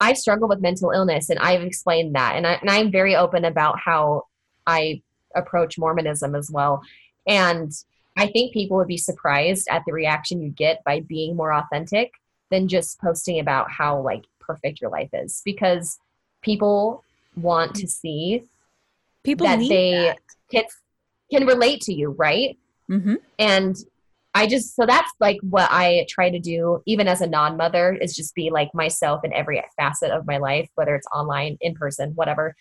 I 0.00 0.14
struggle 0.14 0.48
with 0.48 0.60
mental 0.60 0.90
illness 0.90 1.30
and 1.30 1.38
I've 1.38 1.62
explained 1.62 2.14
that. 2.14 2.36
And, 2.36 2.46
I, 2.46 2.54
and 2.54 2.70
I'm 2.70 2.90
very 2.90 3.14
open 3.14 3.44
about 3.44 3.78
how 3.78 4.24
I 4.66 5.02
approach 5.34 5.78
Mormonism 5.78 6.34
as 6.34 6.50
well. 6.50 6.82
And 7.26 7.72
I 8.16 8.26
think 8.28 8.52
people 8.52 8.76
would 8.78 8.88
be 8.88 8.96
surprised 8.96 9.68
at 9.70 9.82
the 9.86 9.92
reaction 9.92 10.42
you 10.42 10.50
get 10.50 10.82
by 10.84 11.00
being 11.00 11.36
more 11.36 11.52
authentic 11.52 12.12
than 12.50 12.66
just 12.66 13.00
posting 13.00 13.38
about 13.38 13.70
how 13.70 14.00
like 14.00 14.24
perfect 14.40 14.80
your 14.80 14.90
life 14.90 15.10
is 15.12 15.42
because 15.44 15.98
people 16.42 17.04
want 17.36 17.74
to 17.76 17.86
see 17.86 18.42
People 19.22 19.46
that 19.46 19.58
they 19.58 19.92
that. 19.92 20.18
can 20.50 20.64
can 21.30 21.46
relate 21.46 21.82
to 21.82 21.92
you, 21.92 22.10
right? 22.10 22.58
Mhm. 22.88 23.18
And 23.38 23.76
I 24.34 24.46
just 24.46 24.76
so 24.76 24.86
that's 24.86 25.10
like 25.18 25.38
what 25.42 25.68
I 25.70 26.06
try 26.08 26.30
to 26.30 26.38
do, 26.38 26.82
even 26.86 27.08
as 27.08 27.20
a 27.20 27.26
non-mother, 27.26 27.94
is 28.00 28.14
just 28.14 28.34
be 28.34 28.50
like 28.50 28.70
myself 28.74 29.24
in 29.24 29.32
every 29.32 29.62
facet 29.76 30.10
of 30.10 30.26
my 30.26 30.38
life, 30.38 30.68
whether 30.76 30.94
it's 30.94 31.06
online, 31.12 31.58
in 31.60 31.74
person, 31.74 32.12
whatever. 32.14 32.54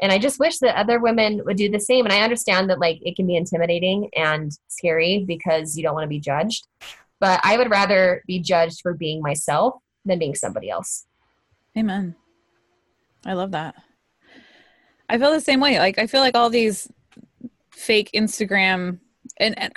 And 0.00 0.12
I 0.12 0.18
just 0.18 0.38
wish 0.38 0.58
that 0.58 0.76
other 0.76 1.00
women 1.00 1.42
would 1.46 1.56
do 1.56 1.70
the 1.70 1.80
same. 1.80 2.04
And 2.04 2.12
I 2.12 2.20
understand 2.20 2.68
that 2.68 2.80
like 2.80 2.98
it 3.02 3.16
can 3.16 3.26
be 3.26 3.36
intimidating 3.36 4.10
and 4.14 4.52
scary 4.68 5.24
because 5.26 5.76
you 5.76 5.82
don't 5.82 5.94
want 5.94 6.04
to 6.04 6.08
be 6.08 6.20
judged. 6.20 6.66
But 7.18 7.40
I 7.42 7.56
would 7.56 7.70
rather 7.70 8.22
be 8.26 8.40
judged 8.40 8.80
for 8.82 8.92
being 8.92 9.22
myself 9.22 9.76
than 10.04 10.18
being 10.18 10.34
somebody 10.34 10.68
else. 10.68 11.06
Amen. 11.78 12.14
I 13.24 13.32
love 13.32 13.52
that. 13.52 13.74
I 15.08 15.18
feel 15.18 15.32
the 15.32 15.40
same 15.40 15.60
way. 15.60 15.78
Like 15.78 15.98
I 15.98 16.06
feel 16.06 16.20
like 16.20 16.34
all 16.34 16.50
these 16.50 16.88
fake 17.70 18.10
Instagram 18.14 18.98
and, 19.38 19.58
and 19.58 19.72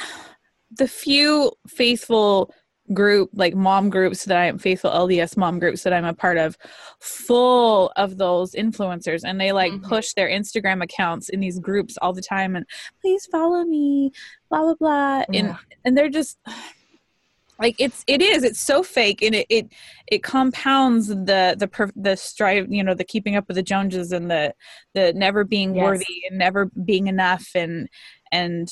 the 0.72 0.88
few 0.88 1.52
faithful 1.68 2.54
group 2.94 3.30
like 3.34 3.54
mom 3.54 3.90
groups 3.90 4.26
that 4.26 4.38
I'm 4.38 4.58
faithful 4.58 4.90
LDS 4.90 5.38
mom 5.38 5.60
groups 5.60 5.84
that 5.84 5.94
I'm 5.94 6.06
a 6.06 6.14
part 6.14 6.38
of 6.38 6.58
full 7.00 7.92
of 7.96 8.18
those 8.18 8.54
influencers 8.54 9.22
and 9.24 9.40
they 9.40 9.52
like 9.52 9.72
Mhm. 9.74 9.84
push 9.84 10.14
their 10.14 10.28
Instagram 10.28 10.84
accounts 10.84 11.30
in 11.30 11.40
these 11.40 11.60
groups 11.60 11.98
all 12.02 12.14
the 12.14 12.22
time 12.22 12.56
and 12.56 12.66
please 13.02 13.28
follow 13.28 13.64
me 13.64 14.12
blah 14.50 14.62
blah 14.62 14.74
blah 14.76 15.24
and 15.36 15.56
and 15.86 15.96
they're 15.96 16.10
just 16.10 16.40
like 17.60 17.76
it's 17.78 18.04
it 18.08 18.22
is 18.24 18.44
it's 18.44 18.60
so 18.60 18.82
fake 18.82 19.22
and 19.22 19.36
it 19.36 19.46
it, 19.50 19.68
it 20.08 20.24
compounds 20.24 21.10
the 21.10 21.56
the 21.60 21.68
per, 21.68 21.92
the 21.96 22.16
strive 22.16 22.72
you 22.72 22.84
know 22.84 22.96
the 22.96 23.04
keeping 23.04 23.36
up 23.36 23.48
with 23.48 23.56
the 23.56 23.62
joneses 23.64 24.12
and 24.12 24.32
the 24.32 24.52
the 24.96 25.14
never 25.14 25.44
being 25.44 25.76
Yes. 25.76 25.84
worthy 25.86 26.24
and 26.30 26.40
never 26.40 26.66
being 26.86 27.06
enough 27.08 27.50
and 27.54 27.88
and 28.32 28.72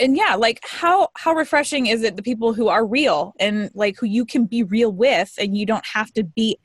and 0.00 0.16
yeah 0.16 0.34
like 0.34 0.58
how 0.64 1.08
how 1.16 1.32
refreshing 1.34 1.86
is 1.86 2.02
it 2.02 2.16
the 2.16 2.22
people 2.22 2.52
who 2.54 2.68
are 2.68 2.84
real 2.86 3.32
and 3.38 3.70
like 3.74 3.96
who 3.98 4.06
you 4.06 4.24
can 4.24 4.44
be 4.46 4.62
real 4.62 4.92
with 4.92 5.32
and 5.38 5.56
you 5.56 5.64
don't 5.66 5.86
have 5.86 6.12
to 6.12 6.24
be 6.24 6.58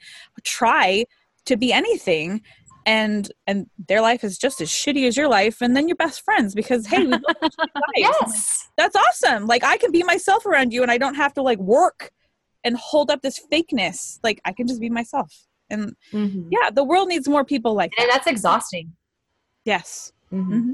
try 0.43 1.05
to 1.45 1.55
be 1.57 1.71
anything 1.73 2.41
and 2.87 3.31
and 3.47 3.67
their 3.87 4.01
life 4.01 4.23
is 4.23 4.37
just 4.37 4.61
as 4.61 4.69
shitty 4.69 5.07
as 5.07 5.17
your 5.17 5.27
life 5.27 5.57
and 5.61 5.75
then 5.75 5.87
you're 5.87 5.95
best 5.97 6.21
friends 6.21 6.53
because 6.55 6.85
hey 6.87 6.99
we 7.05 7.11
both 7.17 7.21
have 7.41 7.51
lives. 7.75 7.91
Yes. 7.97 8.67
that's 8.77 8.95
awesome 8.95 9.45
like 9.47 9.63
i 9.63 9.77
can 9.77 9.91
be 9.91 10.03
myself 10.03 10.45
around 10.45 10.71
you 10.73 10.81
and 10.81 10.91
i 10.91 10.97
don't 10.97 11.15
have 11.15 11.33
to 11.33 11.41
like 11.41 11.59
work 11.59 12.11
and 12.63 12.75
hold 12.77 13.11
up 13.11 13.21
this 13.21 13.39
fakeness 13.51 14.19
like 14.23 14.39
i 14.45 14.51
can 14.51 14.67
just 14.67 14.79
be 14.81 14.89
myself 14.89 15.31
and 15.69 15.95
Mhm. 16.13 16.47
yeah 16.51 16.69
the 16.69 16.83
world 16.83 17.07
needs 17.07 17.27
more 17.27 17.43
people 17.43 17.73
like 17.73 17.91
And 17.97 18.07
that 18.09 18.13
that's 18.15 18.27
exhausting. 18.27 18.93
yes 19.65 20.11
Mhm. 20.31 20.73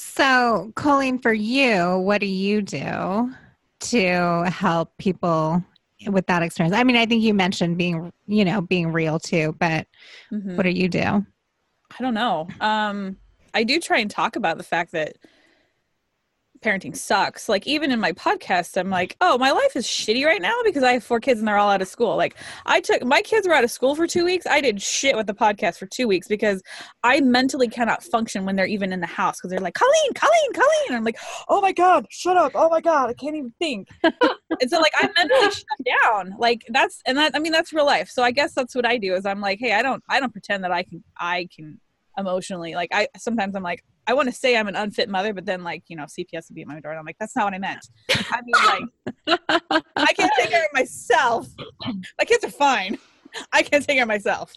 So, 0.00 0.70
Colleen, 0.76 1.18
for 1.18 1.32
you, 1.32 1.98
what 1.98 2.20
do 2.20 2.28
you 2.28 2.62
do 2.62 3.34
to 3.80 4.44
help 4.44 4.96
people 4.96 5.60
with 6.06 6.24
that 6.28 6.44
experience? 6.44 6.76
I 6.76 6.84
mean, 6.84 6.94
I 6.94 7.04
think 7.04 7.24
you 7.24 7.34
mentioned 7.34 7.76
being, 7.76 8.12
you 8.28 8.44
know, 8.44 8.60
being 8.60 8.92
real 8.92 9.18
too, 9.18 9.56
but 9.58 9.88
Mhm. 10.32 10.54
what 10.54 10.62
do 10.62 10.70
you 10.70 10.88
do? 10.88 11.00
I 11.00 11.26
don't 11.98 12.14
know. 12.14 12.46
Um, 12.60 13.16
I 13.54 13.64
do 13.64 13.80
try 13.80 13.98
and 13.98 14.08
talk 14.08 14.36
about 14.36 14.56
the 14.56 14.62
fact 14.62 14.92
that 14.92 15.16
parenting 16.60 16.96
sucks. 16.96 17.48
Like 17.48 17.66
even 17.66 17.90
in 17.90 18.00
my 18.00 18.12
podcast, 18.12 18.76
I'm 18.76 18.90
like, 18.90 19.16
oh, 19.20 19.38
my 19.38 19.50
life 19.50 19.76
is 19.76 19.86
shitty 19.86 20.24
right 20.24 20.42
now 20.42 20.54
because 20.64 20.82
I 20.82 20.92
have 20.92 21.04
four 21.04 21.20
kids 21.20 21.38
and 21.40 21.48
they're 21.48 21.58
all 21.58 21.70
out 21.70 21.82
of 21.82 21.88
school. 21.88 22.16
Like 22.16 22.36
I 22.66 22.80
took 22.80 23.04
my 23.04 23.22
kids 23.22 23.46
were 23.46 23.54
out 23.54 23.64
of 23.64 23.70
school 23.70 23.94
for 23.94 24.06
two 24.06 24.24
weeks. 24.24 24.46
I 24.46 24.60
did 24.60 24.80
shit 24.80 25.16
with 25.16 25.26
the 25.26 25.34
podcast 25.34 25.78
for 25.78 25.86
two 25.86 26.08
weeks 26.08 26.28
because 26.28 26.62
I 27.02 27.20
mentally 27.20 27.68
cannot 27.68 28.02
function 28.02 28.44
when 28.44 28.56
they're 28.56 28.66
even 28.66 28.92
in 28.92 29.00
the 29.00 29.06
house 29.06 29.38
because 29.38 29.50
they're 29.50 29.60
like, 29.60 29.74
Colleen, 29.74 30.14
Colleen, 30.14 30.52
Colleen. 30.52 30.86
And 30.88 30.96
I'm 30.96 31.04
like, 31.04 31.18
oh 31.48 31.60
my 31.60 31.72
God, 31.72 32.06
shut 32.10 32.36
up. 32.36 32.52
Oh 32.54 32.68
my 32.68 32.80
God, 32.80 33.10
I 33.10 33.14
can't 33.14 33.36
even 33.36 33.52
think. 33.58 33.88
and 34.02 34.70
so 34.70 34.78
like 34.80 34.92
I 34.96 35.08
mentally 35.16 35.50
shut 35.50 35.64
down. 36.02 36.34
Like 36.38 36.64
that's 36.68 37.00
and 37.06 37.16
that 37.18 37.32
I 37.34 37.38
mean 37.38 37.52
that's 37.52 37.72
real 37.72 37.86
life. 37.86 38.08
So 38.10 38.22
I 38.22 38.30
guess 38.30 38.54
that's 38.54 38.74
what 38.74 38.86
I 38.86 38.98
do 38.98 39.14
is 39.14 39.26
I'm 39.26 39.40
like, 39.40 39.58
hey, 39.58 39.74
I 39.74 39.82
don't 39.82 40.02
I 40.08 40.20
don't 40.20 40.32
pretend 40.32 40.64
that 40.64 40.72
I 40.72 40.82
can 40.82 41.02
I 41.18 41.48
can 41.54 41.80
emotionally 42.16 42.74
like 42.74 42.90
I 42.92 43.08
sometimes 43.16 43.54
I'm 43.54 43.62
like 43.62 43.84
I 44.08 44.14
want 44.14 44.26
to 44.28 44.34
say 44.34 44.56
I'm 44.56 44.68
an 44.68 44.74
unfit 44.74 45.10
mother, 45.10 45.34
but 45.34 45.44
then 45.44 45.62
like 45.62 45.84
you 45.88 45.96
know 45.96 46.04
CPS 46.04 46.48
would 46.48 46.54
be 46.54 46.62
at 46.62 46.66
my 46.66 46.80
door, 46.80 46.92
and 46.92 46.98
I'm 46.98 47.04
like 47.04 47.18
that's 47.20 47.36
not 47.36 47.44
what 47.44 47.54
I 47.54 47.58
meant. 47.58 47.86
I 48.10 48.40
mean 48.42 48.88
like 49.26 49.40
I 49.96 50.12
can't 50.14 50.32
take 50.38 50.48
care 50.50 50.64
of 50.64 50.70
myself. 50.72 51.46
My 52.18 52.24
kids 52.24 52.42
are 52.42 52.50
fine. 52.50 52.96
I 53.52 53.62
can't 53.62 53.84
take 53.84 53.96
care 53.96 54.04
of 54.04 54.08
myself. 54.08 54.54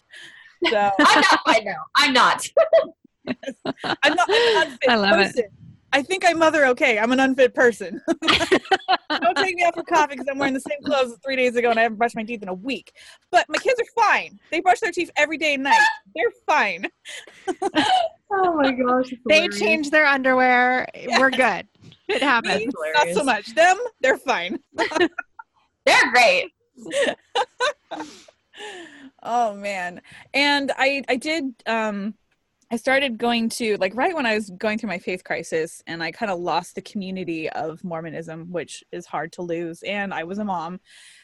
So 0.70 0.90
I'm 0.98 1.20
not. 1.20 1.40
I 1.46 1.60
know. 1.60 1.74
I'm 1.96 2.12
not. 2.14 2.48
I'm 4.02 4.14
not 4.14 4.30
an 4.30 4.66
unfit 4.66 4.88
I 4.88 4.94
love 4.96 5.20
it. 5.20 5.52
Person. 5.92 6.00
I 6.00 6.02
think 6.02 6.24
I 6.26 6.32
mother 6.32 6.66
okay. 6.66 6.98
I'm 6.98 7.12
an 7.12 7.20
unfit 7.20 7.54
person. 7.54 8.00
Don't 9.10 9.36
take 9.36 9.56
me 9.56 9.64
out 9.64 9.74
for 9.74 9.82
coffee 9.82 10.14
because 10.14 10.26
I'm 10.30 10.38
wearing 10.38 10.54
the 10.54 10.60
same 10.60 10.82
clothes 10.84 11.16
three 11.24 11.36
days 11.36 11.56
ago 11.56 11.70
and 11.70 11.78
I 11.78 11.82
haven't 11.82 11.98
brushed 11.98 12.16
my 12.16 12.24
teeth 12.24 12.42
in 12.42 12.48
a 12.48 12.54
week. 12.54 12.92
But 13.30 13.46
my 13.48 13.58
kids 13.58 13.80
are 13.80 14.02
fine. 14.02 14.38
They 14.50 14.60
brush 14.60 14.80
their 14.80 14.92
teeth 14.92 15.10
every 15.16 15.38
day 15.38 15.54
and 15.54 15.62
night. 15.64 15.80
They're 16.14 16.32
fine. 16.46 16.86
Oh 18.34 18.54
my 18.54 18.72
gosh. 18.72 19.12
They 19.28 19.42
hilarious. 19.42 19.58
change 19.58 19.90
their 19.90 20.06
underwear. 20.06 20.88
We're 21.18 21.30
good. 21.30 21.66
It 22.08 22.20
happens. 22.20 22.58
Me, 22.58 22.68
not 22.94 23.08
so 23.14 23.24
much. 23.24 23.54
Them, 23.54 23.78
they're 24.02 24.18
fine. 24.18 24.58
They're 25.86 26.10
great. 26.12 26.50
oh 29.22 29.54
man 29.54 30.00
and 30.34 30.72
i 30.76 31.02
i 31.08 31.16
did 31.16 31.44
um 31.66 32.14
i 32.72 32.76
started 32.76 33.18
going 33.18 33.48
to 33.48 33.76
like 33.76 33.94
right 33.94 34.14
when 34.14 34.26
i 34.26 34.34
was 34.34 34.50
going 34.50 34.78
through 34.78 34.88
my 34.88 34.98
faith 34.98 35.22
crisis 35.22 35.82
and 35.86 36.02
i 36.02 36.10
kind 36.10 36.32
of 36.32 36.40
lost 36.40 36.74
the 36.74 36.82
community 36.82 37.48
of 37.50 37.84
mormonism 37.84 38.50
which 38.50 38.82
is 38.90 39.06
hard 39.06 39.30
to 39.30 39.42
lose 39.42 39.82
and 39.82 40.12
i 40.12 40.24
was 40.24 40.38
a 40.38 40.44
mom. 40.44 40.80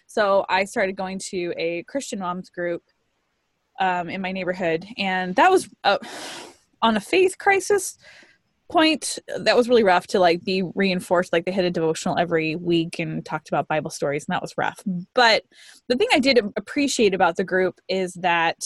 So 0.06 0.44
i 0.48 0.64
started 0.64 0.94
going 0.94 1.18
to 1.30 1.52
a 1.56 1.82
christian 1.84 2.20
moms 2.20 2.50
group 2.50 2.82
um, 3.80 4.08
in 4.08 4.20
my 4.20 4.32
neighborhood 4.32 4.86
and 4.96 5.34
that 5.36 5.50
was 5.50 5.68
uh, 5.84 5.98
on 6.82 6.96
a 6.96 7.00
faith 7.00 7.38
crisis 7.38 7.96
point 8.70 9.18
that 9.38 9.56
was 9.56 9.68
really 9.68 9.84
rough 9.84 10.06
to 10.08 10.18
like 10.18 10.44
be 10.44 10.62
reinforced 10.74 11.32
like 11.32 11.46
they 11.46 11.52
had 11.52 11.64
a 11.64 11.70
devotional 11.70 12.18
every 12.18 12.54
week 12.54 12.98
and 12.98 13.24
talked 13.24 13.48
about 13.48 13.66
bible 13.66 13.90
stories 13.90 14.26
and 14.26 14.34
that 14.34 14.42
was 14.42 14.58
rough. 14.58 14.82
But 15.14 15.44
the 15.88 15.96
thing 15.96 16.08
I 16.12 16.18
did 16.18 16.38
appreciate 16.56 17.14
about 17.14 17.36
the 17.36 17.44
group 17.44 17.80
is 17.88 18.12
that 18.14 18.58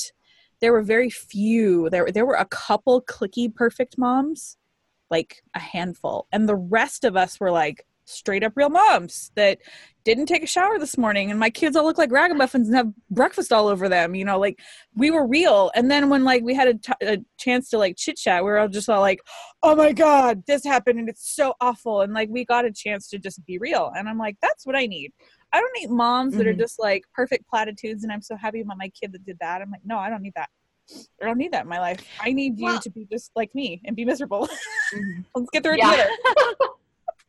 there 0.62 0.72
were 0.72 0.82
very 0.82 1.10
few. 1.10 1.90
There, 1.90 2.10
there 2.10 2.24
were 2.24 2.36
a 2.36 2.46
couple 2.46 3.02
clicky 3.02 3.52
perfect 3.54 3.98
moms, 3.98 4.56
like 5.10 5.42
a 5.54 5.58
handful, 5.58 6.28
and 6.32 6.48
the 6.48 6.56
rest 6.56 7.04
of 7.04 7.16
us 7.16 7.38
were 7.38 7.50
like 7.50 7.84
straight 8.04 8.42
up 8.42 8.52
real 8.56 8.68
moms 8.68 9.30
that 9.36 9.58
didn't 10.04 10.26
take 10.26 10.42
a 10.42 10.46
shower 10.46 10.78
this 10.78 10.96
morning, 10.96 11.30
and 11.30 11.38
my 11.38 11.50
kids 11.50 11.76
all 11.76 11.84
look 11.84 11.98
like 11.98 12.12
ragamuffins 12.12 12.68
and 12.68 12.76
have 12.76 12.92
breakfast 13.10 13.52
all 13.52 13.66
over 13.66 13.88
them. 13.88 14.14
You 14.14 14.24
know, 14.24 14.38
like 14.38 14.60
we 14.94 15.10
were 15.10 15.26
real. 15.26 15.72
And 15.74 15.90
then 15.90 16.08
when 16.08 16.22
like 16.22 16.44
we 16.44 16.54
had 16.54 16.68
a, 16.68 16.74
t- 16.74 17.06
a 17.06 17.18
chance 17.38 17.68
to 17.70 17.78
like 17.78 17.96
chit 17.96 18.16
chat, 18.16 18.44
we 18.44 18.50
were 18.50 18.58
all 18.58 18.68
just 18.68 18.88
all 18.88 19.00
like, 19.00 19.20
"Oh 19.64 19.74
my 19.74 19.92
god, 19.92 20.44
this 20.46 20.64
happened, 20.64 21.00
and 21.00 21.08
it's 21.08 21.28
so 21.34 21.54
awful," 21.60 22.02
and 22.02 22.14
like 22.14 22.28
we 22.30 22.44
got 22.44 22.64
a 22.64 22.72
chance 22.72 23.08
to 23.08 23.18
just 23.18 23.44
be 23.46 23.58
real. 23.58 23.90
And 23.96 24.08
I'm 24.08 24.18
like, 24.18 24.36
that's 24.40 24.64
what 24.64 24.76
I 24.76 24.86
need. 24.86 25.12
I 25.52 25.60
don't 25.60 25.72
need 25.78 25.90
moms 25.90 26.34
that 26.36 26.46
are 26.46 26.54
Mhm. 26.54 26.58
just 26.58 26.78
like 26.78 27.04
perfect 27.14 27.48
platitudes 27.48 28.04
and 28.04 28.12
I'm 28.12 28.22
so 28.22 28.36
happy 28.36 28.60
about 28.62 28.78
my 28.78 28.88
kid 28.88 29.12
that 29.12 29.24
did 29.24 29.38
that. 29.40 29.60
I'm 29.62 29.70
like, 29.70 29.84
no, 29.84 29.98
I 29.98 30.08
don't 30.10 30.22
need 30.22 30.34
that. 30.36 30.48
I 31.20 31.26
don't 31.26 31.38
need 31.38 31.52
that 31.52 31.62
in 31.64 31.68
my 31.68 31.78
life. 31.78 32.00
I 32.20 32.32
need 32.32 32.58
you 32.58 32.64
Well- 32.66 32.80
to 32.80 32.90
be 32.90 33.06
just 33.10 33.30
like 33.36 33.54
me 33.54 33.80
and 33.84 33.94
be 33.96 34.04
miserable. 34.04 34.48
Mhm. 34.92 35.24
Let's 35.34 35.50
get 35.50 35.62
through 35.62 35.74
it 35.74 35.78
Yeah. 35.78 35.90
together. 35.90 36.10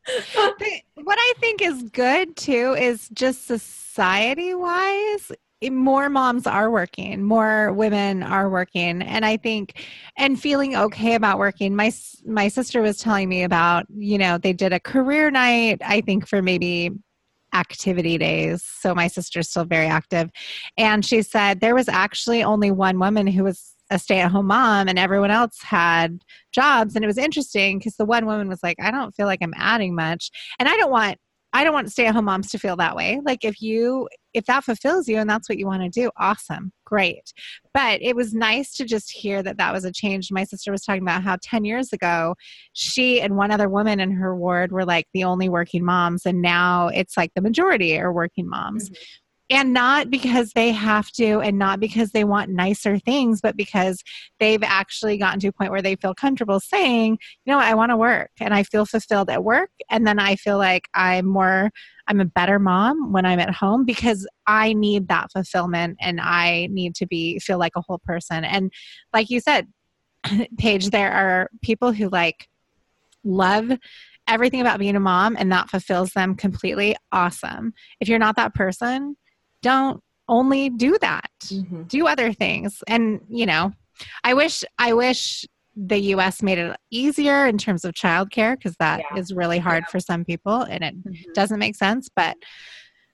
What 0.95 1.17
I 1.19 1.33
think 1.39 1.61
is 1.61 1.83
good 1.83 2.35
too 2.35 2.75
is 2.77 3.07
just 3.13 3.45
society 3.47 4.53
wise, 4.53 5.31
more 5.71 6.09
moms 6.09 6.45
are 6.45 6.69
working, 6.69 7.23
more 7.23 7.71
women 7.71 8.21
are 8.21 8.49
working, 8.49 9.01
and 9.01 9.23
I 9.25 9.37
think 9.37 9.81
and 10.17 10.37
feeling 10.39 10.75
okay 10.75 11.15
about 11.15 11.39
working. 11.39 11.73
My 11.75 11.91
my 12.25 12.49
sister 12.49 12.81
was 12.81 12.97
telling 12.97 13.29
me 13.29 13.43
about 13.43 13.85
you 13.95 14.17
know 14.17 14.37
they 14.37 14.51
did 14.51 14.73
a 14.73 14.79
career 14.79 15.31
night. 15.31 15.77
I 15.85 16.01
think 16.01 16.27
for 16.27 16.41
maybe 16.41 16.91
activity 17.53 18.17
days. 18.17 18.63
So 18.63 18.93
my 18.95 19.07
sister's 19.07 19.49
still 19.49 19.65
very 19.65 19.87
active, 19.87 20.29
and 20.77 21.05
she 21.05 21.21
said 21.21 21.59
there 21.59 21.75
was 21.75 21.89
actually 21.89 22.43
only 22.43 22.71
one 22.71 22.99
woman 22.99 23.27
who 23.27 23.43
was 23.43 23.73
a 23.89 23.99
stay 23.99 24.19
at 24.19 24.31
home 24.31 24.47
mom, 24.47 24.87
and 24.87 24.97
everyone 24.97 25.31
else 25.31 25.61
had 25.61 26.19
jobs. 26.51 26.95
And 26.95 27.03
it 27.03 27.07
was 27.07 27.17
interesting 27.17 27.77
because 27.77 27.95
the 27.95 28.05
one 28.05 28.25
woman 28.25 28.47
was 28.47 28.63
like 28.63 28.77
i 28.81 28.91
don't 28.91 29.13
feel 29.15 29.25
like 29.25 29.39
i'm 29.41 29.53
adding 29.55 29.95
much. 29.95 30.31
And 30.59 30.67
i 30.67 30.75
don't 30.77 30.91
want 30.91 31.17
I 31.53 31.63
don't 31.63 31.73
want 31.73 31.91
stay 31.91 32.07
at 32.07 32.15
home 32.15 32.25
moms 32.25 32.49
to 32.51 32.57
feel 32.57 32.75
that 32.77 32.95
way. 32.95 33.21
Like 33.23 33.45
if 33.45 33.61
you 33.61 34.09
if 34.33 34.45
that 34.45 34.63
fulfills 34.63 35.07
you 35.07 35.17
and 35.17 35.29
that's 35.29 35.47
what 35.47 35.59
you 35.59 35.67
want 35.67 35.83
to 35.83 35.89
do, 35.89 36.09
awesome, 36.17 36.71
great. 36.85 37.31
But 37.71 38.01
it 38.01 38.15
was 38.15 38.33
nice 38.33 38.73
to 38.73 38.85
just 38.85 39.11
hear 39.11 39.43
that 39.43 39.57
that 39.57 39.71
was 39.71 39.85
a 39.85 39.91
change. 39.91 40.31
My 40.31 40.43
sister 40.43 40.71
was 40.71 40.83
talking 40.83 41.03
about 41.03 41.23
how 41.23 41.37
10 41.43 41.63
years 41.65 41.93
ago, 41.93 42.33
she 42.73 43.21
and 43.21 43.37
one 43.37 43.51
other 43.51 43.69
woman 43.69 43.99
in 43.99 44.11
her 44.11 44.35
ward 44.35 44.71
were 44.71 44.85
like 44.85 45.05
the 45.13 45.23
only 45.23 45.49
working 45.49 45.85
moms, 45.85 46.25
and 46.25 46.41
now 46.41 46.87
it's 46.87 47.15
like 47.15 47.31
the 47.35 47.41
majority 47.41 47.97
are 47.99 48.11
working 48.11 48.49
moms. 48.49 48.89
Mm-hmm 48.89 49.03
and 49.53 49.71
not 49.71 50.09
because 50.09 50.51
they 50.53 50.71
have 50.71 51.11
to 51.11 51.39
and 51.39 51.59
not 51.59 51.79
because 51.79 52.11
they 52.11 52.23
want 52.23 52.49
nicer 52.49 52.97
things 52.97 53.39
but 53.39 53.55
because 53.55 54.03
they've 54.39 54.63
actually 54.63 55.15
gotten 55.17 55.39
to 55.39 55.49
a 55.49 55.51
point 55.51 55.69
where 55.69 55.81
they 55.81 55.95
feel 55.95 56.15
comfortable 56.15 56.59
saying 56.59 57.17
you 57.45 57.53
know 57.53 57.59
i 57.59 57.73
want 57.73 57.91
to 57.91 57.97
work. 57.97 58.31
And 58.39 58.53
i 58.53 58.63
feel 58.63 58.85
fulfilled 58.85 59.29
at 59.29 59.43
work. 59.43 59.69
And 59.89 60.07
then 60.07 60.19
i 60.19 60.35
feel 60.35 60.57
like 60.57 60.89
i'm 60.95 61.27
more 61.27 61.69
i'm 62.07 62.19
a 62.19 62.25
better 62.25 62.57
mom 62.57 63.11
when 63.11 63.25
i'm 63.25 63.39
at 63.39 63.53
home 63.53 63.85
because 63.85 64.27
i 64.47 64.73
need 64.73 65.07
that 65.07 65.31
fulfillment 65.31 65.97
and 66.01 66.19
i 66.19 66.67
need 66.71 66.95
to 66.95 67.05
be 67.05 67.39
feel 67.39 67.59
like 67.59 67.73
a 67.75 67.81
whole 67.81 68.01
person. 68.05 68.43
And 68.43 68.71
like 69.13 69.29
you 69.29 69.39
said 69.39 69.67
paige 70.57 70.89
there 70.89 71.11
are 71.11 71.49
people 71.61 71.91
who 71.91 72.09
like 72.09 72.47
love 73.23 73.71
everything 74.27 74.61
about 74.61 74.79
being 74.79 74.95
a 74.95 74.99
mom 74.99 75.35
and 75.37 75.51
that 75.51 75.69
fulfills 75.69 76.13
them 76.13 76.33
completely. 76.33 76.95
Awesome. 77.11 77.73
If 77.99 78.07
you're 78.07 78.19
not 78.19 78.37
that 78.37 78.53
person 78.55 79.17
don't 79.63 79.99
only 80.29 80.69
do 80.69 80.97
that 81.01 81.29
mm-hmm. 81.45 81.83
do 81.83 82.07
other 82.07 82.31
things 82.31 82.83
and 82.87 83.21
you 83.29 83.45
know 83.45 83.71
i 84.23 84.33
wish 84.33 84.63
i 84.77 84.93
wish 84.93 85.45
the 85.75 85.97
us 85.97 86.43
made 86.43 86.59
it 86.59 86.77
easier 86.91 87.47
in 87.47 87.57
terms 87.57 87.83
of 87.83 87.93
childcare 87.93 88.55
because 88.55 88.75
that 88.77 88.99
yeah. 88.99 89.19
is 89.19 89.33
really 89.33 89.57
hard 89.57 89.83
yeah. 89.87 89.91
for 89.91 89.99
some 89.99 90.23
people 90.23 90.61
and 90.63 90.83
it 90.83 90.95
mm-hmm. 91.03 91.31
doesn't 91.33 91.59
make 91.59 91.75
sense 91.75 92.09
but 92.15 92.37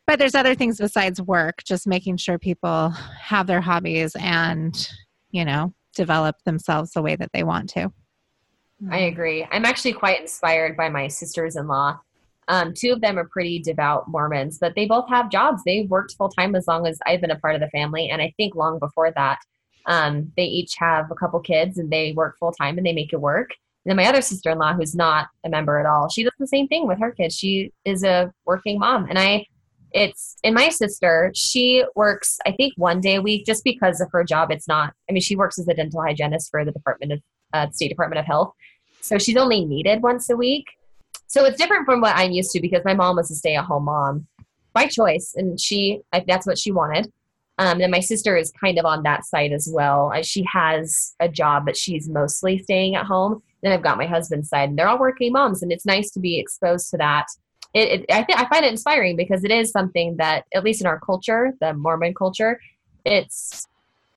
but 0.05 0.17
there's 0.19 0.35
other 0.35 0.55
things 0.55 0.77
besides 0.77 1.21
work 1.21 1.63
just 1.63 1.87
making 1.87 2.17
sure 2.17 2.37
people 2.37 2.89
have 2.89 3.47
their 3.47 3.61
hobbies 3.61 4.15
and 4.19 4.89
you 5.31 5.45
know 5.45 5.73
develop 5.95 6.35
themselves 6.45 6.91
the 6.91 7.01
way 7.01 7.15
that 7.15 7.31
they 7.33 7.43
want 7.43 7.69
to 7.69 7.91
i 8.91 8.99
agree 8.99 9.47
i'm 9.51 9.65
actually 9.65 9.93
quite 9.93 10.19
inspired 10.19 10.75
by 10.75 10.89
my 10.89 11.07
sisters-in-law 11.07 11.97
um, 12.49 12.73
two 12.73 12.91
of 12.91 12.99
them 12.99 13.17
are 13.17 13.29
pretty 13.29 13.59
devout 13.59 14.09
Mormons, 14.09 14.57
but 14.57 14.73
they 14.75 14.87
both 14.87 15.07
have 15.07 15.29
jobs. 15.29 15.61
They've 15.63 15.89
worked 15.89 16.15
full 16.17 16.29
time 16.29 16.55
as 16.55 16.67
long 16.67 16.87
as 16.87 16.97
I've 17.05 17.21
been 17.21 17.31
a 17.31 17.39
part 17.39 17.53
of 17.53 17.61
the 17.61 17.69
family. 17.69 18.09
And 18.09 18.21
I 18.21 18.33
think 18.37 18.55
long 18.55 18.79
before 18.79 19.11
that, 19.11 19.37
um, 19.85 20.31
they 20.35 20.45
each 20.45 20.73
have 20.77 21.11
a 21.11 21.15
couple 21.15 21.39
kids 21.39 21.77
and 21.77 21.91
they 21.91 22.11
work 22.13 22.37
full 22.39 22.51
time 22.51 22.77
and 22.77 22.85
they 22.85 22.91
make 22.91 23.13
it 23.13 23.21
work. 23.21 23.51
And 23.85 23.91
then 23.91 24.03
my 24.03 24.09
other 24.09 24.21
sister 24.21 24.49
in 24.49 24.57
law, 24.57 24.73
who's 24.73 24.95
not 24.95 25.27
a 25.45 25.49
member 25.49 25.79
at 25.79 25.85
all, 25.85 26.09
she 26.09 26.23
does 26.23 26.33
the 26.39 26.47
same 26.47 26.67
thing 26.67 26.87
with 26.87 26.99
her 26.99 27.11
kids. 27.11 27.37
She 27.37 27.71
is 27.85 28.03
a 28.03 28.33
working 28.45 28.79
mom. 28.79 29.05
And 29.07 29.19
I, 29.19 29.45
it's 29.91 30.35
in 30.43 30.55
my 30.55 30.69
sister, 30.69 31.31
she 31.35 31.83
works, 31.95 32.39
I 32.47 32.51
think, 32.51 32.73
one 32.77 32.99
day 32.99 33.15
a 33.15 33.21
week 33.21 33.45
just 33.45 33.63
because 33.63 34.01
of 34.01 34.09
her 34.11 34.23
job. 34.23 34.51
It's 34.51 34.67
not, 34.67 34.93
I 35.07 35.13
mean, 35.13 35.21
she 35.21 35.35
works 35.35 35.59
as 35.59 35.67
a 35.67 35.73
dental 35.75 36.01
hygienist 36.01 36.49
for 36.49 36.65
the 36.65 36.71
Department 36.71 37.13
of, 37.13 37.21
uh, 37.53 37.69
State 37.71 37.89
Department 37.89 38.19
of 38.19 38.25
Health. 38.25 38.53
So 39.01 39.19
she's 39.19 39.37
only 39.37 39.65
needed 39.65 40.01
once 40.01 40.29
a 40.31 40.35
week. 40.35 40.65
So 41.29 41.45
it's 41.45 41.59
different 41.59 41.85
from 41.85 42.01
what 42.01 42.15
I'm 42.15 42.31
used 42.31 42.51
to 42.51 42.59
because 42.59 42.83
my 42.83 42.95
mom 42.95 43.15
was 43.15 43.29
a 43.29 43.35
stay 43.35 43.55
at 43.55 43.65
home 43.65 43.85
mom 43.85 44.27
by 44.73 44.87
choice, 44.87 45.35
and 45.37 45.59
she 45.59 46.01
that's 46.11 46.47
what 46.47 46.57
she 46.57 46.71
wanted. 46.71 47.11
Um, 47.59 47.81
and 47.81 47.91
my 47.91 47.99
sister 47.99 48.35
is 48.35 48.51
kind 48.51 48.79
of 48.79 48.85
on 48.85 49.03
that 49.03 49.25
side 49.25 49.51
as 49.51 49.69
well. 49.71 50.11
She 50.23 50.43
has 50.51 51.13
a 51.19 51.29
job, 51.29 51.65
but 51.65 51.77
she's 51.77 52.09
mostly 52.09 52.57
staying 52.63 52.95
at 52.95 53.05
home. 53.05 53.43
Then 53.61 53.73
I've 53.73 53.83
got 53.83 53.97
my 53.97 54.07
husband's 54.07 54.49
side, 54.49 54.69
and 54.69 54.79
they're 54.79 54.87
all 54.89 54.97
working 54.97 55.31
moms, 55.31 55.61
and 55.61 55.71
it's 55.71 55.85
nice 55.85 56.09
to 56.11 56.19
be 56.19 56.39
exposed 56.39 56.89
to 56.91 56.97
that. 56.97 57.27
It, 57.75 58.01
it 58.01 58.05
I, 58.09 58.23
th- 58.23 58.39
I 58.39 58.49
find 58.49 58.65
it 58.65 58.71
inspiring 58.71 59.15
because 59.15 59.43
it 59.43 59.51
is 59.51 59.69
something 59.69 60.17
that, 60.17 60.45
at 60.55 60.63
least 60.63 60.81
in 60.81 60.87
our 60.87 60.99
culture, 60.99 61.53
the 61.61 61.75
Mormon 61.75 62.15
culture, 62.15 62.59
it's 63.05 63.67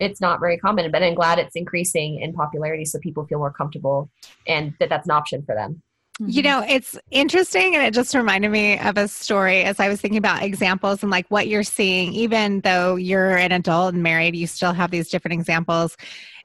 it's 0.01 0.21
not 0.21 0.41
very 0.41 0.57
common. 0.57 0.91
But 0.91 1.03
I'm 1.03 1.15
glad 1.15 1.39
it's 1.39 1.57
increasing 1.57 2.21
in 2.21 2.33
popularity, 2.33 2.87
so 2.87 2.99
people 3.01 3.27
feel 3.27 3.39
more 3.39 3.53
comfortable, 3.53 4.09
and 4.47 4.73
that 4.81 4.89
that's 4.89 5.07
an 5.07 5.13
option 5.13 5.43
for 5.43 5.55
them. 5.55 5.83
You 6.21 6.27
mm-hmm. 6.27 6.43
know, 6.43 6.67
it's 6.69 6.99
interesting 7.11 7.75
and 7.75 7.83
it 7.83 7.95
just 7.95 8.15
reminded 8.15 8.51
me 8.51 8.79
of 8.79 8.99
a 8.99 9.09
story 9.09 9.63
as 9.63 9.81
I 9.81 9.89
was 9.89 10.01
thinking 10.01 10.19
about 10.19 10.43
examples 10.43 11.03
and 11.03 11.11
like 11.11 11.27
what 11.29 11.49
you're 11.49 11.63
seeing, 11.63 12.13
even 12.13 12.61
though 12.61 12.97
you're 12.97 13.37
an 13.37 13.51
adult 13.51 13.95
and 13.95 14.03
married, 14.03 14.37
you 14.37 14.47
still 14.47 14.75
have 14.75 14.91
these 14.91 15.09
different 15.09 15.33
examples. 15.41 15.97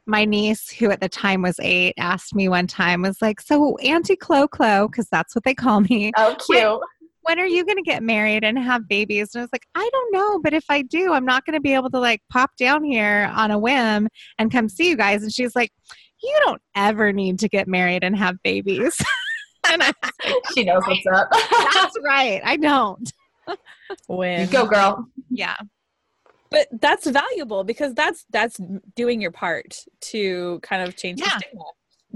My 0.05 0.23
niece, 0.23 0.69
who 0.69 0.89
at 0.89 1.01
the 1.01 1.09
time 1.09 1.41
was 1.41 1.59
eight, 1.59 1.95
asked 1.97 2.33
me 2.33 2.47
one 2.47 2.65
time, 2.65 3.01
was 3.01 3.21
like, 3.21 3.41
So, 3.41 3.77
Auntie 3.79 4.15
Clo 4.15 4.47
Clo, 4.47 4.87
because 4.87 5.09
that's 5.09 5.35
what 5.35 5.43
they 5.43 5.53
call 5.53 5.81
me. 5.81 6.13
Oh, 6.15 6.37
cute. 6.47 6.63
When, 6.63 6.79
when 7.23 7.39
are 7.39 7.45
you 7.45 7.65
going 7.65 7.75
to 7.75 7.83
get 7.83 8.01
married 8.01 8.45
and 8.45 8.57
have 8.57 8.87
babies? 8.87 9.35
And 9.35 9.41
I 9.41 9.43
was 9.43 9.51
like, 9.51 9.67
I 9.75 9.89
don't 9.91 10.13
know, 10.13 10.39
but 10.39 10.53
if 10.53 10.63
I 10.69 10.81
do, 10.81 11.11
I'm 11.11 11.25
not 11.25 11.45
going 11.45 11.55
to 11.55 11.59
be 11.59 11.73
able 11.73 11.89
to 11.89 11.99
like 11.99 12.21
pop 12.31 12.51
down 12.57 12.85
here 12.85 13.29
on 13.35 13.51
a 13.51 13.59
whim 13.59 14.07
and 14.39 14.49
come 14.49 14.69
see 14.69 14.87
you 14.87 14.95
guys. 14.95 15.23
And 15.23 15.33
she's 15.33 15.57
like, 15.57 15.73
You 16.23 16.33
don't 16.45 16.61
ever 16.73 17.11
need 17.11 17.39
to 17.39 17.49
get 17.49 17.67
married 17.67 18.05
and 18.05 18.15
have 18.15 18.41
babies. 18.43 19.03
she 20.53 20.63
knows 20.63 20.83
what's 20.85 21.05
up. 21.07 21.29
That's 21.73 21.95
right. 22.03 22.41
I 22.43 22.57
don't. 22.57 23.11
When 24.07 24.41
you 24.41 24.47
go, 24.47 24.67
girl. 24.67 25.07
Yeah. 25.29 25.55
But 26.49 26.67
that's 26.73 27.07
valuable 27.09 27.63
because 27.63 27.93
that's 27.93 28.25
that's 28.31 28.59
doing 28.97 29.21
your 29.21 29.31
part 29.31 29.77
to 30.11 30.59
kind 30.61 30.85
of 30.85 30.97
change 30.97 31.21
yeah. 31.21 31.35
the 31.35 31.39
stigma. 31.39 31.63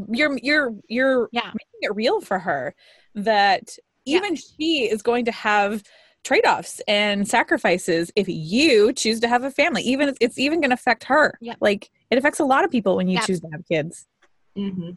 You're 0.10 0.38
you're 0.42 0.76
you're 0.90 1.30
yeah. 1.32 1.46
making 1.46 1.80
it 1.82 1.96
real 1.96 2.20
for 2.20 2.40
her 2.40 2.76
that 3.16 3.78
even 4.06 4.36
yeah. 4.36 4.42
she 4.58 4.90
is 4.90 5.02
going 5.02 5.26
to 5.26 5.32
have 5.32 5.84
trade-offs 6.24 6.82
and 6.88 7.28
sacrifices 7.28 8.12
if 8.16 8.28
you 8.28 8.94
choose 8.94 9.20
to 9.20 9.28
have 9.28 9.44
a 9.44 9.50
family 9.50 9.82
even 9.82 10.14
it's 10.22 10.38
even 10.38 10.62
going 10.62 10.70
to 10.70 10.76
affect 10.76 11.04
her 11.06 11.36
yeah. 11.42 11.56
like 11.60 11.90
it 12.12 12.18
affects 12.18 12.40
a 12.40 12.46
lot 12.46 12.64
of 12.64 12.70
people 12.70 12.96
when 12.96 13.08
you 13.08 13.20
choose 13.22 13.40
to 13.40 13.48
have 13.52 13.66
kids 13.68 14.06
mm-hmm. 14.56 14.92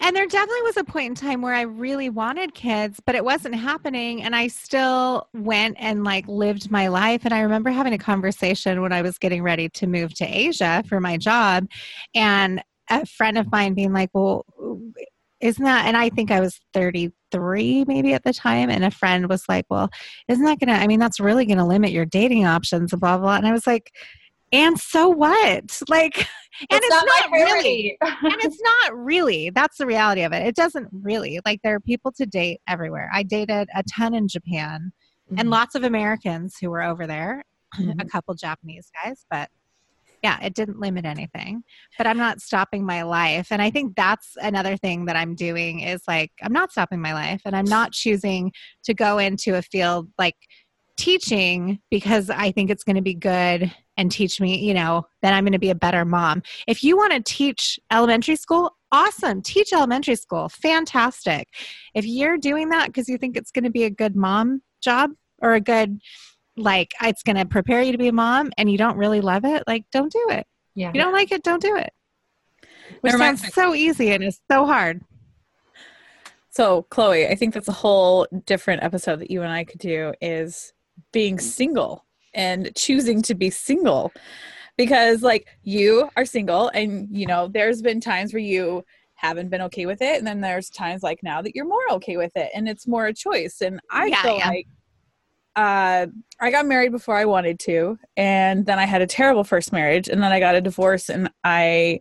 And 0.00 0.16
there 0.16 0.26
definitely 0.26 0.62
was 0.62 0.78
a 0.78 0.84
point 0.84 1.06
in 1.06 1.14
time 1.14 1.42
where 1.42 1.54
I 1.54 1.62
really 1.62 2.08
wanted 2.08 2.54
kids, 2.54 3.00
but 3.04 3.14
it 3.14 3.24
wasn't 3.24 3.54
happening. 3.54 4.22
And 4.22 4.34
I 4.34 4.48
still 4.48 5.28
went 5.34 5.76
and 5.78 6.04
like 6.04 6.26
lived 6.26 6.70
my 6.70 6.88
life. 6.88 7.22
And 7.24 7.34
I 7.34 7.40
remember 7.40 7.70
having 7.70 7.92
a 7.92 7.98
conversation 7.98 8.80
when 8.80 8.92
I 8.92 9.02
was 9.02 9.18
getting 9.18 9.42
ready 9.42 9.68
to 9.68 9.86
move 9.86 10.14
to 10.14 10.24
Asia 10.24 10.82
for 10.88 11.00
my 11.00 11.18
job. 11.18 11.66
And 12.14 12.62
a 12.88 13.04
friend 13.04 13.36
of 13.36 13.52
mine 13.52 13.74
being 13.74 13.92
like, 13.92 14.10
well, 14.14 14.46
isn't 15.40 15.64
that, 15.64 15.86
and 15.86 15.96
I 15.96 16.10
think 16.10 16.30
I 16.30 16.40
was 16.40 16.60
33 16.74 17.84
maybe 17.86 18.12
at 18.12 18.24
the 18.24 18.32
time. 18.32 18.68
And 18.68 18.84
a 18.84 18.90
friend 18.90 19.28
was 19.28 19.44
like, 19.48 19.64
well, 19.70 19.88
isn't 20.28 20.44
that 20.44 20.58
going 20.58 20.68
to, 20.68 20.74
I 20.74 20.86
mean, 20.86 21.00
that's 21.00 21.20
really 21.20 21.46
going 21.46 21.58
to 21.58 21.64
limit 21.64 21.92
your 21.92 22.04
dating 22.04 22.46
options, 22.46 22.92
blah, 22.92 23.16
blah. 23.16 23.36
And 23.36 23.46
I 23.46 23.52
was 23.52 23.66
like, 23.66 23.90
and 24.52 24.78
so 24.78 25.08
what? 25.08 25.82
Like 25.88 26.26
and 26.68 26.80
it's, 26.82 26.86
it's 26.86 26.90
not, 26.90 27.06
not 27.06 27.30
really. 27.30 27.96
and 28.00 28.36
it's 28.42 28.60
not 28.84 28.96
really. 28.96 29.50
That's 29.50 29.78
the 29.78 29.86
reality 29.86 30.22
of 30.22 30.32
it. 30.32 30.46
It 30.46 30.56
doesn't 30.56 30.88
really. 30.92 31.40
Like 31.44 31.60
there 31.62 31.74
are 31.74 31.80
people 31.80 32.12
to 32.12 32.26
date 32.26 32.60
everywhere. 32.68 33.10
I 33.12 33.22
dated 33.22 33.68
a 33.74 33.82
ton 33.84 34.14
in 34.14 34.28
japan 34.28 34.92
mm-hmm. 35.26 35.38
and 35.38 35.50
lots 35.50 35.74
of 35.74 35.84
americans 35.84 36.56
who 36.60 36.70
were 36.70 36.82
over 36.82 37.06
there 37.06 37.42
mm-hmm. 37.76 37.98
a 38.00 38.04
couple 38.06 38.34
japanese 38.34 38.90
guys 39.02 39.24
but 39.30 39.48
yeah 40.22 40.38
it 40.42 40.54
didn't 40.54 40.78
limit 40.80 41.04
anything. 41.04 41.62
But 41.96 42.06
i'm 42.06 42.18
not 42.18 42.40
stopping 42.40 42.84
my 42.84 43.02
life. 43.02 43.48
And 43.50 43.62
i 43.62 43.70
think 43.70 43.96
that's 43.96 44.36
another 44.42 44.76
thing 44.76 45.06
that 45.06 45.16
i'm 45.16 45.34
doing 45.34 45.80
is 45.80 46.02
like 46.08 46.32
i'm 46.42 46.52
not 46.52 46.72
stopping 46.72 47.00
my 47.00 47.14
life 47.14 47.40
and 47.44 47.56
i'm 47.56 47.64
not 47.64 47.92
choosing 47.92 48.52
to 48.84 48.94
go 48.94 49.18
into 49.18 49.54
a 49.56 49.62
field 49.62 50.08
like 50.18 50.36
teaching 51.00 51.78
because 51.90 52.28
I 52.28 52.52
think 52.52 52.68
it's 52.70 52.84
going 52.84 52.96
to 52.96 53.02
be 53.02 53.14
good 53.14 53.74
and 54.00 54.10
teach 54.10 54.40
me, 54.40 54.58
you 54.58 54.72
know, 54.72 55.06
then 55.20 55.34
I'm 55.34 55.44
going 55.44 55.52
to 55.52 55.58
be 55.58 55.68
a 55.68 55.74
better 55.74 56.06
mom. 56.06 56.42
If 56.66 56.82
you 56.82 56.96
want 56.96 57.12
to 57.12 57.20
teach 57.20 57.78
elementary 57.92 58.34
school, 58.34 58.74
awesome. 58.90 59.42
Teach 59.42 59.74
elementary 59.74 60.16
school. 60.16 60.48
Fantastic. 60.48 61.48
If 61.92 62.06
you're 62.06 62.38
doing 62.38 62.70
that 62.70 62.86
because 62.86 63.10
you 63.10 63.18
think 63.18 63.36
it's 63.36 63.50
going 63.50 63.64
to 63.64 63.70
be 63.70 63.84
a 63.84 63.90
good 63.90 64.16
mom 64.16 64.62
job 64.80 65.10
or 65.42 65.52
a 65.52 65.60
good, 65.60 66.00
like, 66.56 66.94
it's 67.02 67.22
going 67.22 67.36
to 67.36 67.44
prepare 67.44 67.82
you 67.82 67.92
to 67.92 67.98
be 67.98 68.08
a 68.08 68.12
mom 68.12 68.50
and 68.56 68.70
you 68.70 68.78
don't 68.78 68.96
really 68.96 69.20
love 69.20 69.44
it, 69.44 69.64
like, 69.66 69.84
don't 69.92 70.10
do 70.10 70.26
it. 70.30 70.46
Yeah. 70.74 70.88
If 70.88 70.94
you 70.94 71.02
don't 71.02 71.12
like 71.12 71.30
it, 71.30 71.42
don't 71.42 71.60
do 71.60 71.76
it. 71.76 71.92
Which 73.02 73.12
sounds 73.12 73.52
so 73.52 73.74
easy 73.74 74.12
and 74.12 74.24
it's 74.24 74.40
so 74.50 74.64
hard. 74.64 75.02
So, 76.48 76.86
Chloe, 76.88 77.28
I 77.28 77.34
think 77.34 77.52
that's 77.52 77.68
a 77.68 77.72
whole 77.72 78.26
different 78.46 78.82
episode 78.82 79.20
that 79.20 79.30
you 79.30 79.42
and 79.42 79.52
I 79.52 79.64
could 79.64 79.78
do 79.78 80.14
is 80.22 80.72
being 81.12 81.38
single 81.38 82.06
and 82.34 82.70
choosing 82.76 83.22
to 83.22 83.34
be 83.34 83.50
single 83.50 84.12
because 84.76 85.22
like 85.22 85.46
you 85.62 86.08
are 86.16 86.24
single 86.24 86.68
and 86.68 87.08
you 87.10 87.26
know 87.26 87.48
there's 87.48 87.82
been 87.82 88.00
times 88.00 88.32
where 88.32 88.40
you 88.40 88.84
haven't 89.14 89.50
been 89.50 89.60
okay 89.60 89.84
with 89.84 90.00
it 90.00 90.16
and 90.16 90.26
then 90.26 90.40
there's 90.40 90.70
times 90.70 91.02
like 91.02 91.22
now 91.22 91.42
that 91.42 91.54
you're 91.54 91.66
more 91.66 91.90
okay 91.90 92.16
with 92.16 92.32
it 92.36 92.50
and 92.54 92.68
it's 92.68 92.86
more 92.86 93.06
a 93.06 93.12
choice 93.12 93.60
and 93.60 93.80
i 93.90 94.06
yeah, 94.06 94.22
feel 94.22 94.38
yeah. 94.38 94.48
like 94.48 94.66
uh, 95.56 96.06
I 96.40 96.50
got 96.50 96.66
married 96.66 96.92
before 96.92 97.16
I 97.16 97.24
wanted 97.24 97.58
to, 97.60 97.98
and 98.16 98.64
then 98.64 98.78
I 98.78 98.86
had 98.86 99.02
a 99.02 99.06
terrible 99.06 99.42
first 99.42 99.72
marriage, 99.72 100.08
and 100.08 100.22
then 100.22 100.30
I 100.30 100.38
got 100.38 100.54
a 100.54 100.60
divorce, 100.60 101.10
and 101.10 101.28
I, 101.42 101.98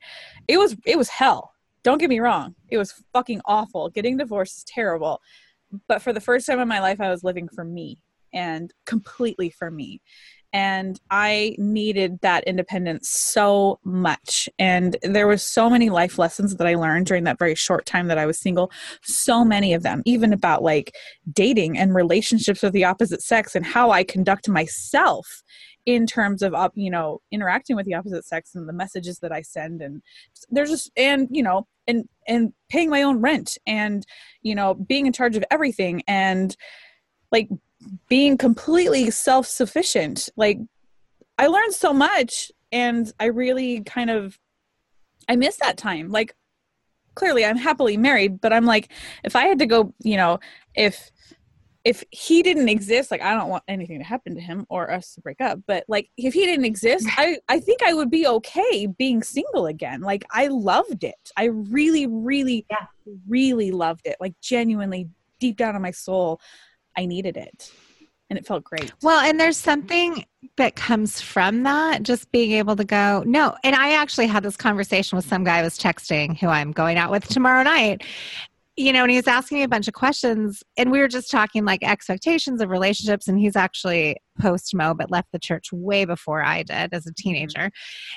it 0.47 0.57
was 0.57 0.77
it 0.85 0.97
was 0.97 1.10
hell. 1.10 1.51
Don't 1.84 1.97
get 1.97 2.10
me 2.10 2.19
wrong, 2.19 2.56
it 2.69 2.77
was 2.77 3.03
fucking 3.11 3.41
awful. 3.45 3.89
Getting 3.89 4.18
divorced 4.18 4.57
is 4.60 4.64
terrible, 4.65 5.19
but 5.88 6.01
for 6.01 6.14
the 6.14 6.22
first 6.22 6.45
time 6.45 6.60
in 6.60 6.68
my 6.68 6.80
life, 6.80 7.01
I 7.01 7.10
was 7.10 7.23
living 7.23 7.49
for 7.49 7.64
me 7.64 7.99
and 8.34 8.73
completely 8.85 9.49
for 9.49 9.72
me. 9.72 10.01
And 10.51 10.99
i 11.11 11.56
needed 11.60 12.19
that 12.22 12.43
independence 12.45 13.10
so 13.10 13.80
much. 13.84 14.49
And 14.57 14.97
there 15.03 15.27
was 15.27 15.43
so 15.43 15.69
many 15.69 15.89
life 15.89 16.18
lessons 16.18 16.56
that 16.56 16.68
i 16.68 16.73
learned 16.73 17.06
during 17.06 17.23
that 17.26 17.39
very 17.39 17.56
short 17.56 17.85
time 17.85 18.07
that 18.07 18.18
i 18.18 18.26
was 18.26 18.39
single. 18.39 18.72
So 19.03 19.45
many 19.45 19.73
of 19.73 19.84
them 19.84 20.01
even 20.06 20.34
about 20.34 20.64
like 20.64 20.95
dating 21.31 21.77
and 21.77 21.93
relationships 21.93 22.64
with 22.64 22.73
the 22.73 22.85
opposite 22.85 23.22
sex 23.22 23.56
and 23.56 23.65
how 23.65 23.91
i 23.91 24.03
conduct 24.03 24.49
myself 24.49 25.43
in 25.85 26.06
terms 26.06 26.41
of 26.41 26.53
up 26.53 26.72
you 26.76 26.91
know 26.91 27.19
interacting 27.31 27.76
with 27.76 27.85
the 27.85 27.93
opposite 27.93 28.26
sex 28.26 28.53
and 28.56 28.68
the 28.68 28.73
messages 28.73 29.19
that 29.19 29.31
i 29.31 29.41
send. 29.41 29.81
And 29.81 30.01
there's 30.49 30.69
just 30.69 30.91
and 30.97 31.27
you 31.31 31.43
know 31.43 31.68
and 31.88 32.07
and 32.27 32.53
paying 32.69 32.89
my 32.89 33.01
own 33.01 33.22
rent 33.22 33.57
and 33.65 34.06
you 34.41 34.56
know 34.56 34.73
being 34.73 35.06
in 35.06 35.14
charge 35.14 35.35
of 35.38 35.43
everything. 35.51 36.03
And 36.07 36.56
like 37.31 37.49
being 38.07 38.38
completely 38.38 39.10
self 39.11 39.47
sufficient. 39.47 40.30
Like, 40.35 40.60
I 41.38 41.47
learned 41.47 41.73
so 41.73 41.93
much, 41.93 42.51
and 42.72 43.11
I 43.19 43.26
really 43.26 43.81
kind 43.81 44.10
of 44.10 44.39
I 45.27 45.35
miss 45.35 45.57
that 45.57 45.77
time. 45.77 46.10
Like, 46.10 46.35
clearly, 47.15 47.45
I'm 47.45 47.57
happily 47.57 47.97
married, 47.97 48.41
but 48.41 48.53
I'm 48.53 48.65
like, 48.65 48.91
if 49.23 49.35
I 49.35 49.43
had 49.43 49.60
to 49.60 49.65
go, 49.65 49.93
you 50.03 50.18
know, 50.18 50.39
if 50.76 51.11
if 51.85 52.03
he 52.11 52.43
didn't 52.43 52.69
exist 52.69 53.10
like 53.10 53.22
i 53.22 53.34
don't 53.34 53.49
want 53.49 53.64
anything 53.68 53.99
to 53.99 54.06
happen 54.06 54.35
to 54.35 54.41
him 54.41 54.65
or 54.69 54.91
us 54.91 55.14
to 55.14 55.22
break 55.22 55.39
up 55.39 55.60
but 55.65 55.85
like 55.88 56.10
if 56.18 56.34
he 56.34 56.45
didn't 56.45 56.65
exist 56.65 57.07
i 57.18 57.38
i 57.47 57.60
think 57.60 57.81
i 57.84 57.93
would 57.93 58.11
be 58.11 58.27
okay 58.27 58.85
being 58.85 59.23
single 59.23 59.65
again 59.65 60.01
like 60.01 60.23
i 60.31 60.47
loved 60.47 61.03
it 61.03 61.31
i 61.38 61.45
really 61.45 62.06
really 62.06 62.65
yeah. 62.69 62.85
really 63.27 63.72
loved 63.72 64.06
it 64.06 64.18
like 64.19 64.34
genuinely 64.41 65.10
deep 65.39 65.56
down 65.56 65.76
in 65.76 65.81
my 65.81 65.91
soul 65.91 66.39
I 66.98 67.06
needed 67.06 67.38
it 67.38 67.72
and 68.30 68.38
it 68.38 68.45
felt 68.45 68.64
great. 68.64 68.91
Well, 69.02 69.20
and 69.20 69.40
there's 69.40 69.57
something 69.57 70.26
that 70.57 70.76
comes 70.76 71.20
from 71.20 71.64
that, 71.64 72.03
just 72.03 72.32
being 72.32 72.52
able 72.52 72.76
to 72.76 72.84
go, 72.84 73.24
no. 73.26 73.56
And 73.64 73.76
I 73.76 73.94
actually 73.94 74.28
had 74.28 74.44
this 74.44 74.56
conversation 74.56 75.16
with 75.16 75.26
some 75.26 75.44
guy 75.44 75.57
I 75.57 75.64
was 75.64 75.78
texting 75.78 76.38
who 76.38 76.48
I'm 76.48 76.72
going 76.72 76.98
out 76.98 77.11
with 77.11 77.28
tomorrow 77.28 77.64
night 77.64 78.03
you 78.80 78.93
know, 78.93 79.01
and 79.01 79.11
he 79.11 79.18
was 79.18 79.27
asking 79.27 79.57
me 79.57 79.64
a 79.64 79.68
bunch 79.68 79.89
of 79.89 79.93
questions, 79.93 80.64
and 80.77 80.89
we 80.89 80.99
were 80.99 81.10
just 81.10 81.30
talking 81.30 81.65
like 81.65 81.84
expectations 81.84 82.61
of 82.61 82.69
relationships. 82.69 83.27
And 83.27 83.38
he's 83.38 83.57
actually 83.57 84.15
post 84.39 84.73
Mo, 84.73 84.93
but 84.93 85.11
left 85.11 85.34
the 85.34 85.38
church 85.38 85.73
way 85.73 86.06
before 86.06 86.41
I 86.41 86.64
did 86.64 86.93
as 86.93 87.06
a 87.06 87.10
mm-hmm. 87.10 87.14
teenager. 87.18 87.72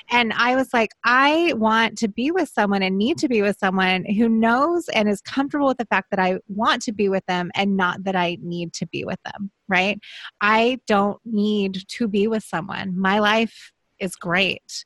And 0.09 0.31
I 0.31 0.55
was 0.55 0.69
like, 0.73 0.91
I 1.03 1.51
want 1.57 1.97
to 1.97 2.07
be 2.07 2.31
with 2.31 2.47
someone 2.47 2.81
and 2.81 2.97
need 2.97 3.17
to 3.17 3.27
be 3.27 3.41
with 3.41 3.57
someone 3.59 4.05
who 4.05 4.29
knows 4.29 4.87
and 4.87 5.09
is 5.09 5.19
comfortable 5.19 5.67
with 5.67 5.79
the 5.79 5.85
fact 5.87 6.11
that 6.11 6.19
I 6.19 6.39
want 6.47 6.81
to 6.83 6.93
be 6.93 7.09
with 7.09 7.25
them 7.25 7.51
and 7.55 7.75
not 7.75 8.05
that 8.05 8.15
I 8.15 8.37
need 8.41 8.71
to 8.75 8.87
be 8.87 9.03
with 9.03 9.19
them, 9.25 9.51
right? 9.67 9.99
I 10.39 10.79
don't 10.87 11.19
need 11.25 11.83
to 11.89 12.07
be 12.07 12.27
with 12.27 12.43
someone. 12.43 12.97
My 12.97 13.19
life 13.19 13.73
is 13.99 14.15
great 14.15 14.85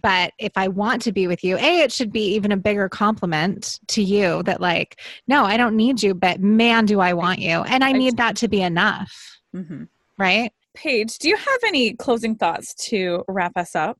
but 0.00 0.32
if 0.38 0.52
i 0.56 0.68
want 0.68 1.02
to 1.02 1.12
be 1.12 1.26
with 1.26 1.44
you 1.44 1.56
a 1.58 1.80
it 1.82 1.92
should 1.92 2.10
be 2.10 2.34
even 2.34 2.50
a 2.50 2.56
bigger 2.56 2.88
compliment 2.88 3.78
to 3.88 4.02
you 4.02 4.42
that 4.44 4.60
like 4.60 4.98
no 5.26 5.44
i 5.44 5.56
don't 5.56 5.76
need 5.76 6.02
you 6.02 6.14
but 6.14 6.40
man 6.40 6.86
do 6.86 6.98
i 7.00 7.12
want 7.12 7.38
you. 7.38 7.62
And 7.62 7.84
i 7.84 7.92
need 7.92 8.16
that 8.16 8.36
to 8.36 8.48
be 8.48 8.62
enough. 8.62 9.40
Mm-hmm. 9.54 9.84
right? 10.18 10.50
Paige 10.74 11.18
do 11.18 11.28
you 11.28 11.36
have 11.36 11.58
any 11.66 11.92
closing 11.92 12.36
thoughts 12.36 12.74
to 12.86 13.22
wrap 13.28 13.52
us 13.56 13.76
up? 13.76 13.98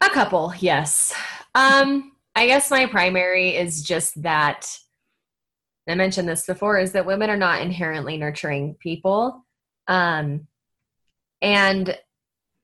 A 0.00 0.08
couple 0.08 0.54
yes. 0.58 1.14
Um 1.54 2.12
i 2.34 2.46
guess 2.46 2.70
my 2.70 2.86
primary 2.86 3.54
is 3.56 3.82
just 3.82 4.22
that 4.22 4.66
i 5.88 5.94
mentioned 5.94 6.28
this 6.28 6.46
before 6.46 6.78
is 6.78 6.92
that 6.92 7.04
women 7.04 7.28
are 7.28 7.36
not 7.36 7.60
inherently 7.60 8.16
nurturing 8.16 8.76
people. 8.80 9.44
Um 9.88 10.46
and 11.42 11.98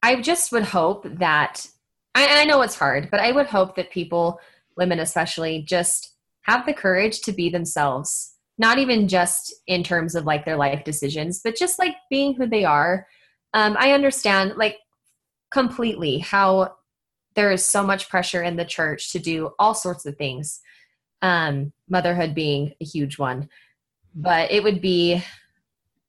I 0.03 0.21
just 0.21 0.53
would 0.53 0.65
hope 0.65 1.07
that, 1.19 1.67
I, 2.15 2.43
I 2.43 2.45
know 2.45 2.63
it's 2.63 2.79
hard, 2.79 3.11
but 3.11 3.21
I 3.21 3.33
would 3.33 3.47
hope 3.47 3.77
that 3.77 3.91
people, 3.91 4.41
women 4.77 4.99
especially, 4.99 5.63
just 5.63 6.15
have 6.43 6.67
the 6.67 6.75
courage 6.75 7.21
to 7.23 7.33
be 7.33 7.49
themselves. 7.49 8.35
Not 8.59 8.79
even 8.79 9.09
just 9.09 9.55
in 9.67 9.83
terms 9.83 10.15
of 10.15 10.25
like 10.25 10.45
their 10.45 10.57
life 10.57 10.85
decisions, 10.85 11.41
but 11.43 11.57
just 11.57 11.79
like 11.79 11.97
being 12.11 12.35
who 12.35 12.47
they 12.47 12.65
are. 12.65 13.07
Um, 13.55 13.77
I 13.79 13.93
understand 13.93 14.55
like 14.57 14.79
completely 15.51 16.19
how 16.19 16.75
there 17.35 17.51
is 17.51 17.65
so 17.65 17.83
much 17.83 18.09
pressure 18.09 18.43
in 18.43 18.57
the 18.57 18.65
church 18.65 19.13
to 19.13 19.19
do 19.19 19.53
all 19.59 19.75
sorts 19.75 20.05
of 20.05 20.17
things, 20.17 20.61
um, 21.23 21.73
motherhood 21.89 22.35
being 22.35 22.75
a 22.81 22.85
huge 22.85 23.19
one. 23.19 23.49
But 24.15 24.51
it 24.51 24.63
would 24.63 24.83
be 24.83 25.23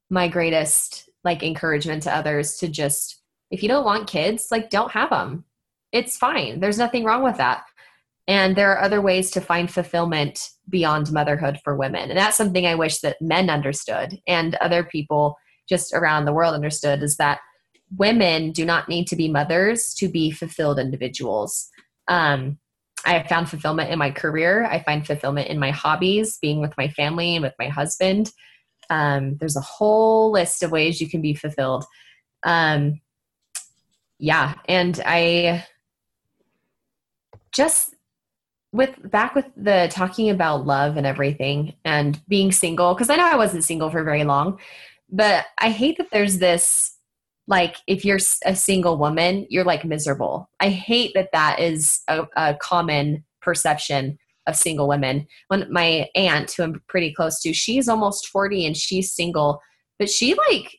my 0.10 0.28
greatest 0.28 1.10
like 1.24 1.44
encouragement 1.44 2.04
to 2.04 2.16
others 2.16 2.58
to 2.58 2.68
just 2.68 3.23
if 3.52 3.62
you 3.62 3.70
don't 3.70 3.86
want 3.86 4.08
kids, 4.08 4.48
like 4.52 4.70
don't 4.70 4.92
have 4.92 5.10
them. 5.10 5.46
It's 5.92 6.18
fine. 6.18 6.60
There's 6.60 6.78
nothing 6.78 7.04
wrong 7.04 7.24
with 7.24 7.38
that. 7.38 7.64
And 8.28 8.56
there 8.56 8.72
are 8.72 8.82
other 8.82 9.02
ways 9.02 9.32
to 9.32 9.42
find 9.42 9.70
fulfillment 9.70 10.50
beyond 10.70 11.12
motherhood 11.12 11.60
for 11.64 11.76
women. 11.76 12.10
And 12.10 12.18
that's 12.18 12.38
something 12.38 12.66
I 12.66 12.76
wish 12.76 13.00
that 13.00 13.22
men 13.22 13.50
understood 13.50 14.18
and 14.28 14.56
other 14.56 14.84
people 14.84 15.38
just 15.68 15.94
around 15.94 16.26
the 16.26 16.34
world 16.34 16.56
understood 16.56 17.04
is 17.04 17.18
that 17.18 17.40
women 17.98 18.52
do 18.52 18.66
not 18.66 18.90
need 18.90 19.08
to 19.08 19.16
be 19.16 19.28
mothers 19.28 19.94
to 19.96 20.08
be 20.08 20.32
fulfilled 20.32 20.80
individuals. 20.80 21.70
Um, 22.08 22.58
I 23.06 23.18
have 23.18 23.28
found 23.28 23.50
fulfillment 23.50 23.92
in 23.92 24.00
my 24.00 24.12
career. 24.12 24.66
I 24.66 24.82
find 24.82 25.06
fulfillment 25.06 25.50
in 25.50 25.60
my 25.60 25.72
hobbies, 25.72 26.38
being 26.42 26.62
with 26.62 26.74
my 26.78 26.88
family 26.88 27.36
and 27.36 27.44
with 27.44 27.54
my 27.60 27.68
husband. 27.68 28.32
Um, 28.90 29.38
there's 29.38 29.58
a 29.58 29.62
whole 29.62 30.32
list 30.32 30.64
of 30.64 30.72
ways 30.72 31.02
you 31.02 31.10
can 31.10 31.22
be 31.22 31.34
fulfilled. 31.34 31.86
Um, 32.44 33.02
yeah 34.24 34.54
and 34.68 35.02
i 35.06 35.64
just 37.52 37.96
with 38.72 38.96
back 39.12 39.36
with 39.36 39.46
the 39.56 39.88
talking 39.92 40.30
about 40.30 40.66
love 40.66 40.98
and 40.98 41.06
everything 41.06 41.74
and 41.86 42.22
being 42.28 42.52
single 42.52 42.94
because 42.94 43.10
i 43.10 43.16
know 43.16 43.28
i 43.28 43.36
wasn't 43.36 43.64
single 43.64 43.90
for 43.90 44.04
very 44.04 44.24
long 44.24 44.58
but 45.10 45.46
i 45.60 45.70
hate 45.70 45.98
that 45.98 46.10
there's 46.12 46.40
this 46.40 46.94
like 47.48 47.78
if 47.88 48.06
you're 48.06 48.20
a 48.46 48.56
single 48.56 48.98
woman 48.98 49.46
you're 49.50 49.64
like 49.64 49.84
miserable. 49.86 50.50
I 50.60 50.70
hate 50.70 51.12
that 51.16 51.30
that 51.34 51.60
is 51.60 52.02
a, 52.08 52.26
a 52.36 52.56
common 52.56 53.24
perception 53.42 54.18
of 54.48 54.56
single 54.56 54.88
women. 54.88 55.28
When 55.48 55.72
my 55.72 56.10
aunt 56.16 56.52
who 56.52 56.64
i'm 56.64 56.82
pretty 56.88 57.14
close 57.14 57.42
to 57.42 57.54
she's 57.54 57.88
almost 57.88 58.28
40 58.28 58.66
and 58.66 58.78
she's 58.78 59.14
single 59.14 59.62
but 60.00 60.10
she 60.10 60.36
like 60.50 60.78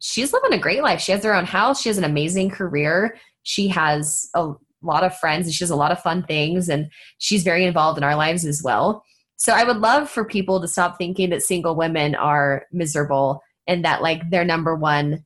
she's 0.00 0.32
living 0.32 0.52
a 0.52 0.58
great 0.58 0.82
life. 0.82 1.00
She 1.00 1.12
has 1.12 1.24
her 1.24 1.34
own 1.34 1.44
house. 1.44 1.80
She 1.80 1.88
has 1.88 1.98
an 1.98 2.04
amazing 2.04 2.50
career. 2.50 3.16
She 3.42 3.68
has 3.68 4.28
a 4.34 4.52
lot 4.82 5.04
of 5.04 5.16
friends 5.16 5.46
and 5.46 5.54
she 5.54 5.64
does 5.64 5.70
a 5.70 5.76
lot 5.76 5.92
of 5.92 6.00
fun 6.00 6.24
things 6.24 6.68
and 6.68 6.88
she's 7.18 7.42
very 7.42 7.64
involved 7.64 7.98
in 7.98 8.04
our 8.04 8.16
lives 8.16 8.44
as 8.44 8.62
well. 8.62 9.04
So 9.36 9.52
I 9.52 9.64
would 9.64 9.78
love 9.78 10.10
for 10.10 10.24
people 10.24 10.60
to 10.60 10.68
stop 10.68 10.98
thinking 10.98 11.30
that 11.30 11.42
single 11.42 11.76
women 11.76 12.14
are 12.14 12.66
miserable 12.72 13.40
and 13.66 13.84
that 13.84 14.02
like 14.02 14.30
their 14.30 14.44
number 14.44 14.74
one 14.74 15.24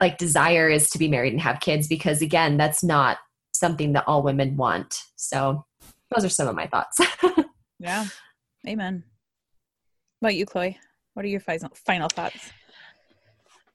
like 0.00 0.18
desire 0.18 0.68
is 0.68 0.90
to 0.90 0.98
be 0.98 1.08
married 1.08 1.32
and 1.32 1.42
have 1.42 1.60
kids 1.60 1.88
because 1.88 2.22
again, 2.22 2.56
that's 2.56 2.84
not 2.84 3.18
something 3.52 3.92
that 3.92 4.04
all 4.06 4.22
women 4.22 4.56
want. 4.56 5.00
So 5.16 5.64
those 6.14 6.24
are 6.24 6.28
some 6.28 6.48
of 6.48 6.54
my 6.54 6.66
thoughts. 6.66 6.98
yeah. 7.78 8.06
Amen. 8.66 9.04
What 10.20 10.28
about 10.28 10.36
you, 10.36 10.46
Chloe? 10.46 10.78
What 11.14 11.24
are 11.24 11.28
your 11.28 11.40
final 11.40 11.70
final 11.74 12.08
thoughts? 12.08 12.50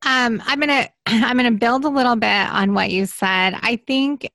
Um, 0.05 0.41
I'm 0.45 0.59
gonna 0.59 0.89
I'm 1.05 1.37
gonna 1.37 1.51
build 1.51 1.85
a 1.85 1.89
little 1.89 2.15
bit 2.15 2.27
on 2.29 2.73
what 2.73 2.91
you 2.91 3.05
said. 3.05 3.57
I 3.61 3.77
think 3.87 4.29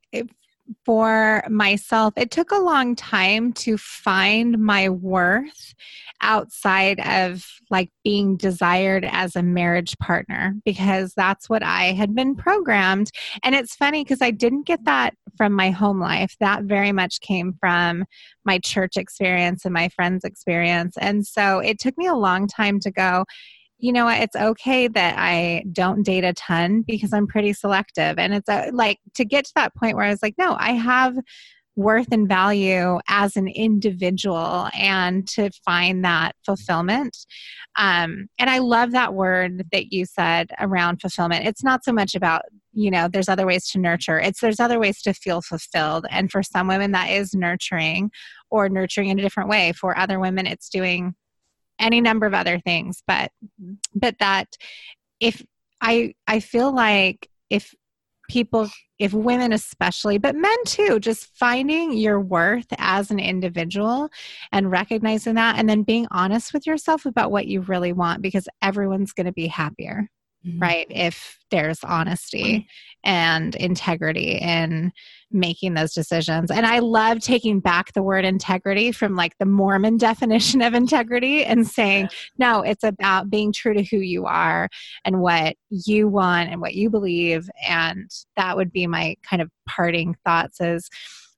for 0.84 1.42
myself, 1.48 2.14
it 2.16 2.30
took 2.30 2.50
a 2.50 2.58
long 2.58 2.94
time 2.94 3.52
to 3.54 3.78
find 3.78 4.58
my 4.58 4.88
worth 4.88 5.74
outside 6.20 7.00
of 7.00 7.46
like 7.70 7.90
being 8.02 8.36
desired 8.36 9.04
as 9.10 9.36
a 9.36 9.42
marriage 9.42 9.96
partner 9.98 10.54
because 10.64 11.14
that's 11.14 11.48
what 11.48 11.62
I 11.62 11.92
had 11.92 12.14
been 12.14 12.34
programmed. 12.34 13.10
And 13.42 13.54
it's 13.54 13.76
funny 13.76 14.04
because 14.04 14.20
I 14.20 14.30
didn't 14.30 14.66
get 14.66 14.84
that 14.84 15.14
from 15.36 15.52
my 15.52 15.70
home 15.70 16.00
life. 16.00 16.36
That 16.40 16.64
very 16.64 16.92
much 16.92 17.20
came 17.20 17.54
from 17.60 18.04
my 18.44 18.58
church 18.58 18.96
experience 18.96 19.64
and 19.64 19.72
my 19.72 19.88
friends' 19.90 20.24
experience. 20.24 20.96
And 20.98 21.26
so 21.26 21.60
it 21.60 21.78
took 21.78 21.96
me 21.96 22.06
a 22.06 22.14
long 22.14 22.46
time 22.48 22.80
to 22.80 22.90
go, 22.90 23.24
you 23.78 23.92
know 23.92 24.06
what? 24.06 24.20
It's 24.20 24.36
okay 24.36 24.88
that 24.88 25.14
i 25.18 25.64
don't 25.72 26.02
date 26.02 26.24
a 26.24 26.32
ton 26.32 26.82
because 26.82 27.12
i'm 27.12 27.26
pretty 27.26 27.52
selective. 27.52 28.18
And 28.18 28.34
it's 28.34 28.48
a, 28.48 28.70
like 28.72 28.98
to 29.14 29.24
get 29.24 29.44
to 29.46 29.52
that 29.56 29.74
point 29.74 29.96
where 29.96 30.04
i 30.04 30.10
was 30.10 30.22
like 30.22 30.34
no 30.38 30.56
i 30.58 30.72
have 30.72 31.16
worth 31.76 32.08
and 32.10 32.28
value 32.28 32.98
as 33.08 33.36
an 33.36 33.46
individual 33.46 34.68
and 34.74 35.28
to 35.28 35.48
find 35.64 36.04
that 36.04 36.34
fulfillment. 36.44 37.16
Um, 37.76 38.28
and 38.38 38.50
i 38.50 38.58
love 38.58 38.90
that 38.92 39.14
word 39.14 39.62
that 39.72 39.92
you 39.92 40.04
said 40.04 40.50
around 40.58 41.00
fulfillment. 41.00 41.46
It's 41.46 41.62
not 41.62 41.84
so 41.84 41.92
much 41.92 42.14
about 42.14 42.42
you 42.72 42.90
know 42.90 43.08
there's 43.08 43.28
other 43.28 43.46
ways 43.46 43.68
to 43.70 43.78
nurture. 43.78 44.18
It's 44.20 44.40
there's 44.40 44.60
other 44.60 44.78
ways 44.80 45.02
to 45.02 45.14
feel 45.14 45.40
fulfilled. 45.40 46.06
And 46.10 46.30
for 46.30 46.42
some 46.42 46.66
women 46.68 46.92
that 46.92 47.10
is 47.10 47.34
nurturing 47.34 48.10
or 48.50 48.68
nurturing 48.68 49.08
in 49.08 49.18
a 49.18 49.22
different 49.22 49.48
way. 49.48 49.72
For 49.72 49.96
other 49.96 50.18
women 50.18 50.46
it's 50.46 50.68
doing 50.68 51.14
any 51.78 52.00
number 52.00 52.26
of 52.26 52.34
other 52.34 52.58
things 52.60 53.02
but 53.06 53.30
mm-hmm. 53.44 53.74
but 53.94 54.16
that 54.18 54.56
if 55.20 55.44
i 55.80 56.14
i 56.26 56.40
feel 56.40 56.74
like 56.74 57.28
if 57.50 57.74
people 58.28 58.68
if 58.98 59.12
women 59.14 59.52
especially 59.52 60.18
but 60.18 60.36
men 60.36 60.56
too 60.66 61.00
just 61.00 61.26
finding 61.36 61.92
your 61.92 62.20
worth 62.20 62.66
as 62.76 63.10
an 63.10 63.18
individual 63.18 64.10
and 64.52 64.70
recognizing 64.70 65.34
that 65.34 65.56
and 65.58 65.68
then 65.68 65.82
being 65.82 66.06
honest 66.10 66.52
with 66.52 66.66
yourself 66.66 67.06
about 67.06 67.30
what 67.30 67.46
you 67.46 67.60
really 67.62 67.92
want 67.92 68.20
because 68.20 68.46
everyone's 68.60 69.12
going 69.12 69.26
to 69.26 69.32
be 69.32 69.46
happier 69.46 70.10
mm-hmm. 70.46 70.58
right? 70.58 70.86
If 70.90 71.38
there's 71.50 71.82
honesty 71.82 72.68
and 73.04 73.54
integrity 73.54 74.32
in 74.32 74.92
making 75.30 75.74
those 75.74 75.92
decisions. 75.92 76.50
And 76.50 76.66
I 76.66 76.78
love 76.78 77.20
taking 77.20 77.60
back 77.60 77.92
the 77.92 78.02
word 78.02 78.24
integrity 78.24 78.92
from 78.92 79.14
like 79.14 79.36
the 79.38 79.46
Mormon 79.46 79.96
definition 79.98 80.62
of 80.62 80.74
integrity 80.74 81.44
and 81.44 81.66
saying, 81.66 82.08
no, 82.38 82.62
it's 82.62 82.84
about 82.84 83.30
being 83.30 83.52
true 83.52 83.74
to 83.74 83.82
who 83.82 83.98
you 83.98 84.26
are 84.26 84.68
and 85.04 85.20
what 85.20 85.56
you 85.70 86.08
want 86.08 86.50
and 86.50 86.60
what 86.60 86.74
you 86.74 86.90
believe. 86.90 87.48
And 87.66 88.10
that 88.36 88.56
would 88.56 88.72
be 88.72 88.86
my 88.86 89.16
kind 89.22 89.42
of 89.42 89.50
parting 89.66 90.16
thoughts 90.24 90.60
is 90.60 90.88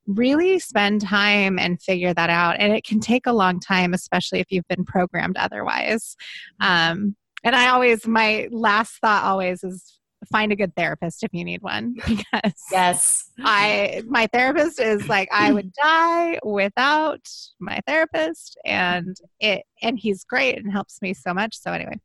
really 0.07 0.59
spend 0.59 1.01
time 1.03 1.59
and 1.59 1.81
figure 1.81 2.15
that 2.15 2.31
out. 2.31 2.57
And 2.59 2.73
it 2.73 2.85
can 2.85 3.01
take 3.01 3.27
a 3.27 3.33
long 3.33 3.61
time, 3.61 3.93
especially 3.93 4.41
if 4.41 4.47
you've 4.51 4.69
been 4.69 4.85
programmed 4.85 5.37
otherwise. 5.37 6.17
Um, 6.61 7.17
and 7.43 7.57
I 7.57 7.69
always, 7.69 8.07
my 8.07 8.49
last 8.51 8.99
thought 9.01 9.25
always 9.25 9.65
is 9.65 10.01
find 10.31 10.53
a 10.53 10.57
good 10.57 10.75
therapist 10.77 11.23
if 11.23 11.31
you 11.33 11.45
need 11.45 11.63
one 11.63 11.95
because 12.07 12.55
yes. 12.71 13.31
I 13.41 14.03
my 14.07 14.27
therapist 14.27 14.81
is 14.81 15.09
like 15.09 15.29
i 15.33 15.53
would 15.53 15.73
die 15.73 16.39
without 16.45 17.27
my 17.59 17.81
therapist 17.87 18.59
and 18.65 19.17
it 19.41 19.63
and 19.83 19.99
he's 19.99 20.25
great 20.25 20.59
and 20.59 20.73
helps 20.73 21.01
me 21.03 21.15
so 21.15 21.33
much. 21.33 21.57
So 21.59 21.73
anyway 21.73 21.99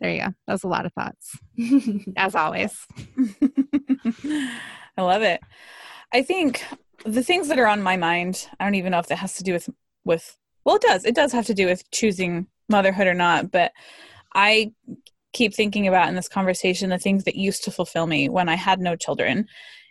there 0.00 0.10
you 0.10 0.20
go. 0.20 0.26
That 0.46 0.52
was 0.52 0.64
a 0.64 0.68
lot 0.68 0.86
of 0.86 0.92
thoughts 0.92 1.38
as 2.16 2.34
always. 2.34 2.86
I 4.98 5.02
love 5.02 5.22
it. 5.22 5.40
I 6.12 6.22
think 6.22 6.64
the 7.04 7.22
things 7.22 7.48
that 7.48 7.58
are 7.58 7.66
on 7.66 7.82
my 7.82 7.96
mind 7.96 8.48
i 8.58 8.64
don't 8.64 8.74
even 8.74 8.90
know 8.90 8.98
if 8.98 9.08
that 9.08 9.18
has 9.18 9.36
to 9.36 9.44
do 9.44 9.52
with 9.52 9.68
with 10.04 10.36
well 10.64 10.76
it 10.76 10.82
does. 10.82 11.04
It 11.04 11.14
does 11.14 11.32
have 11.32 11.46
to 11.46 11.54
do 11.54 11.66
with 11.66 11.88
choosing 11.90 12.46
motherhood 12.68 13.06
or 13.06 13.14
not 13.14 13.50
but 13.50 13.72
I 14.36 14.72
keep 15.32 15.54
thinking 15.54 15.88
about 15.88 16.08
in 16.08 16.14
this 16.14 16.28
conversation 16.28 16.90
the 16.90 16.98
things 16.98 17.24
that 17.24 17.34
used 17.34 17.64
to 17.64 17.70
fulfill 17.70 18.06
me 18.06 18.28
when 18.28 18.48
I 18.48 18.54
had 18.54 18.78
no 18.80 18.94
children. 18.94 19.46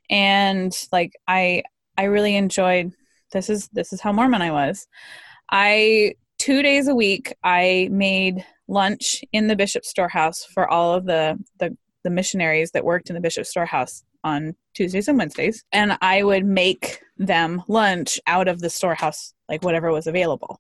And 0.10 0.72
like 0.92 1.14
I 1.28 1.64
I 1.98 2.04
really 2.06 2.36
enjoyed 2.36 2.94
this 3.32 3.50
is 3.50 3.68
this 3.74 3.92
is 3.92 4.02
how 4.02 4.14
Mormon 4.14 4.42
I 4.42 4.52
was. 4.52 4.88
I 5.52 6.14
2 6.40 6.62
days 6.62 6.88
a 6.88 6.96
week 6.96 7.34
I 7.44 7.90
made 7.92 8.46
lunch 8.68 9.24
in 9.32 9.48
the 9.48 9.56
bishop 9.56 9.84
storehouse 9.84 10.44
for 10.46 10.70
all 10.70 10.94
of 10.94 11.06
the 11.06 11.38
the 11.60 11.76
the 12.04 12.10
missionaries 12.12 12.72
that 12.72 12.86
worked 12.86 13.10
in 13.10 13.16
the 13.16 13.22
bishop 13.22 13.46
storehouse 13.46 14.04
on 14.26 14.56
Tuesdays 14.74 15.08
and 15.08 15.18
Wednesdays, 15.18 15.64
and 15.72 15.98
I 16.02 16.24
would 16.24 16.46
make 16.46 17.00
them 17.18 17.64
lunch 17.70 18.20
out 18.28 18.50
of 18.50 18.60
the 18.60 18.70
storehouse, 18.70 19.34
like 19.48 19.64
whatever 19.64 19.92
was 19.92 20.08
available. 20.08 20.60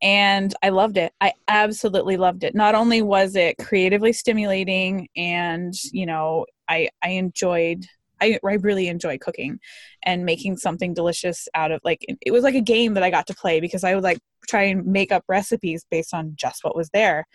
And 0.00 0.54
I 0.62 0.70
loved 0.70 0.96
it. 0.96 1.12
I 1.20 1.34
absolutely 1.48 2.16
loved 2.16 2.44
it. 2.44 2.54
Not 2.54 2.74
only 2.74 3.02
was 3.02 3.36
it 3.36 3.58
creatively 3.58 4.14
stimulating, 4.14 5.08
and 5.16 5.74
you 5.92 6.06
know, 6.06 6.46
I 6.68 6.88
I 7.02 7.10
enjoyed. 7.10 7.84
I, 8.22 8.38
I 8.44 8.52
really 8.54 8.88
enjoy 8.88 9.16
cooking 9.16 9.60
and 10.02 10.26
making 10.26 10.58
something 10.58 10.92
delicious 10.92 11.48
out 11.54 11.72
of 11.72 11.80
like 11.84 12.04
it 12.20 12.30
was 12.30 12.44
like 12.44 12.54
a 12.54 12.60
game 12.60 12.92
that 12.94 13.02
I 13.02 13.08
got 13.10 13.26
to 13.28 13.34
play 13.34 13.60
because 13.60 13.82
I 13.82 13.94
would 13.94 14.04
like 14.04 14.18
try 14.46 14.64
and 14.64 14.86
make 14.86 15.10
up 15.10 15.24
recipes 15.26 15.86
based 15.90 16.12
on 16.12 16.34
just 16.36 16.62
what 16.62 16.76
was 16.76 16.90
there. 16.90 17.26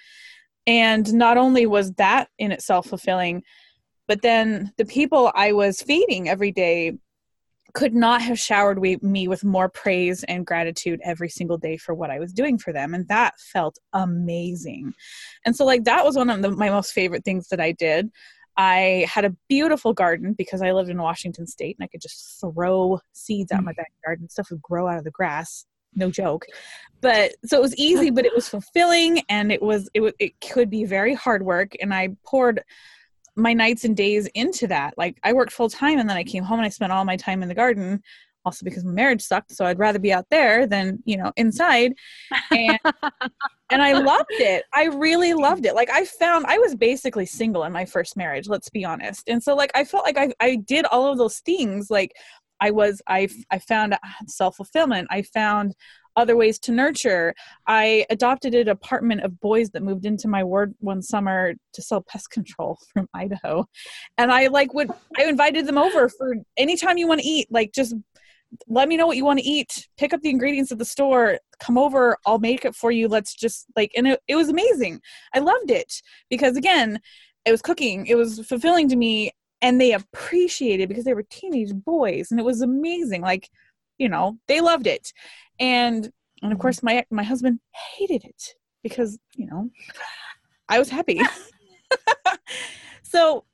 And 0.67 1.11
not 1.13 1.37
only 1.37 1.65
was 1.65 1.93
that 1.93 2.29
in 2.37 2.51
itself 2.51 2.87
fulfilling, 2.87 3.43
but 4.07 4.21
then 4.21 4.71
the 4.77 4.85
people 4.85 5.31
I 5.35 5.51
was 5.51 5.81
feeding 5.81 6.29
every 6.29 6.51
day 6.51 6.93
could 7.75 7.93
not 7.93 8.21
have 8.21 8.39
showered 8.39 8.79
me 9.03 9.27
with 9.27 9.43
more 9.43 9.67
praise 9.67 10.23
and 10.23 10.45
gratitude 10.45 10.99
every 11.03 11.29
single 11.29 11.57
day 11.57 11.75
for 11.75 11.93
what 11.93 12.09
I 12.09 12.19
was 12.19 12.31
doing 12.31 12.57
for 12.57 12.71
them. 12.71 12.93
And 12.93 13.05
that 13.09 13.33
felt 13.37 13.77
amazing. 13.91 14.93
And 15.45 15.55
so, 15.55 15.65
like, 15.65 15.83
that 15.83 16.05
was 16.05 16.15
one 16.15 16.29
of 16.29 16.41
the, 16.41 16.51
my 16.51 16.69
most 16.69 16.93
favorite 16.93 17.25
things 17.25 17.49
that 17.49 17.59
I 17.59 17.73
did. 17.73 18.09
I 18.57 19.05
had 19.09 19.25
a 19.25 19.35
beautiful 19.49 19.93
garden 19.93 20.33
because 20.37 20.61
I 20.61 20.71
lived 20.71 20.89
in 20.89 21.01
Washington 21.01 21.45
State 21.45 21.75
and 21.77 21.83
I 21.83 21.89
could 21.89 22.01
just 22.01 22.39
throw 22.39 23.01
seeds 23.11 23.51
out 23.51 23.65
my 23.65 23.73
mm. 23.73 23.77
backyard 23.77 24.21
and 24.21 24.31
stuff 24.31 24.49
would 24.49 24.61
grow 24.61 24.87
out 24.87 24.97
of 24.97 25.03
the 25.03 25.11
grass. 25.11 25.65
No 25.93 26.09
joke. 26.09 26.45
But 27.01 27.35
so 27.45 27.57
it 27.57 27.61
was 27.61 27.75
easy, 27.75 28.09
but 28.09 28.25
it 28.25 28.33
was 28.33 28.47
fulfilling 28.47 29.21
and 29.27 29.51
it 29.51 29.61
was, 29.61 29.89
it, 29.93 30.15
it 30.19 30.39
could 30.39 30.69
be 30.69 30.85
very 30.85 31.13
hard 31.13 31.43
work. 31.43 31.73
And 31.81 31.93
I 31.93 32.15
poured 32.25 32.63
my 33.35 33.53
nights 33.53 33.83
and 33.83 33.95
days 33.97 34.27
into 34.27 34.67
that. 34.67 34.93
Like 34.97 35.17
I 35.23 35.33
worked 35.33 35.51
full 35.51 35.69
time 35.69 35.99
and 35.99 36.09
then 36.09 36.17
I 36.17 36.23
came 36.23 36.43
home 36.43 36.59
and 36.59 36.65
I 36.65 36.69
spent 36.69 36.91
all 36.91 37.05
my 37.05 37.17
time 37.17 37.43
in 37.43 37.49
the 37.49 37.55
garden 37.55 38.01
also 38.45 38.63
because 38.63 38.85
my 38.85 38.91
marriage 38.91 39.21
sucked 39.21 39.51
so 39.51 39.65
i'd 39.65 39.79
rather 39.79 39.99
be 39.99 40.13
out 40.13 40.27
there 40.29 40.67
than 40.67 40.99
you 41.05 41.17
know 41.17 41.31
inside. 41.35 41.93
And, 42.51 42.79
and 43.71 43.81
i 43.81 43.93
loved 43.93 44.25
it. 44.31 44.63
I 44.73 44.85
really 44.85 45.33
loved 45.33 45.65
it. 45.65 45.75
Like 45.75 45.89
i 45.89 46.05
found 46.05 46.45
i 46.45 46.57
was 46.57 46.75
basically 46.75 47.25
single 47.25 47.63
in 47.63 47.73
my 47.73 47.85
first 47.85 48.15
marriage 48.15 48.47
let's 48.47 48.69
be 48.69 48.85
honest. 48.85 49.27
And 49.27 49.41
so 49.41 49.55
like 49.55 49.71
i 49.75 49.83
felt 49.83 50.05
like 50.05 50.17
i, 50.17 50.31
I 50.39 50.57
did 50.57 50.85
all 50.85 51.11
of 51.11 51.17
those 51.17 51.39
things. 51.39 51.89
Like 51.89 52.13
i 52.61 52.71
was 52.71 53.01
i 53.07 53.27
i 53.51 53.59
found 53.59 53.93
uh, 53.93 53.97
self-fulfillment. 54.27 55.07
I 55.09 55.23
found 55.23 55.73
other 56.15 56.35
ways 56.35 56.59
to 56.59 56.71
nurture. 56.71 57.33
I 57.67 58.05
adopted 58.09 58.55
an 58.55 58.69
apartment 58.69 59.21
of 59.21 59.39
boys 59.39 59.69
that 59.71 59.83
moved 59.83 60.05
into 60.05 60.27
my 60.27 60.43
ward 60.43 60.73
one 60.79 61.01
summer 61.01 61.53
to 61.73 61.81
sell 61.81 62.01
pest 62.01 62.29
control 62.31 62.77
from 62.93 63.07
Idaho. 63.13 63.65
And 64.17 64.31
I 64.31 64.47
like 64.47 64.73
would 64.73 64.91
I 65.17 65.25
invited 65.25 65.65
them 65.65 65.77
over 65.77 66.09
for 66.09 66.35
anytime 66.57 66.97
you 66.97 67.07
want 67.07 67.21
to 67.21 67.27
eat, 67.27 67.47
like 67.51 67.71
just 67.73 67.95
let 68.67 68.87
me 68.87 68.97
know 68.97 69.07
what 69.07 69.17
you 69.17 69.25
want 69.25 69.39
to 69.39 69.45
eat. 69.45 69.87
Pick 69.97 70.13
up 70.13 70.21
the 70.21 70.29
ingredients 70.29 70.71
at 70.71 70.77
the 70.77 70.85
store. 70.85 71.39
Come 71.59 71.77
over. 71.77 72.17
I'll 72.25 72.39
make 72.39 72.65
it 72.65 72.75
for 72.75 72.91
you. 72.91 73.07
Let's 73.07 73.33
just 73.33 73.65
like, 73.75 73.91
and 73.95 74.07
it, 74.07 74.19
it 74.27 74.35
was 74.35 74.49
amazing. 74.49 75.01
I 75.33 75.39
loved 75.39 75.71
it 75.71 76.01
because 76.29 76.55
again, 76.55 76.99
it 77.45 77.51
was 77.51 77.61
cooking. 77.61 78.07
It 78.07 78.15
was 78.15 78.45
fulfilling 78.45 78.89
to 78.89 78.95
me 78.95 79.31
and 79.61 79.79
they 79.79 79.93
appreciated 79.93 80.89
because 80.89 81.05
they 81.05 81.13
were 81.13 81.23
teenage 81.23 81.73
boys 81.73 82.31
and 82.31 82.39
it 82.39 82.45
was 82.45 82.61
amazing. 82.61 83.21
Like, 83.21 83.49
you 83.97 84.09
know, 84.09 84.37
they 84.47 84.61
loved 84.61 84.87
it 84.87 85.11
and 85.59 86.11
and 86.41 86.51
of 86.51 86.59
course 86.59 86.83
my 86.83 87.05
my 87.09 87.23
husband 87.23 87.59
hated 87.97 88.23
it 88.23 88.55
because 88.83 89.17
you 89.35 89.47
know 89.47 89.69
i 90.69 90.79
was 90.79 90.89
happy. 90.89 91.21
So 93.03 93.45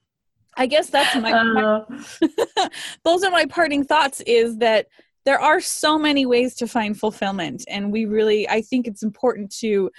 i 0.57 0.65
guess 0.65 0.89
that's 0.89 1.15
my, 1.15 1.31
uh. 1.31 1.85
my 1.87 2.69
those 3.03 3.23
are 3.23 3.29
my 3.29 3.45
parting 3.45 3.83
thoughts 3.83 4.21
is 4.21 4.57
that 4.57 4.87
there 5.23 5.39
are 5.39 5.61
so 5.61 5.99
many 5.99 6.25
ways 6.25 6.55
to 6.55 6.67
find 6.67 6.97
fulfillment. 6.97 7.63
And 7.67 7.91
we 7.91 8.05
really 8.05 8.49
i 8.49 8.61
think 8.61 8.87
it's 8.87 9.03
important 9.03 9.55
to 9.59 9.91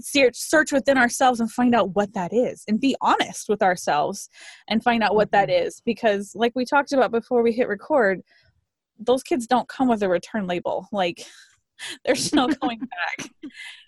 search 0.00 0.70
within 0.70 0.96
ourselves 0.96 1.40
and 1.40 1.50
find 1.50 1.74
out 1.74 1.96
what 1.96 2.14
that 2.14 2.32
is 2.32 2.62
and 2.68 2.78
be 2.80 2.94
honest 3.00 3.48
with 3.48 3.60
ourselves 3.62 4.28
and 4.68 4.84
find 4.84 5.02
out 5.02 5.16
what 5.16 5.32
that 5.32 5.48
mm-hmm. 5.48 5.56
because 5.84 6.32
like 6.36 6.52
we 6.54 6.64
talked 6.64 6.92
about 6.92 7.10
before 7.10 7.42
we 7.42 7.50
hit 7.50 7.66
record 7.66 8.22
those 8.98 9.22
kids 9.22 9.46
don't 9.46 9.68
come 9.68 9.88
with 9.88 10.02
a 10.02 10.08
return 10.08 10.46
label. 10.46 10.88
Like 10.92 11.24
there's 12.04 12.32
no 12.32 12.48
going 12.48 12.80
back. 12.80 13.30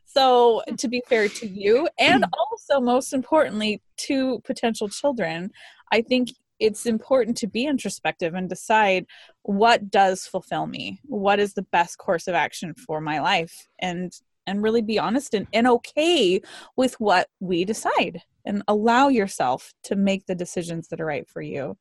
So, 0.07 0.63
to 0.77 0.89
be 0.89 1.03
fair 1.09 1.29
to 1.29 1.47
you, 1.47 1.89
and 1.99 2.25
also 2.37 2.81
most 2.81 3.13
importantly 3.13 3.81
to 3.99 4.41
potential 4.41 4.89
children, 4.89 5.53
I 5.93 6.03
think 6.03 6.31
it's 6.61 6.87
important 6.87 7.37
to 7.39 7.47
be 7.47 7.67
introspective 7.67 8.35
and 8.35 8.49
decide 8.49 9.07
what 9.43 9.91
does 9.91 10.27
fulfill 10.27 10.67
me 10.67 11.01
what 11.05 11.41
is 11.41 11.55
the 11.55 11.63
best 11.73 11.99
course 11.99 12.29
of 12.29 12.35
action 12.35 12.75
for 12.75 13.01
my 13.01 13.19
life 13.19 13.67
and 13.81 14.13
and 14.47 14.63
really 14.63 14.83
be 14.83 14.99
honest 14.99 15.35
and, 15.35 15.47
and 15.53 15.67
okay 15.67 16.41
with 16.77 16.95
what 17.01 17.29
we 17.41 17.65
decide 17.65 18.23
and 18.45 18.63
allow 18.69 19.09
yourself 19.09 19.73
to 19.83 19.97
make 19.97 20.27
the 20.27 20.35
decisions 20.35 20.89
that 20.89 21.01
are 21.01 21.07
right 21.07 21.29
for 21.29 21.43
you 21.43 21.77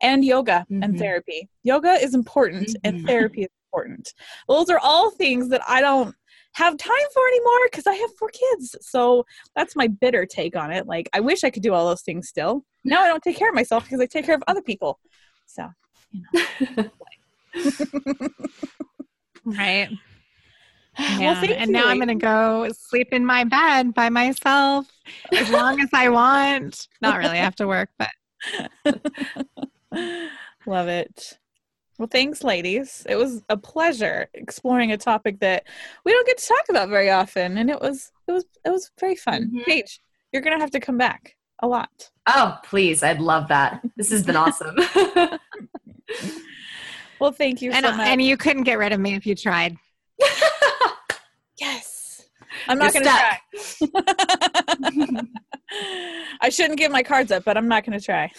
and 0.00 0.24
yoga 0.24 0.66
mm-hmm. 0.70 0.82
and 0.82 0.98
therapy 0.98 1.48
yoga 1.62 1.92
is 1.92 2.14
important 2.14 2.68
mm-hmm. 2.68 2.96
and 2.96 3.06
therapy 3.06 3.42
is 3.42 3.50
important. 3.74 4.14
Those 4.48 4.70
are 4.70 4.78
all 4.78 5.10
things 5.10 5.48
that 5.50 5.62
I 5.68 5.80
don't 5.80 6.14
have 6.52 6.76
time 6.76 6.92
for 7.12 7.26
anymore 7.26 7.58
because 7.70 7.86
I 7.86 7.94
have 7.94 8.10
four 8.18 8.30
kids. 8.30 8.76
So 8.80 9.24
that's 9.56 9.74
my 9.74 9.88
bitter 9.88 10.24
take 10.24 10.56
on 10.56 10.70
it. 10.70 10.86
Like, 10.86 11.08
I 11.12 11.20
wish 11.20 11.44
I 11.44 11.50
could 11.50 11.62
do 11.62 11.74
all 11.74 11.88
those 11.88 12.02
things 12.02 12.28
still. 12.28 12.64
Now 12.84 13.02
I 13.02 13.08
don't 13.08 13.22
take 13.22 13.36
care 13.36 13.48
of 13.48 13.54
myself 13.54 13.84
because 13.84 14.00
I 14.00 14.06
take 14.06 14.26
care 14.26 14.36
of 14.36 14.42
other 14.46 14.62
people. 14.62 15.00
So, 15.46 15.68
you 16.12 16.22
know. 16.76 16.90
right. 19.44 19.90
Yeah. 20.96 21.42
Well, 21.42 21.52
and 21.56 21.72
now 21.72 21.88
I'm 21.88 21.96
going 21.96 22.06
to 22.06 22.14
go 22.14 22.68
sleep 22.72 23.08
in 23.10 23.26
my 23.26 23.42
bed 23.42 23.94
by 23.94 24.10
myself 24.10 24.86
as 25.32 25.50
long 25.50 25.80
as 25.80 25.88
I 25.92 26.08
want. 26.08 26.86
Not 27.00 27.18
really, 27.18 27.30
I 27.30 27.42
have 27.42 27.56
to 27.56 27.66
work, 27.66 27.90
but 27.98 28.10
Love 30.66 30.88
it. 30.88 31.38
Well, 32.04 32.10
thanks, 32.12 32.44
ladies. 32.44 33.06
It 33.08 33.16
was 33.16 33.42
a 33.48 33.56
pleasure 33.56 34.28
exploring 34.34 34.92
a 34.92 34.98
topic 34.98 35.40
that 35.40 35.64
we 36.04 36.12
don't 36.12 36.26
get 36.26 36.36
to 36.36 36.46
talk 36.46 36.64
about 36.68 36.90
very 36.90 37.08
often, 37.08 37.56
and 37.56 37.70
it 37.70 37.80
was 37.80 38.12
it 38.28 38.32
was 38.32 38.44
it 38.62 38.68
was 38.68 38.90
very 39.00 39.16
fun. 39.16 39.50
Mhm. 39.54 39.64
Paige, 39.64 40.00
you're 40.30 40.42
gonna 40.42 40.58
have 40.58 40.70
to 40.72 40.80
come 40.80 40.98
back 40.98 41.34
a 41.62 41.66
lot. 41.66 42.10
Oh, 42.26 42.58
please. 42.62 43.02
I'd 43.02 43.22
love 43.22 43.48
that. 43.48 43.80
This 43.96 44.10
has 44.10 44.22
been 44.22 44.36
awesome. 44.36 44.76
Well, 47.20 47.32
thank 47.32 47.62
you 47.62 47.70
And, 47.72 47.86
so 47.86 47.92
much. 47.92 48.06
and 48.06 48.20
you 48.20 48.36
couldn't 48.36 48.64
get 48.64 48.76
rid 48.76 48.92
of 48.92 49.00
me 49.00 49.14
if 49.14 49.24
you 49.24 49.34
tried. 49.34 49.78
yes, 51.58 52.26
I'm 52.68 52.76
not 52.76 52.92
You're 52.92 53.02
gonna 53.04 53.38
try. 53.80 55.22
I 56.42 56.48
shouldn't 56.50 56.78
give 56.78 56.92
my 56.92 57.02
cards 57.02 57.32
up, 57.32 57.44
but 57.44 57.56
I'm 57.56 57.68
not 57.68 57.84
gonna 57.86 58.00
try. 58.00 58.30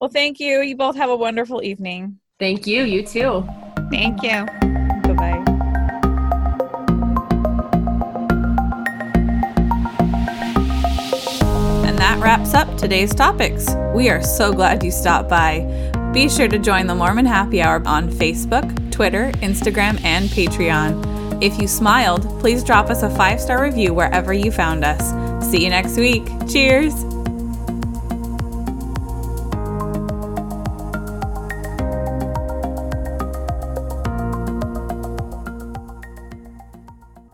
Well, 0.00 0.10
thank 0.10 0.40
you. 0.40 0.60
You 0.60 0.76
both 0.76 0.96
have 0.96 1.10
a 1.10 1.16
wonderful 1.16 1.62
evening. 1.62 2.18
Thank 2.38 2.66
you. 2.66 2.84
You 2.84 3.02
too. 3.02 3.48
Thank 3.90 4.22
you. 4.22 4.44
Bye 5.02 5.12
bye. 5.14 5.44
And 11.86 11.98
that 11.98 12.18
wraps 12.20 12.52
up 12.54 12.76
today's 12.76 13.14
topics. 13.14 13.66
We 13.94 14.10
are 14.10 14.22
so 14.22 14.52
glad 14.52 14.82
you 14.82 14.90
stopped 14.90 15.30
by. 15.30 15.60
Be 16.12 16.28
sure 16.28 16.48
to 16.48 16.58
join 16.58 16.86
the 16.86 16.94
Mormon 16.94 17.26
Happy 17.26 17.62
Hour 17.62 17.82
on 17.86 18.10
Facebook, 18.10 18.92
Twitter, 18.92 19.30
Instagram, 19.36 20.02
and 20.04 20.28
Patreon. 20.28 21.42
If 21.42 21.58
you 21.60 21.68
smiled, 21.68 22.22
please 22.40 22.64
drop 22.64 22.88
us 22.90 23.02
a 23.02 23.10
five 23.10 23.40
star 23.40 23.62
review 23.62 23.92
wherever 23.94 24.32
you 24.32 24.50
found 24.50 24.84
us. 24.84 25.50
See 25.50 25.64
you 25.64 25.70
next 25.70 25.96
week. 25.96 26.24
Cheers! 26.48 27.15